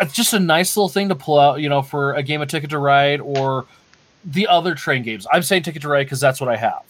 it's 0.00 0.12
just 0.14 0.32
a 0.32 0.40
nice 0.40 0.76
little 0.76 0.88
thing 0.88 1.08
to 1.10 1.14
pull 1.14 1.38
out, 1.38 1.60
you 1.60 1.68
know, 1.68 1.82
for 1.82 2.14
a 2.14 2.22
game 2.22 2.40
of 2.42 2.48
Ticket 2.48 2.70
to 2.70 2.78
Ride 2.78 3.20
or 3.20 3.66
the 4.24 4.46
other 4.48 4.74
train 4.74 5.02
games. 5.02 5.26
I'm 5.32 5.42
saying 5.42 5.62
Ticket 5.62 5.82
to 5.82 5.88
Ride 5.88 6.04
because 6.04 6.20
that's 6.20 6.40
what 6.40 6.48
I 6.50 6.56
have. 6.56 6.82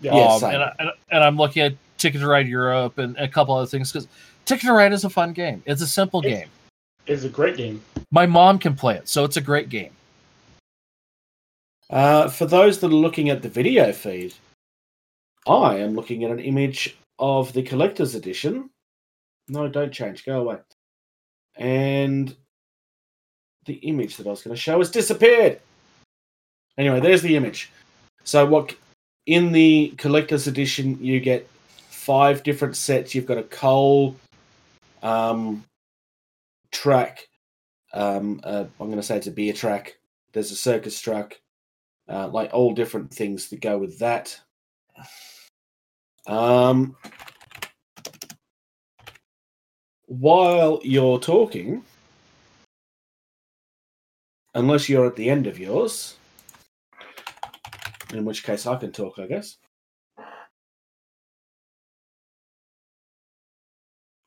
Yeah. 0.00 0.14
Yeah, 0.14 0.26
Um, 0.34 0.44
and, 0.44 0.62
I, 0.62 0.74
and, 0.78 0.90
and 1.10 1.24
I'm 1.24 1.36
looking 1.36 1.62
at 1.62 1.74
Ticket 1.98 2.20
to 2.22 2.26
Ride 2.26 2.48
Europe 2.48 2.98
and 2.98 3.16
a 3.18 3.28
couple 3.28 3.54
other 3.54 3.66
things 3.66 3.92
because 3.92 4.08
Ticket 4.46 4.66
to 4.66 4.72
Ride 4.72 4.92
is 4.92 5.04
a 5.04 5.10
fun 5.10 5.32
game. 5.32 5.62
It's 5.66 5.82
a 5.82 5.86
simple 5.86 6.20
It's- 6.20 6.40
game. 6.40 6.48
It's 7.06 7.24
a 7.24 7.28
great 7.28 7.56
game. 7.56 7.82
My 8.12 8.26
mom 8.26 8.58
can 8.58 8.74
play 8.76 8.94
it, 8.94 9.08
so 9.08 9.24
it's 9.24 9.36
a 9.36 9.40
great 9.40 9.68
game. 9.68 9.90
Uh, 11.88 12.28
for 12.28 12.46
those 12.46 12.78
that 12.80 12.86
are 12.86 12.90
looking 12.94 13.30
at 13.30 13.42
the 13.42 13.48
video 13.48 13.92
feed, 13.92 14.34
I 15.46 15.78
am 15.78 15.94
looking 15.94 16.22
at 16.24 16.30
an 16.30 16.38
image 16.38 16.96
of 17.20 17.52
the 17.52 17.62
collector's 17.62 18.14
edition. 18.14 18.70
No, 19.48 19.68
don't 19.68 19.92
change. 19.92 20.24
Go 20.24 20.40
away. 20.40 20.58
And 21.56 22.34
the 23.66 23.74
image 23.74 24.16
that 24.16 24.26
I 24.26 24.30
was 24.30 24.42
going 24.42 24.56
to 24.56 24.60
show 24.60 24.78
has 24.78 24.90
disappeared. 24.90 25.60
Anyway, 26.78 27.00
there's 27.00 27.22
the 27.22 27.36
image. 27.36 27.70
So, 28.24 28.46
what 28.46 28.74
in 29.26 29.52
the 29.52 29.94
collector's 29.98 30.46
edition, 30.46 30.98
you 31.02 31.20
get 31.20 31.48
five 31.88 32.42
different 32.42 32.76
sets. 32.76 33.14
You've 33.14 33.26
got 33.26 33.38
a 33.38 33.44
coal 33.44 34.16
um, 35.02 35.64
track. 36.72 37.28
Um, 37.92 38.40
uh, 38.44 38.64
I'm 38.80 38.86
going 38.86 38.96
to 38.96 39.02
say 39.02 39.16
it's 39.16 39.26
a 39.26 39.32
beer 39.32 39.52
track. 39.52 39.98
There's 40.32 40.52
a 40.52 40.56
circus 40.56 41.00
track, 41.00 41.40
uh, 42.08 42.28
like 42.28 42.54
all 42.54 42.72
different 42.72 43.12
things 43.12 43.48
that 43.48 43.60
go 43.60 43.76
with 43.78 43.98
that. 43.98 44.40
Um, 46.30 46.94
while 50.06 50.78
you're 50.84 51.18
talking, 51.18 51.82
unless 54.54 54.88
you're 54.88 55.06
at 55.06 55.16
the 55.16 55.28
end 55.28 55.48
of 55.48 55.58
yours, 55.58 56.16
in 58.14 58.24
which 58.24 58.44
case 58.44 58.64
I 58.64 58.76
can 58.76 58.92
talk, 58.92 59.18
I 59.18 59.26
guess. 59.26 59.56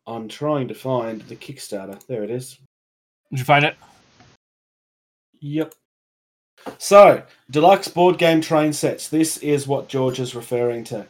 I'm 0.06 0.28
trying 0.28 0.68
to 0.68 0.76
find 0.76 1.22
the 1.22 1.38
Kickstarter. 1.38 2.06
There 2.08 2.26
it 2.26 2.32
is. 2.32 2.60
Did 3.32 3.40
you 3.40 3.46
find 3.46 3.64
it? 3.64 3.78
Yep. 5.40 5.74
So, 6.78 7.24
deluxe 7.50 7.88
board 7.88 8.18
game 8.18 8.42
train 8.42 8.74
sets. 8.74 9.08
This 9.08 9.38
is 9.38 9.68
what 9.68 9.88
George 9.88 10.20
is 10.20 10.36
referring 10.36 10.84
to. 10.86 11.08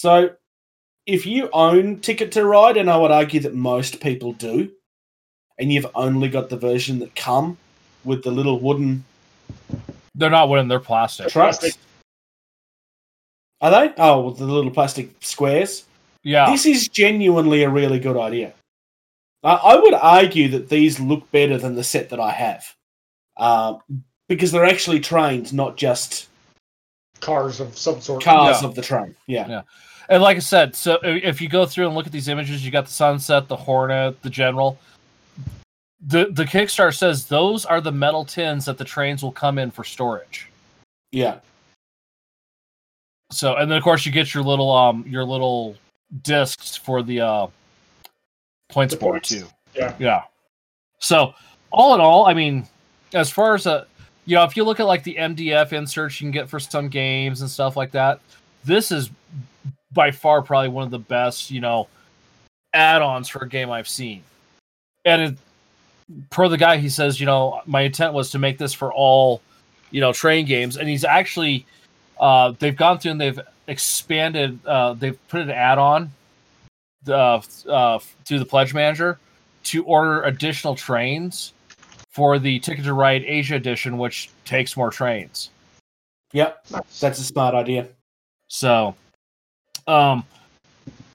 So, 0.00 0.30
if 1.04 1.26
you 1.26 1.50
own 1.52 2.00
Ticket 2.00 2.32
to 2.32 2.46
Ride, 2.46 2.78
and 2.78 2.88
I 2.90 2.96
would 2.96 3.10
argue 3.10 3.38
that 3.40 3.54
most 3.54 4.00
people 4.00 4.32
do, 4.32 4.72
and 5.58 5.70
you've 5.70 5.88
only 5.94 6.30
got 6.30 6.48
the 6.48 6.56
version 6.56 7.00
that 7.00 7.14
come 7.14 7.58
with 8.02 8.22
the 8.24 8.30
little 8.30 8.58
wooden 8.60 9.04
They're 10.14 10.30
not 10.30 10.48
wooden; 10.48 10.68
They're 10.68 10.80
plastic. 10.80 11.28
trucks. 11.28 11.58
Plastic. 11.58 11.78
Are 13.60 13.70
they? 13.70 13.92
Oh, 13.98 14.22
with 14.28 14.38
the 14.38 14.46
little 14.46 14.70
plastic 14.70 15.10
squares. 15.20 15.84
Yeah. 16.22 16.50
This 16.50 16.64
is 16.64 16.88
genuinely 16.88 17.62
a 17.62 17.68
really 17.68 17.98
good 17.98 18.16
idea. 18.16 18.54
I, 19.44 19.52
I 19.52 19.76
would 19.76 19.92
argue 19.92 20.48
that 20.48 20.70
these 20.70 20.98
look 20.98 21.30
better 21.30 21.58
than 21.58 21.74
the 21.74 21.84
set 21.84 22.08
that 22.08 22.20
I 22.20 22.30
have, 22.30 22.74
uh, 23.36 23.74
because 24.30 24.50
they're 24.50 24.64
actually 24.64 25.00
trains, 25.00 25.52
not 25.52 25.76
just 25.76 26.28
Cars 27.20 27.60
of 27.60 27.76
some 27.76 28.00
sort. 28.00 28.24
cars 28.24 28.62
Yeah. 28.62 28.68
of 28.68 28.74
the 28.74 28.80
train. 28.80 29.14
Yeah. 29.26 29.46
Yeah. 29.46 29.62
And 30.10 30.22
like 30.22 30.36
I 30.36 30.40
said, 30.40 30.74
so 30.76 30.98
if 31.04 31.40
you 31.40 31.48
go 31.48 31.64
through 31.64 31.86
and 31.86 31.94
look 31.94 32.04
at 32.04 32.12
these 32.12 32.28
images, 32.28 32.64
you 32.64 32.70
got 32.70 32.84
the 32.86 32.90
sunset, 32.92 33.46
the 33.48 33.56
hornet, 33.56 34.20
the 34.22 34.28
general. 34.30 34.76
The 36.06 36.26
the 36.32 36.44
Kickstarter 36.44 36.94
says 36.96 37.26
those 37.26 37.64
are 37.64 37.80
the 37.80 37.92
metal 37.92 38.24
tins 38.24 38.64
that 38.64 38.76
the 38.76 38.84
trains 38.84 39.22
will 39.22 39.32
come 39.32 39.58
in 39.58 39.70
for 39.70 39.84
storage. 39.84 40.48
yeah. 41.12 41.38
So 43.32 43.54
and 43.56 43.70
then 43.70 43.78
of 43.78 43.84
course 43.84 44.04
you 44.04 44.10
get 44.10 44.34
your 44.34 44.42
little 44.42 44.72
um 44.72 45.04
your 45.06 45.24
little 45.24 45.76
discs 46.22 46.74
for 46.76 47.02
the 47.02 47.20
uh 47.20 47.46
points 48.70 48.94
The 48.94 48.98
board 49.00 49.12
points. 49.22 49.28
too. 49.28 49.46
Yeah. 49.76 49.94
Yeah. 50.00 50.22
So 50.98 51.34
all 51.70 51.94
in 51.94 52.00
all, 52.00 52.26
I 52.26 52.34
mean, 52.34 52.66
as 53.14 53.30
far 53.30 53.54
as 53.54 53.66
a 53.66 53.86
you 54.26 54.34
know, 54.36 54.42
if 54.44 54.56
you 54.56 54.64
look 54.64 54.80
at 54.80 54.86
like 54.86 55.04
the 55.04 55.14
MDF 55.14 55.72
inserts 55.72 56.20
you 56.20 56.24
can 56.24 56.32
get 56.32 56.48
for 56.48 56.58
some 56.58 56.88
games 56.88 57.42
and 57.42 57.48
stuff 57.50 57.76
like 57.76 57.92
that, 57.92 58.18
this 58.64 58.90
is 58.90 59.10
by 59.92 60.10
far 60.10 60.42
probably 60.42 60.68
one 60.68 60.84
of 60.84 60.90
the 60.90 60.98
best, 60.98 61.50
you 61.50 61.60
know, 61.60 61.88
add-ons 62.72 63.28
for 63.28 63.40
a 63.44 63.48
game 63.48 63.70
I've 63.70 63.88
seen. 63.88 64.22
And 65.04 65.22
it, 65.22 65.36
per 66.30 66.48
the 66.48 66.58
guy, 66.58 66.76
he 66.76 66.88
says, 66.88 67.18
you 67.18 67.26
know, 67.26 67.62
my 67.66 67.82
intent 67.82 68.12
was 68.12 68.30
to 68.30 68.38
make 68.38 68.58
this 68.58 68.72
for 68.72 68.92
all, 68.92 69.40
you 69.90 70.00
know, 70.00 70.12
train 70.12 70.46
games, 70.46 70.76
and 70.76 70.88
he's 70.88 71.04
actually, 71.04 71.66
uh, 72.20 72.52
they've 72.58 72.76
gone 72.76 72.98
through 72.98 73.12
and 73.12 73.20
they've 73.20 73.40
expanded, 73.66 74.58
uh, 74.66 74.92
they've 74.92 75.18
put 75.28 75.40
an 75.40 75.50
add-on, 75.50 76.12
uh, 77.08 77.40
uh, 77.68 77.98
through 78.24 78.38
the 78.38 78.44
Pledge 78.44 78.74
Manager 78.74 79.18
to 79.64 79.84
order 79.84 80.22
additional 80.22 80.74
trains 80.74 81.52
for 82.10 82.38
the 82.38 82.58
Ticket 82.60 82.84
to 82.84 82.94
Ride 82.94 83.24
Asia 83.24 83.54
edition, 83.54 83.98
which 83.98 84.30
takes 84.44 84.76
more 84.76 84.90
trains. 84.90 85.50
Yep. 86.32 86.66
That's 87.00 87.18
a 87.18 87.24
smart 87.24 87.54
idea. 87.54 87.88
So, 88.48 88.94
um, 89.86 90.24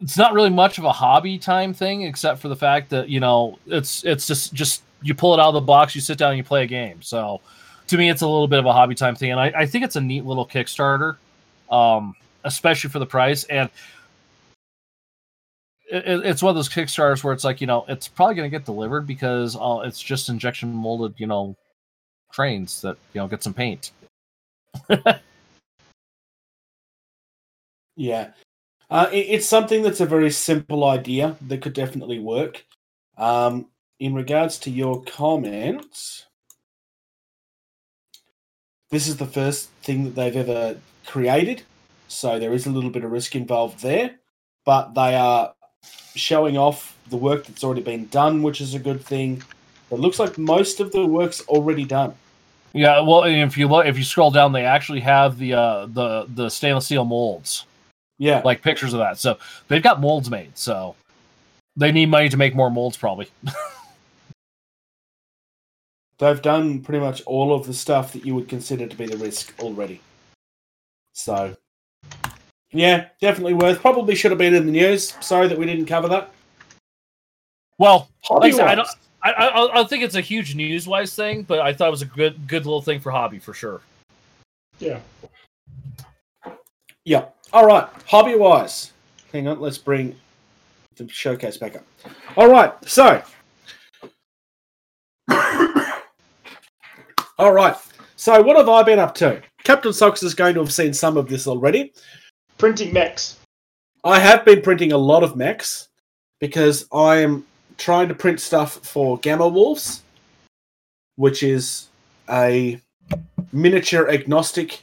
it's 0.02 0.18
not 0.18 0.34
really 0.34 0.50
much 0.50 0.78
of 0.78 0.84
a 0.86 0.92
hobby 0.92 1.38
time 1.38 1.74
thing, 1.74 2.04
except 2.04 2.40
for 2.42 2.48
the 2.48 2.56
fact 2.56 2.90
that 2.90 3.10
you 3.10 3.20
know 3.20 3.58
it's 3.68 4.04
it's 4.04 4.28
just 4.28 4.54
just 4.54 4.84
you 5.02 5.14
pull 5.16 5.34
it 5.34 5.40
out 5.40 5.50
of 5.50 5.54
the 5.56 5.62
box, 5.62 5.96
you 5.96 6.02
sit 6.02 6.18
down, 6.18 6.32
and 6.32 6.38
you 6.38 6.44
play 6.44 6.64
a 6.64 6.68
game. 6.68 7.02
So, 7.02 7.42
to 7.88 7.98
me, 7.98 8.10
it's 8.10 8.22
a 8.22 8.28
little 8.28 8.48
bit 8.48 8.60
of 8.60 8.66
a 8.66 8.74
hobby 8.74 8.96
time 8.96 9.16
thing, 9.16 9.32
and 9.32 9.40
I, 9.40 9.52
I 9.56 9.66
think 9.66 9.84
it's 9.86 9.96
a 9.96 10.02
neat 10.02 10.26
little 10.26 10.46
Kickstarter, 10.48 11.18
um, 11.72 12.16
especially 12.44 12.90
for 12.90 13.00
the 13.00 13.06
price. 13.06 13.44
And 13.46 13.70
it, 15.92 16.06
it- 16.08 16.26
it's 16.26 16.42
one 16.44 16.50
of 16.50 16.56
those 16.56 16.70
Kickstarters 16.70 17.24
where 17.24 17.34
it's 17.34 17.44
like 17.44 17.62
you 17.62 17.68
know 17.68 17.86
it's 17.88 18.08
probably 18.08 18.36
going 18.36 18.50
to 18.50 18.56
get 18.58 18.66
delivered 18.66 19.06
because 19.08 19.56
uh, 19.56 19.82
it's 19.86 20.02
just 20.02 20.30
injection 20.30 20.74
molded 20.74 21.14
you 21.18 21.28
know 21.28 21.56
trains 22.32 22.82
that 22.82 22.98
you 23.14 23.22
know 23.22 23.28
get 23.28 23.44
some 23.44 23.54
paint. 23.54 23.92
Yeah. 27.98 28.32
Uh, 28.96 29.10
it, 29.12 29.28
it's 29.28 29.46
something 29.46 29.82
that's 29.82 30.00
a 30.00 30.06
very 30.06 30.32
simple 30.32 30.86
idea 30.86 31.36
that 31.46 31.62
could 31.62 31.74
definitely 31.74 32.18
work. 32.18 32.64
Um, 33.18 33.66
in 34.00 34.14
regards 34.14 34.58
to 34.60 34.70
your 34.70 35.04
comments, 35.04 36.28
this 38.92 39.10
is 39.10 39.18
the 39.18 39.26
first 39.26 39.70
thing 39.84 40.06
that 40.06 40.16
they've 40.16 40.38
ever 40.38 40.80
created, 41.06 41.64
so 42.08 42.40
there 42.40 42.54
is 42.54 42.68
a 42.68 42.70
little 42.70 42.90
bit 42.90 43.04
of 43.04 43.12
risk 43.12 43.36
involved 43.36 43.82
there, 43.82 44.12
but 44.64 44.94
they 44.94 45.14
are 45.14 45.54
showing 46.16 46.58
off 46.58 46.98
the 47.10 47.18
work 47.18 47.46
that's 47.46 47.66
already 47.66 47.82
been 47.82 48.08
done, 48.08 48.44
which 48.44 48.62
is 48.62 48.76
a 48.76 48.80
good 48.80 49.04
thing. 49.04 49.44
It 49.92 50.00
looks 50.00 50.20
like 50.20 50.38
most 50.38 50.80
of 50.80 50.94
the 50.94 51.06
work's 51.06 51.42
already 51.50 51.84
done. 51.84 52.14
Yeah, 52.72 53.02
well, 53.02 53.26
if 53.26 53.58
you 53.58 53.68
look, 53.68 53.88
if 53.88 53.98
you 53.98 54.06
scroll 54.06 54.32
down, 54.32 54.54
they 54.54 54.64
actually 54.64 55.02
have 55.02 55.38
the 55.38 55.54
uh, 55.54 55.86
the 55.88 56.28
the 56.34 56.48
stainless 56.48 56.86
steel 56.86 57.04
molds, 57.04 57.66
Yeah. 58.18 58.42
like 58.46 58.62
pictures 58.62 58.94
of 58.94 59.00
that. 59.00 59.18
So 59.18 59.38
they've 59.68 59.84
got 59.84 60.00
molds 60.00 60.30
made. 60.30 60.58
So 60.58 60.96
they 61.76 61.92
need 61.92 62.08
money 62.08 62.30
to 62.30 62.38
make 62.38 62.56
more 62.56 62.70
molds, 62.70 62.98
probably. 62.98 63.28
they've 66.20 66.42
done 66.42 66.82
pretty 66.82 67.00
much 67.00 67.22
all 67.26 67.54
of 67.54 67.68
the 67.68 67.74
stuff 67.74 68.14
that 68.14 68.26
you 68.26 68.36
would 68.36 68.48
consider 68.48 68.88
to 68.88 68.96
be 68.96 69.06
the 69.06 69.18
risk 69.18 69.54
already. 69.60 70.02
So, 71.14 71.56
yeah, 72.72 73.08
definitely 73.20 73.54
worth. 73.54 73.82
Probably 73.82 74.16
should 74.16 74.32
have 74.32 74.38
been 74.38 74.54
in 74.54 74.66
the 74.66 74.72
news. 74.72 75.14
Sorry 75.22 75.48
that 75.48 75.58
we 75.58 75.66
didn't 75.66 75.86
cover 75.86 76.08
that. 76.10 76.32
Well, 77.78 78.10
like 78.30 78.54
I, 78.54 78.56
said, 78.56 78.68
I 78.68 78.76
don't. 78.76 78.88
I, 79.22 79.32
I, 79.32 79.82
I 79.82 79.84
think 79.86 80.04
it's 80.04 80.16
a 80.16 80.22
huge 80.22 80.56
news-wise 80.56 81.16
thing, 81.16 81.44
but 81.44 81.60
I 81.60 81.74
thought 81.74 81.88
it 81.88 81.92
was 81.92 82.02
a 82.02 82.06
good, 82.06 82.48
good 82.48 82.66
little 82.66 82.82
thing 82.82 83.00
for 83.00 83.12
hobby 83.12 83.40
for 83.40 83.54
sure. 83.54 83.82
Yeah. 84.80 85.00
Yeah. 87.04 87.26
All 87.54 87.66
right. 87.66 87.88
Hobby 88.08 88.36
wise. 88.36 88.92
Hang 89.32 89.48
on. 89.48 89.60
Let's 89.60 89.78
bring 89.78 90.16
the 90.96 91.08
showcase 91.10 91.58
back 91.58 91.76
up. 91.76 91.84
All 92.36 92.50
right. 92.50 92.74
So. 92.88 93.22
All 97.38 97.54
right. 97.54 97.76
So, 98.16 98.42
what 98.42 98.58
have 98.58 98.70
I 98.70 98.82
been 98.84 99.00
up 99.00 99.14
to? 99.16 99.42
Captain 99.64 99.94
Socks 99.94 100.24
is 100.24 100.34
going 100.34 100.54
to 100.54 100.62
have 100.62 100.72
seen 100.72 100.94
some 100.94 101.18
of 101.18 101.28
this 101.28 101.48
already. 101.48 101.94
Printing 102.58 102.94
mechs. 102.94 103.38
I 104.04 104.20
have 104.20 104.46
been 104.46 104.62
printing 104.62 104.92
a 104.92 104.98
lot 104.98 105.24
of 105.24 105.36
mechs 105.36 105.90
because 106.40 106.88
I 106.94 107.18
am 107.18 107.46
trying 107.78 108.08
to 108.08 108.14
print 108.14 108.40
stuff 108.40 108.76
for 108.84 109.18
Gamma 109.18 109.48
Wolves, 109.48 110.04
which 111.16 111.44
is 111.44 111.88
a 112.30 112.80
miniature 113.52 114.10
agnostic 114.10 114.82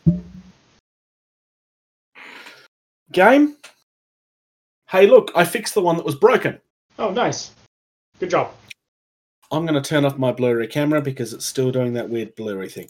game. 3.12 3.56
Hey, 4.89 5.06
look, 5.06 5.30
I 5.34 5.44
fixed 5.44 5.74
the 5.74 5.82
one 5.82 5.97
that 5.97 6.05
was 6.05 6.14
broken. 6.14 6.60
Oh, 6.98 7.10
nice. 7.10 7.52
Good 8.18 8.30
job. 8.30 8.52
I'm 9.51 9.66
going 9.66 9.80
to 9.80 9.89
turn 9.89 10.05
off 10.05 10.18
my 10.18 10.32
blurry 10.32 10.66
camera 10.66 11.01
because 11.01 11.32
it's 11.32 11.47
still 11.47 11.70
doing 11.70 11.93
that 11.94 12.09
weird 12.09 12.34
blurry 12.34 12.68
thing. 12.68 12.89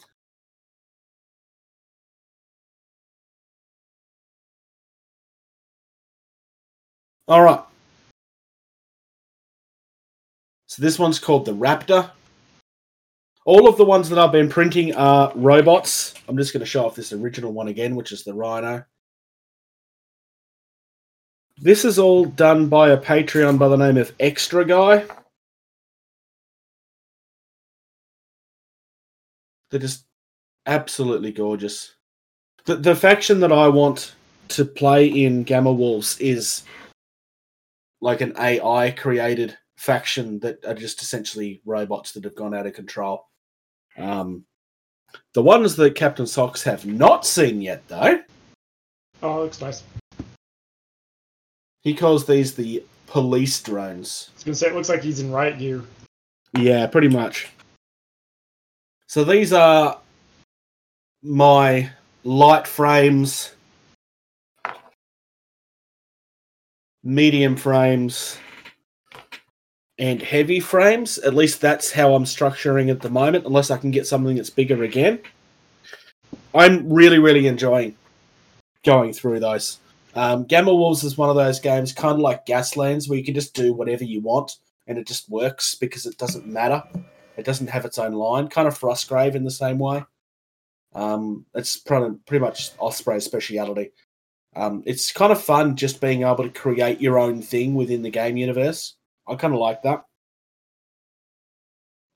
All 7.29 7.43
right. 7.43 7.63
So 10.67 10.83
this 10.83 10.99
one's 10.99 11.19
called 11.19 11.45
the 11.45 11.55
Raptor. 11.55 12.11
All 13.45 13.69
of 13.69 13.77
the 13.77 13.85
ones 13.85 14.09
that 14.09 14.19
I've 14.19 14.33
been 14.33 14.49
printing 14.49 14.95
are 14.95 15.33
robots. 15.35 16.15
I'm 16.29 16.37
just 16.37 16.53
going 16.53 16.61
to 16.61 16.67
show 16.67 16.87
off 16.87 16.95
this 16.95 17.13
original 17.13 17.53
one 17.53 17.69
again, 17.69 17.97
which 17.97 18.13
is 18.13 18.23
the 18.23 18.35
Rhino. 18.35 18.85
This 21.63 21.85
is 21.85 21.97
all 21.97 22.25
done 22.25 22.67
by 22.67 22.91
a 22.91 22.99
Patreon 22.99 23.57
by 23.57 23.69
the 23.69 23.77
name 23.77 23.97
of 23.97 24.13
Extra 24.19 24.65
Guy. 24.65 25.05
They're 29.71 29.79
just 29.79 30.05
absolutely 30.67 31.31
gorgeous. 31.31 31.95
The 32.65 32.75
the 32.75 32.97
faction 32.97 33.39
that 33.41 33.53
I 33.53 33.69
want 33.69 34.17
to 34.49 34.65
play 34.65 35.07
in 35.07 35.45
Gamma 35.45 35.73
Wolves 35.73 36.19
is 36.19 36.65
like 38.01 38.23
an 38.23 38.35
AI 38.37 38.91
created 38.91 39.57
faction 39.77 40.41
that 40.41 40.65
are 40.67 40.75
just 40.75 41.01
essentially 41.01 41.63
robots 41.65 42.11
that 42.13 42.25
have 42.25 42.35
gone 42.35 42.55
out 42.55 42.67
of 42.67 42.75
control. 42.75 43.29
Um, 43.97 44.47
the 45.35 45.43
ones 45.43 45.77
that 45.77 45.95
Captain 45.95 46.27
Socks 46.27 46.65
have 46.65 46.87
not 46.87 47.25
seen 47.25 47.61
yet, 47.61 47.87
though, 47.87 48.21
Oh, 49.23 49.43
looks 49.43 49.61
nice. 49.61 49.85
He 51.83 51.95
calls 51.95 52.27
these 52.27 52.55
the 52.55 52.85
police 53.07 53.61
drones. 53.63 54.31
I 54.31 54.35
was 54.35 54.45
gonna 54.45 54.55
say 54.55 54.67
it 54.69 54.75
looks 54.75 54.89
like 54.89 55.03
he's 55.03 55.21
in 55.21 55.31
riot 55.31 55.59
gear. 55.59 55.83
Yeah, 56.57 56.87
pretty 56.87 57.09
much. 57.09 57.51
So 59.07 59.25
these 59.25 59.53
are 59.53 59.99
my 61.23 61.91
light 62.25 62.67
frames, 62.67 63.55
medium 67.05 67.57
frames, 67.57 68.39
and 69.99 70.23
heavy 70.23 70.61
frames. 70.61 71.19
At 71.19 71.35
least 71.35 71.61
that's 71.61 71.93
how 71.93 72.15
I'm 72.15 72.25
structuring 72.25 72.91
at 72.91 73.01
the 73.01 73.11
moment, 73.11 73.45
unless 73.45 73.71
I 73.71 73.77
can 73.77 73.91
get 73.91 74.07
something 74.07 74.37
that's 74.37 74.51
bigger 74.51 74.83
again. 74.85 75.21
I'm 76.55 76.91
really, 76.91 77.19
really 77.19 77.47
enjoying 77.47 77.97
going 78.85 79.13
through 79.13 79.41
those. 79.41 79.79
Um, 80.15 80.45
Gamma 80.45 80.75
Wolves 80.75 81.05
is 81.05 81.17
one 81.17 81.31
of 81.31 81.37
those 81.37 81.59
games, 81.59 81.93
kind 81.93 82.15
of 82.15 82.21
like 82.21 82.47
Gaslands, 82.47 83.09
where 83.09 83.19
you 83.19 83.25
can 83.25 83.35
just 83.35 83.55
do 83.55 83.73
whatever 83.73 84.05
you 84.05 84.21
want 84.21 84.57
and 84.87 84.99
it 84.99 85.07
just 85.07 85.31
works 85.31 85.75
because 85.75 86.07
it 86.07 86.19
doesn't 86.19 86.47
matter. 86.47 86.83
It 87.37 87.45
doesn't 87.45 87.69
have 87.69 87.85
its 87.85 87.99
own 87.99 88.13
line. 88.13 88.49
Kind 88.49 88.69
of 88.69 88.79
Frostgrave 88.79 89.35
in 89.35 89.45
the 89.45 89.51
same 89.51 89.79
way. 89.79 90.05
Um, 90.95 91.47
it's 91.55 91.77
pretty, 91.79 92.39
much 92.39 92.77
Osprey's 92.79 93.25
speciality. 93.25 93.93
Um, 94.55 94.83
it's 94.85 95.13
kind 95.13 95.33
of 95.33 95.43
fun 95.43 95.77
just 95.77 96.01
being 96.01 96.23
able 96.23 96.45
to 96.45 96.51
create 96.51 97.01
your 97.01 97.19
own 97.19 97.41
thing 97.41 97.75
within 97.75 98.03
the 98.03 98.11
game 98.11 98.37
universe. 98.37 98.97
I 99.27 99.35
kind 99.37 99.55
of 99.55 99.61
like 99.61 99.83
that. 99.83 100.05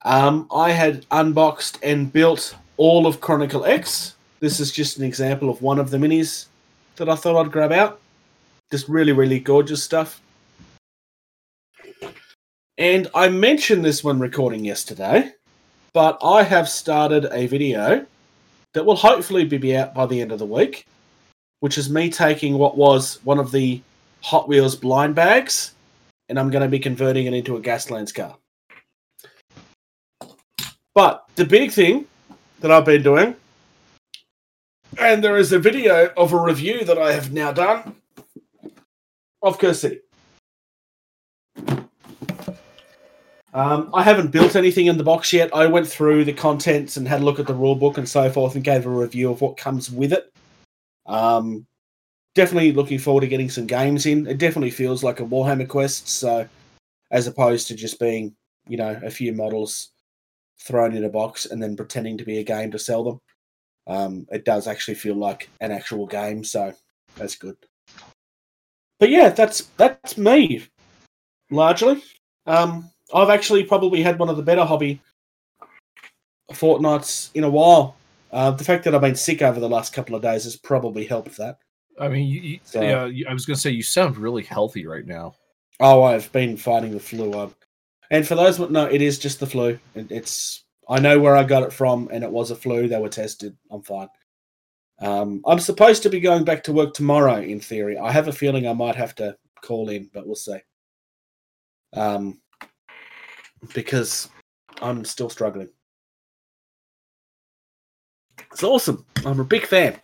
Um, 0.05 0.47
I 0.53 0.73
had 0.73 1.07
unboxed 1.11 1.79
and 1.83 2.13
built 2.13 2.55
all 2.77 3.07
of 3.07 3.23
Chronicle 3.23 3.65
X. 3.65 4.17
This 4.41 4.61
is 4.61 4.71
just 4.71 4.99
an 4.99 5.05
example 5.05 5.49
of 5.49 5.63
one 5.63 5.79
of 5.79 5.91
the 5.91 5.97
minis 5.97 6.47
that 6.97 7.09
I 7.09 7.15
thought 7.15 7.41
I'd 7.41 7.53
grab 7.53 7.73
out. 7.73 8.01
Just 8.71 8.89
really, 8.89 9.13
really 9.13 9.39
gorgeous 9.39 9.83
stuff. 9.83 10.21
And 12.79 13.09
I 13.15 13.29
mentioned 13.29 13.85
this 13.85 14.05
when 14.05 14.19
recording 14.19 14.65
yesterday, 14.65 15.33
but 15.95 16.19
I 16.23 16.43
have 16.43 16.69
started 16.69 17.27
a 17.33 17.47
video 17.47 18.05
that 18.75 18.85
will 18.85 18.97
hopefully 18.97 19.45
be 19.45 19.75
out 19.77 19.95
by 19.95 20.05
the 20.05 20.21
end 20.21 20.33
of 20.33 20.39
the 20.39 20.45
week, 20.45 20.85
which 21.61 21.79
is 21.79 21.89
me 21.89 22.11
taking 22.11 22.59
what 22.59 22.77
was 22.77 23.19
one 23.25 23.39
of 23.39 23.51
the 23.51 23.81
Hot 24.21 24.49
Wheels 24.49 24.77
blind 24.77 25.15
bags, 25.15 25.73
and 26.29 26.39
I'm 26.39 26.51
going 26.51 26.63
to 26.63 26.69
be 26.69 26.79
converting 26.79 27.27
it 27.27 27.33
into 27.33 27.57
a 27.57 27.61
Gaslands 27.61 28.15
car. 28.15 28.37
But 30.95 31.25
the 31.37 31.45
big 31.45 31.71
thing 31.71 32.07
that 32.61 32.71
I've 32.71 32.85
been 32.85 33.03
doing, 33.03 33.37
and 34.99 35.23
there 35.23 35.37
is 35.37 35.53
a 35.53 35.59
video 35.59 36.13
of 36.17 36.33
a 36.33 36.41
review 36.41 36.85
that 36.85 36.99
I 36.99 37.13
have 37.13 37.33
now 37.33 37.53
done 37.53 37.97
of 39.43 39.59
Cursed 39.59 39.81
City. 39.83 40.01
Um, 43.55 43.91
I 43.95 44.03
haven't 44.03 44.33
built 44.33 44.55
anything 44.55 44.87
in 44.87 44.99
the 44.99 45.05
box 45.05 45.33
yet. 45.33 45.55
I 45.55 45.67
went 45.67 45.87
through 45.87 46.25
the 46.25 46.33
contents 46.33 46.97
and 46.99 47.09
had 47.09 47.23
a 47.23 47.25
look 47.25 47.39
at 47.39 47.47
the 47.47 47.55
rule 47.55 47.75
book 47.75 47.97
and 47.97 48.09
so 48.09 48.31
forth 48.31 48.55
and 48.55 48.63
gave 48.63 48.85
a 48.85 48.91
review 48.91 49.31
of 49.31 49.41
what 49.41 49.57
comes 49.57 49.91
with 49.91 50.13
it. 50.13 50.31
Um, 51.07 51.67
definitely 52.35 52.73
looking 52.73 52.99
forward 52.99 53.23
to 53.23 53.29
getting 53.29 53.49
some 53.49 53.67
games 53.67 54.05
in. 54.05 54.27
It 54.27 54.37
definitely 54.39 54.73
feels 54.73 55.03
like 55.03 55.21
a 55.21 55.25
Warhammer 55.25 55.67
quest, 55.67 56.09
so 56.09 56.47
as 57.11 57.27
opposed 57.27 57.69
to 57.69 57.75
just 57.75 57.99
being, 57.99 58.37
you 58.69 58.77
know, 58.77 59.01
a 59.03 59.11
few 59.11 59.33
models 59.33 59.91
thrown 60.59 60.95
in 60.95 61.05
a 61.05 61.09
box 61.09 61.47
and 61.47 61.63
then 61.63 61.77
pretending 61.77 62.19
to 62.19 62.25
be 62.25 62.39
a 62.39 62.45
game 62.45 62.71
to 62.73 62.79
sell 62.79 63.05
them. 63.05 63.21
Um, 63.87 64.27
it 64.31 64.45
does 64.45 64.67
actually 64.67 64.95
feel 64.97 65.15
like 65.15 65.49
an 65.61 65.71
actual 65.71 66.07
game, 66.07 66.43
so 66.43 66.75
that's 67.17 67.37
good. 67.37 67.57
But 68.99 69.11
yeah, 69.11 69.29
that's 69.29 69.63
that's 69.77 70.17
me 70.19 70.65
largely. 71.51 72.03
Um, 72.47 72.91
I've 73.15 73.31
actually 73.31 73.65
probably 73.65 74.03
had 74.03 74.19
one 74.19 74.29
of 74.29 74.37
the 74.37 74.43
better 74.43 74.65
hobby 74.65 75.01
fortnights 76.53 77.31
in 77.35 77.45
a 77.45 77.51
while. 77.51 77.97
Uh, 78.33 78.51
the 78.51 78.65
fact 78.65 78.85
that 78.85 78.95
I've 78.95 79.01
been 79.01 79.15
sick 79.15 79.43
over 79.43 79.61
the 79.61 79.69
last 79.69 79.93
couple 79.93 80.15
of 80.15 80.23
days 80.23 80.45
has 80.45 80.57
probably 80.57 81.05
helped 81.05 81.37
that. 81.37 81.59
I 81.99 82.09
mean, 82.09 82.27
you, 82.29 82.41
you, 82.41 82.61
So- 82.65 82.83
yeah, 82.83 83.07
you- 83.07 83.27
I 83.29 83.33
was 83.33 83.47
going 83.47 83.55
to 83.55 83.61
say 83.61 83.71
you 83.71 83.83
sound 83.83 84.17
really 84.19 84.43
healthy 84.43 84.87
right 84.87 85.07
now. 85.07 85.35
Oh, 85.81 86.03
I've 86.03 86.31
been 86.33 86.57
fighting 86.57 86.93
the 86.93 87.01
flu. 87.01 87.33
Um, 87.35 87.55
and 88.11 88.27
for 88.27 88.35
those 88.35 88.59
that 88.59 88.71
know, 88.71 88.87
it 88.87 89.03
is 89.03 89.19
just 89.19 89.41
the 89.41 89.47
flu. 89.47 89.79
It, 89.95 90.11
it's 90.11 90.65
I 90.89 91.01
know 91.01 91.19
where 91.19 91.37
I 91.37 91.45
got 91.45 91.63
it 91.63 91.73
from, 91.73 92.09
and 92.13 92.23
it 92.23 92.31
was 92.31 92.51
a 92.51 92.57
flu. 92.57 92.89
They 92.89 92.99
were 92.99 93.09
tested. 93.09 93.57
I'm 93.71 93.83
fine. 93.83 94.09
Um, 95.01 95.43
I'm 95.47 95.59
supposed 95.59 96.03
to 96.05 96.11
be 96.11 96.21
going 96.21 96.45
back 96.45 96.63
to 96.65 96.73
work 96.73 96.95
tomorrow. 96.95 97.41
In 97.41 97.61
theory, 97.61 97.99
I 97.99 98.13
have 98.13 98.29
a 98.29 98.33
feeling 98.33 98.67
I 98.67 98.73
might 98.73 98.95
have 98.97 99.15
to 99.17 99.37
call 99.63 99.89
in, 99.89 100.11
but 100.13 100.27
we'll 100.27 100.37
see. 100.37 100.59
Um, 101.93 102.41
because 103.75 104.29
I'm 104.81 105.05
still 105.05 105.29
struggling. 105.31 105.69
It's 108.53 108.63
awesome. 108.63 109.05
I'm 109.25 109.41
a 109.41 109.45
big 109.45 109.67
fan. 109.67 109.99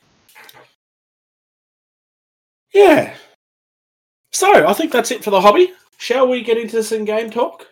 Yeah. 2.75 3.15
So 4.33 4.67
I 4.67 4.73
think 4.73 4.93
that's 4.93 5.11
it 5.11 5.23
for 5.23 5.31
the 5.31 5.41
hobby. 5.41 5.73
Shall 5.99 6.27
we 6.27 6.43
get 6.43 6.59
into 6.59 6.83
some 6.83 7.05
game 7.05 7.31
talk? 7.31 7.67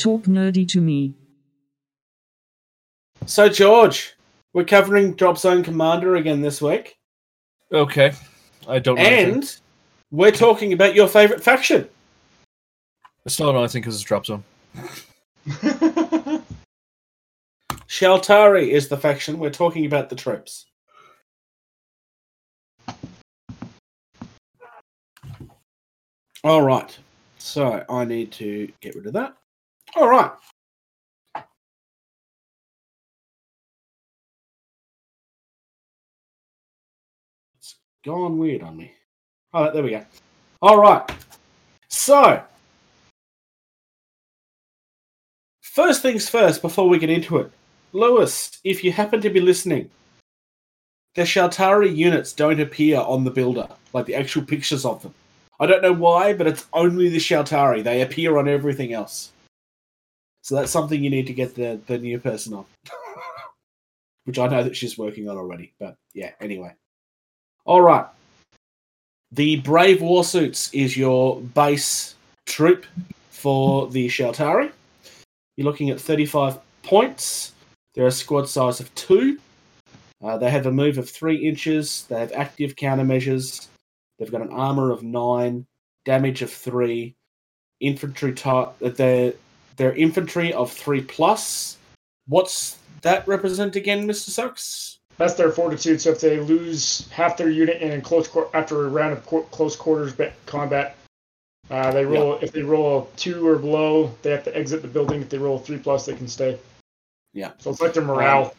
Talk 0.00 0.22
nerdy 0.24 0.66
to 0.68 0.80
me. 0.80 1.12
So 3.26 3.50
George, 3.50 4.14
we're 4.54 4.64
covering 4.64 5.12
Drop 5.14 5.36
Zone 5.36 5.62
Commander 5.62 6.16
again 6.16 6.40
this 6.40 6.62
week, 6.62 6.96
Okay. 7.70 8.12
I 8.66 8.78
don't 8.78 8.96
know. 8.96 9.02
anything. 9.02 9.34
and 9.34 9.56
we're 10.10 10.30
talking 10.32 10.72
about 10.72 10.94
your 10.94 11.06
favorite 11.06 11.42
faction. 11.42 11.86
I 13.26 13.28
still 13.28 13.46
don't 13.46 13.56
know 13.56 13.60
anything 13.60 13.82
because 13.82 13.94
it's 13.96 14.04
drop 14.04 14.24
zone. 14.24 14.42
Shaltari 17.88 18.68
is 18.68 18.88
the 18.88 18.96
faction. 18.96 19.38
We're 19.38 19.50
talking 19.50 19.84
about 19.84 20.08
the 20.08 20.16
troops. 20.16 20.64
All 26.42 26.62
right. 26.62 26.98
So 27.38 27.84
I 27.88 28.04
need 28.04 28.32
to 28.32 28.70
get 28.80 28.94
rid 28.94 29.06
of 29.06 29.12
that. 29.14 29.36
All 29.96 30.08
right. 30.08 30.30
It's 37.56 37.76
gone 38.04 38.38
weird 38.38 38.62
on 38.62 38.76
me. 38.76 38.92
All 39.52 39.64
right, 39.64 39.72
there 39.72 39.82
we 39.82 39.90
go. 39.90 40.04
All 40.62 40.80
right. 40.80 41.02
So, 41.88 42.42
first 45.62 46.02
things 46.02 46.28
first, 46.28 46.62
before 46.62 46.88
we 46.88 46.98
get 46.98 47.10
into 47.10 47.38
it, 47.38 47.50
Lewis, 47.92 48.60
if 48.62 48.84
you 48.84 48.92
happen 48.92 49.20
to 49.22 49.30
be 49.30 49.40
listening, 49.40 49.90
the 51.16 51.22
Shaltari 51.22 51.94
units 51.94 52.32
don't 52.32 52.60
appear 52.60 53.00
on 53.00 53.24
the 53.24 53.30
builder, 53.30 53.66
like 53.92 54.06
the 54.06 54.14
actual 54.14 54.42
pictures 54.42 54.84
of 54.84 55.02
them. 55.02 55.12
I 55.58 55.66
don't 55.66 55.82
know 55.82 55.92
why, 55.92 56.32
but 56.32 56.46
it's 56.46 56.66
only 56.72 57.08
the 57.08 57.18
Shaltari. 57.18 57.82
They 57.82 58.02
appear 58.02 58.38
on 58.38 58.48
everything 58.48 58.92
else. 58.92 59.32
So 60.42 60.54
that's 60.54 60.70
something 60.70 61.02
you 61.02 61.10
need 61.10 61.26
to 61.26 61.34
get 61.34 61.54
the, 61.54 61.80
the 61.86 61.98
new 61.98 62.18
person 62.18 62.54
on. 62.54 62.64
Which 64.24 64.38
I 64.38 64.48
know 64.48 64.62
that 64.62 64.76
she's 64.76 64.98
working 64.98 65.28
on 65.28 65.36
already. 65.36 65.72
But 65.78 65.96
yeah, 66.14 66.32
anyway. 66.40 66.74
All 67.64 67.82
right. 67.82 68.06
The 69.32 69.56
Brave 69.60 69.98
Warsuits 69.98 70.70
is 70.72 70.96
your 70.96 71.40
base 71.40 72.14
troop 72.46 72.84
for 73.30 73.88
the 73.88 74.08
Shaltari. 74.08 74.72
You're 75.56 75.66
looking 75.66 75.90
at 75.90 76.00
35 76.00 76.58
points. 76.82 77.52
They're 77.94 78.06
a 78.06 78.12
squad 78.12 78.48
size 78.48 78.80
of 78.80 78.92
two. 78.94 79.38
Uh, 80.22 80.36
they 80.36 80.50
have 80.50 80.66
a 80.66 80.72
move 80.72 80.98
of 80.98 81.08
three 81.08 81.36
inches. 81.36 82.06
They 82.08 82.18
have 82.18 82.32
active 82.32 82.76
countermeasures. 82.76 83.68
They've 84.18 84.30
got 84.30 84.42
an 84.42 84.52
armor 84.52 84.90
of 84.90 85.02
nine, 85.02 85.66
damage 86.04 86.42
of 86.42 86.52
three, 86.52 87.14
infantry 87.80 88.34
type. 88.34 88.74
They're 88.80 89.34
they're 89.80 89.94
infantry 89.94 90.52
of 90.52 90.70
three 90.70 91.00
plus. 91.00 91.78
What's 92.28 92.76
that 93.00 93.26
represent 93.26 93.76
again, 93.76 94.06
Mister 94.06 94.30
Socks? 94.30 94.98
That's 95.16 95.32
their 95.32 95.50
fortitude. 95.50 96.02
So 96.02 96.10
if 96.10 96.20
they 96.20 96.38
lose 96.38 97.08
half 97.08 97.38
their 97.38 97.48
unit 97.48 97.80
in 97.80 98.02
close 98.02 98.28
quar- 98.28 98.50
after 98.52 98.84
a 98.84 98.90
round 98.90 99.14
of 99.14 99.24
qu- 99.24 99.46
close 99.50 99.76
quarters 99.76 100.12
ba- 100.12 100.34
combat, 100.44 100.96
uh, 101.70 101.90
they 101.92 102.04
roll. 102.04 102.36
If 102.42 102.52
they 102.52 102.62
roll 102.62 103.08
a 103.10 103.16
two 103.16 103.48
or 103.48 103.56
below, 103.56 104.14
they 104.20 104.30
have 104.32 104.44
to 104.44 104.54
exit 104.54 104.82
the 104.82 104.88
building. 104.88 105.22
If 105.22 105.30
they 105.30 105.38
roll 105.38 105.56
a 105.56 105.60
three 105.60 105.78
plus, 105.78 106.04
they 106.04 106.14
can 106.14 106.28
stay. 106.28 106.58
Yeah. 107.32 107.52
So 107.56 107.70
it's 107.70 107.80
like 107.80 107.94
their 107.94 108.04
morale. 108.04 108.54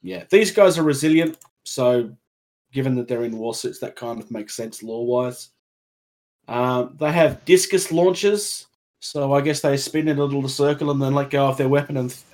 Yeah, 0.00 0.24
these 0.30 0.52
guys 0.52 0.78
are 0.78 0.84
resilient. 0.84 1.38
So, 1.64 2.16
given 2.70 2.94
that 2.94 3.08
they're 3.08 3.24
in 3.24 3.36
war 3.36 3.52
suits, 3.52 3.80
that 3.80 3.96
kind 3.96 4.20
of 4.22 4.30
makes 4.30 4.54
sense 4.54 4.80
lore 4.80 5.04
wise. 5.04 5.50
Um, 6.46 6.96
they 7.00 7.10
have 7.10 7.44
discus 7.44 7.90
launchers, 7.90 8.66
so 9.00 9.32
I 9.32 9.40
guess 9.40 9.60
they 9.60 9.76
spin 9.76 10.08
in 10.08 10.18
a 10.18 10.24
little 10.24 10.48
circle 10.48 10.90
and 10.90 11.00
then 11.00 11.14
let 11.14 11.30
go 11.30 11.46
of 11.46 11.56
their 11.56 11.68
weapon 11.68 11.96
and. 11.96 12.10
Th- 12.10 12.24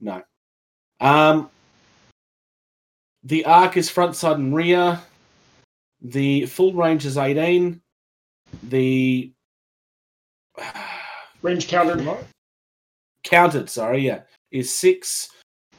no. 0.00 0.22
Um, 1.00 1.50
the 3.24 3.44
arc 3.44 3.76
is 3.76 3.90
front, 3.90 4.14
side, 4.14 4.38
and 4.38 4.54
rear. 4.54 5.00
The 6.02 6.46
full 6.46 6.72
range 6.74 7.04
is 7.06 7.16
18. 7.18 7.80
The. 8.68 9.32
Range 11.42 11.68
countered. 11.68 12.08
counted, 13.22 13.68
sorry, 13.68 14.00
yeah, 14.00 14.20
is 14.50 14.74
six, 14.74 15.30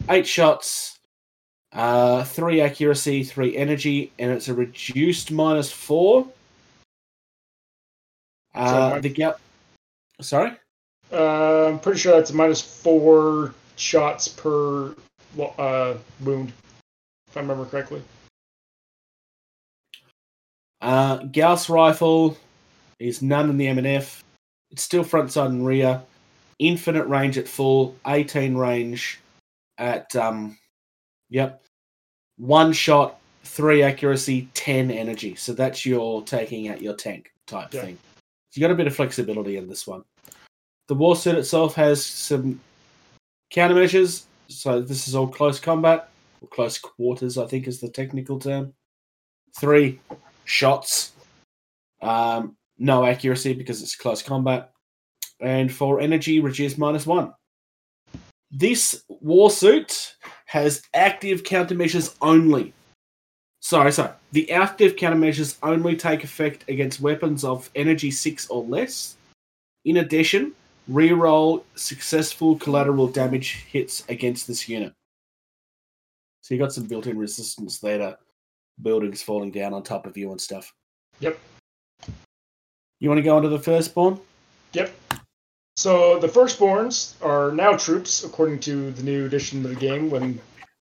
eight 0.10 0.26
shots, 0.28 1.00
uh, 1.74 2.24
three 2.24 2.62
accuracy, 2.62 3.24
three 3.24 3.58
energy, 3.58 4.14
and 4.20 4.32
it's 4.32 4.48
a 4.48 4.54
reduced 4.54 5.32
minus 5.32 5.72
four. 5.72 6.28
Uh, 8.54 8.96
So 8.96 9.02
the 9.02 9.10
gap. 9.10 9.40
Sorry. 10.22 10.52
Uh, 11.12 11.68
I'm 11.68 11.80
pretty 11.80 12.00
sure 12.00 12.14
that's 12.14 12.34
minus 12.34 12.62
four 12.62 13.54
shots 13.76 14.28
per 14.28 14.96
uh, 15.58 15.96
wound, 16.22 16.52
if 17.28 17.38
I 17.38 17.40
remember 17.42 17.66
correctly. 17.66 18.02
Uh, 20.82 21.18
Gauss 21.18 21.70
rifle 21.70 22.38
is 23.00 23.22
none 23.22 23.50
in 23.50 23.58
the 23.58 23.68
M&F. 23.68 24.24
It's 24.72 24.84
still 24.84 25.04
front, 25.04 25.32
side, 25.32 25.50
and 25.52 25.66
rear. 25.66 26.02
Infinite 26.60 27.06
range 27.06 27.38
at 27.38 27.48
full. 27.48 27.96
18 28.08 28.56
range 28.56 29.20
at 29.78 30.16
um. 30.16 30.58
Yep. 31.30 31.64
One 32.38 32.72
shot, 32.74 33.20
three 33.44 33.84
accuracy, 33.84 34.48
10 34.54 34.92
energy. 34.92 35.36
So 35.36 35.54
that's 35.54 35.86
your 35.86 36.22
taking 36.24 36.68
out 36.70 36.82
your 36.82 36.94
tank 36.96 37.32
type 37.48 37.74
Yeah. 37.74 37.82
thing. 37.82 37.98
You 38.58 38.62
got 38.62 38.72
a 38.72 38.76
bit 38.76 38.88
of 38.88 38.96
flexibility 38.96 39.58
in 39.58 39.70
this 39.70 39.86
one. 39.86 40.04
the 40.88 40.96
warsuit 40.96 41.36
itself 41.36 41.76
has 41.76 42.04
some 42.04 42.60
countermeasures. 43.54 44.24
So 44.48 44.82
this 44.82 45.08
is 45.08 45.16
all 45.16 45.28
close 45.28 45.60
combat, 45.60 46.10
or 46.42 46.48
close 46.48 46.78
quarters, 46.78 47.38
I 47.38 47.46
think 47.46 47.68
is 47.68 47.80
the 47.80 47.90
technical 47.90 48.40
term. 48.40 48.74
Three 49.60 50.00
shots. 50.46 51.12
Um, 52.02 52.56
no 52.78 53.06
accuracy 53.06 53.54
because 53.54 53.82
it's 53.82 53.96
close 53.96 54.22
combat. 54.22 54.72
And 55.42 55.72
for 55.72 56.00
energy, 56.00 56.40
reduce 56.40 56.78
minus 56.78 57.06
one. 57.06 57.34
This 58.50 59.04
warsuit 59.24 60.14
has 60.46 60.82
active 60.94 61.44
countermeasures 61.44 62.16
only. 62.22 62.74
Sorry, 63.68 63.92
sorry. 63.92 64.14
The 64.32 64.50
active 64.50 64.96
countermeasures 64.96 65.58
only 65.62 65.98
take 65.98 66.24
effect 66.24 66.64
against 66.70 67.02
weapons 67.02 67.44
of 67.44 67.70
energy 67.76 68.12
six 68.12 68.48
or 68.48 68.64
less. 68.64 69.18
In 69.84 69.98
addition, 69.98 70.54
reroll 70.90 71.64
successful 71.76 72.56
collateral 72.56 73.08
damage 73.08 73.66
hits 73.70 74.06
against 74.08 74.48
this 74.48 74.70
unit. 74.70 74.94
So 76.40 76.54
you 76.54 76.62
got 76.62 76.72
some 76.72 76.86
built-in 76.86 77.18
resistance 77.18 77.80
there 77.80 77.98
to 77.98 78.18
buildings 78.82 79.22
falling 79.22 79.52
down 79.52 79.74
on 79.74 79.84
top 79.84 80.06
of 80.06 80.16
you 80.16 80.32
and 80.32 80.40
stuff. 80.40 80.74
Yep. 81.20 81.38
You 83.02 83.10
want 83.10 83.18
to 83.18 83.22
go 83.22 83.36
on 83.36 83.44
to 83.44 83.50
the 83.50 83.60
firstborn? 83.60 84.18
Yep. 84.72 84.96
So 85.76 86.20
the 86.20 86.30
firstborns 86.30 87.22
are 87.22 87.52
now 87.52 87.76
troops, 87.76 88.24
according 88.24 88.62
to 88.62 88.92
the 88.92 89.04
new 89.04 89.26
edition 89.26 89.66
of 89.66 89.72
the 89.72 89.76
game. 89.76 90.10
When 90.10 90.40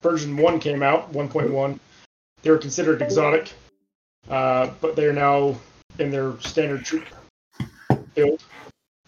version 0.01 0.35
one 0.35 0.59
came 0.59 0.83
out, 0.83 1.13
1.1, 1.13 1.79
they 2.45 2.51
were 2.51 2.57
considered 2.59 3.01
exotic, 3.01 3.51
uh, 4.29 4.69
but 4.79 4.95
they 4.95 5.07
are 5.07 5.13
now 5.13 5.57
in 5.97 6.11
their 6.11 6.39
standard 6.41 6.85
troop 6.85 7.03
build 8.13 8.43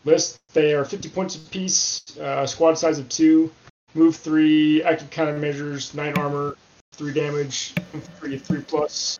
list. 0.06 0.40
They 0.54 0.74
are 0.74 0.84
50 0.84 1.10
points 1.10 1.36
apiece, 1.36 2.02
uh, 2.20 2.48
squad 2.48 2.80
size 2.80 2.98
of 2.98 3.08
two, 3.10 3.52
move 3.94 4.16
three, 4.16 4.82
active 4.82 5.12
countermeasures, 5.12 5.94
nine 5.94 6.18
armor, 6.18 6.58
three 6.94 7.14
damage, 7.14 7.76
three 8.20 8.40
three 8.40 8.62
plus. 8.62 9.20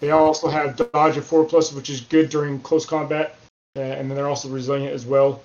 They 0.00 0.10
also 0.10 0.48
have 0.48 0.76
dodge 0.92 1.16
of 1.16 1.24
four 1.24 1.44
plus, 1.44 1.72
which 1.72 1.88
is 1.88 2.00
good 2.00 2.28
during 2.28 2.58
close 2.60 2.84
combat, 2.84 3.36
uh, 3.76 3.80
and 3.80 4.10
then 4.10 4.16
they're 4.16 4.28
also 4.28 4.48
resilient 4.48 4.92
as 4.92 5.06
well. 5.06 5.40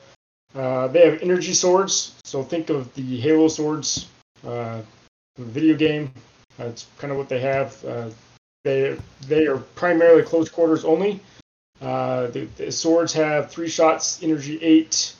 Uh, 0.55 0.87
they 0.87 1.07
have 1.07 1.21
energy 1.21 1.53
swords, 1.53 2.15
so 2.23 2.41
think 2.41 2.71
of 2.71 2.91
the 2.95 3.17
Halo 3.17 3.47
swords, 3.47 4.07
uh, 4.45 4.81
video 5.37 5.77
game. 5.77 6.11
That's 6.65 6.87
kind 6.97 7.11
of 7.11 7.17
what 7.17 7.29
they 7.29 7.39
have. 7.39 7.83
Uh, 7.85 8.09
they 8.63 8.97
they 9.27 9.47
are 9.47 9.57
primarily 9.57 10.23
close 10.23 10.49
quarters 10.49 10.85
only. 10.85 11.19
Uh, 11.81 12.27
the, 12.27 12.45
the 12.57 12.71
swords 12.71 13.11
have 13.13 13.49
three 13.49 13.67
shots, 13.67 14.21
energy 14.21 14.61
eight, 14.61 15.15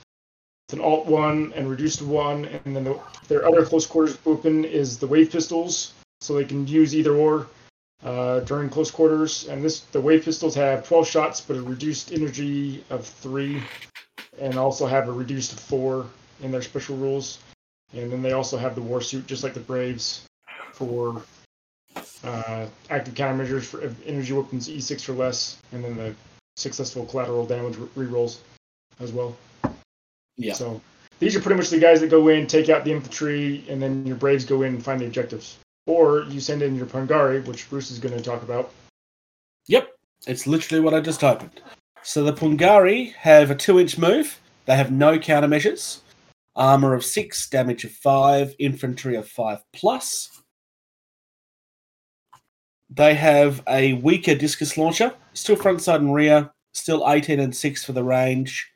it's 0.72 0.80
an 0.80 0.86
alt 0.86 1.06
one 1.06 1.52
and 1.54 1.70
reduced 1.70 2.02
one, 2.02 2.46
and 2.46 2.74
then 2.74 2.86
the, 2.86 2.98
their 3.28 3.46
other 3.46 3.66
close 3.66 3.86
quarters 3.86 4.18
weapon 4.24 4.64
is 4.64 4.98
the 4.98 5.06
wave 5.06 5.30
pistols, 5.30 5.92
so 6.22 6.34
they 6.34 6.46
can 6.46 6.66
use 6.66 6.96
either 6.96 7.14
or 7.14 7.48
uh, 8.06 8.40
during 8.40 8.70
close 8.70 8.90
quarters. 8.90 9.50
And 9.50 9.62
this 9.62 9.82
the 9.92 10.00
wave 10.00 10.24
pistols 10.24 10.56
have 10.56 10.88
12 10.88 11.06
shots, 11.06 11.42
but 11.42 11.58
a 11.58 11.62
reduced 11.62 12.14
energy 12.14 12.86
of 12.90 13.06
three, 13.06 13.62
and 14.40 14.56
also 14.56 14.88
have 14.88 15.10
a 15.10 15.12
reduced 15.12 15.60
four 15.60 16.08
in 16.42 16.52
their 16.52 16.62
special 16.62 16.96
rules. 16.96 17.40
And 17.94 18.10
then 18.10 18.22
they 18.22 18.32
also 18.32 18.58
have 18.58 18.76
the 18.76 18.82
war 18.82 19.02
suit, 19.02 19.28
just 19.28 19.44
like 19.44 19.54
the 19.54 19.60
Braves, 19.60 20.26
for 20.82 21.22
uh, 22.24 22.66
active 22.90 23.14
countermeasures 23.14 23.64
for 23.64 23.94
energy 24.06 24.34
weapons 24.34 24.68
E6 24.68 25.10
or 25.10 25.14
less, 25.14 25.58
and 25.72 25.84
then 25.84 25.96
the 25.96 26.16
successful 26.56 27.06
collateral 27.06 27.46
damage 27.46 27.78
re- 27.78 28.06
rerolls 28.06 28.40
as 29.00 29.12
well. 29.12 29.36
Yeah. 30.38 30.54
So 30.54 30.82
these 31.20 31.36
are 31.36 31.40
pretty 31.40 31.58
much 31.58 31.70
the 31.70 31.80
guys 31.80 32.02
that 32.02 32.10
go 32.10 32.30
in, 32.30 32.48
take 32.48 32.70
out 32.70 32.84
the 32.84 32.92
infantry, 32.92 33.64
and 33.70 33.82
then 33.82 34.06
your 34.06 34.16
Braves 34.16 34.44
go 34.44 34.64
in 34.64 34.74
and 34.74 34.84
find 34.84 35.00
the 35.00 35.06
objectives. 35.06 35.58
Or 35.86 36.24
you 36.24 36.40
send 36.40 36.64
in 36.64 36.76
your 36.76 36.88
Pungari, 36.88 37.46
which 37.46 37.70
Bruce 37.70 37.92
is 37.92 38.00
going 38.00 38.16
to 38.16 38.24
talk 38.24 38.42
about. 38.42 38.72
Yep, 39.68 39.90
it's 40.26 40.48
literally 40.48 40.84
what 40.84 40.94
I 40.94 41.00
just 41.00 41.24
opened. 41.24 41.62
So 42.04 42.24
the 42.24 42.34
Pungari 42.34 43.14
have 43.14 43.52
a 43.52 43.56
two-inch 43.56 43.98
move. 43.98 44.40
They 44.66 44.76
have 44.76 44.92
no 44.92 45.20
countermeasures. 45.20 46.00
Armor 46.56 46.94
of 46.94 47.06
six, 47.06 47.50
damage 47.50 47.86
of 47.86 47.92
five, 47.92 48.56
infantry 48.60 49.16
of 49.16 49.28
five 49.28 49.64
plus. 49.74 50.41
They 52.94 53.16
have 53.16 53.64
a 53.70 53.94
weaker 53.94 54.36
discus 54.36 54.78
launcher, 54.78 55.14
still 55.34 55.56
front, 55.56 55.82
side, 55.82 56.02
and 56.02 56.14
rear. 56.14 56.52
Still 56.74 57.10
18 57.10 57.40
and 57.40 57.56
6 57.56 57.84
for 57.84 57.94
the 57.94 58.04
range. 58.04 58.70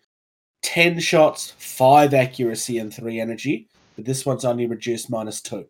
10 0.63 0.99
shots, 0.99 1.53
5 1.57 2.13
accuracy, 2.13 2.77
and 2.77 2.93
3 2.93 3.19
energy. 3.19 3.67
But 3.95 4.05
this 4.05 4.25
one's 4.25 4.45
only 4.45 4.67
reduced 4.67 5.09
minus 5.09 5.41
2. 5.41 5.65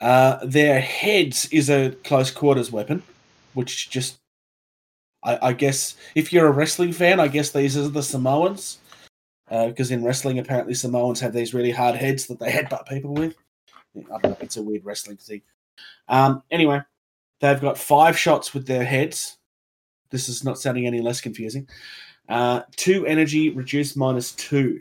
Uh, 0.00 0.44
their 0.44 0.80
heads 0.80 1.46
is 1.50 1.70
a 1.70 1.92
close 2.04 2.30
quarters 2.30 2.72
weapon, 2.72 3.02
which 3.54 3.90
just. 3.90 4.18
I, 5.22 5.38
I 5.48 5.52
guess 5.54 5.96
if 6.14 6.32
you're 6.32 6.46
a 6.46 6.52
wrestling 6.52 6.92
fan, 6.92 7.20
I 7.20 7.28
guess 7.28 7.50
these 7.50 7.76
are 7.76 7.88
the 7.88 8.02
Samoans. 8.02 8.78
Because 9.48 9.90
in 9.90 10.02
wrestling, 10.02 10.38
apparently 10.38 10.74
Samoans 10.74 11.20
have 11.20 11.32
these 11.32 11.54
really 11.54 11.70
hard 11.70 11.94
heads 11.94 12.26
that 12.26 12.38
they 12.38 12.50
headbutt 12.50 12.88
people 12.88 13.14
with. 13.14 13.34
I 13.96 14.18
don't 14.18 14.24
know, 14.24 14.36
it's 14.40 14.56
a 14.56 14.62
weird 14.62 14.84
wrestling 14.84 15.18
thing. 15.18 15.42
Um, 16.08 16.42
anyway, 16.50 16.80
they've 17.40 17.60
got 17.60 17.78
five 17.78 18.18
shots 18.18 18.54
with 18.54 18.66
their 18.66 18.84
heads. 18.84 19.38
This 20.10 20.28
is 20.28 20.44
not 20.44 20.58
sounding 20.58 20.86
any 20.86 21.00
less 21.00 21.20
confusing. 21.20 21.68
Uh, 22.28 22.62
two 22.76 23.06
energy, 23.06 23.50
reduced 23.50 23.96
minus 23.96 24.32
two. 24.32 24.80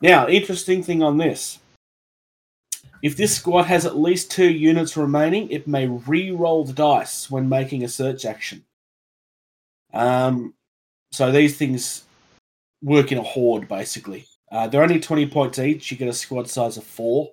Now, 0.00 0.28
interesting 0.28 0.82
thing 0.82 1.02
on 1.02 1.16
this. 1.16 1.58
If 3.02 3.16
this 3.16 3.34
squad 3.34 3.62
has 3.64 3.86
at 3.86 3.96
least 3.96 4.30
two 4.30 4.50
units 4.50 4.96
remaining, 4.96 5.50
it 5.50 5.66
may 5.66 5.86
re-roll 5.86 6.64
the 6.64 6.72
dice 6.72 7.30
when 7.30 7.48
making 7.48 7.82
a 7.82 7.88
search 7.88 8.24
action. 8.24 8.64
Um, 9.92 10.54
so 11.10 11.32
these 11.32 11.56
things 11.56 12.04
work 12.82 13.10
in 13.10 13.18
a 13.18 13.22
horde, 13.22 13.68
basically. 13.68 14.26
Uh, 14.52 14.66
they're 14.66 14.82
only 14.82 15.00
20 15.00 15.26
points 15.28 15.58
each. 15.58 15.90
You 15.90 15.96
get 15.96 16.08
a 16.08 16.12
squad 16.12 16.48
size 16.48 16.76
of 16.76 16.84
four. 16.84 17.30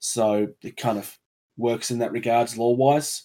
So 0.00 0.48
it 0.62 0.76
kind 0.76 0.98
of 0.98 1.16
works 1.56 1.90
in 1.90 1.98
that 1.98 2.12
regards 2.12 2.56
lore 2.56 2.76
wise. 2.76 3.24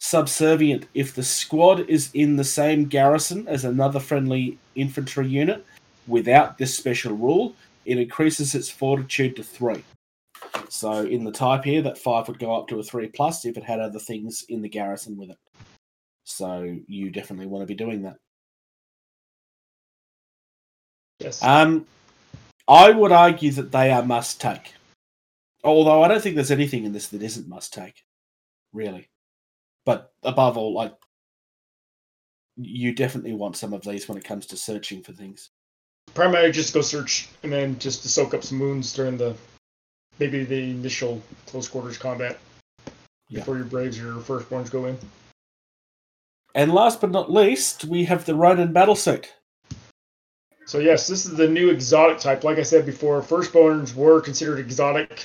Subservient. 0.00 0.86
If 0.94 1.14
the 1.14 1.22
squad 1.22 1.88
is 1.88 2.10
in 2.14 2.36
the 2.36 2.44
same 2.44 2.84
garrison 2.84 3.48
as 3.48 3.64
another 3.64 4.00
friendly 4.00 4.58
infantry 4.74 5.26
unit 5.26 5.64
without 6.06 6.58
this 6.58 6.76
special 6.76 7.16
rule, 7.16 7.54
it 7.86 7.98
increases 7.98 8.54
its 8.54 8.68
fortitude 8.68 9.36
to 9.36 9.42
three. 9.42 9.82
So 10.68 11.04
in 11.04 11.24
the 11.24 11.32
type 11.32 11.64
here, 11.64 11.82
that 11.82 11.98
five 11.98 12.28
would 12.28 12.38
go 12.38 12.54
up 12.54 12.68
to 12.68 12.78
a 12.80 12.82
three 12.82 13.08
plus 13.08 13.44
if 13.44 13.56
it 13.56 13.64
had 13.64 13.80
other 13.80 13.98
things 13.98 14.44
in 14.48 14.60
the 14.60 14.68
garrison 14.68 15.16
with 15.16 15.30
it. 15.30 15.38
So 16.24 16.76
you 16.86 17.10
definitely 17.10 17.46
want 17.46 17.62
to 17.62 17.66
be 17.66 17.74
doing 17.74 18.02
that. 18.02 18.16
Yes. 21.20 21.42
Um, 21.42 21.86
I 22.66 22.90
would 22.90 23.12
argue 23.12 23.52
that 23.52 23.72
they 23.72 23.90
are 23.90 24.02
must 24.02 24.40
take. 24.40 24.74
Although 25.64 26.02
I 26.02 26.08
don't 26.08 26.22
think 26.22 26.34
there's 26.36 26.50
anything 26.50 26.84
in 26.84 26.92
this 26.92 27.08
that 27.08 27.22
isn't 27.22 27.48
must 27.48 27.72
take, 27.72 28.04
really. 28.72 29.08
But 29.86 30.12
above 30.22 30.56
all, 30.58 30.74
like 30.74 30.94
you 32.56 32.92
definitely 32.94 33.32
want 33.32 33.56
some 33.56 33.72
of 33.72 33.82
these 33.82 34.08
when 34.08 34.18
it 34.18 34.24
comes 34.24 34.46
to 34.46 34.56
searching 34.56 35.02
for 35.02 35.12
things. 35.12 35.50
Primarily 36.12 36.52
just 36.52 36.74
go 36.74 36.82
search 36.82 37.28
and 37.42 37.52
then 37.52 37.78
just 37.78 38.02
to 38.02 38.08
soak 38.08 38.34
up 38.34 38.44
some 38.44 38.60
wounds 38.60 38.92
during 38.92 39.16
the 39.16 39.34
maybe 40.20 40.44
the 40.44 40.70
initial 40.70 41.20
close 41.46 41.66
quarters 41.66 41.98
combat 41.98 42.38
Yeah. 43.28 43.40
before 43.40 43.56
your 43.56 43.64
Braves 43.64 43.98
or 43.98 44.02
your 44.04 44.20
firstborns 44.20 44.70
go 44.70 44.84
in. 44.86 44.98
And 46.54 46.72
last 46.72 47.00
but 47.00 47.10
not 47.10 47.32
least, 47.32 47.84
we 47.84 48.04
have 48.04 48.26
the 48.26 48.34
Ronin 48.34 48.72
battlesuit. 48.72 49.26
So 50.66 50.78
yes, 50.78 51.08
this 51.08 51.26
is 51.26 51.36
the 51.36 51.48
new 51.48 51.70
exotic 51.70 52.18
type. 52.18 52.44
Like 52.44 52.58
I 52.58 52.62
said 52.62 52.86
before, 52.86 53.20
firstborns 53.22 53.94
were 53.94 54.20
considered 54.20 54.60
exotic. 54.60 55.24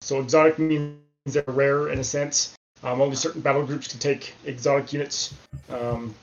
So 0.00 0.20
exotic 0.20 0.58
means 0.58 0.98
they're 1.24 1.44
rare 1.46 1.88
in 1.88 1.98
a 1.98 2.04
sense. 2.04 2.54
Um, 2.82 3.00
only 3.00 3.16
certain 3.16 3.40
battle 3.40 3.64
groups 3.64 3.88
can 3.88 3.98
take 3.98 4.34
exotic 4.44 4.92
units. 4.92 5.34
Um, 5.70 6.14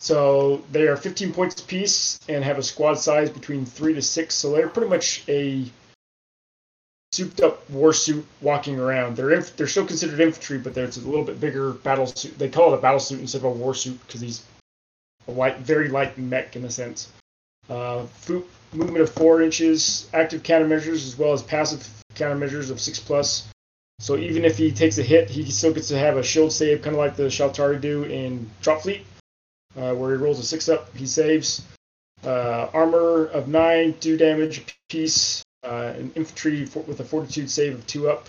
so 0.00 0.62
they 0.72 0.88
are 0.88 0.96
15 0.96 1.32
points 1.32 1.60
apiece 1.60 2.18
and 2.28 2.44
have 2.44 2.58
a 2.58 2.62
squad 2.62 2.94
size 2.94 3.30
between 3.30 3.64
three 3.64 3.94
to 3.94 4.02
six. 4.02 4.34
So 4.34 4.52
they're 4.52 4.68
pretty 4.68 4.90
much 4.90 5.24
a 5.28 5.64
souped 7.12 7.40
up 7.40 7.68
war 7.70 7.92
suit 7.92 8.26
walking 8.42 8.78
around. 8.78 9.16
They're 9.16 9.32
inf- 9.32 9.56
they're 9.56 9.66
still 9.66 9.86
considered 9.86 10.20
infantry, 10.20 10.58
but 10.58 10.74
there's 10.74 10.98
a 10.98 11.08
little 11.08 11.24
bit 11.24 11.40
bigger 11.40 11.72
battle 11.72 12.06
suit. 12.06 12.38
They 12.38 12.48
call 12.48 12.74
it 12.74 12.78
a 12.78 12.82
battle 12.82 13.00
suit 13.00 13.20
instead 13.20 13.38
of 13.38 13.44
a 13.44 13.50
war 13.50 13.74
suit 13.74 13.98
because 14.06 14.20
he's 14.20 14.44
a 15.28 15.30
light, 15.30 15.58
very 15.58 15.88
light 15.88 16.18
mech 16.18 16.56
in 16.56 16.64
a 16.64 16.70
sense. 16.70 17.10
Uh, 17.70 18.06
movement 18.72 19.00
of 19.00 19.10
four 19.10 19.40
inches, 19.40 20.08
active 20.12 20.42
countermeasures 20.42 21.06
as 21.06 21.18
well 21.18 21.32
as 21.32 21.42
passive 21.42 21.88
countermeasures 22.16 22.70
of 22.70 22.80
six 22.80 22.98
plus. 22.98 23.48
So 23.98 24.16
even 24.16 24.44
if 24.44 24.58
he 24.58 24.72
takes 24.72 24.98
a 24.98 25.02
hit, 25.02 25.30
he 25.30 25.50
still 25.50 25.72
gets 25.72 25.88
to 25.88 25.98
have 25.98 26.16
a 26.16 26.22
shield 26.22 26.52
save, 26.52 26.82
kind 26.82 26.94
of 26.94 27.00
like 27.00 27.16
the 27.16 27.24
Shaltari 27.30 27.80
do 27.80 28.04
in 28.04 28.50
Drop 28.60 28.82
Fleet, 28.82 29.06
uh, 29.76 29.94
where 29.94 30.10
he 30.10 30.22
rolls 30.22 30.38
a 30.38 30.42
six 30.42 30.68
up, 30.68 30.94
he 30.96 31.06
saves. 31.06 31.62
uh, 32.24 32.68
armor 32.72 33.26
of 33.26 33.48
nine, 33.48 33.94
do 34.00 34.16
damage 34.16 34.64
piece, 34.88 35.44
uh, 35.64 35.92
an 35.96 36.12
infantry 36.14 36.64
for, 36.64 36.80
with 36.80 37.00
a 37.00 37.04
fortitude 37.04 37.50
save 37.50 37.74
of 37.74 37.86
two 37.86 38.08
up. 38.08 38.28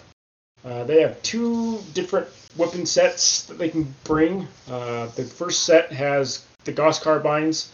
Uh, 0.66 0.84
they 0.84 1.02
have 1.02 1.22
two 1.22 1.80
different 1.94 2.28
weapon 2.58 2.86
sets 2.86 3.44
that 3.44 3.58
they 3.58 3.70
can 3.70 3.94
bring. 4.04 4.48
Uh, 4.70 5.08
the 5.16 5.24
first 5.24 5.64
set 5.64 5.92
has 5.92 6.46
the 6.66 6.72
Gauss 6.72 7.00
carbines 7.00 7.72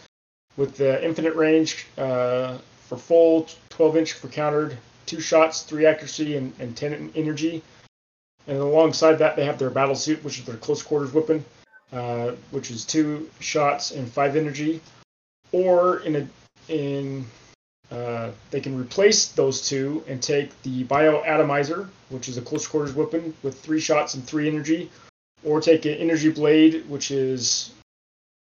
with 0.56 0.76
the 0.76 1.04
infinite 1.04 1.34
range 1.34 1.86
uh, 1.98 2.58
for 2.86 2.96
full, 2.96 3.48
12 3.70 3.96
inch 3.96 4.12
for 4.12 4.28
countered, 4.28 4.76
two 5.06 5.20
shots, 5.20 5.62
three 5.62 5.86
accuracy, 5.86 6.36
and, 6.36 6.52
and 6.58 6.76
10 6.76 7.12
energy. 7.14 7.62
And 8.46 8.58
alongside 8.58 9.14
that, 9.14 9.36
they 9.36 9.44
have 9.44 9.58
their 9.58 9.70
battle 9.70 9.94
suit, 9.94 10.22
which 10.22 10.38
is 10.38 10.44
their 10.44 10.56
close 10.56 10.82
quarters 10.82 11.12
weapon, 11.12 11.44
uh, 11.92 12.32
which 12.50 12.70
is 12.70 12.84
two 12.84 13.30
shots 13.40 13.90
and 13.92 14.10
five 14.10 14.36
energy. 14.36 14.80
Or 15.52 16.00
in 16.00 16.16
a 16.16 16.28
in 16.68 17.24
uh, 17.90 18.30
they 18.50 18.60
can 18.60 18.78
replace 18.78 19.28
those 19.28 19.66
two 19.66 20.02
and 20.08 20.22
take 20.22 20.50
the 20.62 20.82
bio 20.84 21.22
atomizer, 21.24 21.88
which 22.08 22.28
is 22.28 22.36
a 22.36 22.42
close 22.42 22.66
quarters 22.66 22.94
weapon 22.94 23.34
with 23.42 23.58
three 23.60 23.80
shots 23.80 24.14
and 24.14 24.26
three 24.26 24.48
energy, 24.48 24.90
or 25.44 25.60
take 25.60 25.84
an 25.84 25.94
energy 25.94 26.30
blade, 26.30 26.88
which 26.88 27.10
is 27.10 27.72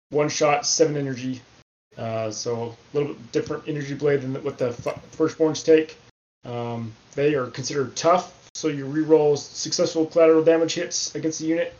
one 0.10 0.30
shot, 0.30 0.66
seven 0.66 0.98
energy. 0.98 1.42
Uh, 1.98 2.32
so 2.32 2.76
a 2.94 2.98
little 2.98 3.14
bit 3.14 3.32
different 3.32 3.64
energy 3.68 3.94
blade 3.94 4.22
than 4.22 4.34
what 4.44 4.58
the 4.58 4.70
firstborns 5.16 5.64
take. 5.64 5.98
Um, 6.46 6.94
they 7.16 7.36
are 7.36 7.48
considered 7.48 7.96
tough, 7.96 8.50
so 8.56 8.68
you 8.68 8.86
reroll 8.86 9.38
successful 9.38 10.06
collateral 10.06 10.44
damage 10.44 10.74
hits 10.74 11.16
against 11.16 11.40
the 11.40 11.46
unit, 11.46 11.74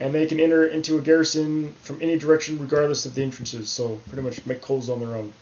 and 0.00 0.14
they 0.14 0.26
can 0.26 0.40
enter 0.40 0.66
into 0.66 0.98
a 0.98 1.00
garrison 1.00 1.74
from 1.82 2.00
any 2.00 2.18
direction 2.18 2.58
regardless 2.58 3.06
of 3.06 3.14
the 3.14 3.22
entrances. 3.22 3.70
So 3.70 4.00
pretty 4.08 4.22
much 4.22 4.44
make 4.46 4.64
holes 4.64 4.88
on 4.88 5.00
their 5.00 5.16
own. 5.16 5.32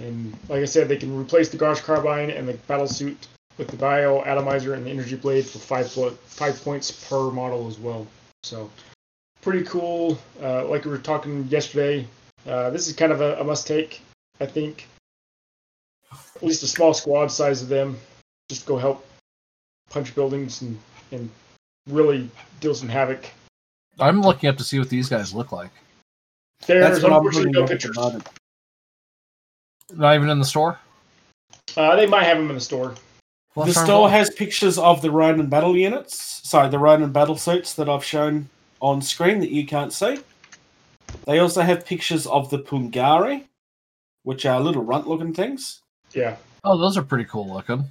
And 0.00 0.36
like 0.48 0.62
I 0.62 0.66
said, 0.66 0.88
they 0.88 0.96
can 0.96 1.18
replace 1.18 1.48
the 1.48 1.56
Gauss 1.56 1.80
carbine 1.80 2.30
and 2.30 2.48
the 2.48 2.54
battle 2.54 2.86
suit 2.86 3.28
with 3.58 3.68
the 3.68 3.76
bio 3.76 4.22
atomizer 4.24 4.74
and 4.74 4.86
the 4.86 4.90
energy 4.90 5.16
blade 5.16 5.46
for 5.46 5.58
five 5.58 5.90
five 5.90 6.62
points 6.64 6.90
per 6.90 7.30
model 7.30 7.68
as 7.68 7.78
well. 7.78 8.06
So 8.42 8.70
pretty 9.42 9.64
cool. 9.64 10.18
Uh, 10.40 10.66
like 10.66 10.84
we 10.84 10.90
were 10.90 10.98
talking 10.98 11.44
yesterday, 11.48 12.06
uh, 12.46 12.70
this 12.70 12.88
is 12.88 12.94
kind 12.94 13.12
of 13.12 13.20
a, 13.20 13.40
a 13.40 13.44
must 13.44 13.66
take. 13.66 14.00
I 14.40 14.46
think 14.46 14.88
at 16.36 16.42
least 16.42 16.62
a 16.62 16.66
small 16.66 16.94
squad 16.94 17.28
size 17.28 17.62
of 17.62 17.68
them 17.68 17.98
just 18.48 18.66
go 18.66 18.76
help 18.76 19.06
punch 19.90 20.14
buildings 20.14 20.62
and, 20.62 20.78
and 21.10 21.30
really 21.88 22.30
deal 22.60 22.74
some 22.74 22.88
havoc. 22.88 23.26
I'm 23.98 24.22
looking 24.22 24.48
up 24.48 24.56
to 24.58 24.64
see 24.64 24.78
what 24.78 24.88
these 24.88 25.08
guys 25.08 25.34
look 25.34 25.52
like. 25.52 25.70
There's 26.66 27.00
That's 27.00 27.02
what 27.02 27.12
unfortunately 27.12 27.50
no 27.50 27.64
at 27.64 27.70
at 27.72 27.80
the 27.80 27.88
pictures. 27.88 28.22
Not 29.94 30.14
even 30.14 30.30
in 30.30 30.38
the 30.38 30.44
store. 30.44 30.78
Uh, 31.76 31.96
they 31.96 32.06
might 32.06 32.24
have 32.24 32.38
them 32.38 32.48
in 32.48 32.54
the 32.54 32.60
store. 32.60 32.94
Well, 33.54 33.66
the 33.66 33.74
store 33.74 34.08
has 34.08 34.30
pictures 34.30 34.78
of 34.78 35.02
the 35.02 35.10
Ronin 35.10 35.48
battle 35.48 35.76
units. 35.76 36.48
Sorry, 36.48 36.70
the 36.70 36.78
Ronin 36.78 37.12
battle 37.12 37.36
suits 37.36 37.74
that 37.74 37.88
I've 37.88 38.04
shown 38.04 38.48
on 38.80 39.02
screen 39.02 39.40
that 39.40 39.50
you 39.50 39.66
can't 39.66 39.92
see. 39.92 40.20
They 41.26 41.38
also 41.38 41.60
have 41.60 41.84
pictures 41.84 42.26
of 42.26 42.48
the 42.48 42.58
Pungari, 42.58 43.44
which 44.22 44.46
are 44.46 44.58
little 44.60 44.82
runt 44.82 45.06
looking 45.06 45.34
things. 45.34 45.81
Yeah. 46.14 46.36
Oh, 46.64 46.78
those 46.78 46.96
are 46.96 47.02
pretty 47.02 47.24
cool 47.24 47.52
looking. 47.52 47.84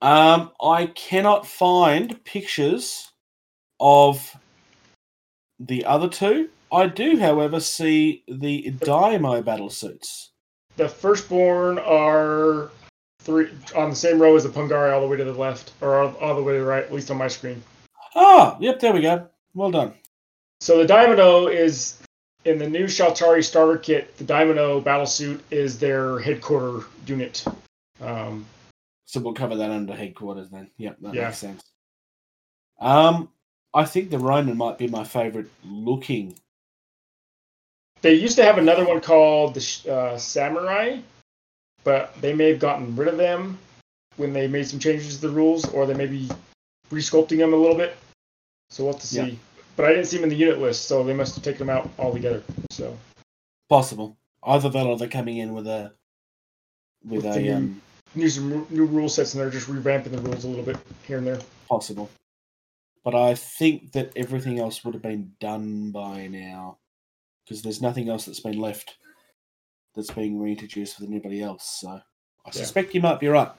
Um, 0.00 0.50
I 0.60 0.86
cannot 0.86 1.46
find 1.46 2.22
pictures 2.24 3.10
of 3.80 4.36
the 5.58 5.84
other 5.84 6.08
two. 6.08 6.50
I 6.70 6.86
do, 6.86 7.18
however, 7.18 7.60
see 7.60 8.22
the 8.28 8.72
Daimo 8.78 9.44
battle 9.44 9.70
suits. 9.70 10.30
The 10.76 10.88
firstborn 10.88 11.78
are 11.78 12.70
three 13.20 13.50
on 13.74 13.90
the 13.90 13.96
same 13.96 14.20
row 14.20 14.36
as 14.36 14.44
the 14.44 14.50
Pungari 14.50 14.92
all 14.92 15.00
the 15.00 15.08
way 15.08 15.16
to 15.16 15.24
the 15.24 15.32
left, 15.32 15.72
or 15.80 15.98
all, 15.98 16.14
all 16.16 16.36
the 16.36 16.42
way 16.42 16.52
to 16.54 16.60
the 16.60 16.64
right, 16.64 16.84
at 16.84 16.92
least 16.92 17.10
on 17.10 17.16
my 17.16 17.28
screen. 17.28 17.62
Ah, 18.14 18.56
yep, 18.60 18.78
there 18.78 18.92
we 18.92 19.00
go. 19.00 19.28
Well 19.54 19.70
done. 19.70 19.94
So 20.60 20.78
the 20.78 20.92
Daimono 20.92 21.52
is 21.52 21.98
in 22.44 22.58
the 22.58 22.68
new 22.68 22.84
Shaltari 22.84 23.44
starter 23.44 23.78
kit. 23.78 24.16
The 24.16 24.24
Daimono 24.24 24.82
battle 24.82 25.06
suit 25.06 25.42
is 25.50 25.78
their 25.78 26.18
headquarter 26.20 26.86
unit. 27.06 27.44
Um, 28.00 28.46
So 29.06 29.20
we'll 29.20 29.34
cover 29.34 29.56
that 29.56 29.70
under 29.70 29.94
headquarters 29.94 30.50
then. 30.50 30.70
Yep, 30.76 30.98
that 31.00 31.14
Yeah. 31.14 31.24
makes 31.26 31.38
sense. 31.38 31.62
Um, 32.78 33.30
I 33.74 33.84
think 33.84 34.10
the 34.10 34.18
Ronin 34.18 34.56
might 34.56 34.78
be 34.78 34.86
my 34.88 35.04
favorite 35.04 35.50
looking. 35.64 36.34
they 38.00 38.14
used 38.14 38.36
to 38.36 38.44
have 38.44 38.58
another 38.58 38.86
one 38.86 39.00
called 39.00 39.54
the 39.54 39.92
uh, 39.92 40.16
Samurai, 40.18 41.00
but 41.82 42.14
they 42.20 42.32
may 42.32 42.50
have 42.50 42.60
gotten 42.60 42.94
rid 42.94 43.08
of 43.08 43.16
them 43.16 43.58
when 44.16 44.32
they 44.32 44.46
made 44.46 44.68
some 44.68 44.78
changes 44.78 45.16
to 45.16 45.26
the 45.26 45.32
rules, 45.34 45.64
or 45.72 45.84
they 45.84 45.94
may 45.94 46.06
be 46.06 46.28
resculpting 46.92 47.38
them 47.38 47.52
a 47.52 47.56
little 47.56 47.76
bit. 47.76 47.96
So 48.70 48.84
we'll 48.84 48.92
have 48.92 49.00
to 49.00 49.06
see. 49.08 49.16
Yeah. 49.30 49.34
But 49.78 49.86
I 49.86 49.90
didn't 49.90 50.06
see 50.06 50.16
them 50.16 50.24
in 50.24 50.30
the 50.30 50.34
unit 50.34 50.58
list, 50.58 50.86
so 50.86 51.04
they 51.04 51.14
must 51.14 51.36
have 51.36 51.44
taken 51.44 51.64
them 51.64 51.70
out 51.70 51.88
altogether. 52.00 52.42
So 52.72 52.98
Possible. 53.68 54.18
Either 54.42 54.68
that 54.70 54.84
or 54.86 54.98
they're 54.98 55.06
coming 55.06 55.36
in 55.38 55.54
with 55.54 55.68
a 55.68 55.92
with 57.04 57.24
With 57.24 57.36
a 57.36 57.40
new- 57.40 57.54
um 57.54 57.82
new 58.16 58.28
some 58.28 58.66
new 58.70 58.86
rule 58.86 59.08
sets, 59.08 59.34
and 59.34 59.40
they're 59.40 59.50
just 59.50 59.68
revamping 59.68 60.10
the 60.10 60.18
rules 60.18 60.42
a 60.44 60.48
little 60.48 60.64
bit 60.64 60.78
here 61.06 61.18
and 61.18 61.26
there. 61.26 61.38
possible. 61.68 62.10
But 63.04 63.14
I 63.14 63.36
think 63.36 63.92
that 63.92 64.10
everything 64.16 64.58
else 64.58 64.84
would 64.84 64.94
have 64.94 65.02
been 65.02 65.32
done 65.38 65.92
by 65.92 66.26
now. 66.26 66.78
Because 67.44 67.62
there's 67.62 67.80
nothing 67.80 68.08
else 68.08 68.24
that's 68.24 68.40
been 68.40 68.58
left 68.58 68.96
that's 69.94 70.10
being 70.10 70.40
reintroduced 70.40 70.98
with 70.98 71.08
anybody 71.08 71.40
else. 71.40 71.78
So 71.80 71.88
I 71.90 72.00
Yeah. 72.46 72.50
suspect 72.50 72.94
you 72.94 73.00
might 73.00 73.20
be 73.20 73.28
right. 73.28 73.52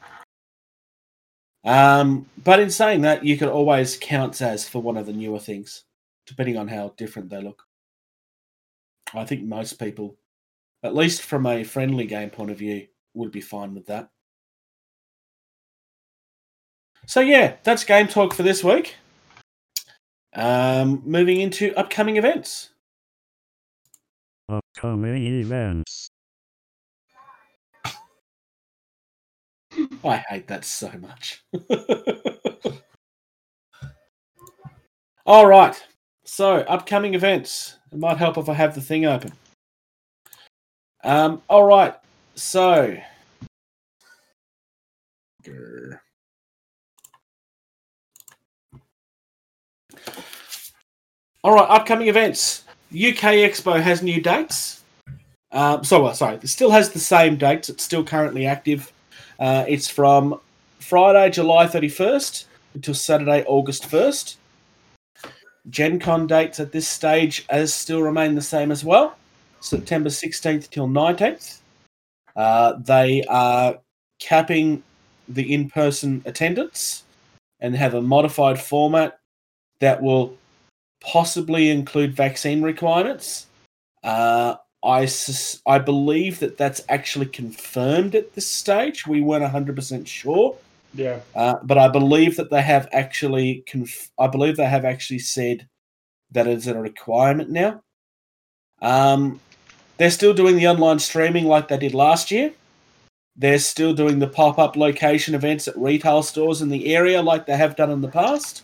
Um, 1.63 2.29
but 2.43 2.59
in 2.59 2.71
saying 2.71 3.01
that, 3.01 3.23
you 3.25 3.37
could 3.37 3.47
always 3.47 3.97
count 3.97 4.41
as 4.41 4.67
for 4.67 4.81
one 4.81 4.97
of 4.97 5.05
the 5.05 5.13
newer 5.13 5.39
things, 5.39 5.85
depending 6.29 6.57
on 6.57 6.67
how 6.67 6.93
different 6.95 7.29
they 7.29 7.41
look. 7.41 7.63
I 9.13 9.25
think 9.25 9.43
most 9.43 9.79
people, 9.79 10.15
at 10.83 10.95
least 10.95 11.23
from 11.23 11.45
a 11.47 11.63
friendly 11.63 12.05
game 12.05 12.29
point 12.29 12.51
of 12.51 12.57
view, 12.57 12.87
would 13.15 13.31
be 13.31 13.41
fine 13.41 13.73
with 13.73 13.87
that. 13.87 14.09
So 17.07 17.19
yeah, 17.19 17.55
that's 17.63 17.83
game 17.83 18.07
talk 18.07 18.33
for 18.35 18.43
this 18.43 18.63
week. 18.63 18.95
Um, 20.35 21.01
moving 21.03 21.41
into 21.41 21.73
upcoming 21.75 22.17
events. 22.17 22.69
Upcoming 24.47 25.25
events. 25.25 26.11
I 30.03 30.17
hate 30.17 30.47
that 30.47 30.65
so 30.65 30.91
much. 30.99 31.43
All 35.25 35.47
right. 35.47 35.79
So, 36.39 36.59
upcoming 36.59 37.15
events. 37.15 37.75
It 37.91 37.99
might 37.99 38.15
help 38.15 38.37
if 38.37 38.47
I 38.47 38.53
have 38.53 38.73
the 38.73 38.79
thing 38.79 39.05
open. 39.05 39.33
Um, 41.03 41.41
all 41.49 41.65
right. 41.65 41.93
So, 42.35 42.95
Grr. 45.43 45.99
all 51.43 51.53
right. 51.53 51.69
Upcoming 51.69 52.07
events. 52.07 52.63
UK 52.93 53.43
Expo 53.43 53.77
has 53.81 54.01
new 54.01 54.21
dates. 54.21 54.81
Um, 55.51 55.83
so, 55.83 56.05
uh, 56.05 56.13
sorry, 56.13 56.35
it 56.37 56.47
still 56.47 56.71
has 56.71 56.91
the 56.91 56.99
same 56.99 57.35
dates. 57.35 57.67
It's 57.67 57.83
still 57.83 58.05
currently 58.05 58.45
active. 58.45 58.93
Uh, 59.39 59.65
it's 59.67 59.89
from 59.89 60.39
Friday, 60.79 61.31
July 61.31 61.67
31st 61.67 62.45
until 62.75 62.93
Saturday, 62.93 63.43
August 63.45 63.89
1st. 63.89 64.37
Gen 65.69 65.99
Con 65.99 66.27
dates 66.27 66.59
at 66.59 66.71
this 66.71 66.87
stage 66.87 67.45
as 67.49 67.73
still 67.73 68.01
remain 68.01 68.35
the 68.35 68.41
same 68.41 68.71
as 68.71 68.83
well. 68.83 69.15
September 69.59 70.09
16th 70.09 70.69
till 70.69 70.87
19th. 70.87 71.59
Uh, 72.35 72.73
they 72.79 73.23
are 73.25 73.77
capping 74.19 74.81
the 75.27 75.53
in 75.53 75.69
person 75.69 76.21
attendance 76.25 77.03
and 77.59 77.75
have 77.75 77.93
a 77.93 78.01
modified 78.01 78.59
format 78.59 79.19
that 79.79 80.01
will 80.01 80.35
possibly 81.01 81.69
include 81.69 82.15
vaccine 82.15 82.61
requirements. 82.61 83.47
Uh, 84.03 84.55
I 84.83 85.05
sus- 85.05 85.61
I 85.65 85.79
believe 85.79 86.39
that 86.39 86.57
that's 86.57 86.81
actually 86.87 87.25
confirmed 87.27 88.15
at 88.15 88.33
this 88.33 88.47
stage. 88.47 89.05
We 89.05 89.21
weren't 89.21 89.43
hundred 89.43 89.75
percent 89.75 90.07
sure, 90.07 90.55
Yeah. 90.93 91.19
uh, 91.35 91.55
but 91.63 91.77
I 91.77 91.87
believe 91.87 92.35
that 92.37 92.49
they 92.49 92.61
have 92.61 92.87
actually 92.91 93.63
conf- 93.67 94.11
I 94.17 94.27
believe 94.27 94.57
they 94.57 94.65
have 94.65 94.85
actually 94.85 95.19
said 95.19 95.67
that 96.31 96.47
it's 96.47 96.67
a 96.67 96.79
requirement 96.79 97.49
now. 97.49 97.81
Um, 98.81 99.39
they're 99.97 100.09
still 100.11 100.33
doing 100.33 100.55
the 100.55 100.67
online 100.67 100.99
streaming 100.99 101.45
like 101.45 101.67
they 101.67 101.77
did 101.77 101.93
last 101.93 102.31
year. 102.31 102.53
They're 103.35 103.59
still 103.59 103.93
doing 103.93 104.19
the 104.19 104.27
pop 104.27 104.59
up 104.59 104.75
location 104.75 105.35
events 105.35 105.67
at 105.67 105.77
retail 105.77 106.23
stores 106.23 106.61
in 106.61 106.69
the 106.69 106.93
area 106.93 107.21
like 107.21 107.45
they 107.45 107.55
have 107.55 107.75
done 107.75 107.91
in 107.91 108.01
the 108.01 108.07
past. 108.07 108.63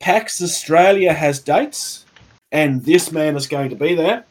PAX 0.00 0.40
Australia 0.40 1.12
has 1.12 1.40
dates, 1.40 2.04
and 2.52 2.84
this 2.84 3.10
man 3.10 3.36
is 3.36 3.48
going 3.48 3.70
to 3.70 3.76
be 3.76 3.94
there. 3.94 4.24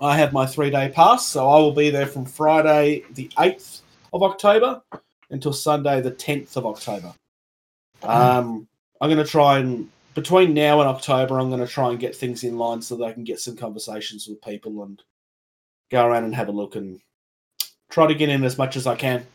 I 0.00 0.16
have 0.16 0.32
my 0.32 0.46
three 0.46 0.70
day 0.70 0.88
pass, 0.88 1.28
so 1.28 1.48
I 1.48 1.58
will 1.58 1.72
be 1.72 1.90
there 1.90 2.06
from 2.06 2.24
Friday 2.24 3.04
the 3.12 3.28
8th 3.36 3.82
of 4.12 4.22
October 4.22 4.82
until 5.30 5.52
Sunday 5.52 6.00
the 6.00 6.10
10th 6.10 6.56
of 6.56 6.66
October. 6.66 7.14
Um, 8.02 8.66
I'm 9.00 9.10
going 9.10 9.24
to 9.24 9.30
try 9.30 9.58
and, 9.58 9.88
between 10.14 10.54
now 10.54 10.80
and 10.80 10.88
October, 10.88 11.38
I'm 11.38 11.48
going 11.50 11.60
to 11.60 11.72
try 11.72 11.90
and 11.90 11.98
get 12.00 12.16
things 12.16 12.44
in 12.44 12.58
line 12.58 12.82
so 12.82 12.96
that 12.96 13.04
I 13.04 13.12
can 13.12 13.24
get 13.24 13.40
some 13.40 13.56
conversations 13.56 14.26
with 14.26 14.42
people 14.42 14.82
and 14.82 15.02
go 15.90 16.04
around 16.06 16.24
and 16.24 16.34
have 16.34 16.48
a 16.48 16.52
look 16.52 16.76
and 16.76 17.00
try 17.90 18.06
to 18.06 18.14
get 18.14 18.28
in 18.28 18.44
as 18.44 18.58
much 18.58 18.76
as 18.76 18.86
I 18.86 18.96
can. 18.96 19.26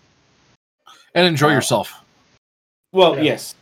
And 1.13 1.25
enjoy 1.27 1.49
Uh, 1.49 1.53
yourself. 1.53 1.93
Well, 2.91 3.15
Yeah. 3.15 3.23
yes. 3.23 3.55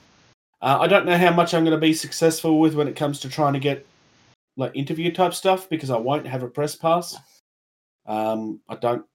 Uh, 0.61 0.77
I 0.79 0.87
don't 0.87 1.05
know 1.05 1.17
how 1.17 1.33
much 1.33 1.53
I'm 1.53 1.63
going 1.65 1.75
to 1.75 1.81
be 1.81 1.93
successful 1.93 2.59
with 2.59 2.73
when 2.73 2.87
it 2.87 2.95
comes 2.95 3.19
to 3.21 3.29
trying 3.29 3.53
to 3.53 3.59
get 3.59 3.85
like 4.55 4.71
interview 4.75 5.11
type 5.11 5.33
stuff 5.33 5.67
because 5.67 5.89
I 5.89 5.97
won't 5.97 6.27
have 6.27 6.43
a 6.43 6.47
press 6.47 6.75
pass. 6.75 7.17
Um, 8.05 8.61
I 8.69 8.75
don't 8.75 9.05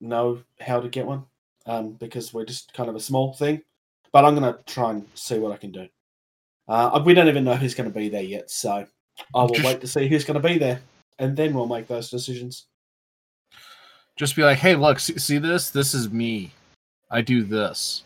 know 0.00 0.42
how 0.60 0.80
to 0.80 0.88
get 0.88 1.06
one 1.06 1.24
um, 1.66 1.92
because 1.92 2.32
we're 2.32 2.44
just 2.44 2.72
kind 2.72 2.88
of 2.88 2.96
a 2.96 3.00
small 3.00 3.32
thing. 3.34 3.62
But 4.12 4.24
I'm 4.24 4.36
going 4.36 4.52
to 4.52 4.62
try 4.64 4.90
and 4.90 5.06
see 5.14 5.38
what 5.38 5.52
I 5.52 5.56
can 5.56 5.72
do. 5.72 5.88
Uh, 6.68 7.02
we 7.04 7.14
don't 7.14 7.28
even 7.28 7.44
know 7.44 7.54
who's 7.54 7.74
going 7.74 7.90
to 7.90 7.96
be 7.96 8.08
there 8.08 8.22
yet, 8.22 8.50
so 8.50 8.86
I 9.34 9.42
will 9.42 9.48
Just- 9.48 9.66
wait 9.66 9.80
to 9.80 9.86
see 9.86 10.08
who's 10.08 10.24
going 10.24 10.40
to 10.40 10.48
be 10.48 10.58
there, 10.58 10.80
and 11.18 11.36
then 11.36 11.54
we'll 11.54 11.66
make 11.66 11.86
those 11.86 12.10
decisions. 12.10 12.66
Just 14.16 14.34
be 14.34 14.42
like, 14.42 14.58
hey, 14.58 14.74
look, 14.74 14.98
see, 14.98 15.18
see 15.18 15.38
this? 15.38 15.68
This 15.70 15.92
is 15.92 16.10
me. 16.10 16.52
I 17.10 17.20
do 17.20 17.42
this. 17.42 18.04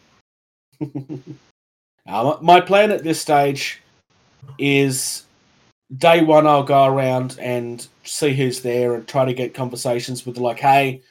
Uh, 2.08 2.36
my 2.40 2.60
plan 2.60 2.90
at 2.90 3.04
this 3.04 3.20
stage 3.20 3.80
is 4.58 5.24
day 5.98 6.22
one, 6.22 6.46
I'll 6.46 6.64
go 6.64 6.86
around 6.86 7.36
and 7.38 7.86
see 8.04 8.32
who's 8.32 8.62
there 8.62 8.94
and 8.94 9.06
try 9.06 9.24
to 9.24 9.34
get 9.34 9.54
conversations 9.54 10.26
with, 10.26 10.38
like, 10.38 10.58
hey, 10.58 11.02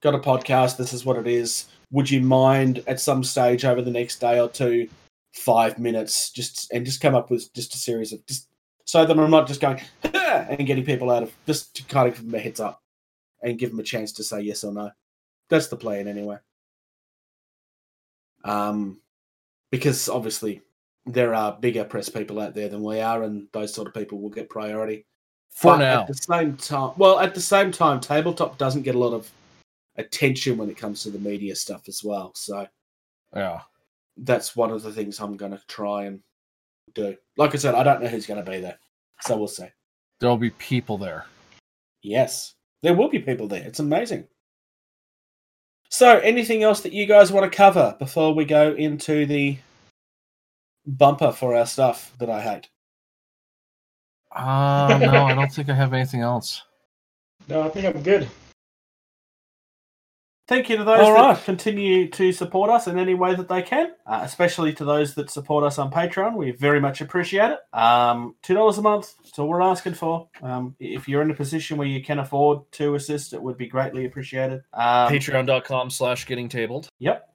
got 0.00 0.14
a 0.14 0.18
podcast. 0.18 0.76
This 0.76 0.92
is 0.92 1.04
what 1.04 1.16
it 1.16 1.26
is. 1.26 1.66
Would 1.90 2.10
you 2.10 2.20
mind 2.20 2.82
at 2.86 3.00
some 3.00 3.24
stage 3.24 3.64
over 3.64 3.82
the 3.82 3.90
next 3.90 4.20
day 4.20 4.40
or 4.40 4.48
two, 4.48 4.88
five 5.32 5.78
minutes, 5.78 6.30
just 6.30 6.70
and 6.72 6.84
just 6.84 7.00
come 7.00 7.14
up 7.14 7.30
with 7.30 7.52
just 7.54 7.74
a 7.74 7.78
series 7.78 8.12
of 8.12 8.24
just 8.26 8.48
so 8.84 9.04
that 9.04 9.18
I'm 9.18 9.30
not 9.30 9.46
just 9.46 9.60
going 9.60 9.80
and 10.02 10.66
getting 10.66 10.84
people 10.84 11.10
out 11.10 11.22
of 11.22 11.32
just 11.46 11.76
to 11.76 11.84
kind 11.84 12.08
of 12.08 12.14
give 12.14 12.24
them 12.24 12.34
a 12.34 12.38
heads 12.38 12.60
up 12.60 12.82
and 13.42 13.58
give 13.58 13.70
them 13.70 13.80
a 13.80 13.84
chance 13.84 14.12
to 14.12 14.24
say 14.24 14.40
yes 14.40 14.64
or 14.64 14.72
no. 14.72 14.90
That's 15.50 15.68
the 15.68 15.76
plan 15.76 16.08
anyway. 16.08 16.38
Um, 18.44 19.00
because 19.70 20.08
obviously 20.08 20.62
there 21.06 21.34
are 21.34 21.56
bigger 21.58 21.84
press 21.84 22.08
people 22.08 22.40
out 22.40 22.54
there 22.54 22.68
than 22.68 22.82
we 22.82 23.00
are, 23.00 23.22
and 23.22 23.48
those 23.52 23.72
sort 23.72 23.88
of 23.88 23.94
people 23.94 24.20
will 24.20 24.30
get 24.30 24.50
priority. 24.50 25.06
For 25.50 25.72
But 25.72 25.78
now. 25.78 26.00
at 26.02 26.06
the 26.06 26.14
same 26.14 26.56
time, 26.56 26.92
well, 26.96 27.18
at 27.18 27.34
the 27.34 27.40
same 27.40 27.72
time, 27.72 28.00
tabletop 28.00 28.58
doesn't 28.58 28.82
get 28.82 28.94
a 28.94 28.98
lot 28.98 29.14
of 29.14 29.30
attention 29.98 30.56
when 30.56 30.70
it 30.70 30.76
comes 30.76 31.02
to 31.02 31.10
the 31.10 31.18
media 31.18 31.54
stuff 31.54 31.88
as 31.88 32.02
well. 32.02 32.32
So 32.34 32.66
Yeah. 33.34 33.60
that's 34.16 34.56
one 34.56 34.70
of 34.70 34.82
the 34.82 34.92
things 34.92 35.20
I'm 35.20 35.36
going 35.36 35.52
to 35.52 35.62
try 35.66 36.04
and 36.04 36.22
do. 36.94 37.16
Like 37.36 37.54
I 37.54 37.58
said, 37.58 37.74
I 37.74 37.82
don't 37.82 38.02
know 38.02 38.08
who's 38.08 38.26
going 38.26 38.42
to 38.44 38.50
be 38.50 38.60
there, 38.60 38.78
so 39.22 39.36
we'll 39.36 39.48
see. 39.48 39.68
There'll 40.20 40.36
be 40.38 40.50
people 40.50 40.98
there. 40.98 41.26
Yes, 42.02 42.54
there 42.82 42.94
will 42.94 43.08
be 43.08 43.18
people 43.18 43.46
there. 43.48 43.62
It's 43.62 43.80
amazing. 43.80 44.26
So, 45.90 46.18
anything 46.18 46.62
else 46.62 46.80
that 46.82 46.92
you 46.92 47.06
guys 47.06 47.32
want 47.32 47.50
to 47.50 47.56
cover 47.56 47.96
before 47.98 48.34
we 48.34 48.44
go 48.44 48.74
into 48.74 49.24
the 49.26 49.58
bumper 50.86 51.32
for 51.32 51.56
our 51.56 51.66
stuff 51.66 52.12
that 52.18 52.28
I 52.28 52.40
hate? 52.40 52.68
Uh, 54.32 54.98
no, 55.00 55.24
I 55.24 55.34
don't 55.34 55.50
think 55.50 55.70
I 55.70 55.74
have 55.74 55.94
anything 55.94 56.20
else. 56.20 56.62
No, 57.48 57.62
I 57.62 57.70
think 57.70 57.86
I'm 57.86 58.02
good. 58.02 58.28
Thank 60.48 60.70
you 60.70 60.78
to 60.78 60.84
those 60.84 61.00
All 61.00 61.12
that 61.12 61.20
right. 61.20 61.44
continue 61.44 62.08
to 62.08 62.32
support 62.32 62.70
us 62.70 62.86
in 62.86 62.98
any 62.98 63.12
way 63.12 63.34
that 63.34 63.48
they 63.48 63.60
can, 63.60 63.92
uh, 64.06 64.20
especially 64.22 64.72
to 64.74 64.84
those 64.86 65.14
that 65.14 65.28
support 65.30 65.62
us 65.62 65.78
on 65.78 65.90
Patreon. 65.90 66.36
We 66.36 66.52
very 66.52 66.80
much 66.80 67.02
appreciate 67.02 67.50
it. 67.50 67.58
Um, 67.78 68.34
Two 68.42 68.54
dollars 68.54 68.78
a 68.78 68.82
month, 68.82 69.14
that's 69.22 69.38
all 69.38 69.46
we're 69.46 69.60
asking 69.60 69.94
for. 69.94 70.26
Um, 70.42 70.74
if 70.80 71.06
you're 71.06 71.20
in 71.20 71.30
a 71.30 71.34
position 71.34 71.76
where 71.76 71.86
you 71.86 72.02
can 72.02 72.18
afford 72.18 72.60
to 72.72 72.94
assist, 72.94 73.34
it 73.34 73.42
would 73.42 73.58
be 73.58 73.68
greatly 73.68 74.06
appreciated. 74.06 74.62
Um, 74.72 75.12
Patreon.com 75.12 75.90
slash 75.90 76.24
getting 76.24 76.48
tabled. 76.48 76.88
Yep. 76.98 77.28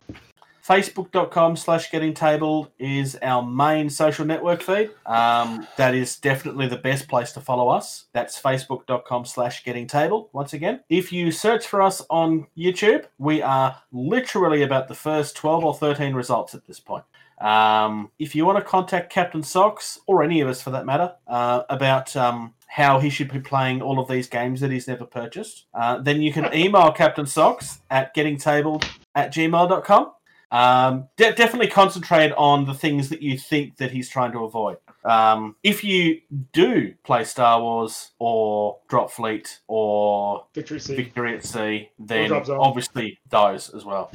Facebook.com 0.66 1.58
slash 1.58 1.92
getting 1.92 2.14
tabled 2.14 2.70
is 2.80 3.18
our 3.22 3.44
main 3.44 3.90
social 3.90 4.26
network 4.26 4.62
feed. 4.62 4.92
Um, 5.06 5.68
that 5.76 5.94
is 5.94 6.18
definitely 6.18 6.68
the 6.68 6.78
best 6.78 7.10
place 7.10 7.34
to 7.34 7.42
follow 7.42 7.68
us. 7.68 8.06
That's 8.14 8.42
facebook.com 8.42 9.26
slash 9.26 9.66
getting 9.66 9.88
tabled. 9.88 10.30
Once 10.32 10.54
again, 10.54 10.80
if 10.88 11.12
you 11.12 11.32
search 11.32 11.68
for 11.68 11.82
us 11.82 12.02
on 12.10 12.48
YouTube, 12.58 13.06
we 13.18 13.42
are 13.42 13.78
literally 13.92 14.64
about 14.64 14.88
the 14.88 14.96
first 14.96 15.36
12 15.36 15.66
or 15.66 15.74
13 15.74 16.14
results 16.14 16.56
at 16.56 16.66
this 16.66 16.80
point. 16.80 17.04
Um, 17.42 18.12
if 18.18 18.34
you 18.34 18.46
want 18.46 18.58
to 18.58 18.64
contact 18.64 19.12
Captain 19.12 19.44
Socks, 19.44 20.00
or 20.08 20.24
any 20.24 20.40
of 20.40 20.48
us 20.48 20.62
for 20.62 20.70
that 20.70 20.86
matter, 20.86 21.14
uh, 21.28 21.64
about 21.70 22.16
um, 22.16 22.54
how 22.68 23.00
he 23.00 23.10
should 23.10 23.34
be 23.34 23.40
playing 23.40 23.82
all 23.82 24.00
of 24.00 24.08
these 24.08 24.30
games 24.30 24.62
that 24.62 24.72
he's 24.72 24.88
never 24.88 25.04
purchased, 25.04 25.66
uh, 25.74 25.98
then 25.98 26.22
you 26.22 26.32
can 26.32 26.54
email 26.54 26.90
Captain 26.94 27.26
Socks 27.26 27.82
at 27.90 28.16
gettingtabled 28.16 28.88
at 29.14 29.34
gmail.com. 29.34 30.12
Um, 30.54 31.10
de- 31.18 31.34
definitely 31.34 31.68
concentrate 31.68 32.32
on 32.34 32.66
the 32.66 32.76
things 32.76 33.10
that 33.10 33.24
you 33.24 33.40
think 33.40 33.78
that 33.78 33.90
he's 33.90 34.08
trying 34.08 34.34
to 34.34 34.46
avoid. 34.46 34.78
Um, 35.04 35.56
if 35.64 35.84
you 35.84 36.22
do 36.52 36.94
play 37.04 37.24
Star 37.24 37.60
Wars 37.60 38.12
or 38.20 38.78
Drop 38.88 39.10
Fleet 39.10 39.60
or 39.68 40.46
Victory. 40.54 40.78
Victory 40.78 41.36
at 41.36 41.44
Sea, 41.44 41.90
then 41.98 42.32
obviously 42.32 43.20
those 43.30 43.74
as 43.74 43.84
well. 43.84 44.12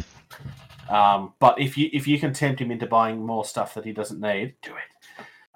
Um, 0.89 1.35
but 1.41 1.61
if 1.61 1.77
you 1.77 1.91
if 1.93 2.07
you 2.07 2.21
can 2.21 2.33
tempt 2.33 2.61
him 2.61 2.71
into 2.71 2.87
buying 2.87 3.27
more 3.27 3.45
stuff 3.45 3.75
that 3.75 3.85
he 3.85 3.93
doesn't 3.93 4.21
need, 4.21 4.55
do 4.63 4.71
it. 4.71 4.98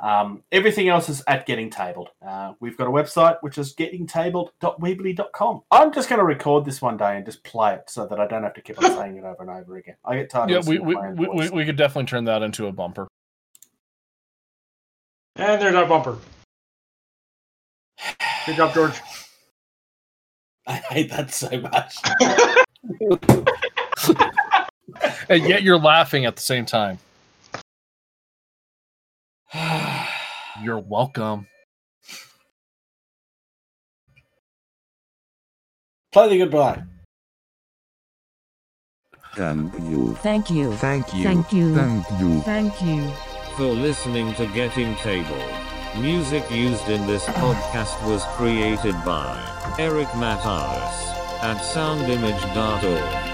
Um, 0.02 0.42
everything 0.50 0.88
else 0.88 1.08
is 1.08 1.22
at 1.28 1.46
Getting 1.46 1.70
Tabled. 1.70 2.10
Uh, 2.26 2.54
we've 2.60 2.76
got 2.76 2.88
a 2.88 2.90
website 2.90 3.36
which 3.40 3.56
is 3.56 3.72
gettingtabled.weebly.com. 3.74 5.62
I'm 5.70 5.92
just 5.92 6.08
going 6.08 6.18
to 6.18 6.24
record 6.24 6.64
this 6.64 6.82
one 6.82 6.96
day 6.96 7.16
and 7.16 7.24
just 7.24 7.44
play 7.44 7.74
it 7.74 7.84
so 7.88 8.06
that 8.06 8.18
I 8.18 8.26
don't 8.26 8.42
have 8.42 8.54
to 8.54 8.60
keep 8.60 8.82
on 8.82 8.90
saying 8.96 9.16
it 9.16 9.24
over 9.24 9.42
and 9.42 9.50
over 9.50 9.76
again. 9.76 9.94
I 10.04 10.16
get 10.16 10.28
tired 10.28 10.50
Yeah, 10.50 10.58
of 10.58 10.66
we, 10.66 10.78
listening 10.78 10.86
we, 10.88 10.94
to 10.94 11.00
my 11.00 11.08
own 11.08 11.16
we, 11.16 11.28
we, 11.28 11.50
we 11.50 11.64
could 11.64 11.76
definitely 11.76 12.08
turn 12.08 12.24
that 12.24 12.42
into 12.42 12.66
a 12.66 12.72
bumper. 12.72 13.06
And 15.36 15.62
there's 15.62 15.74
our 15.74 15.86
bumper. 15.86 16.18
Good 18.44 18.56
job, 18.56 18.74
George. 18.74 19.00
I 20.66 20.74
hate 20.76 21.10
that 21.10 21.32
so 21.32 21.60
much. 21.60 21.96
And 25.28 25.48
yet 25.48 25.62
you're 25.62 25.78
laughing 25.78 26.26
at 26.26 26.36
the 26.36 26.42
same 26.42 26.66
time. 26.66 26.98
You're 30.60 30.80
welcome. 30.80 31.46
Play 36.12 36.28
the 36.28 36.38
goodbye. 36.38 36.82
Thank 39.34 39.72
you 39.78 40.14
Thank 40.16 40.50
you. 40.50 40.72
Thank 40.74 41.14
you. 41.14 41.22
Thank 41.22 41.52
you. 41.52 41.74
Thank 41.74 42.20
you. 42.20 42.40
Thank 42.42 42.82
you. 42.82 43.10
for 43.56 43.64
listening 43.64 44.34
to 44.34 44.46
Getting 44.48 44.94
Tabled. 44.96 45.50
Music 45.98 46.50
used 46.50 46.88
in 46.88 47.06
this 47.06 47.24
podcast 47.26 48.06
was 48.06 48.24
created 48.36 48.94
by 49.04 49.74
Eric 49.78 50.08
Matyas 50.08 51.12
at 51.42 51.56
soundimage.org. 51.58 53.31